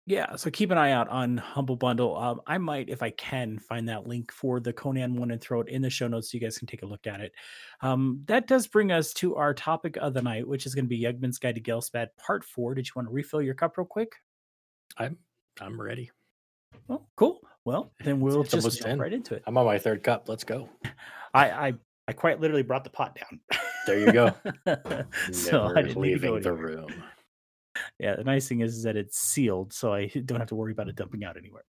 Yeah, 0.08 0.36
so 0.36 0.50
keep 0.50 0.70
an 0.70 0.78
eye 0.78 0.92
out 0.92 1.08
on 1.08 1.36
Humble 1.36 1.74
Bundle. 1.74 2.16
Um, 2.16 2.40
I 2.46 2.58
might, 2.58 2.88
if 2.88 3.02
I 3.02 3.10
can, 3.10 3.58
find 3.58 3.88
that 3.88 4.06
link 4.06 4.30
for 4.30 4.60
the 4.60 4.72
Conan 4.72 5.16
one 5.16 5.32
and 5.32 5.40
throw 5.40 5.60
it 5.60 5.68
in 5.68 5.82
the 5.82 5.90
show 5.90 6.06
notes 6.06 6.30
so 6.30 6.36
you 6.36 6.40
guys 6.40 6.56
can 6.58 6.68
take 6.68 6.84
a 6.84 6.86
look 6.86 7.08
at 7.08 7.20
it. 7.20 7.32
Um, 7.80 8.22
that 8.26 8.46
does 8.46 8.68
bring 8.68 8.92
us 8.92 9.12
to 9.14 9.34
our 9.34 9.52
topic 9.52 9.96
of 9.96 10.14
the 10.14 10.22
night, 10.22 10.46
which 10.46 10.64
is 10.64 10.76
going 10.76 10.84
to 10.84 10.88
be 10.88 11.02
Yugman's 11.02 11.40
Guide 11.40 11.56
to 11.56 11.60
Ghelspad 11.60 12.08
Part 12.24 12.44
Four. 12.44 12.74
Did 12.74 12.86
you 12.86 12.92
want 12.94 13.08
to 13.08 13.12
refill 13.12 13.42
your 13.42 13.54
cup 13.54 13.76
real 13.76 13.84
quick? 13.84 14.12
I'm 14.96 15.18
I'm 15.60 15.80
ready. 15.80 16.12
Well, 16.86 17.08
cool. 17.16 17.40
Well, 17.64 17.90
then 18.04 18.20
we'll 18.20 18.42
It's 18.42 18.52
just 18.52 18.82
jump 18.82 19.00
right 19.00 19.12
into 19.12 19.34
it. 19.34 19.42
I'm 19.44 19.58
on 19.58 19.66
my 19.66 19.78
third 19.78 20.04
cup. 20.04 20.28
Let's 20.28 20.44
go. 20.44 20.68
I 21.34 21.50
I, 21.50 21.72
I 22.06 22.12
quite 22.12 22.40
literally 22.40 22.62
brought 22.62 22.84
the 22.84 22.90
pot 22.90 23.18
down. 23.18 23.40
There 23.88 23.98
you 23.98 24.12
go. 24.12 24.32
so 25.32 25.62
I 25.62 25.66
Never 25.68 25.74
didn't 25.74 25.88
to 25.88 25.94
go 25.94 26.00
leaving 26.00 26.40
the 26.42 26.52
room. 26.52 27.02
Yeah, 27.98 28.16
the 28.16 28.24
nice 28.24 28.46
thing 28.46 28.60
is, 28.60 28.76
is 28.76 28.82
that 28.82 28.96
it's 28.96 29.18
sealed, 29.18 29.72
so 29.72 29.94
I 29.94 30.06
don't 30.26 30.38
have 30.38 30.48
to 30.48 30.54
worry 30.54 30.72
about 30.72 30.88
it 30.88 30.96
dumping 30.96 31.24
out 31.24 31.36
anywhere. 31.36 31.64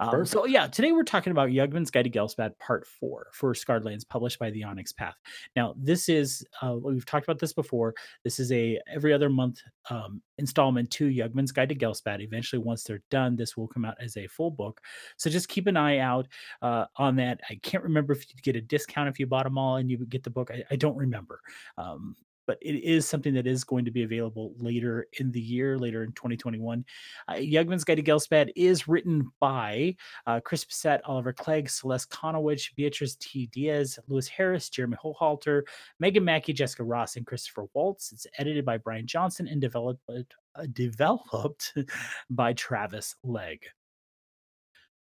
Um, 0.00 0.24
so 0.24 0.46
yeah, 0.46 0.66
today 0.66 0.92
we're 0.92 1.04
talking 1.04 1.30
about 1.30 1.50
Yugman's 1.50 1.90
Guide 1.90 2.02
to 2.02 2.10
Ghelspad 2.10 2.58
Part 2.58 2.86
Four 2.86 3.28
for 3.32 3.54
Scarred 3.54 3.84
Lands, 3.84 4.04
published 4.04 4.38
by 4.38 4.50
the 4.50 4.64
Onyx 4.64 4.92
Path. 4.92 5.14
Now, 5.54 5.74
this 5.76 6.08
is 6.08 6.44
uh, 6.62 6.76
we've 6.80 7.06
talked 7.06 7.24
about 7.24 7.38
this 7.38 7.52
before. 7.52 7.94
This 8.24 8.40
is 8.40 8.50
a 8.50 8.80
every 8.92 9.12
other 9.12 9.28
month 9.28 9.60
um, 9.90 10.20
installment 10.38 10.90
to 10.92 11.08
Yugman's 11.08 11.52
Guide 11.52 11.68
to 11.68 11.74
Ghelspad. 11.74 12.22
Eventually, 12.22 12.62
once 12.62 12.82
they're 12.82 13.02
done, 13.10 13.36
this 13.36 13.56
will 13.56 13.68
come 13.68 13.84
out 13.84 13.96
as 14.00 14.16
a 14.16 14.26
full 14.26 14.50
book. 14.50 14.80
So 15.16 15.30
just 15.30 15.48
keep 15.48 15.66
an 15.68 15.76
eye 15.76 15.98
out 15.98 16.26
uh, 16.62 16.86
on 16.96 17.16
that. 17.16 17.40
I 17.48 17.58
can't 17.62 17.84
remember 17.84 18.12
if 18.12 18.28
you 18.28 18.40
get 18.42 18.56
a 18.56 18.60
discount 18.60 19.08
if 19.08 19.20
you 19.20 19.26
bought 19.26 19.44
them 19.44 19.58
all 19.58 19.76
and 19.76 19.90
you 19.90 19.98
would 19.98 20.10
get 20.10 20.24
the 20.24 20.30
book. 20.30 20.50
I, 20.50 20.64
I 20.70 20.76
don't 20.76 20.96
remember. 20.96 21.40
Um, 21.76 22.16
but 22.48 22.58
it 22.62 22.82
is 22.82 23.06
something 23.06 23.34
that 23.34 23.46
is 23.46 23.62
going 23.62 23.84
to 23.84 23.90
be 23.90 24.04
available 24.04 24.54
later 24.56 25.06
in 25.20 25.30
the 25.30 25.40
year, 25.40 25.78
later 25.78 26.02
in 26.02 26.12
2021. 26.12 26.82
Uh, 27.28 27.34
Yugman's 27.34 27.84
Guide 27.84 27.96
to 27.96 28.02
Ghelspad 28.02 28.50
is 28.56 28.88
written 28.88 29.30
by 29.38 29.94
uh, 30.26 30.40
Chris 30.40 30.64
Bissett, 30.64 31.02
Oliver 31.04 31.34
Clegg, 31.34 31.68
Celeste 31.68 32.10
Conowitch, 32.10 32.74
Beatrice 32.74 33.16
T. 33.16 33.50
Diaz, 33.52 33.98
Lewis 34.08 34.26
Harris, 34.26 34.70
Jeremy 34.70 34.96
Hohalter, 34.96 35.62
Megan 36.00 36.24
Mackey, 36.24 36.54
Jessica 36.54 36.82
Ross, 36.82 37.16
and 37.16 37.26
Christopher 37.26 37.66
Waltz. 37.74 38.12
It's 38.12 38.26
edited 38.38 38.64
by 38.64 38.78
Brian 38.78 39.06
Johnson 39.06 39.46
and 39.46 39.60
developed 39.60 40.00
uh, 40.08 40.64
developed 40.72 41.74
by 42.30 42.54
Travis 42.54 43.14
Legg. 43.22 43.60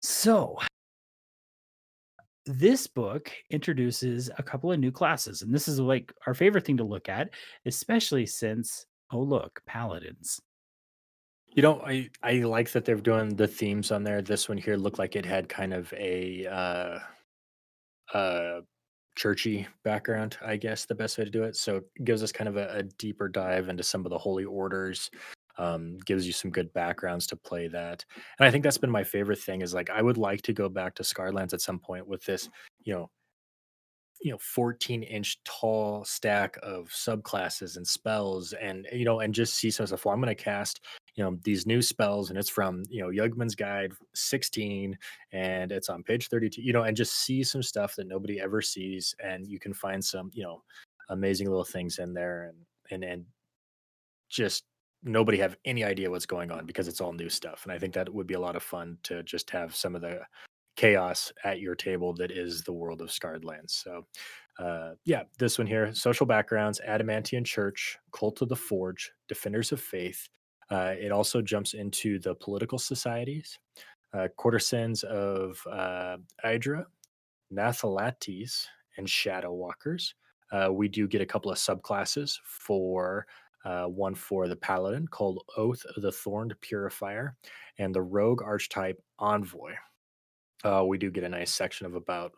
So, 0.03 0.57
this 2.45 2.87
book 2.87 3.31
introduces 3.49 4.29
a 4.37 4.43
couple 4.43 4.71
of 4.71 4.79
new 4.79 4.91
classes, 4.91 5.41
and 5.41 5.53
this 5.53 5.67
is 5.67 5.79
like 5.79 6.13
our 6.27 6.33
favorite 6.33 6.65
thing 6.65 6.77
to 6.77 6.83
look 6.83 7.09
at, 7.09 7.29
especially 7.65 8.25
since 8.25 8.85
oh 9.11 9.21
look, 9.21 9.61
paladins. 9.65 10.39
You 11.53 11.61
know, 11.61 11.81
I 11.81 12.09
I 12.23 12.33
like 12.39 12.71
that 12.71 12.85
they're 12.85 12.95
doing 12.95 13.35
the 13.35 13.47
themes 13.47 13.91
on 13.91 14.03
there. 14.03 14.21
This 14.21 14.47
one 14.47 14.57
here 14.57 14.77
looked 14.77 14.99
like 14.99 15.15
it 15.15 15.25
had 15.25 15.49
kind 15.49 15.73
of 15.73 15.91
a 15.93 16.47
uh 16.47 16.99
uh 18.17 18.61
churchy 19.15 19.67
background, 19.83 20.37
I 20.43 20.55
guess 20.57 20.85
the 20.85 20.95
best 20.95 21.17
way 21.17 21.25
to 21.25 21.29
do 21.29 21.43
it. 21.43 21.55
So 21.55 21.77
it 21.77 22.05
gives 22.05 22.23
us 22.23 22.31
kind 22.31 22.47
of 22.47 22.57
a, 22.57 22.77
a 22.77 22.83
deeper 22.83 23.27
dive 23.27 23.69
into 23.69 23.83
some 23.83 24.05
of 24.05 24.09
the 24.09 24.17
holy 24.17 24.45
orders. 24.45 25.11
Um, 25.61 25.99
gives 26.05 26.25
you 26.25 26.33
some 26.33 26.49
good 26.49 26.73
backgrounds 26.73 27.27
to 27.27 27.35
play 27.35 27.67
that. 27.67 28.03
And 28.39 28.47
I 28.47 28.49
think 28.49 28.63
that's 28.63 28.79
been 28.79 28.89
my 28.89 29.03
favorite 29.03 29.37
thing 29.37 29.61
is 29.61 29.75
like 29.75 29.91
I 29.91 30.01
would 30.01 30.17
like 30.17 30.41
to 30.43 30.53
go 30.53 30.69
back 30.69 30.95
to 30.95 31.03
Scarlands 31.03 31.53
at 31.53 31.61
some 31.61 31.77
point 31.77 32.07
with 32.07 32.25
this, 32.25 32.49
you 32.83 32.95
know, 32.95 33.11
you 34.21 34.31
know 34.31 34.37
14 34.39 35.03
inch 35.03 35.39
tall 35.43 36.05
stack 36.05 36.57
of 36.61 36.89
subclasses 36.89 37.77
and 37.77 37.87
spells 37.87 38.53
and 38.53 38.87
you 38.91 39.03
know 39.03 39.19
and 39.19 39.33
just 39.33 39.55
see 39.55 39.71
some 39.71 39.87
stuff 39.87 40.05
well 40.05 40.13
i'm 40.13 40.21
going 40.21 40.35
to 40.35 40.43
cast 40.43 40.81
you 41.15 41.23
know 41.23 41.37
these 41.43 41.65
new 41.65 41.81
spells 41.81 42.29
and 42.29 42.37
it's 42.37 42.49
from 42.49 42.83
you 42.89 43.01
know 43.01 43.09
yugman's 43.09 43.55
guide 43.55 43.91
16 44.13 44.97
and 45.31 45.71
it's 45.71 45.89
on 45.89 46.03
page 46.03 46.27
32 46.27 46.61
you 46.61 46.71
know 46.71 46.83
and 46.83 46.95
just 46.95 47.13
see 47.25 47.43
some 47.43 47.63
stuff 47.63 47.95
that 47.95 48.07
nobody 48.07 48.39
ever 48.39 48.61
sees 48.61 49.15
and 49.23 49.47
you 49.47 49.59
can 49.59 49.73
find 49.73 50.03
some 50.03 50.29
you 50.33 50.43
know 50.43 50.61
amazing 51.09 51.47
little 51.49 51.63
things 51.63 51.97
in 51.97 52.13
there 52.13 52.43
and 52.43 52.57
and 52.91 53.03
and 53.03 53.25
just 54.29 54.63
nobody 55.03 55.37
have 55.37 55.57
any 55.65 55.83
idea 55.83 56.09
what's 56.09 56.25
going 56.25 56.51
on 56.51 56.65
because 56.65 56.87
it's 56.87 57.01
all 57.01 57.13
new 57.13 57.29
stuff 57.29 57.61
and 57.63 57.71
i 57.71 57.79
think 57.79 57.93
that 57.93 58.11
would 58.13 58.27
be 58.27 58.33
a 58.35 58.39
lot 58.39 58.55
of 58.55 58.63
fun 58.63 58.97
to 59.03 59.23
just 59.23 59.49
have 59.49 59.75
some 59.75 59.95
of 59.95 60.01
the 60.01 60.19
chaos 60.75 61.31
at 61.43 61.59
your 61.59 61.75
table 61.75 62.13
that 62.13 62.31
is 62.31 62.61
the 62.61 62.71
world 62.71 63.01
of 63.01 63.11
scarred 63.11 63.43
lands 63.43 63.83
so 63.83 64.05
uh 64.59 64.91
yeah 65.05 65.23
this 65.37 65.57
one 65.57 65.67
here 65.67 65.93
social 65.93 66.25
backgrounds 66.25 66.79
adamantian 66.87 67.45
church 67.45 67.97
cult 68.11 68.41
of 68.41 68.49
the 68.49 68.55
forge 68.55 69.11
defenders 69.27 69.71
of 69.71 69.81
faith 69.81 70.29
uh 70.69 70.93
it 70.97 71.11
also 71.11 71.41
jumps 71.41 71.73
into 71.73 72.19
the 72.19 72.35
political 72.35 72.77
societies 72.77 73.59
uh 74.13 74.27
courtesans 74.37 75.03
of 75.03 75.59
uh 75.71 76.17
idra 76.45 76.85
nathalates 77.53 78.65
and 78.97 79.09
shadow 79.09 79.53
walkers 79.53 80.15
uh, 80.51 80.69
we 80.69 80.89
do 80.89 81.07
get 81.07 81.21
a 81.21 81.25
couple 81.25 81.49
of 81.49 81.57
subclasses 81.57 82.37
for 82.43 83.25
uh, 83.65 83.85
one 83.85 84.15
for 84.15 84.47
the 84.47 84.55
paladin 84.55 85.07
called 85.07 85.43
oath 85.57 85.83
of 85.95 86.01
the 86.01 86.11
thorned 86.11 86.53
purifier 86.61 87.35
and 87.77 87.93
the 87.93 88.01
rogue 88.01 88.41
archetype 88.41 88.99
envoy 89.19 89.73
uh, 90.63 90.83
we 90.85 90.97
do 90.97 91.09
get 91.09 91.23
a 91.23 91.29
nice 91.29 91.51
section 91.51 91.85
of 91.85 91.95
about 91.95 92.33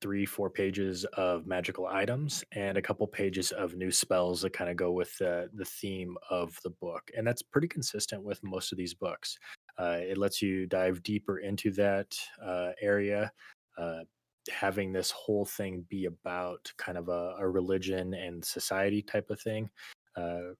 three, 0.00 0.26
four 0.26 0.50
pages 0.50 1.04
of 1.14 1.46
magical 1.46 1.86
items 1.86 2.44
and 2.52 2.76
a 2.76 2.82
couple 2.82 3.06
pages 3.06 3.50
of 3.52 3.74
new 3.74 3.90
spells 3.90 4.42
that 4.42 4.52
kind 4.52 4.70
of 4.70 4.76
go 4.76 4.92
with 4.92 5.16
the, 5.18 5.48
the 5.54 5.64
theme 5.64 6.16
of 6.30 6.58
the 6.62 6.70
book. 6.70 7.10
And 7.16 7.26
that's 7.26 7.42
pretty 7.42 7.68
consistent 7.68 8.22
with 8.22 8.42
most 8.44 8.72
of 8.72 8.78
these 8.78 8.94
books. 8.94 9.38
Uh, 9.78 9.98
it 10.00 10.18
lets 10.18 10.42
you 10.42 10.66
dive 10.66 11.02
deeper 11.02 11.38
into 11.38 11.70
that 11.72 12.16
uh, 12.44 12.72
area. 12.80 13.32
Uh, 13.78 14.00
having 14.48 14.92
this 14.92 15.10
whole 15.10 15.44
thing 15.44 15.84
be 15.88 16.06
about 16.06 16.72
kind 16.76 16.98
of 16.98 17.08
a, 17.08 17.36
a 17.38 17.48
religion 17.48 18.14
and 18.14 18.44
society 18.44 19.02
type 19.02 19.30
of 19.30 19.40
thing, 19.40 19.70
uh, 20.16 20.52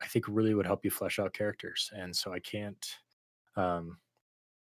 I 0.00 0.06
think 0.06 0.24
really 0.28 0.54
would 0.54 0.66
help 0.66 0.84
you 0.84 0.90
flesh 0.90 1.18
out 1.18 1.32
characters. 1.32 1.90
And 1.94 2.14
so 2.14 2.32
I 2.32 2.40
can't. 2.40 2.86
Um, 3.56 3.98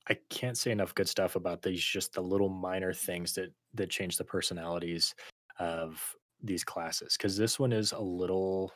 I 0.10 0.18
can't 0.30 0.58
say 0.58 0.72
enough 0.72 0.96
good 0.96 1.10
stuff 1.10 1.36
about 1.36 1.62
these 1.62 1.84
just 1.84 2.14
the 2.14 2.22
little 2.22 2.48
minor 2.48 2.94
things 2.94 3.34
that 3.34 3.52
that 3.74 3.90
change 3.90 4.18
the 4.18 4.24
personalities 4.24 5.14
of 5.60 6.02
these 6.42 6.64
classes 6.64 7.18
because 7.18 7.36
this 7.36 7.60
one 7.60 7.74
is 7.74 7.92
a 7.92 8.00
little 8.00 8.72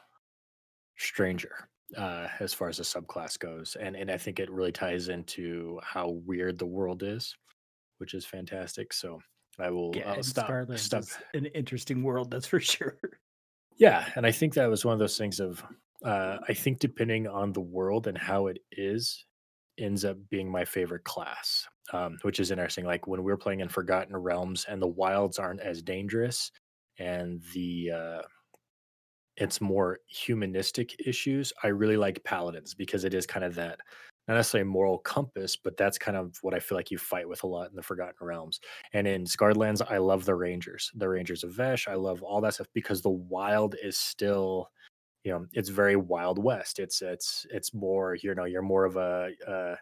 stranger 0.97 1.69
uh, 1.97 2.27
as 2.39 2.53
far 2.53 2.69
as 2.69 2.77
the 2.77 2.83
subclass 2.83 3.37
goes, 3.37 3.75
and 3.79 3.95
and 3.95 4.09
I 4.09 4.17
think 4.17 4.39
it 4.39 4.51
really 4.51 4.71
ties 4.71 5.09
into 5.09 5.79
how 5.83 6.21
weird 6.25 6.57
the 6.57 6.65
world 6.65 7.03
is, 7.03 7.35
which 7.97 8.13
is 8.13 8.25
fantastic. 8.25 8.93
So 8.93 9.21
I 9.61 9.69
will 9.71 9.93
Yeah, 9.93 10.09
I'll 10.09 10.23
stop 10.23 10.59
Scarlands 10.73 10.77
stop. 10.77 11.05
an 11.33 11.45
interesting 11.47 12.03
world, 12.03 12.31
that's 12.31 12.47
for 12.47 12.59
sure. 12.59 12.99
Yeah, 13.77 14.11
and 14.15 14.25
I 14.25 14.31
think 14.31 14.53
that 14.53 14.69
was 14.69 14.85
one 14.85 14.93
of 14.93 14.99
those 14.99 15.17
things 15.17 15.39
of 15.39 15.63
uh, 16.03 16.39
I 16.47 16.53
think 16.53 16.79
depending 16.79 17.27
on 17.27 17.53
the 17.53 17.61
world 17.61 18.07
and 18.07 18.17
how 18.17 18.47
it 18.47 18.59
is, 18.71 19.25
ends 19.77 20.03
up 20.05 20.17
being 20.29 20.51
my 20.51 20.65
favorite 20.65 21.03
class, 21.03 21.67
um, 21.93 22.17
which 22.23 22.39
is 22.39 22.51
interesting. 22.51 22.85
Like 22.85 23.07
when 23.07 23.23
we 23.23 23.31
were 23.31 23.37
playing 23.37 23.59
in 23.61 23.69
Forgotten 23.69 24.15
Realms, 24.17 24.65
and 24.67 24.81
the 24.81 24.87
wilds 24.87 25.39
aren't 25.39 25.61
as 25.61 25.81
dangerous, 25.81 26.51
and 26.99 27.41
the 27.53 27.91
uh, 27.91 28.21
it's 29.37 29.61
more 29.61 29.99
humanistic 30.07 30.95
issues. 31.05 31.53
I 31.63 31.67
really 31.67 31.97
like 31.97 32.23
paladins 32.23 32.73
because 32.73 33.03
it 33.03 33.13
is 33.13 33.25
kind 33.25 33.45
of 33.45 33.55
that 33.55 33.79
not 34.31 34.37
necessarily 34.37 34.69
moral 34.69 34.99
compass, 34.99 35.57
but 35.57 35.75
that's 35.75 35.97
kind 35.97 36.15
of 36.15 36.37
what 36.41 36.53
I 36.53 36.59
feel 36.59 36.77
like 36.77 36.89
you 36.89 36.97
fight 36.97 37.27
with 37.27 37.43
a 37.43 37.47
lot 37.47 37.69
in 37.69 37.75
the 37.75 37.83
Forgotten 37.83 38.15
Realms. 38.21 38.61
And 38.93 39.05
in 39.05 39.25
Scarred 39.25 39.57
Lands, 39.57 39.81
I 39.81 39.97
love 39.97 40.23
the 40.23 40.35
Rangers, 40.35 40.89
the 40.95 41.09
Rangers 41.09 41.43
of 41.43 41.51
Vesh. 41.51 41.89
I 41.89 41.95
love 41.95 42.23
all 42.23 42.39
that 42.41 42.53
stuff 42.53 42.67
because 42.73 43.01
the 43.01 43.09
wild 43.09 43.75
is 43.83 43.97
still, 43.97 44.69
you 45.25 45.33
know, 45.33 45.45
it's 45.51 45.67
very 45.67 45.97
Wild 45.97 46.41
West. 46.41 46.79
It's 46.79 47.01
it's 47.01 47.45
it's 47.49 47.73
more, 47.73 48.15
you 48.15 48.33
know, 48.33 48.45
you're 48.45 48.61
more 48.61 48.85
of 48.85 48.95
a 48.95 49.31
a, 49.45 49.75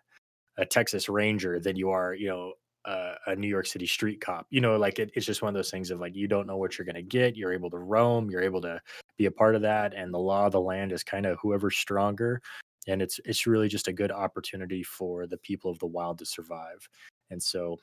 a 0.58 0.66
Texas 0.66 1.10
Ranger 1.10 1.60
than 1.60 1.76
you 1.76 1.92
are, 1.92 2.16
you 2.16 2.28
know, 2.28 2.54
a, 2.86 3.14
a 3.28 3.36
New 3.36 3.48
York 3.48 3.68
City 3.68 3.86
street 3.86 4.20
cop. 4.20 4.48
You 4.50 4.62
know, 4.62 4.78
like 4.78 4.98
it, 4.98 5.12
it's 5.14 5.28
just 5.28 5.44
one 5.44 5.50
of 5.50 5.56
those 5.56 5.70
things 5.70 5.92
of 5.92 6.00
like 6.00 6.16
you 6.16 6.28
don't 6.28 6.48
know 6.48 6.58
what 6.58 6.78
you're 6.78 6.92
to 6.92 7.02
get. 7.04 7.38
You're 7.38 7.54
able 7.54 7.70
to 7.70 7.78
roam. 7.78 8.32
You're 8.32 8.42
able 8.42 8.62
to 8.62 8.82
be 9.16 9.28
a 9.28 9.32
part 9.32 9.54
of 9.54 9.62
that, 9.62 9.94
and 9.94 10.12
the 10.12 10.18
law 10.18 10.48
of 10.48 10.54
the 10.54 10.62
land 10.62 10.92
is 10.92 11.04
kind 11.04 11.28
of 11.28 11.38
whoever's 11.40 11.78
stronger. 11.78 12.42
And 12.88 13.02
it's 13.02 13.20
it's 13.26 13.46
really 13.46 13.68
just 13.68 13.88
a 13.88 13.94
good 13.94 14.12
opportunity 14.12 14.84
for 14.84 15.28
the 15.28 15.38
people 15.38 15.70
of 15.72 15.80
the 15.80 15.88
wild 15.88 16.20
to 16.20 16.26
survive. 16.26 16.88
And 17.30 17.42
so, 17.42 17.78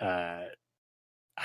uh, 0.00 0.44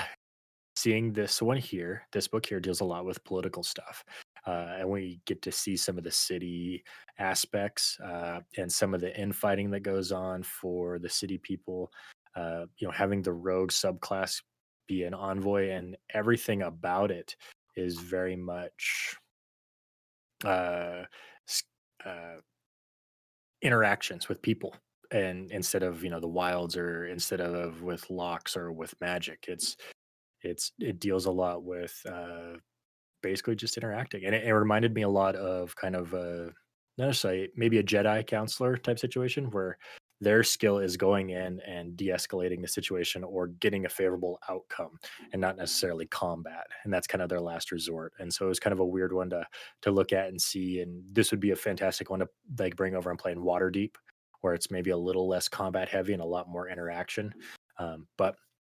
seeing 0.75 1.11
this 1.11 1.41
one 1.41 1.57
here, 1.57 2.03
this 2.11 2.27
book 2.27 2.45
here 2.45 2.59
deals 2.59 2.81
a 2.81 2.85
lot 2.85 3.05
with 3.05 3.23
political 3.23 3.63
stuff. 3.63 4.03
Uh, 4.45 4.77
and 4.79 4.89
we 4.89 5.19
get 5.25 5.41
to 5.41 5.51
see 5.51 5.75
some 5.75 5.97
of 5.97 6.03
the 6.05 6.11
city 6.11 6.81
aspects 7.19 7.99
uh, 7.99 8.39
and 8.57 8.71
some 8.71 8.93
of 8.93 9.01
the 9.01 9.19
infighting 9.19 9.69
that 9.69 9.81
goes 9.81 10.11
on 10.13 10.41
for 10.41 10.99
the 10.99 11.09
city 11.09 11.37
people. 11.37 11.91
Uh, 12.35 12.65
you 12.77 12.87
know, 12.87 12.93
having 12.93 13.21
the 13.21 13.33
rogue 13.33 13.71
subclass 13.71 14.41
be 14.87 15.03
an 15.03 15.13
envoy 15.13 15.69
and 15.71 15.97
everything 16.13 16.61
about 16.61 17.11
it 17.11 17.35
is 17.75 17.99
very 17.99 18.35
much 18.35 19.15
uh, 20.45 21.03
uh, 22.05 22.35
interactions 23.61 24.29
with 24.29 24.41
people 24.41 24.75
and 25.11 25.51
instead 25.51 25.83
of 25.83 26.03
you 26.03 26.09
know 26.09 26.19
the 26.19 26.27
wilds 26.27 26.75
or 26.75 27.07
instead 27.07 27.39
of 27.41 27.81
with 27.81 28.09
locks 28.09 28.57
or 28.57 28.71
with 28.71 28.93
magic 28.99 29.45
it's 29.47 29.77
it's 30.43 30.71
it 30.79 30.99
deals 30.99 31.25
a 31.25 31.31
lot 31.31 31.63
with 31.63 31.99
uh 32.11 32.57
basically 33.23 33.55
just 33.55 33.77
interacting 33.77 34.25
and 34.25 34.35
it, 34.35 34.45
it 34.45 34.53
reminded 34.53 34.93
me 34.93 35.03
a 35.03 35.09
lot 35.09 35.35
of 35.35 35.75
kind 35.75 35.95
of 35.95 36.13
uh 36.13 36.49
not 36.97 37.07
necessarily 37.07 37.49
maybe 37.55 37.77
a 37.77 37.83
jedi 37.83 38.25
counselor 38.25 38.77
type 38.77 38.99
situation 38.99 39.49
where 39.51 39.77
their 40.19 40.43
skill 40.43 40.79
is 40.79 40.97
going 40.97 41.29
in 41.29 41.59
and 41.61 41.95
de-escalating 41.95 42.61
the 42.61 42.67
situation 42.67 43.23
or 43.23 43.47
getting 43.47 43.85
a 43.85 43.89
favorable 43.89 44.39
outcome 44.49 44.97
and 45.31 45.41
not 45.41 45.57
necessarily 45.57 46.07
combat 46.07 46.65
and 46.83 46.93
that's 46.93 47.07
kind 47.07 47.21
of 47.21 47.29
their 47.29 47.41
last 47.41 47.71
resort 47.71 48.13
and 48.19 48.33
so 48.33 48.45
it 48.45 48.49
was 48.49 48.59
kind 48.59 48.73
of 48.73 48.79
a 48.79 48.85
weird 48.85 49.13
one 49.13 49.29
to 49.29 49.45
to 49.81 49.91
look 49.91 50.13
at 50.13 50.29
and 50.29 50.41
see 50.41 50.81
and 50.81 51.03
this 51.11 51.31
would 51.31 51.39
be 51.39 51.51
a 51.51 51.55
fantastic 51.55 52.09
one 52.09 52.19
to 52.19 52.27
like 52.57 52.75
bring 52.75 52.95
over 52.95 53.09
and 53.09 53.19
play 53.19 53.31
in 53.31 53.39
Waterdeep 53.39 53.95
where 54.41 54.53
it's 54.53 54.71
maybe 54.71 54.91
a 54.91 54.97
little 54.97 55.27
less 55.27 55.47
combat 55.47 55.89
heavy 55.89 56.13
and 56.13 56.21
a 56.21 56.25
lot 56.25 56.49
more 56.49 56.69
interaction 56.69 57.33
um, 57.79 58.07
but 58.17 58.35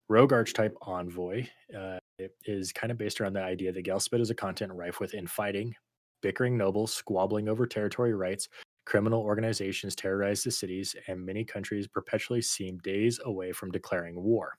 rogue 0.09 0.32
archetype 0.32 0.76
envoy 0.82 1.47
uh, 1.76 1.99
is 2.45 2.72
kind 2.72 2.91
of 2.91 2.99
based 2.99 3.20
around 3.20 3.32
the 3.32 3.43
idea 3.43 3.72
that 3.72 3.84
Ghelspad 3.84 4.20
is 4.20 4.30
a 4.30 4.34
content 4.34 4.72
rife 4.72 5.01
with 5.01 5.14
infighting, 5.14 5.74
bickering 6.20 6.57
nobles, 6.57 6.93
squabbling 6.93 7.49
over 7.49 7.66
territory 7.66 8.12
rights, 8.12 8.49
criminal 8.91 9.20
organizations 9.22 9.95
terrorize 9.95 10.43
the 10.43 10.51
cities, 10.51 10.97
and 11.07 11.24
many 11.24 11.45
countries 11.45 11.86
perpetually 11.86 12.43
seem 12.43 12.76
days 12.78 13.20
away 13.24 13.53
from 13.53 13.70
declaring 13.70 14.20
war. 14.20 14.59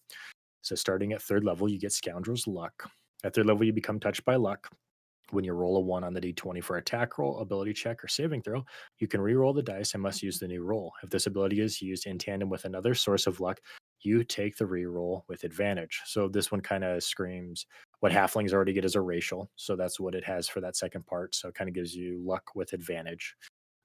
So, 0.62 0.74
starting 0.74 1.12
at 1.12 1.22
third 1.22 1.44
level, 1.44 1.70
you 1.70 1.78
get 1.78 1.92
Scoundrel's 1.92 2.48
Luck. 2.48 2.90
At 3.26 3.36
third 3.36 3.46
level, 3.46 3.66
you 3.66 3.74
become 3.74 4.00
touched 4.00 4.24
by 4.24 4.38
luck. 4.38 4.70
When 5.32 5.44
you 5.44 5.52
roll 5.52 5.76
a 5.76 5.82
one 5.82 6.06
on 6.06 6.14
the 6.14 6.22
d20 6.22 6.64
for 6.64 6.78
attack 6.78 7.18
roll, 7.18 7.40
ability 7.40 7.74
check, 7.74 8.02
or 8.02 8.08
saving 8.08 8.42
throw, 8.42 8.64
you 9.00 9.08
can 9.08 9.20
re-roll 9.20 9.52
the 9.52 9.62
dice 9.62 9.94
and 9.94 10.04
must 10.04 10.24
use 10.24 10.40
the 10.40 10.48
new 10.48 10.64
roll. 10.64 10.94
If 11.04 11.10
this 11.10 11.28
ability 11.28 11.60
is 11.60 11.82
used 11.82 12.08
in 12.08 12.18
tandem 12.18 12.50
with 12.50 12.64
another 12.64 12.96
source 12.96 13.28
of 13.28 13.42
luck, 13.42 13.60
you 14.00 14.24
take 14.24 14.56
the 14.56 14.66
re-roll 14.66 15.26
with 15.28 15.44
advantage. 15.44 16.02
So 16.06 16.30
this 16.30 16.52
one 16.52 16.62
kind 16.62 16.86
of 16.86 17.04
screams 17.04 17.66
what 18.00 18.12
halflings 18.12 18.52
already 18.54 18.74
get 18.74 18.86
as 18.86 18.96
a 18.96 19.02
racial. 19.02 19.52
So 19.58 19.76
that's 19.76 20.00
what 20.00 20.16
it 20.16 20.24
has 20.24 20.48
for 20.48 20.60
that 20.62 20.76
second 20.76 21.06
part. 21.06 21.36
So 21.36 21.50
it 21.50 21.56
kind 21.56 21.70
of 21.70 21.76
gives 21.76 21.94
you 21.96 22.22
luck 22.26 22.56
with 22.56 22.74
advantage. 22.74 23.36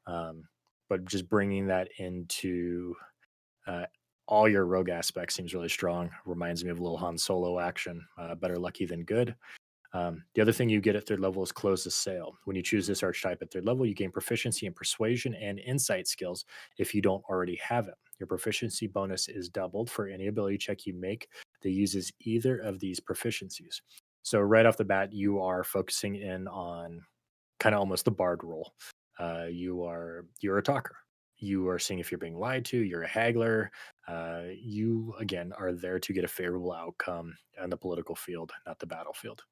Um, 0.06 0.44
but 0.88 1.04
just 1.04 1.28
bringing 1.28 1.66
that 1.66 1.88
into 1.98 2.94
uh, 3.66 3.86
all 4.28 4.48
your 4.48 4.66
rogue 4.66 4.88
aspects 4.88 5.34
seems 5.34 5.54
really 5.54 5.68
strong. 5.68 6.10
Reminds 6.24 6.64
me 6.64 6.70
of 6.70 6.78
a 6.78 6.82
little 6.82 6.98
Han 6.98 7.18
Solo 7.18 7.60
action. 7.60 8.04
Uh, 8.18 8.34
better 8.34 8.56
lucky 8.56 8.86
than 8.86 9.04
good. 9.04 9.34
Um, 9.92 10.24
the 10.34 10.42
other 10.42 10.52
thing 10.52 10.68
you 10.68 10.80
get 10.80 10.96
at 10.96 11.06
third 11.06 11.20
level 11.20 11.42
is 11.42 11.52
close 11.52 11.84
the 11.84 11.90
sale. 11.90 12.36
When 12.44 12.56
you 12.56 12.62
choose 12.62 12.86
this 12.86 13.02
archetype 13.02 13.40
at 13.40 13.50
third 13.50 13.64
level, 13.64 13.86
you 13.86 13.94
gain 13.94 14.10
proficiency 14.10 14.66
in 14.66 14.74
persuasion 14.74 15.34
and 15.34 15.58
insight 15.60 16.06
skills 16.06 16.44
if 16.78 16.94
you 16.94 17.00
don't 17.00 17.24
already 17.30 17.56
have 17.56 17.88
it. 17.88 17.94
Your 18.18 18.26
proficiency 18.26 18.86
bonus 18.86 19.28
is 19.28 19.48
doubled 19.48 19.90
for 19.90 20.08
any 20.08 20.26
ability 20.26 20.58
check 20.58 20.86
you 20.86 20.94
make 20.94 21.28
that 21.62 21.70
uses 21.70 22.12
either 22.20 22.58
of 22.58 22.78
these 22.78 23.00
proficiencies. 23.00 23.80
So 24.22 24.40
right 24.40 24.66
off 24.66 24.76
the 24.76 24.84
bat, 24.84 25.12
you 25.12 25.40
are 25.40 25.62
focusing 25.64 26.16
in 26.16 26.48
on 26.48 27.00
kind 27.60 27.74
of 27.74 27.80
almost 27.80 28.04
the 28.04 28.10
bard 28.10 28.42
role. 28.42 28.74
Uh, 29.18 29.46
you 29.50 29.84
are 29.84 30.26
you're 30.40 30.58
a 30.58 30.62
talker. 30.62 30.96
You 31.38 31.68
are 31.68 31.78
seeing 31.78 32.00
if 32.00 32.10
you're 32.10 32.18
being 32.18 32.38
lied 32.38 32.64
to. 32.66 32.78
You're 32.78 33.02
a 33.02 33.08
haggler. 33.08 33.70
Uh, 34.08 34.44
you 34.58 35.14
again 35.18 35.52
are 35.58 35.72
there 35.72 35.98
to 35.98 36.12
get 36.12 36.24
a 36.24 36.28
favorable 36.28 36.72
outcome 36.72 37.36
on 37.60 37.70
the 37.70 37.76
political 37.76 38.14
field, 38.14 38.52
not 38.66 38.78
the 38.78 38.86
battlefield. 38.86 39.42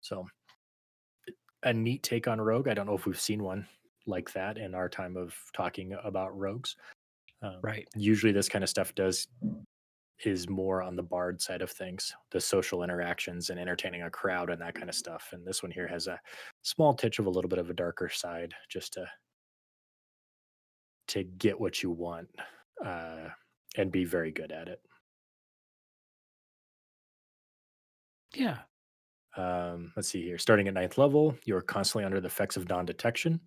So 0.00 0.26
a 1.62 1.72
neat 1.72 2.02
take 2.02 2.28
on 2.28 2.40
rogue. 2.40 2.68
I 2.68 2.74
don't 2.74 2.86
know 2.86 2.94
if 2.94 3.06
we've 3.06 3.20
seen 3.20 3.42
one 3.42 3.66
like 4.06 4.32
that 4.32 4.58
in 4.58 4.74
our 4.74 4.88
time 4.88 5.16
of 5.16 5.34
talking 5.52 5.96
about 6.04 6.36
rogues. 6.36 6.76
Um, 7.40 7.58
Right. 7.62 7.88
Usually, 7.96 8.32
this 8.32 8.48
kind 8.48 8.62
of 8.64 8.70
stuff 8.70 8.94
does 8.94 9.28
is 10.26 10.48
more 10.48 10.82
on 10.82 10.96
the 10.96 11.02
bard 11.02 11.40
side 11.40 11.62
of 11.62 11.70
things, 11.70 12.14
the 12.30 12.40
social 12.40 12.82
interactions 12.82 13.50
and 13.50 13.58
entertaining 13.58 14.02
a 14.02 14.10
crowd 14.10 14.50
and 14.50 14.60
that 14.60 14.74
kind 14.74 14.88
of 14.88 14.94
stuff. 14.94 15.30
And 15.32 15.46
this 15.46 15.62
one 15.62 15.72
here 15.72 15.88
has 15.88 16.06
a 16.06 16.20
small 16.62 16.94
touch 16.94 17.18
of 17.18 17.26
a 17.26 17.30
little 17.30 17.48
bit 17.48 17.58
of 17.58 17.70
a 17.70 17.74
darker 17.74 18.08
side, 18.08 18.54
just 18.68 18.92
to 18.94 19.06
to 21.08 21.24
get 21.24 21.60
what 21.60 21.82
you 21.82 21.90
want 21.90 22.28
uh, 22.84 23.28
and 23.76 23.92
be 23.92 24.04
very 24.04 24.30
good 24.30 24.52
at 24.52 24.68
it. 24.68 24.80
Yeah. 28.34 28.58
Um, 29.36 29.92
let's 29.96 30.08
see 30.08 30.22
here. 30.22 30.38
Starting 30.38 30.68
at 30.68 30.74
ninth 30.74 30.98
level, 30.98 31.36
you 31.44 31.56
are 31.56 31.62
constantly 31.62 32.04
under 32.04 32.20
the 32.20 32.26
effects 32.26 32.56
of 32.56 32.68
non 32.68 32.86
detection. 32.86 33.40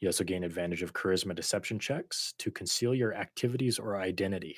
You 0.00 0.08
also 0.08 0.24
gain 0.24 0.44
advantage 0.44 0.82
of 0.82 0.92
charisma 0.92 1.34
deception 1.34 1.78
checks 1.78 2.34
to 2.38 2.50
conceal 2.50 2.94
your 2.94 3.14
activities 3.14 3.78
or 3.78 4.00
identity. 4.00 4.56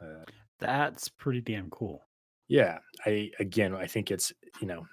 Uh, 0.00 0.24
That's 0.58 1.08
pretty 1.08 1.40
damn 1.40 1.70
cool. 1.70 2.02
yeah, 2.48 2.78
I 3.04 3.30
again, 3.40 3.74
I 3.74 3.86
think 3.86 4.10
it's 4.10 4.32
you 4.60 4.66
know 4.66 4.86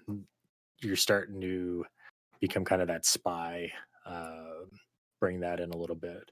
you're 0.81 0.95
starting 0.95 1.39
to 1.41 1.85
become 2.41 2.65
kind 2.65 2.81
of 2.81 2.87
that 2.89 3.05
spy. 3.05 3.71
Uh, 4.05 4.65
bring 5.21 5.39
that 5.39 5.59
in 5.61 5.71
a 5.71 5.77
little 5.77 5.95
bit. 5.95 6.31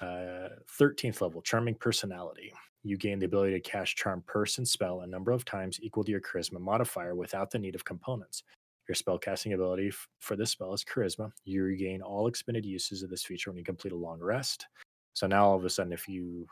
Uh, 0.00 0.48
Thirteenth 0.68 1.20
level, 1.20 1.40
charming 1.42 1.74
personality. 1.76 2.52
You 2.82 2.96
gain 2.96 3.20
the 3.20 3.26
ability 3.26 3.52
to 3.52 3.60
cast 3.60 3.94
charm 3.96 4.24
person 4.26 4.66
spell 4.66 5.02
a 5.02 5.06
number 5.06 5.30
of 5.30 5.44
times 5.44 5.78
equal 5.80 6.02
to 6.02 6.10
your 6.10 6.20
charisma 6.20 6.58
modifier 6.58 7.14
without 7.14 7.52
the 7.52 7.58
need 7.60 7.76
of 7.76 7.84
components. 7.84 8.42
Your 8.88 8.96
spellcasting 8.96 9.54
ability 9.54 9.88
f- 9.88 10.08
for 10.18 10.34
this 10.34 10.50
spell 10.50 10.74
is 10.74 10.82
charisma. 10.82 11.30
You 11.44 11.62
regain 11.62 12.02
all 12.02 12.26
expended 12.26 12.66
uses 12.66 13.04
of 13.04 13.10
this 13.10 13.22
feature 13.22 13.50
when 13.50 13.58
you 13.58 13.62
complete 13.62 13.92
a 13.92 13.96
long 13.96 14.18
rest. 14.18 14.66
So 15.12 15.28
now 15.28 15.46
all 15.46 15.56
of 15.56 15.64
a 15.64 15.70
sudden, 15.70 15.92
if 15.92 16.08
you 16.08 16.48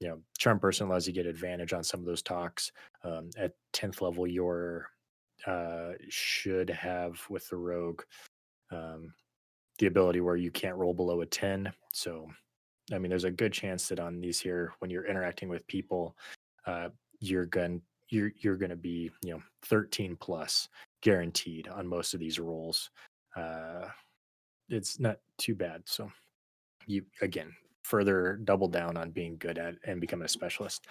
you 0.00 0.08
know, 0.08 0.18
charm 0.38 0.60
person 0.60 0.86
allows 0.86 1.06
you 1.06 1.12
to 1.12 1.22
get 1.22 1.26
advantage 1.26 1.72
on 1.72 1.82
some 1.82 2.00
of 2.00 2.06
those 2.06 2.22
talks. 2.22 2.72
Um, 3.04 3.30
at 3.36 3.52
tenth 3.72 4.00
level, 4.00 4.26
your 4.26 4.88
uh, 5.46 5.92
should 6.08 6.70
have 6.70 7.20
with 7.28 7.48
the 7.48 7.56
rogue 7.56 8.02
um, 8.70 9.12
the 9.78 9.86
ability 9.86 10.20
where 10.20 10.36
you 10.36 10.50
can't 10.50 10.76
roll 10.76 10.94
below 10.94 11.20
a 11.20 11.26
ten. 11.26 11.72
So, 11.92 12.28
I 12.92 12.98
mean, 12.98 13.10
there's 13.10 13.24
a 13.24 13.30
good 13.30 13.52
chance 13.52 13.88
that 13.88 14.00
on 14.00 14.20
these 14.20 14.40
here, 14.40 14.72
when 14.80 14.90
you're 14.90 15.06
interacting 15.06 15.48
with 15.48 15.66
people, 15.66 16.16
uh, 16.66 16.88
you're 17.20 17.46
going 17.46 17.82
you're 18.08 18.32
you're 18.38 18.56
going 18.56 18.70
to 18.70 18.76
be 18.76 19.10
you 19.22 19.32
know 19.32 19.42
13 19.62 20.16
plus 20.16 20.68
guaranteed 21.02 21.68
on 21.68 21.86
most 21.86 22.14
of 22.14 22.20
these 22.20 22.38
rolls. 22.38 22.90
Uh, 23.36 23.86
it's 24.68 24.98
not 24.98 25.18
too 25.38 25.54
bad. 25.54 25.82
So 25.86 26.10
you 26.86 27.04
again 27.22 27.52
further 27.88 28.38
double 28.44 28.68
down 28.68 28.96
on 28.96 29.10
being 29.10 29.36
good 29.38 29.58
at 29.58 29.74
and 29.86 30.00
becoming 30.00 30.26
a 30.26 30.28
specialist. 30.28 30.86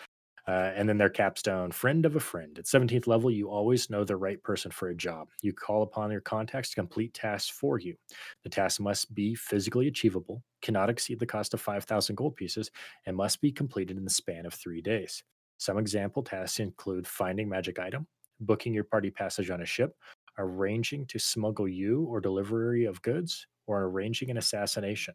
Uh, 0.48 0.72
and 0.76 0.88
then 0.88 0.98
their 0.98 1.10
capstone, 1.10 1.72
friend 1.72 2.06
of 2.06 2.16
a 2.16 2.22
friend. 2.22 2.58
At 2.58 2.66
17th 2.66 3.06
level, 3.06 3.30
you 3.30 3.50
always 3.50 3.89
know 3.89 4.06
the 4.06 4.16
right 4.16 4.41
person 4.41 4.72
for 4.72 4.88
a 4.88 4.95
job. 4.95 5.28
You 5.41 5.52
call 5.52 5.84
upon 5.84 6.10
your 6.10 6.22
contacts 6.22 6.70
to 6.70 6.76
complete 6.76 7.14
tasks 7.14 7.50
for 7.50 7.80
you. 7.80 7.95
The 8.43 8.50
task 8.50 8.80
must 8.80 9.14
be 9.14 9.36
physically 9.36 9.88
achievable, 9.88 10.41
cannot 10.62 10.89
exceed 10.89 11.20
the 11.20 11.26
cost 11.26 11.54
of 11.54 11.60
5,000 11.60 12.16
gold 12.16 12.38
pieces, 12.38 12.72
and 13.06 13.18
must 13.18 13.41
be 13.41 13.52
completed 13.52 13.98
in 13.98 14.06
the 14.06 14.10
span 14.10 14.45
of 14.45 14.54
three 14.54 14.82
days. 14.82 15.22
Some 15.58 15.78
example 15.78 16.24
tasks 16.24 16.60
include 16.60 17.06
finding 17.06 17.50
magic 17.50 17.78
item, 17.78 18.08
booking 18.39 18.74
your 18.74 18.86
party 18.86 19.12
passage 19.12 19.50
on 19.50 19.62
a 19.62 19.66
ship, 19.66 19.95
arranging 20.38 21.06
to 21.08 21.20
smuggle 21.20 21.68
you 21.68 22.06
or 22.06 22.22
delivery 22.22 22.86
of 22.86 23.02
goods, 23.02 23.45
or 23.66 23.84
arranging 23.84 24.30
an 24.32 24.38
assassination. 24.38 25.14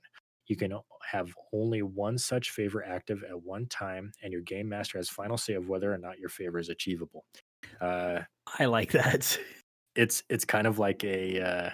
You 0.52 0.56
can 0.56 0.78
have 1.10 1.32
only 1.54 1.80
one 1.80 2.18
such 2.18 2.50
favor 2.50 2.84
active 2.84 3.24
at 3.26 3.42
one 3.42 3.64
time, 3.68 4.12
and 4.22 4.30
your 4.30 4.42
game 4.42 4.68
master 4.68 4.98
has 4.98 5.08
final 5.08 5.38
say 5.38 5.54
of 5.54 5.66
whether 5.66 5.90
or 5.90 5.96
not 5.96 6.18
your 6.18 6.28
favor 6.28 6.58
is 6.58 6.68
achievable. 6.68 7.24
Uh, 7.80 8.20
I 8.58 8.66
like 8.66 8.92
that. 8.92 9.38
It's 9.94 10.22
it's 10.30 10.46
kind 10.46 10.66
of 10.66 10.78
like 10.78 11.04
a 11.04 11.38
uh, 11.38 11.70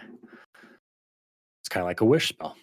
it's 1.60 1.68
kind 1.68 1.82
of 1.82 1.86
like 1.86 2.00
a 2.00 2.04
wish 2.04 2.30
spell. 2.30 2.56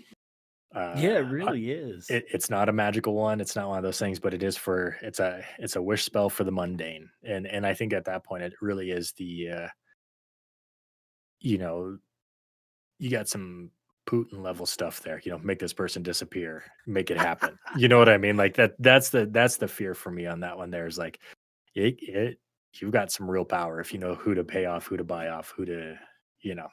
Uh, 0.76 0.93
yeah, 0.97 1.20
it 1.20 1.30
really 1.30 1.72
is. 1.72 2.09
It, 2.09 2.26
it's 2.34 2.49
not 2.49 2.68
a 2.68 2.74
magical 2.74 3.13
one. 3.13 3.39
It's 3.39 3.55
not 3.55 3.70
one 3.70 3.78
of 3.78 3.84
those 3.86 3.97
things, 3.97 4.20
but 4.20 4.34
it 4.34 4.43
is 4.43 4.57
for 4.57 4.97
it's 5.01 5.22
a 5.22 5.45
it's 5.57 5.78
a 5.78 5.82
wish 5.82 6.03
spell 6.03 6.30
for 6.30 6.43
the 6.43 6.51
mundane, 6.51 7.09
and 7.24 7.47
and 7.47 7.66
I 7.66 7.74
think 7.74 7.93
at 7.93 8.03
that 8.03 8.26
point 8.26 8.43
it 8.43 8.51
really 8.61 8.91
is 8.91 9.13
the 9.13 9.49
uh, 9.49 9.68
you 11.39 11.57
know 11.57 11.97
you 12.99 13.09
got 13.09 13.30
some 13.30 13.72
Putin 14.06 14.43
level 14.43 14.66
stuff 14.66 15.01
there. 15.01 15.22
You 15.24 15.32
know, 15.32 15.39
make 15.39 15.60
this 15.60 15.74
person 15.74 16.03
disappear, 16.03 16.64
make 16.86 17.12
it 17.12 17.18
happen. 17.30 17.58
you 17.78 17.88
know 17.88 17.99
what 17.99 18.10
I 18.10 18.18
mean? 18.18 18.38
Like 18.38 18.56
that. 18.56 18.76
That's 18.80 19.10
the 19.10 19.26
that's 19.26 19.58
the 19.58 19.68
fear 19.68 19.93
for 19.93 20.12
me 20.12 20.26
on 20.26 20.41
that 20.41 20.58
one. 20.58 20.72
There 20.72 20.88
is 20.88 20.97
like, 20.97 21.20
it, 21.74 21.97
it 22.01 22.39
you've 22.82 22.91
got 22.91 23.12
some 23.12 23.30
real 23.30 23.45
power 23.45 23.80
if 23.80 23.93
you 23.93 23.99
know 23.99 24.16
who 24.16 24.36
to 24.36 24.43
pay 24.43 24.66
off, 24.66 24.88
who 24.88 24.97
to 24.97 25.03
buy 25.03 25.30
off, 25.30 25.53
who 25.56 25.66
to 25.66 25.97
you 26.41 26.56
know 26.56 26.68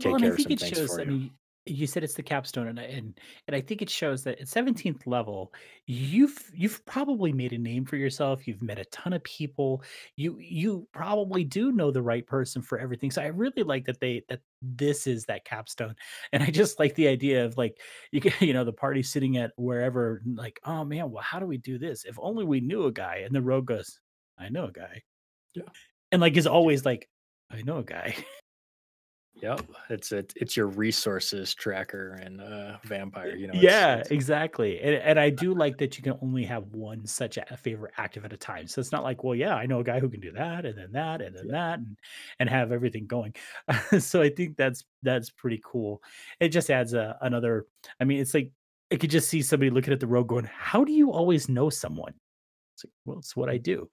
take 0.00 0.12
well, 0.12 0.20
care 0.20 0.32
of 0.32 0.40
some 0.40 0.56
things 0.56 0.68
shows, 0.68 0.88
for 0.88 1.00
you. 1.00 1.06
I 1.06 1.10
mean, 1.10 1.30
you 1.66 1.86
said 1.86 2.04
it's 2.04 2.14
the 2.14 2.22
capstone 2.22 2.68
and 2.68 2.78
and 2.78 3.18
and 3.46 3.56
I 3.56 3.60
think 3.60 3.82
it 3.82 3.90
shows 3.90 4.22
that 4.24 4.40
at 4.40 4.46
17th 4.46 5.06
level 5.06 5.52
you've 5.86 6.50
you've 6.54 6.84
probably 6.86 7.32
made 7.32 7.52
a 7.52 7.58
name 7.58 7.84
for 7.84 7.96
yourself 7.96 8.46
you've 8.46 8.62
met 8.62 8.78
a 8.78 8.84
ton 8.86 9.12
of 9.12 9.22
people 9.24 9.82
you 10.14 10.38
you 10.38 10.86
probably 10.92 11.44
do 11.44 11.72
know 11.72 11.90
the 11.90 12.02
right 12.02 12.26
person 12.26 12.62
for 12.62 12.78
everything 12.78 13.10
so 13.10 13.20
I 13.20 13.26
really 13.26 13.64
like 13.64 13.84
that 13.86 14.00
they 14.00 14.22
that 14.28 14.40
this 14.74 15.06
is 15.06 15.24
that 15.24 15.44
capstone 15.44 15.94
and 16.32 16.42
I 16.42 16.50
just 16.50 16.78
like 16.78 16.94
the 16.94 17.08
idea 17.08 17.44
of 17.44 17.56
like 17.56 17.78
you 18.10 18.20
can 18.20 18.32
you 18.46 18.52
know 18.52 18.64
the 18.64 18.72
party 18.72 19.02
sitting 19.02 19.36
at 19.36 19.52
wherever 19.56 20.22
like 20.24 20.60
oh 20.64 20.84
man 20.84 21.10
well 21.10 21.22
how 21.22 21.38
do 21.38 21.46
we 21.46 21.58
do 21.58 21.78
this? 21.78 22.04
If 22.04 22.18
only 22.18 22.44
we 22.44 22.60
knew 22.60 22.86
a 22.86 22.92
guy 22.92 23.22
and 23.24 23.34
the 23.34 23.42
rogue 23.42 23.66
goes 23.66 24.00
I 24.38 24.48
know 24.48 24.64
a 24.64 24.72
guy 24.72 25.02
yeah. 25.54 25.64
and 26.12 26.20
like 26.20 26.36
is 26.36 26.46
always 26.46 26.84
like 26.84 27.08
I 27.50 27.62
know 27.62 27.78
a 27.78 27.84
guy 27.84 28.16
Yep, 29.42 29.66
it's 29.90 30.12
it, 30.12 30.32
it's 30.36 30.56
your 30.56 30.66
resources 30.66 31.54
tracker 31.54 32.12
and 32.22 32.40
uh, 32.40 32.78
vampire. 32.84 33.36
You 33.36 33.48
know. 33.48 33.52
It's, 33.54 33.62
yeah, 33.62 33.96
it's... 33.96 34.10
exactly. 34.10 34.80
And 34.80 34.94
and 34.94 35.20
I 35.20 35.28
do 35.28 35.54
like 35.54 35.76
that 35.78 35.96
you 35.96 36.02
can 36.02 36.18
only 36.22 36.44
have 36.44 36.64
one 36.68 37.06
such 37.06 37.36
a 37.36 37.56
favorite 37.56 37.92
active 37.98 38.24
at 38.24 38.32
a 38.32 38.36
time. 38.36 38.66
So 38.66 38.80
it's 38.80 38.92
not 38.92 39.02
like, 39.02 39.24
well, 39.24 39.34
yeah, 39.34 39.54
I 39.54 39.66
know 39.66 39.80
a 39.80 39.84
guy 39.84 40.00
who 40.00 40.08
can 40.08 40.20
do 40.20 40.32
that, 40.32 40.64
and 40.64 40.76
then 40.76 40.90
that, 40.92 41.20
and 41.20 41.36
then 41.36 41.46
yeah. 41.46 41.52
that, 41.52 41.78
and 41.80 41.96
and 42.40 42.48
have 42.48 42.72
everything 42.72 43.06
going. 43.06 43.34
so 43.98 44.22
I 44.22 44.30
think 44.30 44.56
that's 44.56 44.84
that's 45.02 45.28
pretty 45.28 45.60
cool. 45.64 46.02
It 46.40 46.48
just 46.48 46.70
adds 46.70 46.94
a, 46.94 47.18
another. 47.20 47.66
I 48.00 48.04
mean, 48.04 48.20
it's 48.20 48.32
like 48.32 48.50
I 48.90 48.96
could 48.96 49.10
just 49.10 49.28
see 49.28 49.42
somebody 49.42 49.70
looking 49.70 49.92
at 49.92 50.00
the 50.00 50.06
road 50.06 50.28
going, 50.28 50.48
"How 50.50 50.82
do 50.82 50.92
you 50.92 51.12
always 51.12 51.48
know 51.48 51.68
someone?" 51.68 52.14
It's 52.74 52.84
like, 52.84 52.92
well, 53.04 53.18
it's 53.18 53.36
what 53.36 53.50
I 53.50 53.58
do. 53.58 53.90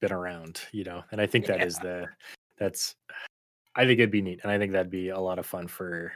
Been 0.00 0.12
around, 0.12 0.60
you 0.72 0.84
know, 0.84 1.02
and 1.12 1.20
I 1.20 1.26
think 1.26 1.44
that 1.46 1.58
yeah. 1.58 1.66
is 1.66 1.76
the 1.76 2.06
that's 2.58 2.94
I 3.78 3.86
think 3.86 4.00
it'd 4.00 4.10
be 4.10 4.22
neat, 4.22 4.40
and 4.42 4.50
I 4.50 4.58
think 4.58 4.72
that'd 4.72 4.90
be 4.90 5.10
a 5.10 5.20
lot 5.20 5.38
of 5.38 5.46
fun 5.46 5.68
for 5.68 6.12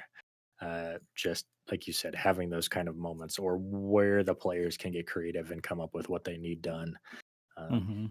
uh, 0.60 0.94
just 1.14 1.46
like 1.70 1.86
you 1.86 1.92
said, 1.92 2.14
having 2.14 2.50
those 2.50 2.68
kind 2.68 2.88
of 2.88 2.96
moments, 2.96 3.38
or 3.38 3.56
where 3.56 4.24
the 4.24 4.34
players 4.34 4.76
can 4.76 4.90
get 4.90 5.06
creative 5.06 5.52
and 5.52 5.62
come 5.62 5.80
up 5.80 5.94
with 5.94 6.08
what 6.08 6.24
they 6.24 6.36
need 6.36 6.60
done. 6.60 6.98
Um, 7.56 7.70
mm-hmm. 7.70 8.06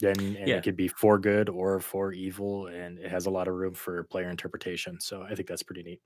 Then 0.00 0.36
and 0.36 0.48
yeah. 0.48 0.56
it 0.56 0.64
could 0.64 0.76
be 0.76 0.88
for 0.88 1.18
good 1.18 1.48
or 1.48 1.80
for 1.80 2.12
evil, 2.12 2.66
and 2.66 2.98
it 2.98 3.10
has 3.10 3.24
a 3.24 3.30
lot 3.30 3.48
of 3.48 3.54
room 3.54 3.72
for 3.72 4.04
player 4.04 4.28
interpretation. 4.28 5.00
So 5.00 5.22
I 5.22 5.34
think 5.34 5.48
that's 5.48 5.62
pretty 5.62 5.82
neat. 5.82 6.02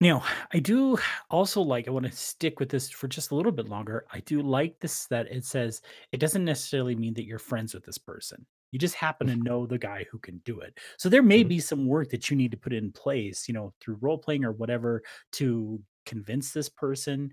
Now, 0.00 0.24
I 0.52 0.58
do 0.58 0.98
also 1.30 1.62
like, 1.62 1.86
I 1.86 1.92
want 1.92 2.06
to 2.06 2.12
stick 2.12 2.58
with 2.58 2.68
this 2.68 2.90
for 2.90 3.06
just 3.06 3.30
a 3.30 3.36
little 3.36 3.52
bit 3.52 3.68
longer. 3.68 4.04
I 4.12 4.18
do 4.20 4.42
like 4.42 4.80
this 4.80 5.06
that 5.06 5.30
it 5.30 5.44
says 5.44 5.80
it 6.10 6.18
doesn't 6.18 6.44
necessarily 6.44 6.96
mean 6.96 7.14
that 7.14 7.24
you're 7.26 7.38
friends 7.38 7.72
with 7.72 7.84
this 7.84 7.98
person. 7.98 8.44
You 8.74 8.80
just 8.80 8.96
happen 8.96 9.28
to 9.28 9.36
know 9.36 9.66
the 9.66 9.78
guy 9.78 10.04
who 10.10 10.18
can 10.18 10.38
do 10.44 10.58
it. 10.58 10.80
So 10.98 11.08
there 11.08 11.22
may 11.22 11.42
mm-hmm. 11.42 11.48
be 11.48 11.60
some 11.60 11.86
work 11.86 12.10
that 12.10 12.28
you 12.28 12.36
need 12.36 12.50
to 12.50 12.56
put 12.56 12.72
in 12.72 12.90
place, 12.90 13.46
you 13.46 13.54
know, 13.54 13.72
through 13.80 13.98
role 14.00 14.18
playing 14.18 14.44
or 14.44 14.50
whatever 14.50 15.00
to 15.34 15.80
convince 16.04 16.50
this 16.50 16.68
person 16.68 17.30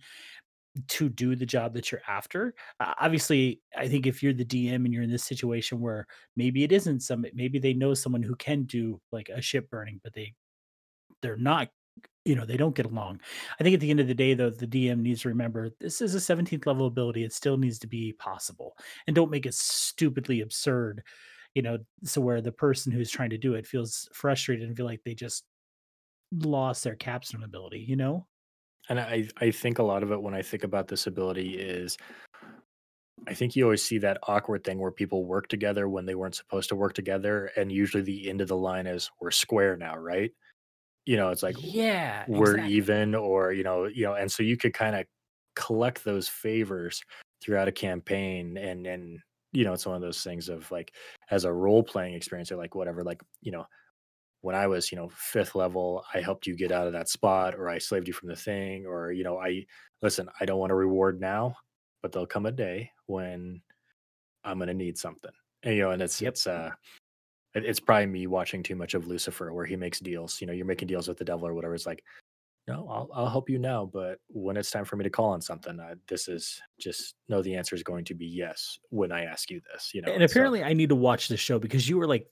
to 0.87 1.09
do 1.09 1.35
the 1.35 1.47
job 1.47 1.73
that 1.73 1.91
you're 1.91 2.03
after. 2.07 2.53
Uh, 2.79 2.93
obviously, 3.01 3.59
I 3.75 3.87
think 3.87 4.05
if 4.05 4.21
you're 4.21 4.33
the 4.33 4.45
DM 4.45 4.85
and 4.85 4.93
you're 4.93 5.01
in 5.01 5.09
this 5.09 5.23
situation 5.23 5.81
where 5.81 6.05
maybe 6.35 6.63
it 6.63 6.71
isn't 6.71 6.99
some 6.99 7.25
maybe 7.33 7.57
they 7.57 7.73
know 7.73 7.95
someone 7.95 8.21
who 8.21 8.35
can 8.35 8.65
do 8.65 9.01
like 9.11 9.29
a 9.29 9.41
ship 9.41 9.67
burning, 9.71 9.99
but 10.03 10.13
they 10.13 10.35
they're 11.23 11.37
not 11.37 11.69
you 12.25 12.35
know 12.35 12.45
they 12.45 12.57
don't 12.57 12.75
get 12.75 12.85
along 12.85 13.19
i 13.59 13.63
think 13.63 13.73
at 13.73 13.79
the 13.79 13.89
end 13.89 13.99
of 13.99 14.07
the 14.07 14.13
day 14.13 14.33
though 14.33 14.49
the 14.49 14.67
dm 14.67 14.99
needs 14.99 15.21
to 15.21 15.29
remember 15.29 15.69
this 15.79 16.01
is 16.01 16.13
a 16.13 16.17
17th 16.17 16.65
level 16.65 16.85
ability 16.85 17.23
it 17.23 17.33
still 17.33 17.57
needs 17.57 17.79
to 17.79 17.87
be 17.87 18.13
possible 18.13 18.75
and 19.07 19.15
don't 19.15 19.31
make 19.31 19.45
it 19.45 19.53
stupidly 19.53 20.41
absurd 20.41 21.03
you 21.55 21.61
know 21.61 21.77
so 22.03 22.21
where 22.21 22.41
the 22.41 22.51
person 22.51 22.91
who's 22.91 23.11
trying 23.11 23.29
to 23.29 23.37
do 23.37 23.53
it 23.53 23.67
feels 23.67 24.09
frustrated 24.13 24.67
and 24.67 24.75
feel 24.75 24.85
like 24.85 25.01
they 25.03 25.13
just 25.13 25.43
lost 26.39 26.83
their 26.83 26.95
capstone 26.95 27.43
ability 27.43 27.79
you 27.79 27.95
know 27.95 28.25
and 28.89 28.99
i 28.99 29.27
i 29.39 29.51
think 29.51 29.79
a 29.79 29.83
lot 29.83 30.03
of 30.03 30.11
it 30.11 30.21
when 30.21 30.33
i 30.33 30.41
think 30.41 30.63
about 30.63 30.87
this 30.87 31.07
ability 31.07 31.57
is 31.57 31.97
I 33.27 33.35
think 33.35 33.55
you 33.55 33.65
always 33.65 33.85
see 33.85 33.99
that 33.99 34.17
awkward 34.23 34.63
thing 34.63 34.79
where 34.79 34.89
people 34.89 35.25
work 35.25 35.47
together 35.47 35.87
when 35.87 36.07
they 36.07 36.15
weren't 36.15 36.33
supposed 36.33 36.69
to 36.69 36.75
work 36.75 36.93
together, 36.93 37.51
and 37.55 37.71
usually 37.71 38.01
the 38.01 38.27
end 38.27 38.41
of 38.41 38.47
the 38.47 38.57
line 38.57 38.87
is 38.87 39.11
"we're 39.21 39.29
square 39.29 39.77
now," 39.77 39.95
right? 39.95 40.31
you 41.05 41.17
know 41.17 41.29
it's 41.29 41.43
like 41.43 41.55
yeah 41.59 42.23
we're 42.27 42.55
exactly. 42.55 42.73
even 42.73 43.15
or 43.15 43.51
you 43.51 43.63
know 43.63 43.85
you 43.85 44.05
know 44.05 44.13
and 44.13 44.31
so 44.31 44.43
you 44.43 44.57
could 44.57 44.73
kind 44.73 44.95
of 44.95 45.05
collect 45.55 46.03
those 46.03 46.27
favors 46.27 47.01
throughout 47.41 47.67
a 47.67 47.71
campaign 47.71 48.57
and 48.57 48.85
and 48.85 49.19
you 49.51 49.63
know 49.63 49.73
it's 49.73 49.85
one 49.85 49.95
of 49.95 50.01
those 50.01 50.23
things 50.23 50.49
of 50.49 50.69
like 50.71 50.93
as 51.29 51.45
a 51.45 51.51
role 51.51 51.83
playing 51.83 52.13
experience 52.13 52.51
or 52.51 52.55
like 52.55 52.75
whatever 52.75 53.03
like 53.03 53.21
you 53.41 53.51
know 53.51 53.65
when 54.41 54.55
i 54.55 54.67
was 54.67 54.91
you 54.91 54.97
know 54.97 55.09
fifth 55.15 55.55
level 55.55 56.03
i 56.13 56.19
helped 56.19 56.47
you 56.47 56.55
get 56.55 56.71
out 56.71 56.87
of 56.87 56.93
that 56.93 57.09
spot 57.09 57.55
or 57.55 57.69
i 57.69 57.77
slaved 57.77 58.07
you 58.07 58.13
from 58.13 58.29
the 58.29 58.35
thing 58.35 58.85
or 58.85 59.11
you 59.11 59.23
know 59.23 59.39
i 59.39 59.63
listen 60.01 60.27
i 60.39 60.45
don't 60.45 60.59
want 60.59 60.71
a 60.71 60.75
reward 60.75 61.19
now 61.19 61.55
but 62.01 62.11
there'll 62.11 62.25
come 62.25 62.45
a 62.45 62.51
day 62.51 62.89
when 63.05 63.61
i'm 64.43 64.57
going 64.57 64.67
to 64.67 64.73
need 64.73 64.97
something 64.97 65.31
and 65.63 65.75
you 65.75 65.81
know 65.81 65.91
and 65.91 66.01
it's 66.01 66.21
yep. 66.21 66.33
it's 66.33 66.47
uh 66.47 66.71
it's 67.53 67.79
probably 67.79 68.05
me 68.05 68.27
watching 68.27 68.63
too 68.63 68.75
much 68.75 68.93
of 68.93 69.07
Lucifer, 69.07 69.53
where 69.53 69.65
he 69.65 69.75
makes 69.75 69.99
deals. 69.99 70.39
You 70.39 70.47
know, 70.47 70.53
you're 70.53 70.65
making 70.65 70.87
deals 70.87 71.07
with 71.07 71.17
the 71.17 71.25
devil 71.25 71.47
or 71.47 71.53
whatever. 71.53 71.75
It's 71.75 71.85
like, 71.85 72.03
no, 72.67 72.87
I'll 72.89 73.09
I'll 73.13 73.29
help 73.29 73.49
you 73.49 73.57
now, 73.57 73.85
but 73.85 74.19
when 74.27 74.55
it's 74.55 74.69
time 74.69 74.85
for 74.85 74.95
me 74.95 75.03
to 75.03 75.09
call 75.09 75.31
on 75.31 75.41
something, 75.41 75.79
uh, 75.79 75.95
this 76.07 76.27
is 76.27 76.61
just 76.79 77.15
no. 77.27 77.41
The 77.41 77.55
answer 77.55 77.75
is 77.75 77.81
going 77.81 78.05
to 78.05 78.13
be 78.13 78.27
yes 78.27 78.77
when 78.89 79.11
I 79.11 79.23
ask 79.23 79.49
you 79.49 79.61
this. 79.71 79.91
You 79.93 80.03
know, 80.03 80.11
and 80.13 80.23
apparently 80.23 80.59
so, 80.59 80.65
I 80.65 80.73
need 80.73 80.89
to 80.89 80.95
watch 80.95 81.27
the 81.27 81.37
show 81.37 81.57
because 81.57 81.89
you 81.89 81.97
were 81.97 82.07
like 82.07 82.27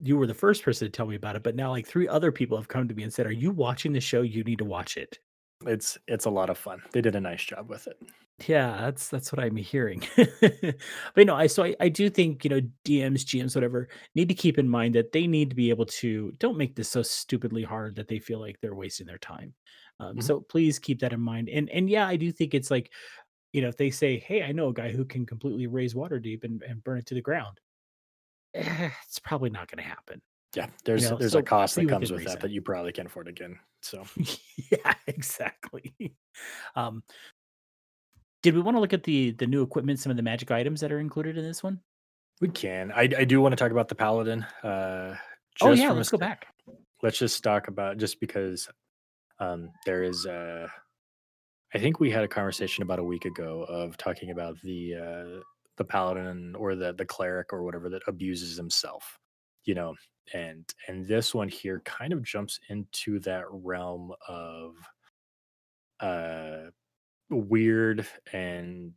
you 0.00 0.16
were 0.16 0.26
the 0.26 0.34
first 0.34 0.62
person 0.62 0.86
to 0.86 0.90
tell 0.90 1.06
me 1.06 1.16
about 1.16 1.36
it, 1.36 1.42
but 1.42 1.54
now 1.54 1.70
like 1.70 1.86
three 1.86 2.08
other 2.08 2.32
people 2.32 2.56
have 2.56 2.68
come 2.68 2.88
to 2.88 2.94
me 2.94 3.02
and 3.02 3.12
said, 3.12 3.26
"Are 3.26 3.32
you 3.32 3.50
watching 3.50 3.92
the 3.92 4.00
show? 4.00 4.22
You 4.22 4.42
need 4.42 4.58
to 4.58 4.64
watch 4.64 4.96
it." 4.96 5.18
It's 5.66 5.98
it's 6.06 6.26
a 6.26 6.30
lot 6.30 6.50
of 6.50 6.58
fun. 6.58 6.82
They 6.92 7.00
did 7.00 7.16
a 7.16 7.20
nice 7.20 7.44
job 7.44 7.68
with 7.68 7.86
it. 7.86 7.96
Yeah, 8.46 8.76
that's 8.80 9.08
that's 9.08 9.32
what 9.32 9.42
I'm 9.42 9.56
hearing. 9.56 10.02
but 10.16 10.74
you 11.16 11.24
know, 11.24 11.36
I 11.36 11.46
so 11.46 11.64
I, 11.64 11.74
I 11.78 11.88
do 11.88 12.10
think, 12.10 12.44
you 12.44 12.50
know, 12.50 12.60
DMs, 12.84 13.24
GMs, 13.24 13.54
whatever, 13.54 13.88
need 14.14 14.28
to 14.28 14.34
keep 14.34 14.58
in 14.58 14.68
mind 14.68 14.96
that 14.96 15.12
they 15.12 15.26
need 15.26 15.50
to 15.50 15.56
be 15.56 15.70
able 15.70 15.86
to 15.86 16.32
don't 16.38 16.58
make 16.58 16.74
this 16.74 16.88
so 16.88 17.02
stupidly 17.02 17.62
hard 17.62 17.94
that 17.96 18.08
they 18.08 18.18
feel 18.18 18.40
like 18.40 18.58
they're 18.60 18.74
wasting 18.74 19.06
their 19.06 19.18
time. 19.18 19.54
Um, 20.00 20.12
mm-hmm. 20.12 20.20
so 20.20 20.40
please 20.40 20.80
keep 20.80 21.00
that 21.00 21.12
in 21.12 21.20
mind. 21.20 21.48
And 21.48 21.70
and 21.70 21.88
yeah, 21.88 22.08
I 22.08 22.16
do 22.16 22.32
think 22.32 22.54
it's 22.54 22.70
like, 22.70 22.90
you 23.52 23.62
know, 23.62 23.68
if 23.68 23.76
they 23.76 23.90
say, 23.90 24.18
Hey, 24.18 24.42
I 24.42 24.50
know 24.50 24.68
a 24.68 24.74
guy 24.74 24.90
who 24.90 25.04
can 25.04 25.24
completely 25.26 25.68
raze 25.68 25.94
Waterdeep 25.94 26.42
and, 26.42 26.60
and 26.64 26.82
burn 26.82 26.98
it 26.98 27.06
to 27.06 27.14
the 27.14 27.22
ground, 27.22 27.60
eh, 28.54 28.90
it's 29.06 29.20
probably 29.20 29.50
not 29.50 29.70
gonna 29.70 29.82
happen. 29.82 30.20
Yeah, 30.54 30.68
there's 30.84 31.04
you 31.04 31.10
know, 31.10 31.16
there's 31.16 31.32
so 31.32 31.38
a 31.38 31.42
cost 31.42 31.74
that 31.76 31.88
comes 31.88 32.12
with 32.12 32.24
that 32.24 32.40
that 32.40 32.50
you 32.50 32.62
probably 32.62 32.92
can't 32.92 33.06
afford 33.06 33.28
again. 33.28 33.58
So 33.82 34.04
yeah, 34.70 34.94
exactly. 35.06 35.94
Um, 36.76 37.02
did 38.42 38.54
we 38.54 38.60
want 38.60 38.76
to 38.76 38.80
look 38.80 38.92
at 38.92 39.02
the 39.04 39.32
the 39.32 39.46
new 39.46 39.62
equipment, 39.62 40.00
some 40.00 40.10
of 40.10 40.16
the 40.16 40.22
magic 40.22 40.50
items 40.50 40.80
that 40.80 40.92
are 40.92 41.00
included 41.00 41.36
in 41.38 41.44
this 41.44 41.62
one? 41.62 41.80
We 42.40 42.48
can. 42.48 42.92
I, 42.92 43.02
I 43.02 43.24
do 43.24 43.40
want 43.40 43.52
to 43.52 43.56
talk 43.56 43.70
about 43.70 43.88
the 43.88 43.94
paladin. 43.94 44.42
Uh, 44.62 45.16
oh 45.60 45.72
yeah, 45.72 45.90
let's 45.92 46.10
go 46.10 46.18
back. 46.18 46.46
Let's 47.02 47.18
just 47.18 47.42
talk 47.42 47.68
about 47.68 47.98
just 47.98 48.20
because 48.20 48.68
um, 49.38 49.70
there 49.86 50.02
is 50.02 50.26
I 51.74 51.78
think 51.78 51.98
we 51.98 52.10
had 52.10 52.22
a 52.22 52.28
conversation 52.28 52.82
about 52.82 53.00
a 53.00 53.04
week 53.04 53.24
ago 53.24 53.64
of 53.68 53.96
talking 53.96 54.30
about 54.30 54.60
the 54.62 54.94
uh, 54.94 55.40
the 55.76 55.84
paladin 55.84 56.54
or 56.54 56.76
the 56.76 56.92
the 56.92 57.04
cleric 57.04 57.52
or 57.52 57.64
whatever 57.64 57.88
that 57.88 58.02
abuses 58.06 58.56
himself, 58.56 59.18
you 59.64 59.74
know, 59.74 59.94
and 60.32 60.64
and 60.88 61.06
this 61.06 61.34
one 61.34 61.48
here 61.48 61.80
kind 61.84 62.12
of 62.12 62.22
jumps 62.22 62.58
into 62.68 63.18
that 63.20 63.44
realm 63.50 64.12
of 64.28 64.76
uh 66.00 66.70
weird 67.30 68.06
and 68.32 68.92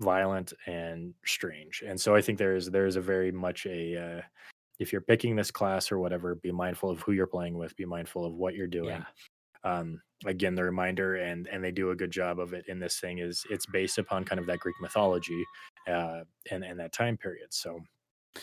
violent 0.00 0.52
and 0.66 1.14
strange. 1.24 1.82
And 1.86 2.00
so 2.00 2.14
I 2.14 2.20
think 2.20 2.38
there's 2.38 2.66
there's 2.70 2.96
a 2.96 3.00
very 3.00 3.32
much 3.32 3.66
a 3.66 3.96
uh, 3.96 4.22
if 4.78 4.92
you're 4.92 5.00
picking 5.00 5.34
this 5.34 5.50
class 5.50 5.90
or 5.90 5.98
whatever, 5.98 6.36
be 6.36 6.52
mindful 6.52 6.90
of 6.90 7.00
who 7.00 7.12
you're 7.12 7.26
playing 7.26 7.58
with, 7.58 7.76
be 7.76 7.84
mindful 7.84 8.24
of 8.24 8.34
what 8.34 8.54
you're 8.54 8.66
doing. 8.66 9.04
Yeah. 9.04 9.04
Um, 9.64 10.00
again, 10.24 10.54
the 10.54 10.62
reminder 10.62 11.16
and 11.16 11.48
and 11.48 11.62
they 11.62 11.72
do 11.72 11.90
a 11.90 11.96
good 11.96 12.10
job 12.10 12.38
of 12.38 12.52
it 12.52 12.64
in 12.68 12.78
this 12.78 13.00
thing 13.00 13.18
is 13.18 13.44
it's 13.50 13.66
based 13.66 13.98
upon 13.98 14.24
kind 14.24 14.38
of 14.38 14.46
that 14.46 14.60
Greek 14.60 14.76
mythology 14.80 15.44
uh, 15.88 16.20
and 16.50 16.64
and 16.64 16.78
that 16.78 16.92
time 16.92 17.16
period. 17.16 17.48
So 17.50 17.80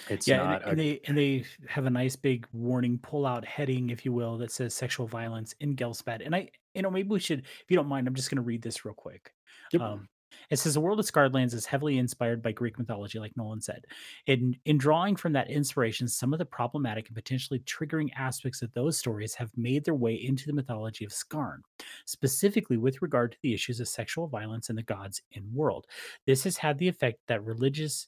it's 0.10 0.28
Yeah, 0.28 0.56
and, 0.56 0.64
a 0.64 0.70
and 0.70 0.80
they 0.80 1.02
and 1.08 1.18
they 1.18 1.46
have 1.68 1.86
a 1.86 1.90
nice 1.90 2.16
big 2.16 2.48
warning 2.54 2.98
pull-out 3.00 3.46
heading, 3.46 3.90
if 3.90 4.06
you 4.06 4.14
will, 4.14 4.38
that 4.38 4.52
says 4.52 4.74
sexual 4.74 5.08
violence 5.08 5.54
in 5.60 5.76
Ghelspad. 5.76 6.26
And 6.26 6.36
I, 6.36 6.50
you 6.74 6.82
know, 6.82 6.92
maybe 6.92 7.10
we 7.10 7.20
should, 7.20 7.40
if 7.40 7.66
you 7.70 7.76
don't 7.76 7.88
mind, 7.88 8.08
I'm 8.08 8.16
just 8.16 8.30
going 8.30 8.38
to 8.38 8.42
read 8.42 8.62
this 8.62 8.86
real 8.86 8.96
quick. 8.96 9.34
yep. 9.72 9.82
Um, 9.82 10.08
it 10.50 10.58
says 10.58 10.74
the 10.74 10.82
world 10.82 11.00
of 11.00 11.06
Scarred 11.06 11.34
Lands 11.34 11.54
is 11.54 11.66
heavily 11.66 11.98
inspired 11.98 12.42
by 12.42 12.52
Greek 12.52 12.78
mythology, 12.78 13.20
like 13.20 13.36
Nolan 13.36 13.62
said. 13.62 13.86
In 14.28 14.56
in 14.66 14.78
drawing 14.78 15.16
from 15.16 15.34
that 15.34 15.50
inspiration, 15.50 16.08
some 16.08 16.34
of 16.34 16.40
the 16.40 16.46
problematic 16.46 17.08
and 17.08 17.16
potentially 17.16 17.60
triggering 17.60 18.10
aspects 18.16 18.62
of 18.62 18.74
those 18.74 18.98
stories 18.98 19.36
have 19.36 19.52
made 19.56 19.86
their 19.86 19.96
way 19.96 20.14
into 20.14 20.46
the 20.48 20.54
mythology 20.54 21.06
of 21.06 21.14
Scarn, 21.14 21.62
specifically 22.06 22.78
with 22.78 23.02
regard 23.02 23.32
to 23.32 23.38
the 23.42 23.54
issues 23.54 23.80
of 23.80 23.88
sexual 23.88 24.28
violence 24.28 24.70
and 24.70 24.78
the 24.78 24.84
gods 24.84 25.22
in 25.32 25.54
world. 25.54 25.88
This 26.26 26.44
has 26.44 26.58
had 26.58 26.78
the 26.78 26.88
effect 26.88 27.20
that 27.28 27.44
religious 27.44 28.08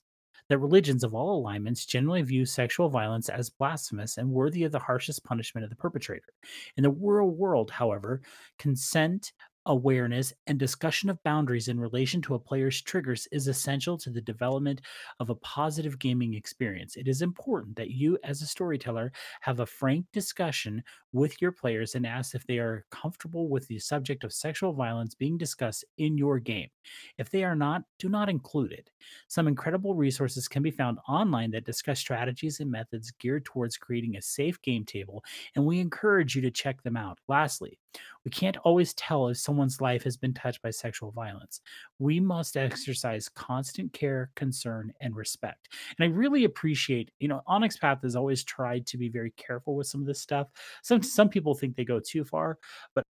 that 0.50 0.60
religions 0.60 1.04
of 1.04 1.14
all 1.14 1.40
alignments 1.40 1.86
generally 1.86 2.22
view 2.22 2.46
sexual 2.46 2.90
violence 2.90 3.30
as 3.30 3.50
blasphemous 3.50 4.18
and 4.18 4.30
worthy 4.30 4.64
of 4.64 4.72
the 4.72 4.80
harshest 4.80 5.24
punishment 5.24 5.64
of 5.64 5.70
the 5.70 5.76
perpetrator. 5.76 6.34
In 6.78 6.84
the 6.84 6.92
real 6.92 7.30
world, 7.30 7.72
however, 7.72 8.22
consent, 8.58 9.34
awareness, 9.68 10.34
and 10.48 10.58
discussion 10.58 11.10
of 11.10 11.22
boundaries 11.24 11.68
in 11.68 11.80
relation 11.80 12.22
to 12.24 12.36
a 12.36 12.40
player's 12.40 12.82
triggers 12.82 13.28
is 13.32 13.48
essential 13.48 13.98
to 14.00 14.10
the 14.10 14.22
development 14.22 14.82
of 15.20 15.30
a 15.30 15.36
positive 15.36 16.00
gaming 16.00 16.34
experience. 16.34 16.96
It 16.96 17.08
is 17.08 17.22
important 17.22 17.76
that 17.76 17.92
you, 17.92 18.18
as 18.24 18.42
a 18.42 18.48
storyteller, 18.48 19.12
have 19.42 19.60
a 19.60 19.66
frank 19.66 20.06
discussion 20.12 20.84
with 21.12 21.42
your 21.42 21.52
players 21.52 21.96
and 21.96 22.06
ask 22.08 22.34
if 22.34 22.46
they 22.48 22.58
are 22.60 22.86
comfortable 22.92 23.50
with 23.50 23.68
the 23.68 23.80
subject 23.80 24.24
of 24.24 24.34
sexual 24.34 24.74
violence 24.74 25.14
being 25.16 25.38
discussed 25.38 25.86
in 25.98 26.18
your 26.18 26.40
game. 26.40 26.70
If 27.18 27.30
they 27.30 27.44
are 27.44 27.56
not, 27.56 27.84
do 28.00 28.10
not 28.10 28.30
include 28.30 28.72
it. 28.72 28.90
Some 29.28 29.48
incredible 29.48 29.96
resources 29.96 30.48
can 30.48 30.64
be 30.64 30.72
found 30.72 31.00
online 31.08 31.52
that 31.52 31.66
discuss 31.66 32.00
strategies 32.00 32.60
and 32.60 32.72
methods 32.72 33.12
geared 33.12 33.46
towards 33.46 33.78
creating 33.78 34.16
a 34.16 34.22
safe 34.22 34.62
game 34.62 34.86
table, 34.86 35.24
and 35.56 35.66
we 35.66 35.80
encourage 35.80 36.36
you 36.36 36.42
to 36.42 36.52
check 36.52 36.82
them 36.84 36.98
out. 36.98 37.20
Lastly, 37.28 37.80
we 38.26 38.32
can't 38.32 38.58
always 38.58 38.94
tell 38.96 39.30
if 39.30 39.38
someone's 39.38 39.80
life 39.82 40.04
has 40.04 40.18
been 40.18 40.34
touched 40.34 40.62
by 40.62 40.70
sexual 40.70 41.12
violence. 41.12 41.62
We 42.00 42.20
must 42.20 42.58
exercise 42.58 43.30
constant 43.30 43.94
care, 43.94 44.32
concern, 44.36 44.94
and 45.00 45.16
respect. 45.16 45.70
And 45.98 46.06
I 46.06 46.16
really 46.16 46.44
appreciate, 46.44 47.12
you 47.20 47.28
know, 47.28 47.42
Onyx 47.48 47.78
Path 47.78 48.00
has 48.04 48.16
always 48.16 48.44
tried 48.44 48.86
to 48.88 48.98
be 48.98 49.10
very 49.10 49.32
careful 49.32 49.76
with 49.76 49.88
some 49.88 50.02
of 50.02 50.08
this 50.08 50.22
stuff. 50.22 50.48
Some 50.84 51.02
some 51.02 51.30
people 51.30 51.56
think 51.56 51.76
they 51.76 51.86
go 51.86 52.00
too 52.00 52.24
far, 52.24 52.58
but 52.94 53.04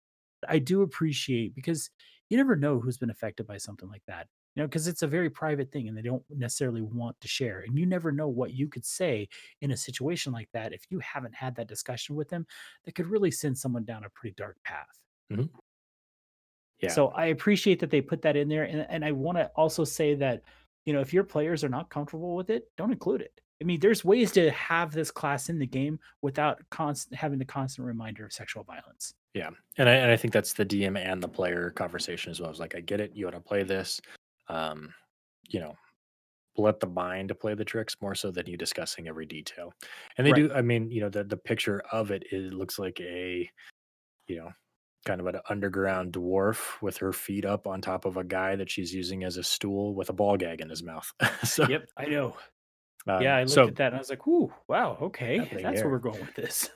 I 0.48 0.60
do 0.60 0.82
appreciate 0.82 1.56
because 1.56 1.90
you 2.30 2.38
never 2.38 2.56
know 2.56 2.80
who's 2.80 2.98
been 2.98 3.10
affected 3.10 3.48
by 3.48 3.58
something 3.58 3.90
like 3.90 4.04
that. 4.08 4.28
You 4.56 4.64
know, 4.64 4.68
because 4.68 4.88
it's 4.88 5.02
a 5.02 5.08
very 5.08 5.30
private 5.30 5.70
thing 5.72 5.90
and 5.90 5.98
they 5.98 6.02
don't 6.02 6.24
necessarily 6.30 6.82
want 6.82 7.20
to 7.20 7.28
share. 7.28 7.62
And 7.68 7.78
you 7.78 7.86
never 7.86 8.12
know 8.12 8.30
what 8.30 8.54
you 8.54 8.70
could 8.70 8.86
say 8.86 9.28
in 9.62 9.72
a 9.72 9.78
situation 9.78 10.32
like 10.32 10.50
that 10.54 10.72
if 10.72 10.84
you 10.90 11.00
haven't 11.00 11.36
had 11.36 11.56
that 11.56 11.68
discussion 11.68 12.16
with 12.16 12.30
them 12.30 12.48
that 12.86 12.96
could 12.96 13.08
really 13.08 13.32
send 13.32 13.58
someone 13.58 13.84
down 13.84 14.06
a 14.06 14.10
pretty 14.10 14.34
dark 14.38 14.58
path. 14.64 14.98
Mhm. 15.32 15.50
Yeah. 16.80 16.90
So 16.90 17.08
I 17.10 17.28
appreciate 17.28 17.80
that 17.80 17.90
they 17.90 18.02
put 18.02 18.22
that 18.22 18.36
in 18.36 18.48
there. 18.48 18.64
And, 18.64 18.86
and 18.90 19.04
I 19.04 19.12
want 19.12 19.38
to 19.38 19.52
also 19.56 19.84
say 19.84 20.16
that, 20.16 20.44
you 20.86 20.94
know, 20.94 21.02
if 21.02 21.14
your 21.14 21.24
players 21.24 21.64
are 21.64 21.70
not 21.70 21.90
comfortable 21.90 22.36
with 22.36 22.50
it, 22.50 22.70
don't 22.78 22.92
include 22.92 23.22
it. 23.22 23.42
I 23.62 23.64
mean, 23.64 23.80
there's 23.80 24.04
ways 24.04 24.32
to 24.34 24.52
have 24.52 24.92
this 24.92 25.12
class 25.12 25.50
in 25.50 25.58
the 25.58 25.66
game 25.66 26.00
without 26.22 26.62
constant 26.70 27.16
having 27.18 27.40
the 27.40 27.46
constant 27.46 27.88
reminder 27.88 28.26
of 28.26 28.34
sexual 28.34 28.64
violence. 28.64 29.14
Yeah, 29.34 29.50
and 29.78 29.88
I 29.88 29.94
and 29.94 30.12
I 30.12 30.18
think 30.18 30.34
that's 30.34 30.54
the 30.54 30.66
DM 30.66 30.98
and 30.98 31.24
the 31.24 31.28
player 31.28 31.70
conversation 31.72 32.32
as 32.32 32.42
well. 32.42 32.50
It's 32.50 32.60
like 32.60 32.76
I 32.76 32.82
get 32.82 33.00
it, 33.00 33.12
you 33.16 33.26
want 33.26 33.36
to 33.36 33.42
play 33.42 33.64
this, 33.64 34.02
um, 34.50 34.94
you 35.50 35.60
know, 35.60 35.76
let 36.58 36.80
the 36.80 36.88
mind 36.88 37.34
play 37.40 37.54
the 37.56 37.66
tricks 37.66 37.96
more 38.02 38.16
so 38.16 38.32
than 38.32 38.48
you 38.48 38.58
discussing 38.58 39.08
every 39.08 39.26
detail. 39.26 39.74
And 40.18 40.26
they 40.28 40.32
Right. 40.32 40.46
do. 40.48 40.52
I 40.54 40.62
mean, 40.62 40.92
you 40.92 41.02
know, 41.02 41.10
the 41.10 41.24
the 41.24 41.38
picture 41.38 41.82
of 41.92 42.12
it, 42.12 42.24
it 42.32 42.54
looks 42.54 42.80
like 42.80 43.00
a, 43.02 43.50
you 44.28 44.38
know, 44.38 44.52
kind 45.06 45.22
of 45.22 45.28
an 45.28 45.40
underground 45.50 46.14
dwarf 46.14 46.82
with 46.82 46.98
her 46.98 47.14
feet 47.14 47.46
up 47.46 47.68
on 47.68 47.82
top 47.82 48.06
of 48.06 48.18
a 48.18 48.24
guy 48.26 48.56
that 48.58 48.72
she's 48.72 48.94
using 48.94 49.24
as 49.24 49.38
a 49.38 49.44
stool 49.44 49.96
with 49.96 50.10
a 50.10 50.14
ball 50.14 50.38
gag 50.38 50.62
in 50.62 50.70
his 50.70 50.84
mouth. 50.84 51.12
so, 51.46 51.68
Yep, 51.68 51.90
I 51.98 52.06
know. 52.08 52.38
Yeah, 53.18 53.36
um, 53.36 53.38
I 53.38 53.46
looked 53.46 53.68
so 53.68 53.70
at 53.70 53.78
that 53.78 53.88
and 53.88 53.96
I 53.96 54.00
was 54.00 54.10
like, 54.10 54.28
"Ooh, 54.28 54.54
wow, 54.68 54.98
okay, 55.02 55.50
that's 55.62 55.84
where 55.84 55.92
we're 55.92 56.00
going 56.00 56.22
with 56.22 56.36
this." 56.36 56.70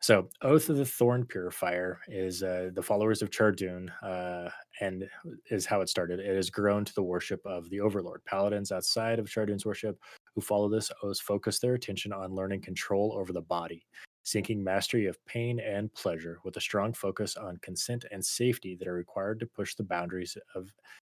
So, 0.00 0.28
Oath 0.42 0.68
of 0.68 0.76
the 0.76 0.84
Thorn 0.84 1.24
Purifier 1.26 1.98
is 2.06 2.44
uh, 2.44 2.70
the 2.72 2.82
followers 2.82 3.20
of 3.20 3.30
Chardun, 3.30 3.90
uh, 4.02 4.48
and 4.80 5.08
is 5.50 5.66
how 5.66 5.80
it 5.80 5.88
started. 5.88 6.20
It 6.20 6.36
has 6.36 6.50
grown 6.50 6.84
to 6.84 6.94
the 6.94 7.02
worship 7.02 7.40
of 7.44 7.68
the 7.70 7.80
Overlord. 7.80 8.24
Paladins 8.24 8.70
outside 8.70 9.18
of 9.18 9.28
Chardun's 9.28 9.66
worship 9.66 9.98
who 10.34 10.40
follow 10.40 10.68
this 10.68 10.92
oath 11.02 11.20
focus 11.20 11.58
their 11.58 11.74
attention 11.74 12.12
on 12.12 12.34
learning 12.34 12.60
control 12.60 13.12
over 13.18 13.32
the 13.32 13.42
body, 13.42 13.84
seeking 14.22 14.62
mastery 14.62 15.06
of 15.06 15.18
pain 15.26 15.58
and 15.58 15.92
pleasure, 15.94 16.38
with 16.44 16.56
a 16.56 16.60
strong 16.60 16.92
focus 16.92 17.36
on 17.36 17.56
consent 17.56 18.04
and 18.12 18.24
safety 18.24 18.76
that 18.76 18.86
are 18.86 18.94
required 18.94 19.40
to 19.40 19.46
push 19.46 19.74
the 19.74 19.82
boundaries 19.82 20.36
of 20.54 20.68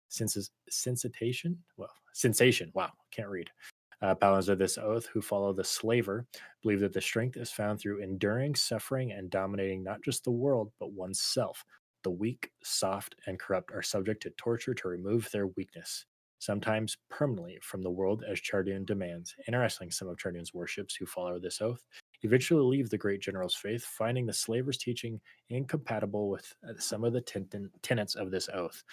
senses, 0.09 0.51
sensation. 0.69 1.57
Well, 1.75 1.89
sensation. 2.13 2.71
Wow, 2.75 2.91
can't 3.09 3.29
read. 3.29 3.49
Uh, 4.01 4.13
paladins 4.13 4.49
of 4.49 4.57
this 4.57 4.77
oath 4.77 5.05
who 5.07 5.21
follow 5.21 5.53
the 5.53 5.63
slaver 5.63 6.25
believe 6.61 6.81
that 6.81 6.93
the 6.93 7.01
strength 7.01 7.37
is 7.37 7.51
found 7.51 7.79
through 7.79 8.01
enduring 8.01 8.53
suffering 8.55 9.11
and 9.13 9.29
dominating 9.29 9.83
not 9.83 10.01
just 10.03 10.23
the 10.23 10.31
world, 10.31 10.71
but 10.79 10.91
oneself. 10.91 11.63
The 12.03 12.11
weak, 12.11 12.51
soft, 12.63 13.15
and 13.25 13.39
corrupt 13.39 13.71
are 13.73 13.81
subject 13.81 14.21
to 14.23 14.29
torture 14.31 14.75
to 14.75 14.87
remove 14.87 15.27
their 15.31 15.47
weakness, 15.47 16.05
sometimes 16.37 16.97
permanently 17.09 17.57
from 17.61 17.81
the 17.81 17.89
world 17.89 18.23
as 18.29 18.39
Chardun 18.39 18.85
demands. 18.85 19.33
Interesting, 19.47 19.89
some 19.89 20.09
of 20.09 20.17
Chardun's 20.17 20.53
worships 20.53 20.95
who 20.95 21.05
follow 21.05 21.39
this 21.39 21.61
oath 21.61 21.83
eventually 22.21 22.61
leave 22.61 22.89
the 22.89 22.97
great 22.97 23.21
general's 23.21 23.55
faith, 23.55 23.83
finding 23.83 24.25
the 24.25 24.33
slaver's 24.33 24.77
teaching 24.77 25.19
incompatible 25.49 26.29
with 26.29 26.53
uh, 26.67 26.73
some 26.77 27.03
of 27.03 27.13
the 27.13 27.21
ten- 27.21 27.71
tenets 27.81 28.15
of 28.15 28.29
this 28.29 28.49
oath. 28.53 28.83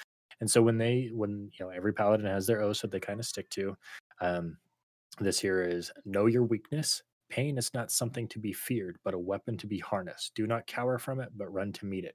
And 0.41 0.51
so 0.51 0.63
when 0.63 0.79
they, 0.79 1.11
when 1.13 1.51
you 1.59 1.65
know, 1.65 1.71
every 1.71 1.93
paladin 1.93 2.27
has 2.27 2.47
their 2.47 2.63
oath 2.63 2.81
that 2.81 2.91
they 2.91 3.01
kind 3.01 3.21
of 3.21 3.27
stick 3.27 3.49
to. 3.51 3.77
Um, 4.21 4.57
this 5.19 5.41
here 5.41 5.63
is 5.63 5.91
know 6.05 6.27
your 6.27 6.45
weakness. 6.45 7.03
Pain 7.29 7.57
is 7.59 7.71
not 7.75 7.91
something 7.91 8.29
to 8.29 8.39
be 8.39 8.53
feared, 8.53 8.99
but 9.05 9.15
a 9.15 9.19
weapon 9.19 9.57
to 9.59 9.67
be 9.67 9.79
harnessed. 9.79 10.33
Do 10.35 10.47
not 10.47 10.67
cower 10.67 10.99
from 10.99 11.21
it, 11.21 11.31
but 11.37 11.53
run 11.53 11.73
to 11.73 11.87
meet 11.87 12.05
it. 12.05 12.15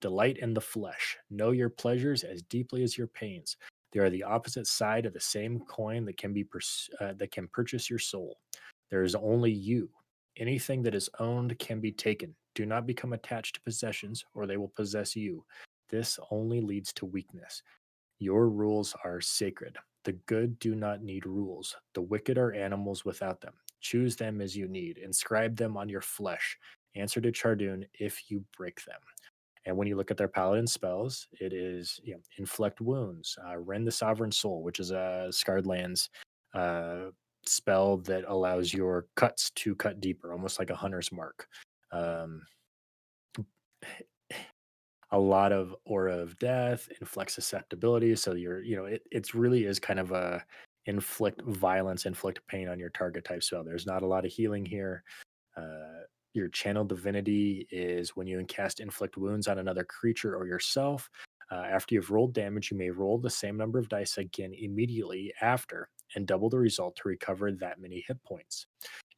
Delight 0.00 0.38
in 0.38 0.54
the 0.54 0.60
flesh. 0.60 1.16
Know 1.30 1.50
your 1.50 1.70
pleasures 1.70 2.22
as 2.22 2.42
deeply 2.42 2.82
as 2.82 2.96
your 2.96 3.06
pains. 3.08 3.56
They 3.92 4.00
are 4.00 4.10
the 4.10 4.22
opposite 4.22 4.66
side 4.66 5.06
of 5.06 5.14
the 5.14 5.20
same 5.20 5.60
coin 5.60 6.04
that 6.04 6.18
can 6.18 6.32
be 6.32 6.44
pers- 6.44 6.90
uh, 7.00 7.14
that 7.14 7.32
can 7.32 7.48
purchase 7.48 7.88
your 7.88 7.98
soul. 7.98 8.38
There 8.90 9.02
is 9.02 9.14
only 9.14 9.50
you. 9.50 9.90
Anything 10.36 10.82
that 10.82 10.94
is 10.94 11.10
owned 11.18 11.58
can 11.58 11.80
be 11.80 11.92
taken. 11.92 12.34
Do 12.54 12.64
not 12.66 12.86
become 12.86 13.12
attached 13.12 13.56
to 13.56 13.62
possessions, 13.62 14.24
or 14.34 14.46
they 14.46 14.56
will 14.56 14.72
possess 14.76 15.16
you. 15.16 15.44
This 15.88 16.18
only 16.30 16.60
leads 16.60 16.92
to 16.94 17.06
weakness. 17.06 17.62
Your 18.18 18.48
rules 18.48 18.94
are 19.04 19.20
sacred. 19.20 19.78
The 20.04 20.12
good 20.26 20.58
do 20.58 20.74
not 20.74 21.02
need 21.02 21.26
rules. 21.26 21.76
The 21.94 22.02
wicked 22.02 22.38
are 22.38 22.52
animals 22.52 23.04
without 23.04 23.40
them. 23.40 23.54
Choose 23.80 24.16
them 24.16 24.40
as 24.40 24.56
you 24.56 24.68
need. 24.68 24.98
Inscribe 24.98 25.56
them 25.56 25.76
on 25.76 25.88
your 25.88 26.00
flesh. 26.00 26.56
Answer 26.94 27.20
to 27.20 27.32
Chardun 27.32 27.84
if 27.94 28.30
you 28.30 28.44
break 28.56 28.84
them. 28.84 29.00
And 29.66 29.76
when 29.76 29.86
you 29.86 29.96
look 29.96 30.10
at 30.10 30.16
their 30.16 30.28
paladin 30.28 30.66
spells, 30.66 31.28
it 31.40 31.52
is 31.52 32.00
you 32.02 32.14
know, 32.14 32.20
inflict 32.38 32.80
wounds, 32.80 33.36
uh, 33.46 33.58
rend 33.58 33.86
the 33.86 33.92
sovereign 33.92 34.32
soul, 34.32 34.62
which 34.62 34.80
is 34.80 34.90
a 34.90 35.28
scarred 35.30 35.66
lands 35.66 36.08
uh, 36.54 37.10
spell 37.44 37.98
that 37.98 38.24
allows 38.26 38.72
your 38.72 39.06
cuts 39.14 39.50
to 39.50 39.74
cut 39.74 40.00
deeper, 40.00 40.32
almost 40.32 40.58
like 40.58 40.70
a 40.70 40.76
hunter's 40.76 41.12
mark. 41.12 41.46
Um, 41.92 42.42
a 45.10 45.18
lot 45.18 45.52
of 45.52 45.74
aura 45.84 46.18
of 46.18 46.38
death, 46.38 46.88
inflict 47.00 47.30
susceptibility. 47.32 48.14
So 48.14 48.34
you're, 48.34 48.62
you 48.62 48.76
know, 48.76 48.84
it 48.84 49.02
it's 49.10 49.34
really 49.34 49.64
is 49.64 49.78
kind 49.78 49.98
of 49.98 50.12
a 50.12 50.44
inflict 50.86 51.42
violence, 51.42 52.06
inflict 52.06 52.40
pain 52.46 52.68
on 52.68 52.78
your 52.78 52.90
target 52.90 53.24
type 53.24 53.42
spell. 53.42 53.64
There's 53.64 53.86
not 53.86 54.02
a 54.02 54.06
lot 54.06 54.24
of 54.24 54.32
healing 54.32 54.64
here. 54.64 55.02
Uh, 55.56 56.04
your 56.34 56.48
channel 56.48 56.84
divinity 56.84 57.66
is 57.70 58.10
when 58.10 58.26
you 58.26 58.42
cast 58.46 58.80
inflict 58.80 59.16
wounds 59.16 59.48
on 59.48 59.58
another 59.58 59.84
creature 59.84 60.36
or 60.36 60.46
yourself. 60.46 61.10
Uh, 61.50 61.64
after 61.70 61.94
you've 61.94 62.10
rolled 62.10 62.34
damage, 62.34 62.70
you 62.70 62.76
may 62.76 62.90
roll 62.90 63.18
the 63.18 63.30
same 63.30 63.56
number 63.56 63.78
of 63.78 63.88
dice 63.88 64.18
again 64.18 64.52
immediately 64.54 65.32
after 65.40 65.88
and 66.14 66.26
double 66.26 66.48
the 66.48 66.58
result 66.58 66.96
to 66.96 67.08
recover 67.08 67.50
that 67.52 67.80
many 67.80 68.04
hit 68.06 68.22
points. 68.22 68.66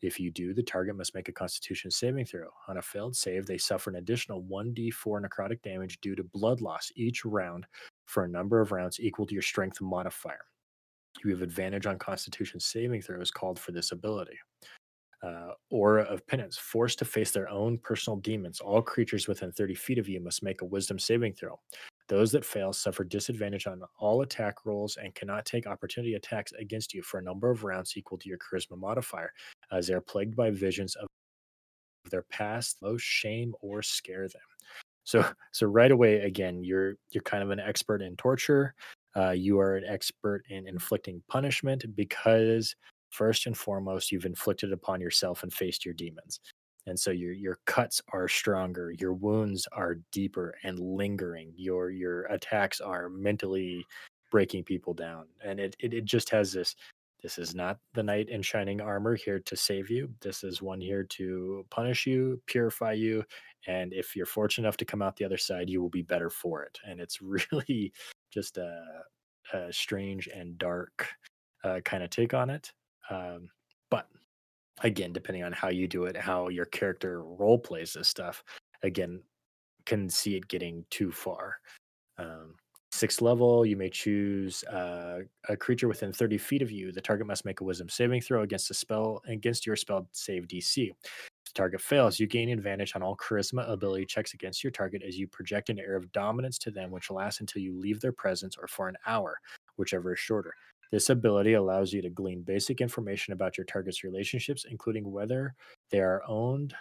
If 0.02 0.18
you 0.18 0.30
do, 0.30 0.54
the 0.54 0.62
target 0.62 0.96
must 0.96 1.14
make 1.14 1.28
a 1.28 1.32
constitution 1.32 1.90
saving 1.90 2.24
throw. 2.24 2.48
On 2.68 2.78
a 2.78 2.82
failed 2.82 3.14
save, 3.14 3.46
they 3.46 3.58
suffer 3.58 3.90
an 3.90 3.96
additional 3.96 4.42
1d4 4.42 5.22
necrotic 5.26 5.62
damage 5.62 6.00
due 6.00 6.14
to 6.16 6.24
blood 6.24 6.60
loss 6.60 6.90
each 6.96 7.24
round 7.24 7.66
for 8.06 8.24
a 8.24 8.28
number 8.28 8.60
of 8.60 8.72
rounds 8.72 8.98
equal 8.98 9.26
to 9.26 9.34
your 9.34 9.42
strength 9.42 9.80
modifier. 9.80 10.46
You 11.24 11.30
have 11.32 11.42
advantage 11.42 11.86
on 11.86 11.98
constitution 11.98 12.60
saving 12.60 13.02
throws 13.02 13.30
called 13.30 13.58
for 13.58 13.72
this 13.72 13.92
ability. 13.92 14.38
Uh, 15.22 15.52
aura 15.70 16.04
of 16.04 16.26
penance, 16.26 16.56
forced 16.56 16.98
to 16.98 17.04
face 17.04 17.30
their 17.30 17.48
own 17.50 17.76
personal 17.76 18.16
demons. 18.16 18.58
All 18.58 18.80
creatures 18.80 19.28
within 19.28 19.52
30 19.52 19.74
feet 19.74 19.98
of 19.98 20.08
you 20.08 20.18
must 20.18 20.42
make 20.42 20.62
a 20.62 20.64
wisdom 20.64 20.98
saving 20.98 21.34
throw. 21.34 21.60
Those 22.10 22.32
that 22.32 22.44
fail 22.44 22.72
suffer 22.72 23.04
disadvantage 23.04 23.68
on 23.68 23.82
all 23.96 24.22
attack 24.22 24.66
rolls 24.66 24.98
and 25.00 25.14
cannot 25.14 25.46
take 25.46 25.68
opportunity 25.68 26.14
attacks 26.14 26.50
against 26.58 26.92
you 26.92 27.02
for 27.02 27.20
a 27.20 27.22
number 27.22 27.52
of 27.52 27.62
rounds 27.62 27.96
equal 27.96 28.18
to 28.18 28.28
your 28.28 28.36
charisma 28.36 28.76
modifier, 28.76 29.32
as 29.70 29.86
they 29.86 29.94
are 29.94 30.00
plagued 30.00 30.34
by 30.34 30.50
visions 30.50 30.96
of 30.96 31.06
their 32.10 32.24
past, 32.24 32.78
low 32.82 32.96
shame 32.96 33.54
or 33.60 33.80
scare 33.80 34.26
them. 34.26 34.42
So, 35.04 35.24
so 35.52 35.68
right 35.68 35.92
away, 35.92 36.16
again, 36.22 36.64
you're 36.64 36.94
you're 37.12 37.22
kind 37.22 37.44
of 37.44 37.50
an 37.50 37.60
expert 37.60 38.02
in 38.02 38.16
torture. 38.16 38.74
Uh, 39.16 39.30
you 39.30 39.60
are 39.60 39.76
an 39.76 39.84
expert 39.84 40.42
in 40.50 40.66
inflicting 40.66 41.22
punishment 41.28 41.84
because 41.94 42.74
first 43.10 43.46
and 43.46 43.56
foremost, 43.56 44.10
you've 44.10 44.26
inflicted 44.26 44.72
upon 44.72 45.00
yourself 45.00 45.44
and 45.44 45.52
faced 45.52 45.84
your 45.84 45.94
demons 45.94 46.40
and 46.86 46.98
so 46.98 47.10
your 47.10 47.32
your 47.32 47.58
cuts 47.66 48.00
are 48.12 48.28
stronger 48.28 48.92
your 48.98 49.12
wounds 49.12 49.66
are 49.72 49.98
deeper 50.12 50.54
and 50.64 50.78
lingering 50.78 51.52
your 51.56 51.90
your 51.90 52.22
attacks 52.24 52.80
are 52.80 53.08
mentally 53.08 53.84
breaking 54.30 54.64
people 54.64 54.94
down. 54.94 55.26
And 55.44 55.60
it 55.60 55.76
it, 55.80 55.92
it 55.92 56.04
just 56.04 56.30
has 56.30 56.52
this 56.52 56.76
this 57.22 57.36
is 57.38 57.54
not 57.54 57.78
the 57.92 58.02
knight 58.02 58.30
in 58.30 58.40
shining 58.40 58.80
armor 58.80 59.14
here 59.14 59.40
to 59.40 59.56
save 59.56 59.90
you. 59.90 60.08
This 60.22 60.42
is 60.42 60.62
one 60.62 60.80
here 60.80 61.04
to 61.04 61.66
punish 61.70 62.06
you 62.06 62.40
purify 62.46 62.92
you. 62.92 63.24
And 63.66 63.92
if 63.92 64.16
you're 64.16 64.24
fortunate 64.24 64.66
enough 64.66 64.78
to 64.78 64.86
come 64.86 65.02
out 65.02 65.16
the 65.16 65.24
other 65.24 65.36
side 65.36 65.68
you 65.68 65.82
will 65.82 65.90
be 65.90 66.02
better 66.02 66.30
for 66.30 66.62
it. 66.62 66.78
And 66.86 67.00
it's 67.00 67.20
really 67.52 67.92
just 68.32 68.56
a, 68.56 68.82
a 69.52 69.72
strange 69.72 70.28
and 70.28 70.56
dark 70.56 71.08
uh, 71.64 71.80
kind 71.84 72.02
of 72.02 72.10
take 72.10 72.32
on 72.32 72.48
it. 72.48 72.72
Um, 73.10 73.50
but 73.90 74.06
again, 74.82 75.12
depending 75.12 75.44
on 75.44 75.52
how 75.52 75.68
you 75.68 75.86
do 75.86 76.04
it, 76.04 76.16
how 76.16 76.48
your 76.48 76.66
character 76.66 77.22
role 77.22 77.58
plays 77.58 77.92
this 77.92 78.08
stuff, 78.08 78.42
again, 78.82 79.22
can 79.86 80.08
see 80.08 80.36
it 80.36 80.48
getting 80.48 80.84
too 80.90 81.10
far. 81.10 81.56
Um, 82.18 82.54
sixth 82.92 83.22
level, 83.22 83.64
you 83.64 83.76
may 83.76 83.88
choose 83.88 84.62
uh, 84.64 85.20
a 85.48 85.56
creature 85.56 85.88
within 85.88 86.12
30 86.12 86.38
feet 86.38 86.62
of 86.62 86.70
you. 86.70 86.92
The 86.92 87.00
target 87.00 87.26
must 87.26 87.44
make 87.44 87.60
a 87.60 87.64
wisdom 87.64 87.88
saving 87.88 88.20
throw 88.20 88.42
against 88.42 88.70
a 88.70 88.74
spell 88.74 89.22
against 89.26 89.66
your 89.66 89.76
spell 89.76 90.08
save 90.12 90.46
DC. 90.48 90.90
If 90.90 90.96
the 91.46 91.52
target 91.54 91.80
fails, 91.80 92.18
you 92.18 92.26
gain 92.26 92.50
advantage 92.50 92.94
on 92.94 93.02
all 93.02 93.16
charisma 93.16 93.70
ability 93.70 94.06
checks 94.06 94.34
against 94.34 94.62
your 94.62 94.70
target 94.70 95.02
as 95.06 95.18
you 95.18 95.26
project 95.26 95.70
an 95.70 95.78
air 95.78 95.96
of 95.96 96.12
dominance 96.12 96.58
to 96.58 96.70
them, 96.70 96.90
which 96.90 97.10
lasts 97.10 97.40
until 97.40 97.62
you 97.62 97.78
leave 97.78 98.00
their 98.00 98.12
presence 98.12 98.56
or 98.56 98.68
for 98.68 98.88
an 98.88 98.96
hour, 99.06 99.38
whichever 99.76 100.12
is 100.12 100.18
shorter. 100.18 100.54
This 100.90 101.08
ability 101.08 101.54
allows 101.54 101.92
you 101.92 102.02
to 102.02 102.10
glean 102.10 102.42
basic 102.42 102.80
information 102.80 103.32
about 103.32 103.56
your 103.56 103.64
target's 103.64 104.02
relationships, 104.02 104.66
including 104.68 105.10
whether 105.10 105.54
they 105.90 106.00
are 106.00 106.22
owned 106.26 106.74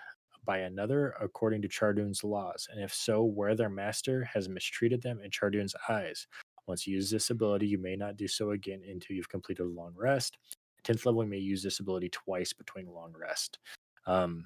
by 0.45 0.59
another 0.59 1.13
according 1.21 1.61
to 1.61 1.67
Chardun's 1.67 2.23
laws, 2.23 2.67
and 2.71 2.81
if 2.83 2.91
so, 2.91 3.23
where 3.23 3.55
their 3.55 3.69
master 3.69 4.23
has 4.23 4.49
mistreated 4.49 5.01
them 5.01 5.19
in 5.23 5.29
Chardun's 5.29 5.75
eyes. 5.87 6.25
Once 6.65 6.87
you 6.87 6.95
use 6.95 7.11
this 7.11 7.29
ability, 7.29 7.67
you 7.67 7.77
may 7.77 7.95
not 7.95 8.17
do 8.17 8.27
so 8.27 8.51
again 8.51 8.81
until 8.89 9.15
you've 9.15 9.29
completed 9.29 9.63
a 9.63 9.69
long 9.69 9.93
rest. 9.95 10.37
10th 10.83 11.05
level, 11.05 11.23
you 11.23 11.29
may 11.29 11.37
use 11.37 11.61
this 11.61 11.79
ability 11.79 12.09
twice 12.09 12.53
between 12.53 12.87
long 12.87 13.13
rest. 13.19 13.59
Um, 14.07 14.45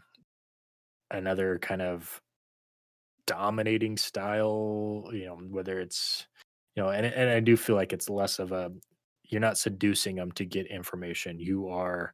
another 1.11 1.59
kind 1.59 1.81
of 1.81 2.19
dominating 3.25 3.97
style, 3.97 5.09
you 5.13 5.25
know, 5.25 5.37
whether 5.49 5.79
it's, 5.79 6.27
you 6.75 6.83
know, 6.83 6.89
and, 6.89 7.05
and 7.05 7.29
I 7.29 7.39
do 7.39 7.55
feel 7.55 7.75
like 7.75 7.93
it's 7.93 8.09
less 8.09 8.39
of 8.39 8.51
a 8.51 8.71
you're 9.33 9.41
not 9.41 9.57
seducing 9.57 10.15
them 10.15 10.31
to 10.33 10.45
get 10.45 10.67
information. 10.67 11.39
You 11.39 11.67
are 11.67 12.13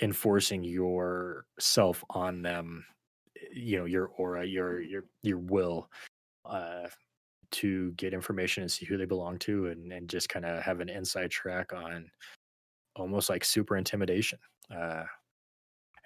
enforcing 0.00 0.64
yourself 0.64 2.02
on 2.08 2.40
them. 2.40 2.86
Eh, 3.36 3.46
you 3.52 3.78
know, 3.78 3.84
your 3.84 4.06
aura, 4.16 4.42
your 4.44 4.80
your 4.80 5.04
your 5.22 5.36
will, 5.36 5.90
uh, 6.46 6.88
to 7.50 7.92
get 7.92 8.14
information 8.14 8.62
and 8.62 8.72
see 8.72 8.86
who 8.86 8.96
they 8.96 9.04
belong 9.04 9.38
to, 9.40 9.66
and 9.66 9.92
and 9.92 10.08
just 10.08 10.30
kind 10.30 10.46
of 10.46 10.62
have 10.62 10.80
an 10.80 10.88
inside 10.88 11.30
track 11.30 11.74
on 11.74 12.10
almost 12.96 13.28
like 13.28 13.44
super 13.44 13.76
intimidation. 13.76 14.38
Uh, 14.74 15.04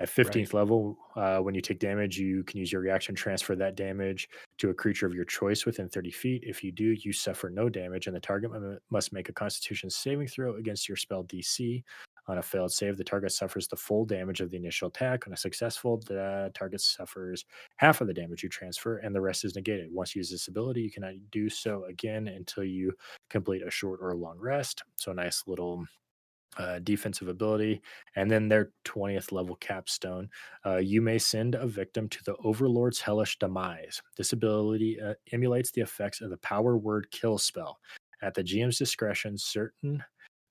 at 0.01 0.09
15th 0.09 0.37
right. 0.37 0.55
level, 0.55 0.97
uh, 1.17 1.39
when 1.39 1.55
you 1.55 1.61
take 1.61 1.81
damage, 1.81 2.19
you 2.19 2.45
can 2.45 2.59
use 2.59 2.71
your 2.71 2.81
reaction 2.81 3.15
transfer 3.15 3.57
that 3.57 3.75
damage 3.75 4.29
to 4.59 4.71
a 4.71 4.75
creature 4.75 5.07
of 5.07 5.15
your 5.15 5.25
choice 5.25 5.67
within 5.67 5.89
30 5.89 6.11
feet. 6.11 6.45
If 6.47 6.63
you 6.63 6.71
do, 6.71 6.97
you 7.01 7.13
suffer 7.13 7.51
no 7.51 7.69
damage, 7.69 8.07
and 8.07 8.15
the 8.15 8.21
target 8.21 8.53
must 8.91 9.13
make 9.13 9.29
a 9.29 9.33
Constitution 9.33 9.91
saving 9.91 10.29
throw 10.29 10.57
against 10.57 10.89
your 10.89 10.97
spell 10.97 11.25
DC. 11.25 11.83
On 12.29 12.39
a 12.39 12.43
failed 12.43 12.71
save, 12.71 12.99
the 12.99 13.05
target 13.05 13.33
suffers 13.33 13.67
the 13.67 13.77
full 13.77 14.05
damage 14.05 14.41
of 14.41 14.51
the 14.51 14.57
initial 14.57 14.89
attack. 14.89 15.27
On 15.27 15.33
a 15.33 15.37
successful, 15.37 15.97
the 16.07 16.51
target 16.55 16.81
suffers 16.83 17.47
half 17.79 18.03
of 18.03 18.07
the 18.07 18.13
damage 18.15 18.43
you 18.43 18.51
transfer, 18.51 18.99
and 18.99 19.15
the 19.15 19.21
rest 19.21 19.45
is 19.45 19.57
negated. 19.57 19.89
Once 19.91 20.15
you 20.15 20.21
use 20.21 20.31
this 20.31 20.49
ability, 20.49 20.83
you 20.83 20.91
cannot 20.91 21.15
do 21.33 21.49
so 21.49 21.85
again 21.85 22.29
until 22.29 22.65
you 22.65 22.93
complete 23.31 23.63
a 23.67 23.71
short 23.71 23.99
or 24.03 24.11
a 24.11 24.17
long 24.17 24.39
rest. 24.39 24.85
So, 24.97 25.11
a 25.11 25.15
nice 25.15 25.45
little 25.47 25.87
uh, 26.59 26.81
defensive 26.81 27.29
ability, 27.29 27.81
and 28.17 28.31
then 28.31 28.49
their 28.49 28.73
20th 28.85 29.33
level 29.33 29.57
capstone. 29.57 30.29
Uh, 30.67 30.77
you 30.77 31.01
may 31.01 31.19
send 31.19 31.55
a 31.55 31.67
victim 31.67 32.09
to 32.09 32.23
the 32.25 32.37
Overlord's 32.45 33.01
hellish 33.01 33.39
demise. 33.39 34.03
This 34.17 34.33
ability 34.33 35.01
uh, 35.01 35.15
emulates 35.33 35.71
the 35.71 35.83
effects 35.83 36.21
of 36.21 36.31
the 36.31 36.37
power 36.39 36.77
word 36.77 37.11
kill 37.11 37.39
spell. 37.39 37.79
At 38.23 38.35
the 38.35 38.43
GM's 38.43 38.79
discretion, 38.79 39.39
certain 39.39 40.03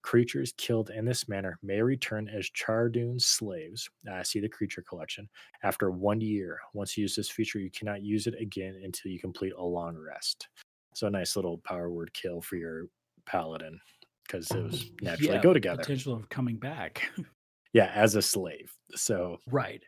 creatures 0.02 0.54
killed 0.58 0.90
in 0.90 1.04
this 1.04 1.28
manner 1.28 1.60
may 1.62 1.82
return 1.82 2.30
as 2.30 2.50
Chardun's 2.52 3.26
slaves. 3.26 3.90
Uh, 4.10 4.24
see 4.24 4.40
the 4.40 4.48
creature 4.48 4.82
collection. 4.88 5.28
After 5.64 5.92
one 5.92 6.22
year, 6.22 6.60
once 6.74 6.96
you 6.96 7.02
use 7.02 7.16
this 7.16 7.30
feature, 7.30 7.60
you 7.60 7.70
cannot 7.72 8.02
use 8.02 8.26
it 8.26 8.36
again 8.40 8.80
until 8.84 9.12
you 9.12 9.20
complete 9.20 9.54
a 9.58 9.64
long 9.64 9.98
rest. 9.98 10.48
So, 10.94 11.08
a 11.08 11.12
nice 11.12 11.36
little 11.36 11.58
power 11.60 11.92
word 11.92 12.14
kill 12.14 12.42
for 12.42 12.56
your 12.56 12.86
paladin 13.26 13.80
because 14.28 14.50
it 14.52 14.64
was 14.64 14.92
naturally 15.02 15.36
yeah, 15.36 15.42
go 15.42 15.54
together. 15.54 15.82
Potential 15.82 16.14
of 16.14 16.30
coming 16.30 16.58
back. 16.58 17.10
yeah, 17.74 17.92
as 17.96 18.16
a 18.16 18.22
slave. 18.22 18.74
So 18.96 19.38
right. 19.50 19.84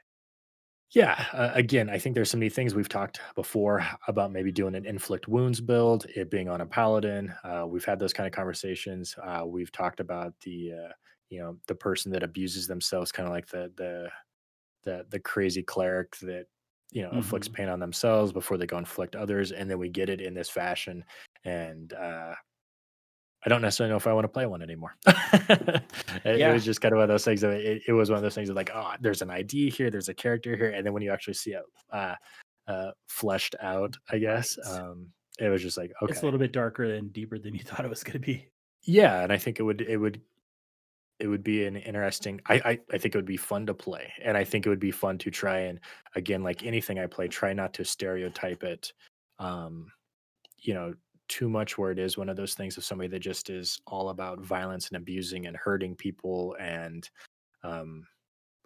Yeah, 0.92 1.24
uh, 1.34 1.52
again, 1.54 1.88
I 1.88 2.00
think 2.00 2.16
there's 2.16 2.32
so 2.32 2.38
many 2.38 2.50
things 2.50 2.74
we've 2.74 2.90
talked 2.90 3.22
before 3.36 3.86
about 4.08 4.32
maybe 4.32 4.52
doing 4.52 4.74
an 4.74 4.88
inflict 4.88 5.28
wounds 5.28 5.62
build, 5.62 6.08
it 6.16 6.32
being 6.32 6.50
on 6.50 6.62
a 6.62 6.66
paladin. 6.66 7.32
Uh, 7.44 7.66
we've 7.68 7.86
had 7.86 8.00
those 8.00 8.14
kind 8.14 8.26
of 8.26 8.34
conversations. 8.34 9.16
Uh, 9.24 9.44
we've 9.46 9.72
talked 9.72 10.00
about 10.00 10.34
the 10.42 10.72
uh, 10.74 10.94
you 11.30 11.40
know 11.40 11.58
the 11.68 11.76
person 11.76 12.12
that 12.12 12.24
abuses 12.24 12.66
themselves, 12.66 13.12
kind 13.12 13.28
of 13.28 13.34
like 13.34 13.48
the 13.48 13.72
the 13.78 14.10
the 14.84 15.06
the 15.10 15.20
crazy 15.20 15.62
cleric 15.62 16.18
that 16.22 16.46
you 16.92 17.04
know 17.04 17.10
mm-hmm. 17.10 17.18
inflicts 17.18 17.48
pain 17.48 17.70
on 17.70 17.80
themselves 17.80 18.32
before 18.32 18.58
they 18.58 18.66
go 18.66 18.80
inflict 18.80 19.16
others, 19.16 19.52
and 19.52 19.70
then 19.70 19.78
we 19.78 19.90
get 19.90 20.10
it 20.10 20.22
in 20.22 20.34
this 20.34 20.50
fashion, 20.50 21.04
and 21.44 21.94
uh, 21.94 22.34
I 23.46 23.50
don't 23.50 23.62
necessarily 23.62 23.92
know 23.92 23.98
if 23.98 24.08
I 24.08 24.14
want 24.14 24.26
to 24.26 24.30
play 24.30 24.46
one 24.46 24.62
anymore. 24.62 24.96
it, 25.08 25.84
yeah. 26.26 26.50
it, 26.50 26.54
was 26.54 26.66
just 26.66 26.82
kind 26.82 26.94
of 26.94 26.98
one 26.98 27.04
of 27.04 27.10
those 27.10 27.24
things 27.24 27.42
that 27.42 27.52
it, 27.54 27.84
it, 27.88 27.94
was 27.94 28.10
one 28.10 28.18
of 28.18 28.24
those 28.24 28.36
things 28.36 28.50
of 28.50 28.56
like, 28.56 28.72
oh, 28.74 28.94
there's 29.00 29.22
an 29.22 29.30
ID 29.30 29.70
here, 29.70 29.90
there's 29.90 30.10
a 30.10 30.14
character 30.14 30.58
here, 30.58 30.72
and 30.72 30.86
then 30.86 30.92
when 30.92 31.02
you 31.02 31.12
actually 31.12 31.36
see 31.36 31.52
it 31.52 31.64
uh, 31.92 32.16
uh, 32.68 32.92
fleshed 33.08 33.56
out, 33.62 33.96
I 34.12 34.18
guess, 34.18 34.58
um, 34.70 35.08
it 35.40 35.48
was 35.48 35.62
just 35.62 35.78
like, 35.78 35.92
okay, 36.02 36.12
it's 36.12 36.22
a 36.22 36.26
little 36.26 36.40
bit 36.40 36.52
darker 36.52 36.84
and 36.84 37.14
deeper 37.14 37.40
than 37.40 37.54
you 37.54 37.60
thought 37.64 37.86
it 37.86 37.90
was 37.90 38.04
going 38.04 38.14
to 38.14 38.20
be. 38.20 38.48
Yeah, 38.84 39.22
and 39.22 39.32
I 39.32 39.38
think 39.38 39.60
it 39.60 39.64
would 39.64 39.82
it 39.82 39.98
would 39.98 40.22
it 41.20 41.28
would 41.28 41.44
be 41.44 41.66
an 41.66 41.76
interesting. 41.76 42.40
I, 42.48 42.56
I 42.56 42.80
I 42.94 42.98
think 42.98 43.14
it 43.14 43.18
would 43.18 43.26
be 43.26 43.38
fun 43.38 43.66
to 43.68 43.74
play, 43.74 44.12
and 44.24 44.38
I 44.38 44.44
think 44.44 44.66
it 44.66 44.70
would 44.70 44.80
be 44.80 44.92
fun 44.92 45.18
to 45.20 45.32
try 45.32 45.60
and 45.60 45.80
again, 46.16 46.44
like 46.44 46.64
anything 46.64 47.00
I 47.00 47.08
play, 47.08 47.28
try 47.28 47.54
not 47.54 47.74
to 47.76 47.86
stereotype 47.86 48.64
it. 48.64 48.94
Um, 49.38 49.92
you 50.58 50.74
know, 50.74 50.94
too 51.30 51.48
much 51.48 51.78
where 51.78 51.92
it 51.92 52.00
is 52.00 52.18
one 52.18 52.28
of 52.28 52.36
those 52.36 52.56
things 52.56 52.76
of 52.76 52.84
somebody 52.84 53.08
that 53.08 53.20
just 53.20 53.50
is 53.50 53.80
all 53.88 54.10
about 54.10 54.42
violence 54.42 54.90
and 54.90 54.98
abusing 54.98 55.46
and 55.46 55.56
hurting 55.56 55.96
people 55.96 56.56
and 56.60 57.10
um 57.64 58.06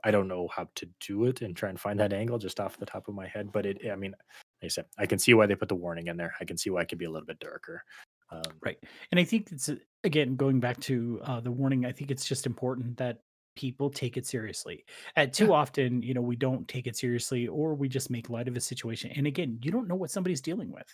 i 0.04 0.10
don't 0.10 0.28
know 0.28 0.48
how 0.48 0.68
to 0.74 0.88
do 1.06 1.26
it 1.26 1.42
and 1.42 1.56
try 1.56 1.70
and 1.70 1.80
find 1.80 2.00
that 2.00 2.14
angle 2.14 2.40
just 2.40 2.60
off 2.60 2.78
the 2.78 2.86
top 2.86 3.08
of 3.08 3.14
my 3.14 3.28
head 3.28 3.52
but 3.52 3.66
it 3.66 3.80
i 3.92 3.96
mean 3.96 4.12
like 4.12 4.66
i 4.66 4.68
said 4.68 4.86
i 4.98 5.06
can 5.06 5.20
see 5.20 5.34
why 5.34 5.46
they 5.46 5.56
put 5.56 5.70
the 5.70 5.76
warning 5.76 6.08
in 6.08 6.18
there. 6.18 6.34
I 6.40 6.46
can 6.46 6.58
see 6.58 6.70
why 6.70 6.82
it 6.82 6.88
could 6.88 6.98
be 6.98 7.06
a 7.06 7.12
little 7.12 7.28
bit 7.28 7.40
darker 7.40 7.84
um, 8.32 8.42
right 8.62 8.78
and 9.12 9.20
i 9.20 9.24
think 9.24 9.52
it's 9.52 9.70
again 10.04 10.36
going 10.36 10.60
back 10.60 10.80
to 10.80 11.20
uh, 11.24 11.40
the 11.40 11.52
warning 11.52 11.86
i 11.86 11.92
think 11.92 12.10
it's 12.10 12.26
just 12.26 12.46
important 12.46 12.98
that 12.98 13.20
people 13.56 13.90
take 13.90 14.18
it 14.18 14.26
seriously. 14.26 14.86
And 15.16 15.34
too 15.34 15.52
Yeah. 15.52 15.54
often, 15.54 16.02
you 16.02 16.14
know, 16.14 16.22
we 16.22 16.36
don't 16.36 16.68
take 16.68 16.88
it 16.88 16.96
seriously 16.96 17.48
or 17.48 17.76
we 17.76 17.88
just 17.90 18.10
make 18.10 18.30
light 18.30 18.48
of 18.48 18.56
a 18.58 18.62
situation. 18.62 19.12
And 19.16 19.28
again, 19.28 19.60
you 19.64 19.72
don't 19.72 19.88
know 19.88 19.96
what 19.96 20.12
somebody's 20.12 20.42
dealing 20.42 20.72
with. 20.72 20.88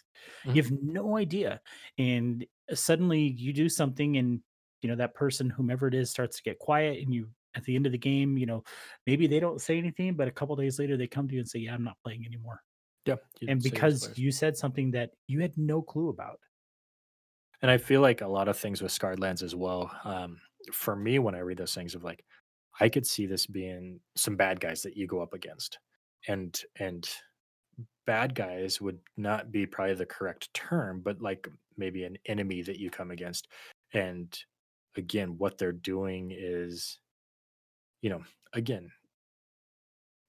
You 0.51 0.61
Mhm. 0.61 0.63
have 0.63 0.71
no 0.71 1.17
idea. 1.17 1.61
And 1.97 2.45
uh, 2.71 2.75
suddenly 2.75 3.21
you 3.21 3.53
do 3.53 3.69
something 3.69 4.17
and 4.17 4.41
you 4.81 4.89
know 4.89 4.95
that 4.95 5.13
person 5.13 5.49
whomever 5.49 5.87
it 5.87 5.93
is 5.93 6.09
starts 6.09 6.37
to 6.37 6.43
get 6.43 6.59
quiet 6.59 7.01
and 7.03 7.13
you 7.13 7.29
at 7.55 7.63
the 7.65 7.75
end 7.75 7.85
of 7.85 7.91
the 7.91 7.97
game, 7.97 8.37
you 8.37 8.45
know, 8.45 8.63
maybe 9.07 9.27
they 9.27 9.39
don't 9.39 9.59
say 9.59 9.77
anything, 9.77 10.15
but 10.15 10.27
a 10.27 10.31
couple 10.31 10.55
days 10.55 10.79
later 10.79 10.95
they 10.97 11.07
come 11.07 11.27
to 11.27 11.33
you 11.33 11.39
and 11.41 11.49
say, 11.49 11.59
"Yeah, 11.59 11.73
I'm 11.73 11.83
not 11.83 11.97
playing 12.03 12.25
anymore." 12.25 12.61
Yeah. 13.05 13.17
And 13.47 13.63
because 13.63 14.11
you 14.17 14.31
said 14.31 14.57
something 14.57 14.91
that 14.91 15.11
you 15.27 15.41
had 15.41 15.57
no 15.57 15.81
clue 15.81 16.09
about. 16.09 16.39
And 17.61 17.69
I 17.69 17.77
feel 17.77 18.01
like 18.01 18.21
a 18.21 18.27
lot 18.27 18.47
of 18.47 18.57
things 18.57 18.81
with 18.81 18.91
Scarred 18.91 19.19
Lands 19.19 19.43
as 19.43 19.55
well. 19.55 19.91
Um, 20.03 20.41
for 20.71 20.95
me, 20.95 21.19
when 21.19 21.35
I 21.35 21.39
read 21.39 21.57
those 21.57 21.75
things 21.75 21.95
of 21.95 22.03
like, 22.03 22.25
I 22.79 22.89
could 22.89 23.05
see 23.05 23.25
this 23.25 23.45
being 23.45 23.99
some 24.15 24.35
bad 24.35 24.59
guys 24.59 24.81
that 24.83 24.95
you 24.95 25.07
go 25.07 25.21
up 25.21 25.33
against. 25.33 25.79
And 26.27 26.59
and 26.79 27.09
bad 28.05 28.35
guys 28.35 28.81
would 28.81 28.99
not 29.17 29.51
be 29.51 29.65
probably 29.65 29.95
the 29.95 30.05
correct 30.05 30.53
term, 30.53 31.01
but 31.01 31.21
like 31.21 31.47
maybe 31.77 32.03
an 32.03 32.17
enemy 32.25 32.61
that 32.61 32.79
you 32.79 32.89
come 32.89 33.11
against. 33.11 33.47
And 33.93 34.37
again, 34.97 35.37
what 35.37 35.57
they're 35.57 35.71
doing 35.71 36.33
is, 36.35 36.99
you 38.01 38.09
know, 38.09 38.21
again, 38.53 38.91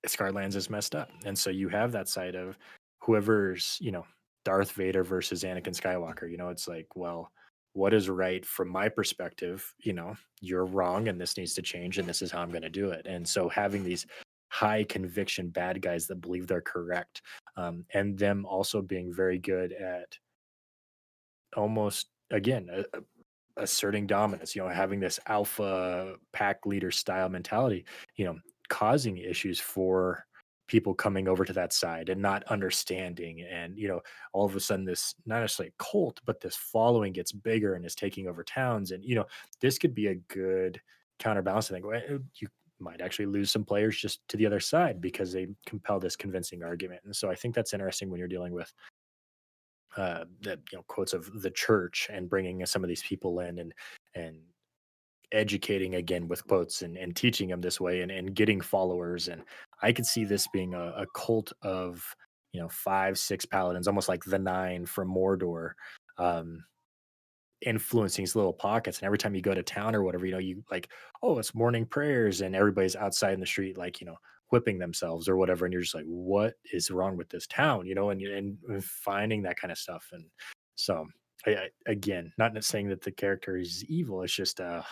Scarlands 0.06 0.56
is 0.56 0.70
messed 0.70 0.94
up. 0.94 1.10
And 1.24 1.38
so 1.38 1.50
you 1.50 1.68
have 1.68 1.92
that 1.92 2.08
side 2.08 2.34
of 2.34 2.56
whoever's, 3.00 3.78
you 3.80 3.92
know, 3.92 4.06
Darth 4.44 4.72
Vader 4.72 5.04
versus 5.04 5.42
Anakin 5.42 5.78
Skywalker. 5.78 6.30
You 6.30 6.36
know, 6.36 6.48
it's 6.48 6.68
like, 6.68 6.86
well, 6.94 7.30
what 7.72 7.94
is 7.94 8.08
right 8.08 8.44
from 8.44 8.68
my 8.68 8.88
perspective? 8.88 9.72
You 9.78 9.92
know, 9.92 10.16
you're 10.40 10.66
wrong 10.66 11.08
and 11.08 11.20
this 11.20 11.36
needs 11.36 11.54
to 11.54 11.62
change 11.62 11.98
and 11.98 12.08
this 12.08 12.22
is 12.22 12.30
how 12.30 12.42
I'm 12.42 12.50
going 12.50 12.62
to 12.62 12.70
do 12.70 12.90
it. 12.90 13.06
And 13.06 13.26
so 13.26 13.48
having 13.48 13.84
these 13.84 14.06
high 14.48 14.84
conviction 14.84 15.48
bad 15.48 15.80
guys 15.80 16.06
that 16.08 16.20
believe 16.20 16.46
they're 16.46 16.60
correct 16.60 17.22
um, 17.56 17.84
and 17.94 18.18
them 18.18 18.44
also 18.44 18.82
being 18.82 19.12
very 19.14 19.38
good 19.38 19.72
at 19.72 20.18
almost, 21.56 22.08
again, 22.30 22.68
asserting 23.56 24.06
dominance, 24.06 24.56
you 24.56 24.62
know, 24.62 24.68
having 24.68 24.98
this 24.98 25.20
alpha 25.26 26.14
pack 26.32 26.66
leader 26.66 26.90
style 26.90 27.28
mentality, 27.28 27.84
you 28.16 28.24
know, 28.24 28.36
causing 28.68 29.18
issues 29.18 29.60
for 29.60 30.24
people 30.70 30.94
coming 30.94 31.26
over 31.26 31.44
to 31.44 31.52
that 31.52 31.72
side 31.72 32.10
and 32.10 32.22
not 32.22 32.44
understanding 32.44 33.44
and 33.50 33.76
you 33.76 33.88
know 33.88 34.00
all 34.32 34.46
of 34.46 34.54
a 34.54 34.60
sudden 34.60 34.84
this 34.84 35.16
not 35.26 35.40
necessarily 35.40 35.72
a 35.76 35.82
cult 35.82 36.20
but 36.24 36.40
this 36.40 36.54
following 36.54 37.12
gets 37.12 37.32
bigger 37.32 37.74
and 37.74 37.84
is 37.84 37.96
taking 37.96 38.28
over 38.28 38.44
towns 38.44 38.92
and 38.92 39.04
you 39.04 39.16
know 39.16 39.24
this 39.60 39.78
could 39.78 39.96
be 39.96 40.06
a 40.06 40.14
good 40.28 40.80
counterbalance 41.18 41.72
i 41.72 41.74
think 41.74 41.84
uh, 41.84 42.18
you 42.36 42.46
might 42.78 43.00
actually 43.00 43.26
lose 43.26 43.50
some 43.50 43.64
players 43.64 43.98
just 43.98 44.20
to 44.28 44.36
the 44.36 44.46
other 44.46 44.60
side 44.60 45.00
because 45.00 45.32
they 45.32 45.48
compel 45.66 45.98
this 45.98 46.14
convincing 46.14 46.62
argument 46.62 47.00
and 47.04 47.16
so 47.16 47.28
i 47.28 47.34
think 47.34 47.52
that's 47.52 47.74
interesting 47.74 48.08
when 48.08 48.20
you're 48.20 48.28
dealing 48.28 48.52
with 48.52 48.72
uh 49.96 50.24
that 50.40 50.60
you 50.70 50.78
know 50.78 50.84
quotes 50.86 51.12
of 51.12 51.42
the 51.42 51.50
church 51.50 52.08
and 52.12 52.30
bringing 52.30 52.64
some 52.64 52.84
of 52.84 52.88
these 52.88 53.02
people 53.02 53.40
in 53.40 53.58
and 53.58 53.74
and 54.14 54.36
educating 55.32 55.94
again 55.96 56.26
with 56.26 56.46
quotes 56.46 56.82
and, 56.82 56.96
and 56.96 57.14
teaching 57.14 57.48
them 57.48 57.60
this 57.60 57.80
way 57.80 58.00
and, 58.02 58.10
and 58.10 58.34
getting 58.34 58.60
followers 58.60 59.28
and 59.28 59.42
i 59.82 59.92
could 59.92 60.06
see 60.06 60.24
this 60.24 60.46
being 60.48 60.74
a, 60.74 60.92
a 60.96 61.06
cult 61.14 61.52
of 61.62 62.04
you 62.52 62.60
know 62.60 62.68
five 62.68 63.18
six 63.18 63.44
paladins 63.44 63.88
almost 63.88 64.08
like 64.08 64.24
the 64.24 64.38
nine 64.38 64.86
from 64.86 65.12
mordor 65.12 65.72
um 66.18 66.64
influencing 67.62 68.22
these 68.22 68.36
little 68.36 68.52
pockets. 68.52 68.98
And 68.98 69.06
every 69.06 69.18
time 69.18 69.34
you 69.34 69.42
go 69.42 69.54
to 69.54 69.62
town 69.62 69.94
or 69.94 70.02
whatever 70.02 70.26
you 70.26 70.32
know 70.32 70.38
you 70.38 70.64
like 70.70 70.88
oh 71.22 71.38
it's 71.38 71.54
morning 71.54 71.86
prayers 71.86 72.40
and 72.40 72.54
everybody's 72.54 72.96
outside 72.96 73.34
in 73.34 73.40
the 73.40 73.46
street 73.46 73.76
like 73.76 74.00
you 74.00 74.06
know 74.06 74.16
whipping 74.50 74.78
themselves 74.78 75.28
or 75.28 75.36
whatever. 75.36 75.64
And 75.64 75.72
you're 75.72 75.82
just 75.82 75.94
like 75.94 76.06
what 76.06 76.54
is 76.72 76.90
wrong 76.90 77.16
with 77.16 77.28
this 77.28 77.46
town? 77.46 77.86
You 77.86 77.94
know 77.94 78.10
and 78.10 78.20
and 78.22 78.84
finding 78.84 79.42
that 79.42 79.58
kind 79.58 79.72
of 79.72 79.78
stuff. 79.78 80.08
And 80.12 80.24
so 80.76 81.06
I, 81.46 81.50
I 81.50 81.68
again 81.86 82.32
not 82.38 82.62
saying 82.64 82.88
that 82.88 83.02
the 83.02 83.12
character 83.12 83.56
is 83.56 83.84
evil 83.84 84.22
it's 84.22 84.34
just 84.34 84.60
uh 84.60 84.82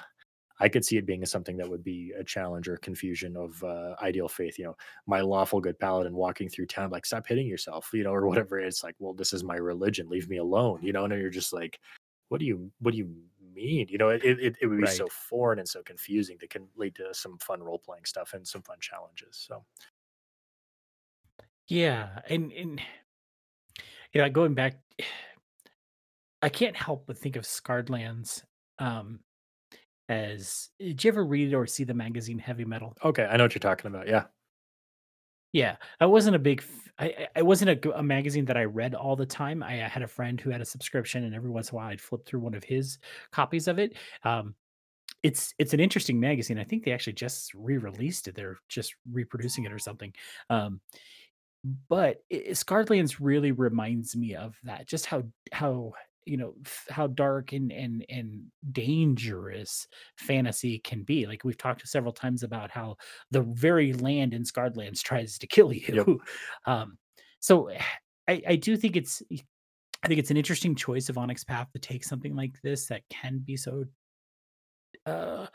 I 0.60 0.68
could 0.68 0.84
see 0.84 0.96
it 0.96 1.06
being 1.06 1.24
something 1.24 1.56
that 1.58 1.68
would 1.68 1.84
be 1.84 2.12
a 2.18 2.24
challenge 2.24 2.68
or 2.68 2.76
confusion 2.78 3.36
of 3.36 3.62
uh, 3.62 3.94
ideal 4.02 4.28
faith. 4.28 4.58
You 4.58 4.66
know, 4.66 4.76
my 5.06 5.20
lawful 5.20 5.60
good 5.60 5.78
paladin 5.78 6.14
walking 6.14 6.48
through 6.48 6.66
town, 6.66 6.90
like 6.90 7.06
stop 7.06 7.26
hitting 7.26 7.46
yourself, 7.46 7.90
you 7.92 8.02
know, 8.02 8.12
or 8.12 8.26
whatever. 8.26 8.58
It's 8.58 8.82
like, 8.82 8.96
well, 8.98 9.14
this 9.14 9.32
is 9.32 9.44
my 9.44 9.56
religion. 9.56 10.08
Leave 10.08 10.28
me 10.28 10.38
alone. 10.38 10.80
You 10.82 10.92
know, 10.92 11.04
and 11.04 11.12
you're 11.12 11.30
just 11.30 11.52
like, 11.52 11.78
what 12.28 12.38
do 12.38 12.46
you, 12.46 12.70
what 12.80 12.92
do 12.92 12.98
you 12.98 13.14
mean? 13.54 13.86
You 13.88 13.98
know, 13.98 14.08
it 14.08 14.22
it, 14.24 14.56
it 14.60 14.66
would 14.66 14.80
be 14.80 14.86
so 14.86 15.08
foreign 15.08 15.58
and 15.58 15.68
so 15.68 15.82
confusing 15.82 16.36
that 16.40 16.50
can 16.50 16.66
lead 16.76 16.94
to 16.96 17.12
some 17.12 17.38
fun 17.38 17.62
role 17.62 17.78
playing 17.78 18.04
stuff 18.04 18.34
and 18.34 18.46
some 18.46 18.62
fun 18.62 18.78
challenges. 18.80 19.46
So 19.48 19.64
Yeah. 21.68 22.20
And 22.28 22.52
and 22.52 22.80
you 24.12 24.22
know, 24.22 24.30
going 24.30 24.54
back 24.54 24.78
I 26.42 26.48
can't 26.48 26.76
help 26.76 27.04
but 27.06 27.18
think 27.18 27.34
of 27.36 27.44
Scarred 27.44 27.90
Lands 27.90 28.44
um 28.78 29.20
as 30.08 30.70
did 30.78 31.02
you 31.04 31.08
ever 31.08 31.24
read 31.24 31.54
or 31.54 31.66
see 31.66 31.84
the 31.84 31.94
magazine 31.94 32.38
Heavy 32.38 32.64
Metal? 32.64 32.96
okay, 33.04 33.24
I 33.24 33.36
know 33.36 33.44
what 33.44 33.54
you're 33.54 33.60
talking 33.60 33.86
about. 33.88 34.08
Yeah, 34.08 34.26
Yeah, 35.52 35.76
I 36.00 36.06
wasn't 36.06 36.36
a 36.36 36.38
big. 36.38 36.62
I 36.98 37.28
I 37.36 37.42
wasn't 37.42 37.84
a 37.86 38.02
magazine 38.02 38.44
that 38.46 38.56
I 38.56 38.64
read 38.64 38.94
all 38.94 39.16
the 39.16 39.24
time. 39.26 39.62
I, 39.62 39.76
had 39.76 40.02
a 40.02 40.06
friend 40.08 40.40
who 40.40 40.50
had 40.50 40.60
a 40.60 40.64
subscription, 40.64 41.24
and 41.24 41.34
every 41.34 41.50
once 41.50 41.70
in 41.70 41.74
a 41.74 41.76
while, 41.76 41.88
I'd 41.88 42.00
flip 42.00 42.26
through 42.26 42.40
one 42.40 42.54
of 42.54 42.64
his 42.64 42.98
copies 43.32 43.66
of 43.68 43.78
it. 43.78 43.96
Um, 44.24 44.54
it's 45.22 45.54
it's 45.58 45.74
an 45.74 45.80
interesting 45.80 46.20
magazine. 46.20 46.58
I 46.58 46.64
think 46.64 46.84
they 46.84 46.92
actually 46.92 47.14
just 47.14 47.54
re-released 47.54 48.28
it. 48.28 48.34
They're 48.36 48.58
just 48.68 48.96
reproducing 49.10 49.64
it 49.64 49.72
or 49.72 49.78
something. 49.80 50.14
Um, 50.50 50.80
but 51.88 52.24
i- 52.32 52.44
i- 52.50 52.52
Scarred 52.52 52.90
Lands 52.90 53.20
really 53.20 53.52
reminds 53.52 54.16
me 54.16 54.34
of 54.34 54.58
that. 54.64 54.86
Just 54.86 55.06
how 55.06 55.24
how 55.52 55.92
you 56.28 56.36
know 56.36 56.54
f- 56.64 56.86
how 56.90 57.06
dark 57.06 57.52
and 57.52 57.72
and 57.72 58.04
and 58.08 58.42
dangerous 58.72 59.88
fantasy 60.16 60.78
can 60.78 61.02
be. 61.02 61.26
Like 61.26 61.44
we've 61.44 61.58
talked 61.58 61.86
several 61.88 62.12
times 62.12 62.42
about 62.42 62.70
how 62.70 62.96
the 63.30 63.42
very 63.42 63.92
land 63.92 64.34
in 64.34 64.44
Scarred 64.44 64.76
Lands 64.76 65.02
tries 65.02 65.38
to 65.38 65.46
kill 65.46 65.72
yep, 65.72 66.06
you. 66.06 66.20
um, 66.66 66.98
so 67.40 67.70
I, 68.28 68.42
I 68.46 68.56
do 68.56 68.76
think 68.76 68.96
it's 68.96 69.22
I 70.02 70.08
think 70.08 70.20
it's 70.20 70.30
an 70.30 70.36
interesting 70.36 70.74
choice 70.74 71.08
of 71.08 71.18
Onyx 71.18 71.44
Path 71.44 71.68
to 71.72 71.78
take 71.78 72.04
something 72.04 72.36
like 72.36 72.60
this 72.62 72.86
that 72.86 73.02
can 73.08 73.38
be 73.38 73.56
so 73.56 73.84
uh 75.06 75.46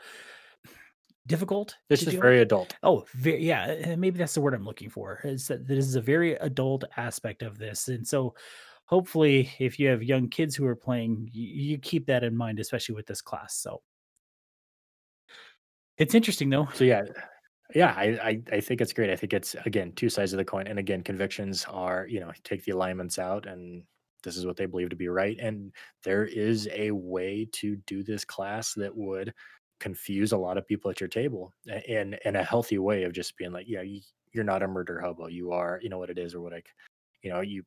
difficult 1.26 1.76
it's 1.88 2.00
to 2.00 2.10
just 2.10 2.20
very 2.20 2.40
adult. 2.40 2.76
Oh, 2.82 3.04
yeah, 3.22 3.76
uh, 3.86 3.96
maybe 3.96 4.18
that's 4.18 4.34
the 4.34 4.40
word 4.40 4.54
I'm 4.54 4.64
looking 4.64 4.90
for, 4.90 5.20
is 5.24 5.48
that 5.48 5.66
this 5.66 5.86
is 5.86 5.96
a 5.96 6.00
very 6.00 6.34
adult 6.34 6.84
aspect 6.96 7.42
of 7.42 7.58
this, 7.58 7.88
and 7.88 8.06
so, 8.06 8.34
hopefully, 8.86 9.50
if 9.58 9.78
you 9.78 9.88
have 9.88 10.02
young 10.02 10.28
kids 10.28 10.56
who 10.56 10.66
are 10.66 10.76
playing, 10.76 11.28
you 11.32 11.46
you 11.72 11.78
keep 11.78 12.06
that 12.06 12.24
in 12.24 12.36
mind, 12.36 12.58
especially 12.60 12.94
with 12.94 13.06
this 13.06 13.22
class, 13.22 13.56
so 13.56 13.82
it's 15.96 16.14
interesting, 16.14 16.50
though. 16.50 16.68
So 16.72 16.84
yeah, 16.84 17.04
Yeah, 17.74 17.94
I, 17.96 18.04
I 18.30 18.42
I 18.52 18.60
think 18.60 18.80
it's 18.82 18.94
great. 18.94 19.10
I 19.10 19.16
think 19.16 19.32
it's 19.34 19.54
again 19.66 19.92
two 19.94 20.10
sides 20.10 20.32
of 20.34 20.38
the 20.38 20.46
coin, 20.46 20.66
and 20.68 20.78
again, 20.78 21.02
convictions 21.04 21.66
are 21.68 22.06
you 22.08 22.20
know 22.20 22.32
take 22.44 22.64
the 22.64 22.72
alignments 22.72 23.18
out, 23.18 23.46
and 23.46 23.84
this 24.24 24.36
is 24.38 24.46
what 24.46 24.56
they 24.58 24.66
believe 24.66 24.90
to 24.90 24.96
be 24.96 25.08
right. 25.08 25.38
And 25.40 25.74
there 26.04 26.26
is 26.26 26.68
a 26.72 26.92
way 26.92 27.48
to 27.54 27.76
do 27.86 28.02
this 28.04 28.24
class 28.26 28.74
that 28.74 28.96
would 28.96 29.34
confuse 29.80 30.32
a 30.32 30.38
lot 30.38 30.58
of 30.58 30.66
people 30.68 30.90
at 30.90 31.00
your 31.00 31.08
table, 31.10 31.52
in 31.88 32.16
in 32.26 32.36
a 32.36 32.44
healthy 32.44 32.78
way 32.78 33.04
of 33.04 33.12
just 33.14 33.36
being 33.38 33.52
like, 33.52 33.68
yeah, 33.68 33.82
you, 33.82 34.02
you're 34.32 34.44
not 34.44 34.62
a 34.64 34.68
murder 34.68 35.00
hobo. 35.00 35.28
You 35.28 35.52
are, 35.52 35.80
you 35.82 35.90
know 35.90 35.98
what 35.98 36.10
it 36.10 36.18
is, 36.18 36.34
or 36.34 36.42
what 36.42 36.54
I, 36.54 36.62
you 37.22 37.30
know, 37.30 37.40
you 37.40 37.64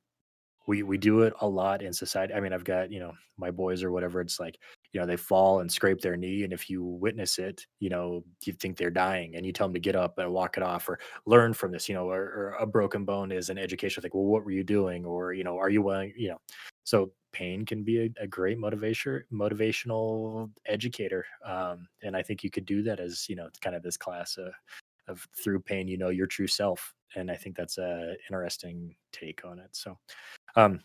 we 0.67 0.83
we 0.83 0.97
do 0.97 1.21
it 1.21 1.33
a 1.41 1.47
lot 1.47 1.81
in 1.81 1.93
society. 1.93 2.33
I 2.33 2.39
mean, 2.39 2.53
I've 2.53 2.63
got, 2.63 2.91
you 2.91 2.99
know, 2.99 3.13
my 3.37 3.51
boys 3.51 3.83
or 3.83 3.91
whatever, 3.91 4.21
it's 4.21 4.39
like, 4.39 4.59
you 4.91 4.99
know, 4.99 5.05
they 5.05 5.15
fall 5.15 5.61
and 5.61 5.71
scrape 5.71 6.01
their 6.01 6.17
knee. 6.17 6.43
And 6.43 6.51
if 6.51 6.69
you 6.69 6.83
witness 6.83 7.39
it, 7.39 7.65
you 7.79 7.89
know, 7.89 8.23
you 8.45 8.53
think 8.53 8.77
they're 8.77 8.89
dying 8.89 9.35
and 9.35 9.45
you 9.45 9.53
tell 9.53 9.67
them 9.67 9.73
to 9.73 9.79
get 9.79 9.95
up 9.95 10.17
and 10.17 10.31
walk 10.31 10.57
it 10.57 10.63
off 10.63 10.89
or 10.89 10.99
learn 11.25 11.53
from 11.53 11.71
this, 11.71 11.87
you 11.87 11.95
know, 11.95 12.09
or, 12.09 12.21
or 12.21 12.57
a 12.59 12.65
broken 12.65 13.05
bone 13.05 13.31
is 13.31 13.49
an 13.49 13.57
educational 13.57 14.01
thing. 14.01 14.11
Well, 14.13 14.25
what 14.25 14.43
were 14.43 14.51
you 14.51 14.63
doing? 14.63 15.05
Or, 15.05 15.33
you 15.33 15.43
know, 15.43 15.57
are 15.57 15.69
you 15.69 15.81
willing, 15.81 16.13
you 16.17 16.29
know, 16.29 16.37
so 16.83 17.11
pain 17.31 17.65
can 17.65 17.83
be 17.83 18.05
a, 18.05 18.23
a 18.23 18.27
great 18.27 18.57
motivation, 18.57 19.23
motivational 19.31 20.49
educator. 20.65 21.25
Um, 21.45 21.87
and 22.01 22.15
I 22.15 22.23
think 22.23 22.43
you 22.43 22.49
could 22.49 22.65
do 22.65 22.81
that 22.83 22.99
as, 22.99 23.29
you 23.29 23.35
know, 23.35 23.49
kind 23.61 23.75
of 23.75 23.83
this 23.83 23.97
class 23.97 24.37
uh, 24.37 24.51
of 25.07 25.25
through 25.41 25.61
pain, 25.61 25.87
you 25.87 25.97
know, 25.97 26.09
your 26.09 26.27
true 26.27 26.47
self. 26.47 26.93
And 27.15 27.31
I 27.31 27.35
think 27.35 27.55
that's 27.55 27.77
a 27.77 28.15
interesting 28.29 28.95
take 29.13 29.45
on 29.45 29.59
it. 29.59 29.69
So, 29.71 29.97
um, 30.57 30.81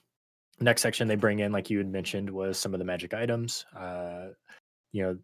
next 0.61 0.83
section 0.83 1.09
they 1.09 1.17
bring 1.17 1.41
in, 1.41 1.51
like 1.51 1.71
you 1.71 1.79
had 1.79 1.91
mentioned, 1.91 2.31
was 2.31 2.59
some 2.59 2.75
of 2.75 2.79
the 2.79 2.85
magic 2.85 3.15
items. 3.15 3.67
Uh, 3.77 4.29
you 4.93 5.03
know, 5.03 5.19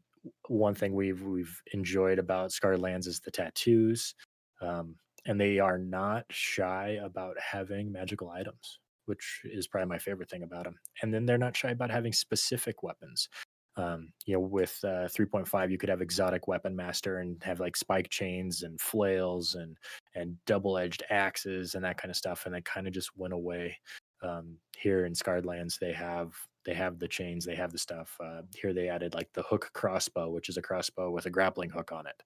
one 0.49 0.75
thing 0.75 0.95
we've 0.95 1.23
we've 1.23 1.63
enjoyed 1.75 2.19
about 2.19 2.51
Scarred 2.53 2.81
Lands 2.81 3.07
is 3.07 3.21
the 3.21 3.31
tattoos, 3.31 4.15
um, 4.63 4.97
and 5.27 5.41
they 5.41 5.59
are 5.59 5.79
not 5.79 6.25
shy 6.31 6.99
about 7.03 7.37
having 7.39 7.93
magical 7.93 8.31
items, 8.31 8.81
which 9.07 9.43
is 9.45 9.69
probably 9.69 9.89
my 9.89 9.99
favorite 9.99 10.31
thing 10.31 10.43
about 10.43 10.65
them. 10.65 10.77
And 11.03 11.13
then 11.13 11.27
they're 11.27 11.39
not 11.39 11.57
shy 11.57 11.71
about 11.71 11.91
having 11.91 12.13
specific 12.13 12.83
weapons. 12.83 13.29
Um, 13.77 14.13
you 14.27 14.35
know, 14.35 14.41
with 14.41 14.77
uh, 14.83 15.07
3.5, 15.09 15.71
you 15.71 15.79
could 15.79 15.89
have 15.89 16.01
exotic 16.01 16.49
weapon 16.49 16.75
master 16.75 17.19
and 17.19 17.41
have 17.45 17.61
like 17.61 17.77
spike 17.77 18.09
chains 18.09 18.63
and 18.63 18.81
flails 18.81 19.55
and 19.55 19.77
and 20.15 20.37
double 20.47 20.79
edged 20.79 21.05
axes 21.11 21.75
and 21.75 21.85
that 21.85 21.99
kind 21.99 22.11
of 22.11 22.17
stuff, 22.17 22.47
and 22.47 22.55
that 22.55 22.65
kind 22.65 22.87
of 22.89 22.95
just 22.95 23.11
went 23.17 23.35
away. 23.35 23.77
Um, 24.23 24.57
here 24.77 25.07
in 25.07 25.15
Scarred 25.15 25.47
Lands, 25.47 25.79
they 25.81 25.93
have 25.93 26.35
they 26.65 26.75
have 26.75 26.99
the 26.99 27.09
chains, 27.09 27.45
they 27.45 27.55
have 27.55 27.73
the 27.73 27.79
stuff. 27.79 28.17
Uh, 28.23 28.43
here 28.55 28.73
they 28.73 28.89
added 28.89 29.15
like 29.15 29.33
the 29.33 29.43
hook 29.43 29.71
crossbow, 29.73 30.31
which 30.31 30.49
is 30.49 30.57
a 30.57 30.63
crossbow 30.63 31.11
with 31.11 31.27
a 31.27 31.31
grappling 31.31 31.71
hook 31.71 31.93
on 31.93 32.07
it, 32.07 32.23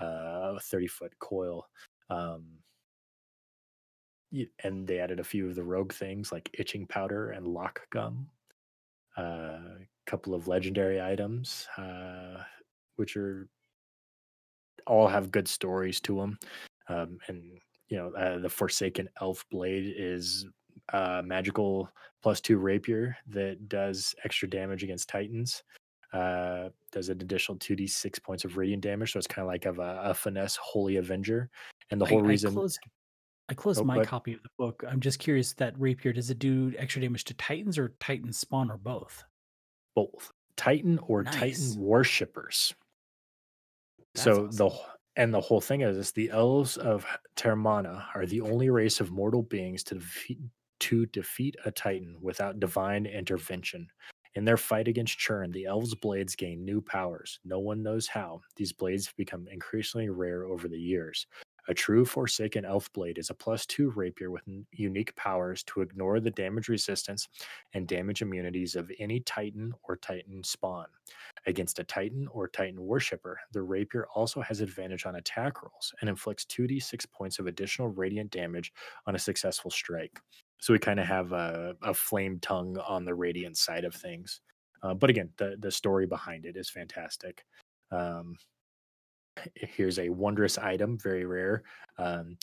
uh, 0.00 0.54
a 0.56 0.60
30 0.60 0.86
foot 0.88 1.12
coil. 1.18 1.66
Um, 2.10 2.44
and 4.64 4.86
they 4.86 4.98
added 4.98 5.20
a 5.20 5.24
few 5.24 5.48
of 5.48 5.54
the 5.54 5.62
rogue 5.62 5.92
things 5.92 6.32
like 6.32 6.50
itching 6.58 6.86
powder 6.86 7.30
and 7.30 7.46
lock 7.46 7.80
gum 7.90 8.28
a 9.16 9.58
couple 10.06 10.34
of 10.34 10.48
legendary 10.48 11.00
items, 11.00 11.66
uh, 11.78 12.42
which 12.96 13.16
are 13.16 13.48
all 14.86 15.08
have 15.08 15.30
good 15.30 15.48
stories 15.48 16.00
to 16.02 16.16
them. 16.16 16.38
Um, 16.88 17.18
and 17.28 17.42
you 17.88 17.96
know, 17.96 18.12
uh, 18.14 18.38
the 18.38 18.48
Forsaken 18.48 19.08
Elf 19.20 19.44
Blade 19.50 19.94
is 19.96 20.46
a 20.92 21.22
magical 21.22 21.90
plus 22.22 22.40
two 22.40 22.58
rapier 22.58 23.16
that 23.28 23.68
does 23.68 24.14
extra 24.24 24.48
damage 24.48 24.82
against 24.82 25.08
Titans. 25.08 25.62
Uh, 26.12 26.70
does 26.92 27.08
an 27.08 27.20
additional 27.20 27.58
two 27.58 27.76
d 27.76 27.86
six 27.86 28.18
points 28.18 28.44
of 28.44 28.56
radiant 28.56 28.82
damage, 28.82 29.12
so 29.12 29.18
it's 29.18 29.26
kind 29.26 29.44
of 29.44 29.48
like 29.48 29.66
of 29.66 29.78
a, 29.78 30.00
a, 30.04 30.14
finesse 30.14 30.56
Holy 30.56 30.96
Avenger. 30.96 31.50
And 31.90 32.00
the 32.00 32.06
whole 32.06 32.24
I, 32.24 32.28
reason 32.28 32.50
I 32.50 32.54
closed, 32.54 32.78
I 33.48 33.54
closed 33.54 33.80
oh, 33.80 33.84
my 33.84 33.96
but, 33.96 34.06
copy 34.06 34.32
of 34.32 34.42
the 34.42 34.48
book. 34.56 34.84
I'm 34.88 35.00
just 35.00 35.18
curious 35.18 35.52
that 35.54 35.78
rapier 35.78 36.12
does 36.12 36.30
it 36.30 36.38
do 36.38 36.72
extra 36.78 37.02
damage 37.02 37.24
to 37.24 37.34
Titans 37.34 37.76
or 37.76 37.94
Titan 38.00 38.32
spawn 38.32 38.70
or 38.70 38.78
both? 38.78 39.24
both 39.96 40.30
Titan 40.56 41.00
or 41.08 41.24
nice. 41.24 41.34
Titan 41.34 41.82
worshippers. 41.82 42.72
That's 44.14 44.24
so 44.24 44.46
awesome. 44.46 44.50
the 44.56 44.70
and 45.16 45.34
the 45.34 45.40
whole 45.40 45.60
thing 45.60 45.80
is, 45.80 45.96
is 45.96 46.12
the 46.12 46.30
elves 46.30 46.76
of 46.76 47.04
Termana 47.36 48.04
are 48.14 48.26
the 48.26 48.42
only 48.42 48.70
race 48.70 49.00
of 49.00 49.10
mortal 49.10 49.42
beings 49.42 49.82
to 49.84 49.94
defeat 49.96 50.38
to 50.80 51.06
defeat 51.06 51.56
a 51.64 51.70
Titan 51.70 52.16
without 52.20 52.60
divine 52.60 53.06
intervention. 53.06 53.88
In 54.34 54.44
their 54.44 54.58
fight 54.58 54.86
against 54.86 55.18
Chern, 55.18 55.50
the 55.50 55.64
elves' 55.64 55.94
blades 55.94 56.36
gain 56.36 56.62
new 56.62 56.82
powers. 56.82 57.40
No 57.44 57.58
one 57.58 57.82
knows 57.82 58.06
how. 58.06 58.42
These 58.56 58.72
blades 58.72 59.06
have 59.06 59.16
become 59.16 59.48
increasingly 59.50 60.10
rare 60.10 60.44
over 60.44 60.68
the 60.68 60.78
years. 60.78 61.26
A 61.68 61.74
true 61.74 62.04
Forsaken 62.04 62.64
Elf 62.64 62.92
Blade 62.92 63.18
is 63.18 63.30
a 63.30 63.34
plus 63.34 63.66
two 63.66 63.90
rapier 63.90 64.30
with 64.30 64.42
unique 64.70 65.16
powers 65.16 65.64
to 65.64 65.80
ignore 65.80 66.20
the 66.20 66.30
damage 66.30 66.68
resistance 66.68 67.28
and 67.74 67.88
damage 67.88 68.22
immunities 68.22 68.76
of 68.76 68.92
any 69.00 69.18
Titan 69.20 69.72
or 69.82 69.96
Titan 69.96 70.44
spawn. 70.44 70.86
Against 71.46 71.80
a 71.80 71.84
Titan 71.84 72.28
or 72.30 72.46
Titan 72.46 72.80
worshipper, 72.80 73.40
the 73.52 73.62
rapier 73.62 74.06
also 74.14 74.42
has 74.42 74.60
advantage 74.60 75.06
on 75.06 75.16
attack 75.16 75.62
rolls 75.62 75.92
and 76.00 76.08
inflicts 76.08 76.44
2d6 76.44 77.10
points 77.10 77.40
of 77.40 77.46
additional 77.46 77.88
radiant 77.88 78.30
damage 78.30 78.72
on 79.06 79.16
a 79.16 79.18
successful 79.18 79.70
strike. 79.70 80.20
So 80.58 80.72
we 80.72 80.78
kind 80.78 81.00
of 81.00 81.06
have 81.06 81.32
a, 81.32 81.74
a, 81.82 81.92
flame 81.92 82.38
tongue 82.40 82.78
on 82.78 83.04
the 83.04 83.14
radiant 83.14 83.56
side 83.58 83.84
of 83.84 83.94
things. 83.94 84.40
Uh, 84.82 84.94
but 84.94 85.10
again, 85.10 85.30
the, 85.36 85.56
the 85.58 85.70
story 85.70 86.06
behind 86.06 86.46
it 86.46 86.56
is 86.56 86.70
fantastic. 86.70 87.44
Um, 87.90 88.36
here's 89.54 89.98
a 89.98 90.08
wondrous 90.08 90.58
item, 90.58 90.98
very 90.98 91.24
rare. 91.24 91.62
Um, 91.98 92.36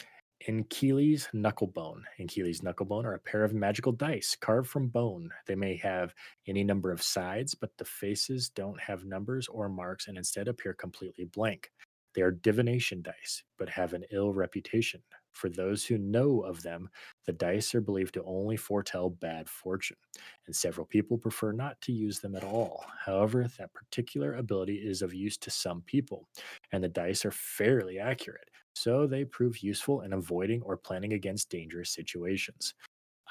Enkili's 0.47 1.29
Knucklebone. 1.33 2.01
Enkili's 2.19 2.61
Knucklebone 2.61 3.05
are 3.05 3.13
a 3.13 3.19
pair 3.19 3.43
of 3.43 3.53
magical 3.53 3.93
dice 3.93 4.35
carved 4.39 4.69
from 4.69 4.89
bone. 4.89 5.29
They 5.47 5.55
may 5.55 5.77
have 5.77 6.13
any 6.47 6.63
number 6.63 6.91
of 6.91 7.01
sides, 7.01 7.55
but 7.55 7.71
the 7.77 7.85
faces 7.85 8.49
don't 8.49 8.79
have 8.81 9.05
numbers 9.05 9.47
or 9.47 9.69
marks 9.69 10.07
and 10.07 10.17
instead 10.17 10.47
appear 10.47 10.73
completely 10.73 11.25
blank. 11.25 11.71
They 12.13 12.21
are 12.21 12.31
divination 12.31 13.01
dice, 13.01 13.43
but 13.57 13.69
have 13.69 13.93
an 13.93 14.03
ill 14.11 14.33
reputation. 14.33 15.01
For 15.33 15.49
those 15.49 15.83
who 15.85 15.97
know 15.97 16.41
of 16.41 16.63
them, 16.63 16.89
the 17.25 17.33
dice 17.33 17.75
are 17.75 17.81
believed 17.81 18.13
to 18.13 18.23
only 18.23 18.55
foretell 18.55 19.09
bad 19.09 19.49
fortune, 19.49 19.97
and 20.45 20.55
several 20.55 20.85
people 20.85 21.17
prefer 21.17 21.51
not 21.51 21.79
to 21.81 21.91
use 21.91 22.19
them 22.19 22.35
at 22.35 22.43
all. 22.43 22.85
However, 23.03 23.47
that 23.57 23.73
particular 23.73 24.35
ability 24.35 24.75
is 24.75 25.01
of 25.01 25.13
use 25.13 25.37
to 25.39 25.49
some 25.49 25.81
people, 25.81 26.27
and 26.71 26.83
the 26.83 26.89
dice 26.89 27.25
are 27.25 27.31
fairly 27.31 27.99
accurate, 27.99 28.49
so 28.73 29.05
they 29.05 29.25
prove 29.25 29.59
useful 29.63 30.01
in 30.01 30.13
avoiding 30.13 30.61
or 30.61 30.77
planning 30.77 31.13
against 31.13 31.49
dangerous 31.49 31.89
situations. 31.89 32.73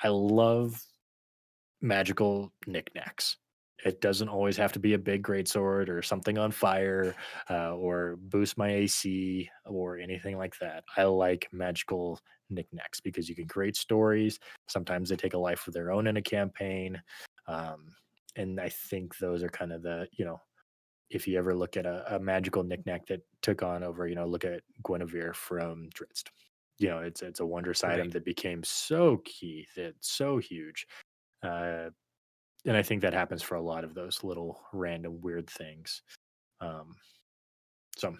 I 0.02 0.08
love 0.08 0.82
magical 1.80 2.52
knickknacks. 2.66 3.36
It 3.84 4.00
doesn't 4.00 4.28
always 4.28 4.56
have 4.56 4.72
to 4.72 4.78
be 4.78 4.94
a 4.94 4.98
big 4.98 5.22
great 5.22 5.48
sword 5.48 5.88
or 5.88 6.02
something 6.02 6.38
on 6.38 6.52
fire 6.52 7.14
uh, 7.50 7.74
or 7.74 8.16
boost 8.16 8.56
my 8.56 8.70
AC 8.70 9.50
or 9.66 9.98
anything 9.98 10.38
like 10.38 10.56
that. 10.58 10.84
I 10.96 11.04
like 11.04 11.48
magical 11.52 12.20
knickknacks 12.48 13.00
because 13.00 13.28
you 13.28 13.34
can 13.34 13.48
create 13.48 13.76
stories. 13.76 14.38
Sometimes 14.68 15.08
they 15.08 15.16
take 15.16 15.34
a 15.34 15.38
life 15.38 15.66
of 15.66 15.74
their 15.74 15.90
own 15.90 16.06
in 16.06 16.16
a 16.16 16.22
campaign. 16.22 17.00
Um, 17.48 17.94
and 18.36 18.60
I 18.60 18.68
think 18.68 19.18
those 19.18 19.42
are 19.42 19.48
kind 19.48 19.72
of 19.72 19.82
the, 19.82 20.06
you 20.12 20.24
know, 20.24 20.40
if 21.10 21.28
you 21.28 21.38
ever 21.38 21.54
look 21.54 21.76
at 21.76 21.86
a, 21.86 22.16
a 22.16 22.18
magical 22.18 22.62
knickknack 22.62 23.06
that 23.06 23.20
took 23.42 23.62
on 23.62 23.82
over, 23.82 24.06
you 24.06 24.14
know, 24.14 24.26
look 24.26 24.44
at 24.44 24.62
Guenhwyvar 24.82 25.34
from 25.34 25.90
Drizzt. 25.90 26.28
You 26.78 26.88
know, 26.88 26.98
it's 26.98 27.22
it's 27.22 27.40
a 27.40 27.46
wondrous 27.46 27.82
right. 27.82 27.92
item 27.92 28.10
that 28.10 28.24
became 28.24 28.64
so 28.64 29.20
key, 29.24 29.66
that 29.76 29.94
so 30.00 30.38
huge. 30.38 30.86
Uh, 31.42 31.90
and 32.66 32.76
I 32.76 32.82
think 32.82 33.02
that 33.02 33.14
happens 33.14 33.42
for 33.42 33.56
a 33.56 33.62
lot 33.62 33.84
of 33.84 33.94
those 33.94 34.22
little 34.22 34.60
random 34.72 35.20
weird 35.20 35.48
things. 35.48 36.02
Um, 36.60 36.96
so 37.96 38.16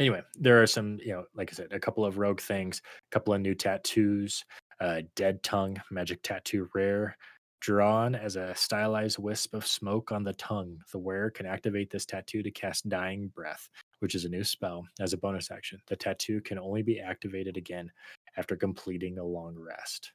anyway, 0.00 0.22
there 0.34 0.62
are 0.62 0.66
some, 0.66 0.98
you 1.02 1.12
know, 1.12 1.24
like 1.34 1.50
I 1.52 1.54
said, 1.54 1.72
a 1.72 1.80
couple 1.80 2.04
of 2.04 2.18
rogue 2.18 2.40
things, 2.40 2.80
a 2.84 3.14
couple 3.14 3.34
of 3.34 3.40
new 3.40 3.54
tattoos, 3.54 4.44
uh, 4.80 5.02
dead 5.14 5.42
tongue, 5.42 5.80
magic 5.90 6.22
tattoo 6.22 6.68
rare, 6.74 7.16
drawn 7.60 8.14
as 8.14 8.36
a 8.36 8.54
stylized 8.54 9.18
wisp 9.18 9.54
of 9.54 9.66
smoke 9.66 10.12
on 10.12 10.22
the 10.22 10.34
tongue. 10.34 10.78
The 10.92 10.98
wearer 10.98 11.30
can 11.30 11.46
activate 11.46 11.90
this 11.90 12.06
tattoo 12.06 12.42
to 12.42 12.50
cast 12.50 12.88
dying 12.88 13.28
breath, 13.28 13.68
which 14.00 14.14
is 14.14 14.24
a 14.24 14.28
new 14.28 14.44
spell 14.44 14.86
as 15.00 15.12
a 15.12 15.18
bonus 15.18 15.50
action. 15.50 15.80
The 15.86 15.96
tattoo 15.96 16.40
can 16.42 16.58
only 16.58 16.82
be 16.82 17.00
activated 17.00 17.56
again 17.56 17.90
after 18.36 18.56
completing 18.56 19.18
a 19.18 19.24
long 19.24 19.56
rest. 19.58 20.12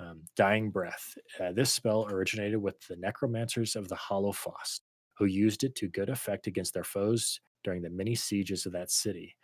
Um, 0.00 0.22
Dying 0.36 0.70
Breath. 0.70 1.14
Uh, 1.40 1.52
this 1.52 1.72
spell 1.72 2.06
originated 2.08 2.62
with 2.62 2.80
the 2.86 2.96
necromancers 2.96 3.74
of 3.74 3.88
the 3.88 3.96
Hollowfaust, 3.96 4.80
who 5.18 5.24
used 5.24 5.64
it 5.64 5.74
to 5.76 5.88
good 5.88 6.08
effect 6.08 6.46
against 6.46 6.72
their 6.72 6.84
foes 6.84 7.40
during 7.64 7.82
the 7.82 7.90
many 7.90 8.14
sieges 8.14 8.64
of 8.64 8.72
that 8.72 8.90
city. 8.90 9.34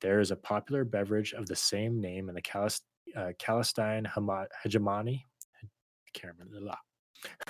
There 0.00 0.20
is 0.20 0.30
a 0.30 0.36
popular 0.36 0.84
beverage 0.84 1.32
of 1.32 1.46
the 1.46 1.56
same 1.56 2.00
name 2.00 2.28
in 2.28 2.34
the 2.34 2.80
uh, 3.16 3.32
Calastian 3.38 4.06
hegemony. 4.62 5.26
I 5.62 6.10
can't 6.12 6.34
remember. 6.38 6.72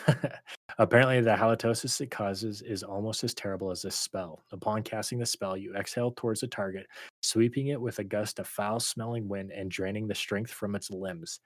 Apparently, 0.78 1.20
the 1.20 1.34
halitosis 1.34 2.00
it 2.00 2.10
causes 2.10 2.62
is 2.62 2.82
almost 2.82 3.24
as 3.24 3.34
terrible 3.34 3.70
as 3.70 3.82
this 3.82 3.96
spell. 3.96 4.44
Upon 4.52 4.82
casting 4.82 5.18
the 5.18 5.26
spell, 5.26 5.56
you 5.56 5.74
exhale 5.74 6.12
towards 6.16 6.40
the 6.40 6.46
target, 6.46 6.86
sweeping 7.22 7.68
it 7.68 7.80
with 7.80 7.98
a 7.98 8.04
gust 8.04 8.38
of 8.38 8.46
foul 8.46 8.78
smelling 8.78 9.28
wind 9.28 9.52
and 9.52 9.70
draining 9.70 10.06
the 10.06 10.14
strength 10.14 10.50
from 10.50 10.74
its 10.74 10.90
limbs. 10.90 11.40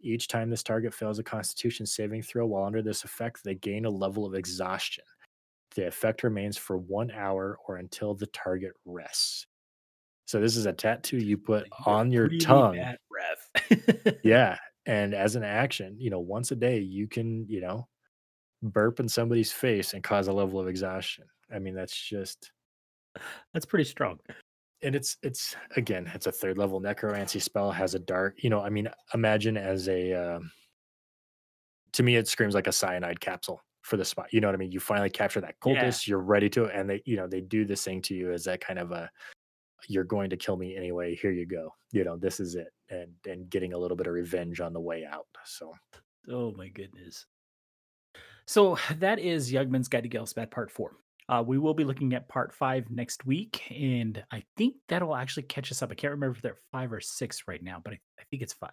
Each 0.00 0.28
time 0.28 0.50
this 0.50 0.62
target 0.62 0.94
fails 0.94 1.18
a 1.18 1.22
constitution 1.22 1.86
saving 1.86 2.22
throw 2.22 2.46
while 2.46 2.64
under 2.64 2.82
this 2.82 3.04
effect, 3.04 3.42
they 3.42 3.54
gain 3.54 3.84
a 3.84 3.90
level 3.90 4.26
of 4.26 4.34
exhaustion. 4.34 5.04
The 5.74 5.86
effect 5.86 6.22
remains 6.22 6.56
for 6.56 6.78
one 6.78 7.10
hour 7.10 7.58
or 7.66 7.76
until 7.76 8.14
the 8.14 8.26
target 8.28 8.72
rests. 8.84 9.46
So 10.26 10.40
this 10.40 10.56
is 10.56 10.66
a 10.66 10.72
tattoo 10.72 11.18
you 11.18 11.38
put 11.38 11.68
on 11.84 12.10
your 12.10 12.28
tongue. 12.28 12.74
yeah. 14.24 14.58
And 14.86 15.14
as 15.14 15.36
an 15.36 15.44
action, 15.44 15.96
you 15.98 16.10
know, 16.10 16.20
once 16.20 16.50
a 16.50 16.56
day 16.56 16.78
you 16.78 17.06
can, 17.06 17.46
you 17.48 17.60
know, 17.60 17.88
burp 18.62 19.00
in 19.00 19.08
somebody's 19.08 19.52
face 19.52 19.94
and 19.94 20.02
cause 20.02 20.28
a 20.28 20.32
level 20.32 20.60
of 20.60 20.68
exhaustion. 20.68 21.24
I 21.54 21.58
mean, 21.58 21.74
that's 21.74 21.96
just 21.96 22.50
that's 23.52 23.66
pretty 23.66 23.84
strong 23.84 24.18
and 24.82 24.94
it's 24.94 25.16
it's 25.22 25.56
again 25.76 26.10
it's 26.14 26.26
a 26.26 26.32
third 26.32 26.58
level 26.58 26.80
necromancy 26.80 27.38
spell 27.38 27.70
has 27.70 27.94
a 27.94 27.98
dark 27.98 28.34
you 28.42 28.50
know 28.50 28.60
i 28.60 28.68
mean 28.68 28.88
imagine 29.14 29.56
as 29.56 29.88
a 29.88 30.12
um, 30.12 30.50
to 31.92 32.02
me 32.02 32.16
it 32.16 32.28
screams 32.28 32.54
like 32.54 32.66
a 32.66 32.72
cyanide 32.72 33.20
capsule 33.20 33.60
for 33.82 33.96
the 33.96 34.04
spot 34.04 34.26
you 34.32 34.40
know 34.40 34.48
what 34.48 34.54
i 34.54 34.58
mean 34.58 34.72
you 34.72 34.80
finally 34.80 35.10
capture 35.10 35.40
that 35.40 35.58
cultist 35.60 36.06
yeah. 36.06 36.12
you're 36.12 36.20
ready 36.20 36.48
to 36.48 36.66
and 36.66 36.90
they 36.90 37.02
you 37.06 37.16
know 37.16 37.26
they 37.26 37.40
do 37.40 37.64
this 37.64 37.84
thing 37.84 38.02
to 38.02 38.14
you 38.14 38.32
as 38.32 38.44
that 38.44 38.60
kind 38.60 38.78
of 38.78 38.92
a 38.92 39.08
you're 39.88 40.04
going 40.04 40.28
to 40.28 40.36
kill 40.36 40.56
me 40.56 40.76
anyway 40.76 41.14
here 41.14 41.30
you 41.30 41.46
go 41.46 41.72
you 41.92 42.04
know 42.04 42.16
this 42.16 42.40
is 42.40 42.54
it 42.54 42.68
and 42.90 43.10
and 43.26 43.48
getting 43.48 43.72
a 43.72 43.78
little 43.78 43.96
bit 43.96 44.06
of 44.06 44.12
revenge 44.12 44.60
on 44.60 44.72
the 44.72 44.80
way 44.80 45.04
out 45.10 45.26
so 45.44 45.72
oh 46.30 46.52
my 46.56 46.68
goodness 46.68 47.26
so 48.46 48.78
that 48.98 49.18
is 49.18 49.52
Yugman's 49.52 49.88
Guide 49.88 50.04
to 50.04 50.08
Ghelspad 50.08 50.50
Part 50.50 50.70
4. 50.70 50.92
Uh, 51.28 51.42
we 51.44 51.58
will 51.58 51.74
be 51.74 51.84
looking 51.84 52.14
at 52.14 52.28
part 52.28 52.54
five 52.54 52.88
next 52.90 53.26
week, 53.26 53.62
and 53.70 54.22
I 54.30 54.44
think 54.56 54.76
that'll 54.88 55.16
actually 55.16 55.42
catch 55.44 55.72
us 55.72 55.82
up. 55.82 55.90
I 55.90 55.94
can't 55.94 56.12
remember 56.12 56.36
if 56.36 56.42
they're 56.42 56.58
five 56.70 56.92
or 56.92 57.00
six 57.00 57.44
right 57.48 57.62
now, 57.62 57.80
but 57.82 57.94
I, 57.94 57.98
I 58.20 58.22
think 58.30 58.42
it's 58.42 58.52
five. 58.52 58.70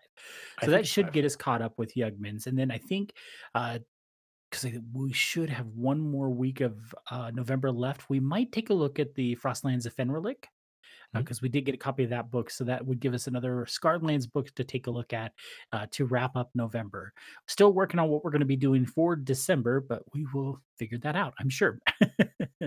So 0.64 0.72
that 0.72 0.88
should 0.88 1.06
five. 1.06 1.14
get 1.14 1.26
us 1.26 1.36
caught 1.36 1.62
up 1.62 1.74
with 1.78 1.96
Yugmans. 1.96 2.46
And 2.46 2.58
then 2.58 2.70
I 2.70 2.78
think 2.78 3.14
uh, 3.56 3.80
because 4.54 4.80
we 4.94 5.12
should 5.12 5.50
have 5.50 5.66
one 5.68 6.00
more 6.00 6.30
week 6.30 6.62
of 6.62 6.78
uh, 7.10 7.32
November 7.34 7.72
left. 7.72 8.10
We 8.10 8.20
might 8.20 8.52
take 8.52 8.70
a 8.70 8.74
look 8.74 9.00
at 9.00 9.16
the 9.16 9.36
Frostlands 9.36 9.88
of 9.88 9.96
Fenrilik 9.96 10.44
because 11.14 11.38
uh, 11.38 11.44
we 11.44 11.50
did 11.50 11.66
get 11.66 11.76
a 11.76 11.78
copy 11.78 12.04
of 12.04 12.10
that 12.10 12.32
book. 12.32 12.50
So 12.50 12.64
that 12.64 12.86
would 12.86 13.00
give 13.00 13.14
us 13.14 13.28
another 13.28 13.66
Scarred 13.68 14.04
Lands 14.04 14.28
book 14.28 14.54
to 14.56 14.64
take 14.64 14.88
a 14.88 14.92
look 14.92 15.14
at 15.14 15.34
uh, 15.72 15.86
to 15.92 16.06
wrap 16.06 16.36
up 16.36 16.50
November. 16.56 17.14
Still 17.48 17.74
working 17.74 18.00
on 18.00 18.10
what 18.10 18.24
we're 18.24 18.32
going 18.32 18.40
to 18.40 18.46
be 18.46 18.56
doing 18.56 18.86
for 18.86 19.16
December, 19.16 19.82
but 19.82 20.04
we 20.14 20.26
will 20.34 20.60
figure 20.78 20.98
that 21.00 21.16
out, 21.16 21.34
I'm 21.40 21.50
sure. 21.50 21.80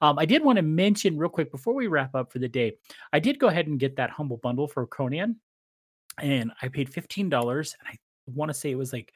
um, 0.00 0.18
I 0.18 0.24
did 0.24 0.44
want 0.44 0.56
to 0.56 0.62
mention 0.62 1.18
real 1.18 1.30
quick 1.30 1.50
before 1.50 1.74
we 1.74 1.86
wrap 1.86 2.14
up 2.14 2.32
for 2.32 2.38
the 2.38 2.48
day, 2.48 2.72
I 3.12 3.20
did 3.20 3.38
go 3.38 3.48
ahead 3.48 3.66
and 3.66 3.78
get 3.78 3.96
that 3.96 4.10
humble 4.10 4.38
bundle 4.38 4.68
for 4.68 4.86
Conan, 4.86 5.36
and 6.18 6.52
I 6.62 6.68
paid 6.68 6.90
$15. 6.90 7.32
And 7.32 7.88
I 7.88 7.96
want 8.26 8.48
to 8.50 8.54
say 8.54 8.70
it 8.70 8.78
was 8.78 8.92
like, 8.92 9.12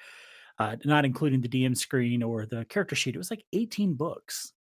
uh, 0.59 0.77
not 0.85 1.05
including 1.05 1.41
the 1.43 1.49
DM 1.49 1.77
screen 1.77 2.23
or 2.23 2.47
the 2.47 2.65
character 2.67 2.95
sheet, 2.95 3.15
it 3.15 3.19
was 3.19 3.31
like 3.31 3.45
18 3.53 3.95
books, 3.95 4.53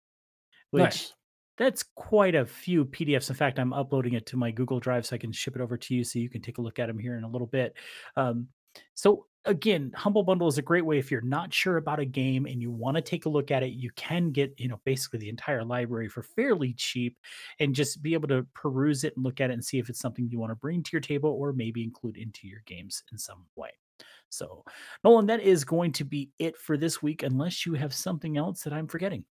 which 0.70 0.82
nice 0.82 1.14
that's 1.56 1.82
quite 1.94 2.34
a 2.34 2.46
few 2.46 2.84
PDFs. 2.84 3.30
In 3.30 3.36
fact, 3.36 3.58
I'm 3.58 3.72
uploading 3.72 4.14
it 4.14 4.26
to 4.26 4.36
my 4.36 4.50
Google 4.50 4.80
Drive 4.80 5.06
so 5.06 5.14
I 5.14 5.18
can 5.18 5.32
ship 5.32 5.56
it 5.56 5.62
over 5.62 5.76
to 5.76 5.94
you 5.94 6.04
so 6.04 6.18
you 6.18 6.28
can 6.28 6.42
take 6.42 6.58
a 6.58 6.62
look 6.62 6.78
at 6.78 6.86
them 6.86 6.98
here 6.98 7.16
in 7.16 7.24
a 7.24 7.30
little 7.30 7.46
bit. 7.46 7.74
Um, 8.16 8.48
so 8.94 9.26
again, 9.44 9.92
Humble 9.94 10.22
Bundle 10.22 10.48
is 10.48 10.58
a 10.58 10.62
great 10.62 10.84
way 10.84 10.98
if 10.98 11.10
you're 11.10 11.20
not 11.20 11.52
sure 11.52 11.76
about 11.76 12.00
a 12.00 12.04
game 12.04 12.46
and 12.46 12.60
you 12.60 12.70
want 12.70 12.96
to 12.96 13.02
take 13.02 13.26
a 13.26 13.28
look 13.28 13.50
at 13.50 13.62
it, 13.62 13.72
you 13.72 13.90
can 13.94 14.30
get, 14.30 14.54
you 14.58 14.68
know, 14.68 14.80
basically 14.84 15.18
the 15.18 15.28
entire 15.28 15.64
library 15.64 16.08
for 16.08 16.22
fairly 16.22 16.72
cheap 16.74 17.16
and 17.60 17.74
just 17.74 18.02
be 18.02 18.14
able 18.14 18.28
to 18.28 18.46
peruse 18.54 19.04
it 19.04 19.14
and 19.16 19.24
look 19.24 19.40
at 19.40 19.50
it 19.50 19.54
and 19.54 19.64
see 19.64 19.78
if 19.78 19.88
it's 19.88 20.00
something 20.00 20.28
you 20.28 20.38
want 20.38 20.50
to 20.50 20.56
bring 20.56 20.82
to 20.82 20.90
your 20.92 21.00
table 21.00 21.30
or 21.30 21.52
maybe 21.52 21.82
include 21.82 22.16
into 22.16 22.48
your 22.48 22.62
games 22.66 23.02
in 23.12 23.18
some 23.18 23.44
way. 23.56 23.70
So, 24.30 24.64
Nolan, 25.04 25.26
that 25.26 25.40
is 25.40 25.64
going 25.64 25.92
to 25.92 26.04
be 26.04 26.30
it 26.38 26.56
for 26.56 26.76
this 26.76 27.00
week, 27.00 27.22
unless 27.22 27.64
you 27.64 27.74
have 27.74 27.94
something 27.94 28.36
else 28.36 28.62
that 28.62 28.72
I'm 28.72 28.88
forgetting. 28.88 29.24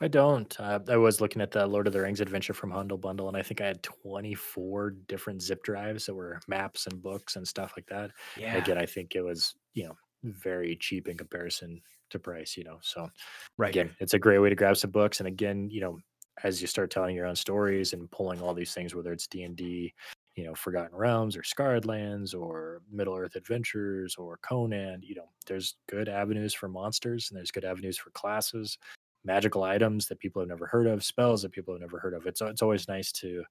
I 0.00 0.08
don't. 0.08 0.58
Uh, 0.60 0.80
I 0.88 0.96
was 0.96 1.20
looking 1.20 1.40
at 1.40 1.52
the 1.52 1.66
Lord 1.66 1.86
of 1.86 1.92
the 1.92 2.00
Rings 2.00 2.20
Adventure 2.20 2.52
from 2.52 2.70
Hundle 2.70 2.98
Bundle, 2.98 3.28
and 3.28 3.36
I 3.36 3.42
think 3.42 3.60
I 3.60 3.66
had 3.66 3.82
24 3.82 4.90
different 5.06 5.40
zip 5.40 5.62
drives 5.62 6.06
that 6.06 6.14
were 6.14 6.40
maps 6.48 6.86
and 6.86 7.00
books 7.00 7.36
and 7.36 7.46
stuff 7.46 7.72
like 7.76 7.86
that. 7.86 8.10
Yeah. 8.36 8.56
Again, 8.56 8.76
I 8.76 8.86
think 8.86 9.14
it 9.14 9.22
was, 9.22 9.54
you 9.72 9.84
know, 9.84 9.96
very 10.24 10.76
cheap 10.76 11.08
in 11.08 11.16
comparison 11.16 11.80
to 12.10 12.18
price, 12.18 12.56
you 12.56 12.64
know. 12.64 12.78
So, 12.82 13.08
right. 13.56 13.70
again, 13.70 13.90
it's 14.00 14.14
a 14.14 14.18
great 14.18 14.40
way 14.40 14.48
to 14.48 14.56
grab 14.56 14.76
some 14.76 14.90
books. 14.90 15.20
And 15.20 15.28
again, 15.28 15.68
you 15.70 15.80
know, 15.80 15.98
as 16.42 16.60
you 16.60 16.66
start 16.66 16.90
telling 16.90 17.14
your 17.14 17.26
own 17.26 17.36
stories 17.36 17.92
and 17.92 18.10
pulling 18.10 18.40
all 18.42 18.52
these 18.52 18.74
things, 18.74 18.94
whether 18.94 19.12
it's 19.12 19.28
D 19.28 19.44
and 19.44 19.54
D, 19.54 19.94
you 20.34 20.44
know, 20.44 20.54
Forgotten 20.56 20.96
Realms 20.96 21.36
or 21.36 21.44
Scarred 21.44 21.86
Lands 21.86 22.34
or 22.34 22.82
Middle 22.90 23.14
Earth 23.14 23.36
Adventures 23.36 24.16
or 24.16 24.38
Conan, 24.38 25.02
you 25.04 25.14
know, 25.14 25.28
there's 25.46 25.76
good 25.88 26.08
avenues 26.08 26.52
for 26.52 26.68
monsters 26.68 27.30
and 27.30 27.38
there's 27.38 27.52
good 27.52 27.64
avenues 27.64 27.96
for 27.96 28.10
classes 28.10 28.76
magical 29.24 29.62
items 29.62 30.06
that 30.08 30.20
people 30.20 30.40
have 30.40 30.48
never 30.48 30.66
heard 30.66 30.86
of, 30.86 31.04
spells 31.04 31.42
that 31.42 31.52
people 31.52 31.74
have 31.74 31.80
never 31.80 31.98
heard 31.98 32.14
of. 32.14 32.26
It's 32.26 32.40
it's 32.40 32.62
always 32.62 32.88
nice 32.88 33.12
to 33.12 33.42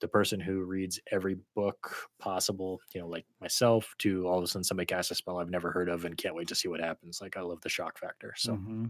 the 0.00 0.08
person 0.08 0.38
who 0.38 0.62
reads 0.62 1.00
every 1.10 1.36
book 1.56 2.08
possible, 2.20 2.80
you 2.94 3.00
know, 3.00 3.08
like 3.08 3.26
myself, 3.40 3.94
to 3.98 4.26
all 4.28 4.38
of 4.38 4.44
a 4.44 4.46
sudden 4.46 4.64
somebody 4.64 4.86
casts 4.86 5.10
a 5.10 5.14
spell 5.14 5.38
I've 5.38 5.50
never 5.50 5.72
heard 5.72 5.88
of 5.88 6.04
and 6.04 6.16
can't 6.16 6.34
wait 6.34 6.48
to 6.48 6.54
see 6.54 6.68
what 6.68 6.80
happens. 6.80 7.20
Like 7.20 7.36
I 7.36 7.40
love 7.40 7.60
the 7.62 7.68
shock 7.68 7.98
factor. 7.98 8.32
So 8.36 8.52
mm-hmm. 8.52 8.86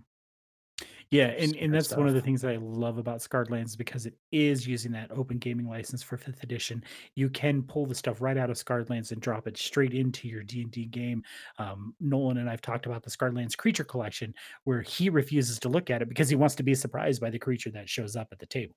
Yeah, 1.11 1.29
and, 1.29 1.57
and 1.57 1.73
that's 1.73 1.87
stuff. 1.87 1.99
one 1.99 2.09
of 2.09 2.13
the 2.13 2.21
things 2.21 2.43
that 2.43 2.53
I 2.53 2.57
love 2.57 2.99
about 2.99 3.23
Scarred 3.23 3.51
Lands 3.51 3.77
because 3.77 4.05
it 4.05 4.15
is 4.31 4.67
using 4.67 4.93
that 4.93 5.11
open 5.11 5.39
gaming 5.39 5.67
license 5.67 6.03
for 6.03 6.19
fifth 6.19 6.43
edition. 6.43 6.85
You 7.15 7.31
can 7.31 7.63
pull 7.63 7.87
the 7.87 7.95
stuff 7.95 8.21
right 8.21 8.37
out 8.37 8.51
of 8.51 8.59
Scarred 8.59 8.91
Lands 8.91 9.11
and 9.11 9.21
drop 9.21 9.47
it 9.47 9.57
straight 9.57 9.95
into 9.95 10.29
your 10.29 10.43
D 10.43 10.63
and 10.63 10.71
D 10.71 10.85
game. 10.85 11.23
Um, 11.59 11.95
Nolan 11.99 12.37
and 12.37 12.51
I've 12.51 12.61
talked 12.61 12.85
about 12.85 13.03
the 13.03 13.11
Scarred 13.11 13.35
Lands 13.35 13.57
creature 13.57 13.85
collection, 13.85 14.35
where 14.65 14.83
he 14.83 15.09
refuses 15.09 15.59
to 15.61 15.71
look 15.71 15.89
at 15.89 16.03
it 16.03 16.11
because 16.11 16.29
he 16.29 16.37
wants 16.37 16.55
to 16.57 16.63
be 16.63 16.75
surprised 16.75 17.23
by 17.23 17.31
the 17.31 17.39
creature 17.39 17.71
that 17.71 17.89
shows 17.89 18.15
up 18.15 18.29
at 18.31 18.39
the 18.39 18.47
table. 18.47 18.75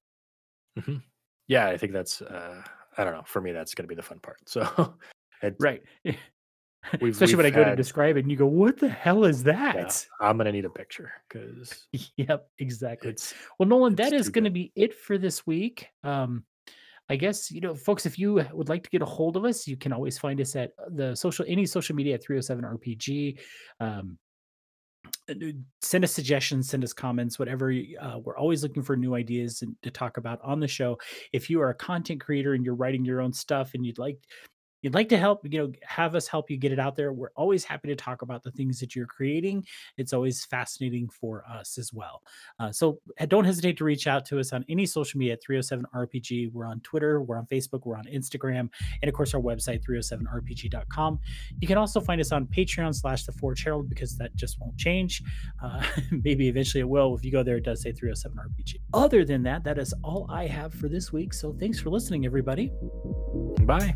Mm-hmm. 0.80 0.98
Yeah, 1.48 1.68
I 1.68 1.78
think 1.78 1.92
that's. 1.92 2.22
Uh, 2.22 2.62
I 2.98 3.04
don't 3.04 3.14
know. 3.14 3.24
For 3.26 3.42
me, 3.42 3.52
that's 3.52 3.74
going 3.74 3.84
to 3.84 3.90
be 3.90 3.96
the 3.96 4.02
fun 4.02 4.20
part. 4.20 4.38
So, 4.46 4.96
right. 5.60 5.82
We've, 7.00 7.14
Especially 7.14 7.36
we've 7.36 7.46
when 7.46 7.54
I 7.54 7.56
go 7.56 7.64
to 7.64 7.76
describe 7.76 8.18
it 8.18 8.22
and 8.22 8.32
you 8.32 8.38
go, 8.38 8.48
what 8.48 8.78
the 8.78 8.90
hell 8.90 9.24
is 9.24 9.44
that? 9.44 9.76
Yeah, 10.20 10.28
I'm 10.28 10.38
going 10.38 10.46
to 10.46 10.52
need 10.52 10.66
a 10.66 10.70
picture 10.70 11.12
because. 11.30 11.88
yep, 12.18 12.48
exactly. 12.60 13.16
well, 13.60 13.70
Nolan, 13.70 13.96
that 13.96 14.14
is 14.14 14.30
going 14.30 14.46
to 14.46 14.50
be 14.50 14.72
it 14.76 14.94
for 14.94 15.18
this 15.18 15.46
week. 15.46 15.88
Um, 16.04 16.44
I 17.10 17.18
guess, 17.18 17.52
you 17.52 17.62
know, 17.62 17.76
folks, 17.76 18.06
if 18.06 18.18
you 18.18 18.46
would 18.54 18.70
like 18.70 18.84
to 18.84 18.90
get 18.90 19.02
a 19.02 19.06
hold 19.06 19.36
of 19.36 19.46
us, 19.46 19.68
you 19.68 19.78
can 19.78 19.94
always 19.94 20.18
find 20.18 20.40
us 20.40 20.56
at 20.56 20.72
uh, 20.80 20.90
the 20.90 21.16
social, 21.16 21.46
any 21.48 21.66
social 21.66 21.96
media 21.96 22.16
at 22.16 22.24
307 22.24 22.64
RPG. 22.64 23.40
Um, 23.80 24.18
uh, 25.30 25.34
send 25.82 26.04
us 26.04 26.12
suggestions 26.12 26.70
send 26.70 26.84
us 26.84 26.94
comments 26.94 27.40
whatever 27.40 27.74
uh, 28.00 28.20
we're 28.24 28.38
always 28.38 28.62
looking 28.62 28.84
for 28.84 28.96
new 28.96 29.16
ideas 29.16 29.64
to 29.82 29.92
talk 29.92 30.18
about 30.18 30.40
on 30.44 30.60
the 30.60 30.68
show 30.68 30.98
if 31.34 31.50
you 31.50 31.60
are 31.60 31.70
a 31.70 31.76
content 31.76 32.22
creator 32.22 32.54
and 32.54 32.64
you're 32.64 32.76
writing 32.76 33.04
your 33.04 33.20
own 33.20 33.34
stuff 33.34 33.72
and 33.74 33.84
you'd 33.84 33.98
like 33.98 34.18
you'd 34.82 34.94
like 34.94 35.10
to 35.10 35.18
help, 35.18 35.42
you 35.50 35.60
know, 35.60 35.72
have 35.84 36.16
us 36.16 36.28
help 36.28 36.50
you 36.50 36.58
get 36.58 36.72
it 36.72 36.80
out 36.80 36.96
there, 36.96 37.14
we're 37.14 37.32
always 37.36 37.64
happy 37.64 37.88
to 37.88 37.96
talk 37.96 38.22
about 38.22 38.44
the 38.44 38.52
things 38.52 38.80
that 38.80 38.96
you're 38.96 39.08
creating. 39.08 39.66
It's 39.98 40.14
always 40.14 40.46
fascinating 40.46 41.10
for 41.10 41.44
us 41.50 41.78
as 41.78 41.94
well. 41.94 42.24
Uh, 42.60 42.72
so 42.72 43.00
uh, 43.20 43.26
don't 43.26 43.46
hesitate 43.46 43.78
to 43.78 43.84
reach 43.84 44.08
out 44.08 44.26
to 44.28 44.40
us 44.40 44.54
on 44.54 44.66
any 44.70 44.86
social 44.86 45.18
media 45.18 45.34
at 45.34 45.44
307 45.44 45.86
RPG. 45.96 46.52
We're 46.52 46.66
on 46.66 46.80
Twitter, 46.82 47.22
we're 47.22 47.38
on 47.38 47.46
Facebook, 47.46 47.86
we're 47.86 47.98
on 47.98 48.06
Instagram, 48.06 48.70
and 49.02 49.10
of 49.10 49.14
course 49.14 49.34
our 49.34 49.42
website 49.42 49.84
307rpg.com. 49.84 51.20
You 51.60 51.68
can 51.68 51.78
also 51.78 52.00
find 52.00 52.20
us 52.20 52.32
on 52.32 52.48
Patreon 52.48 52.96
slash 52.96 53.26
the 53.26 53.32
Forge 53.32 53.64
Herald 53.64 53.90
because 53.90 54.18
that 54.18 54.36
just 54.36 54.60
won't 54.60 54.78
change. 54.78 55.24
Uh, 55.64 55.84
maybe 56.24 56.48
eventually 56.48 56.82
it 56.82 56.90
will. 56.90 57.16
If 57.16 57.24
you 57.24 57.32
go 57.32 57.44
there, 57.44 57.58
it 57.58 57.64
does 57.64 57.82
say 57.82 57.92
307 57.92 58.38
RPG. 58.38 58.76
Other 58.94 59.24
than 59.26 59.44
that, 59.44 59.64
that 59.64 59.78
is 59.78 59.94
all 60.04 60.28
I 60.30 60.48
have 60.48 60.74
for 60.74 60.88
this 60.88 61.12
week. 61.12 61.34
So 61.34 61.54
thanks 61.54 61.80
for 61.80 61.90
listening, 61.90 62.26
everybody. 62.26 62.72
Bye. 63.62 63.96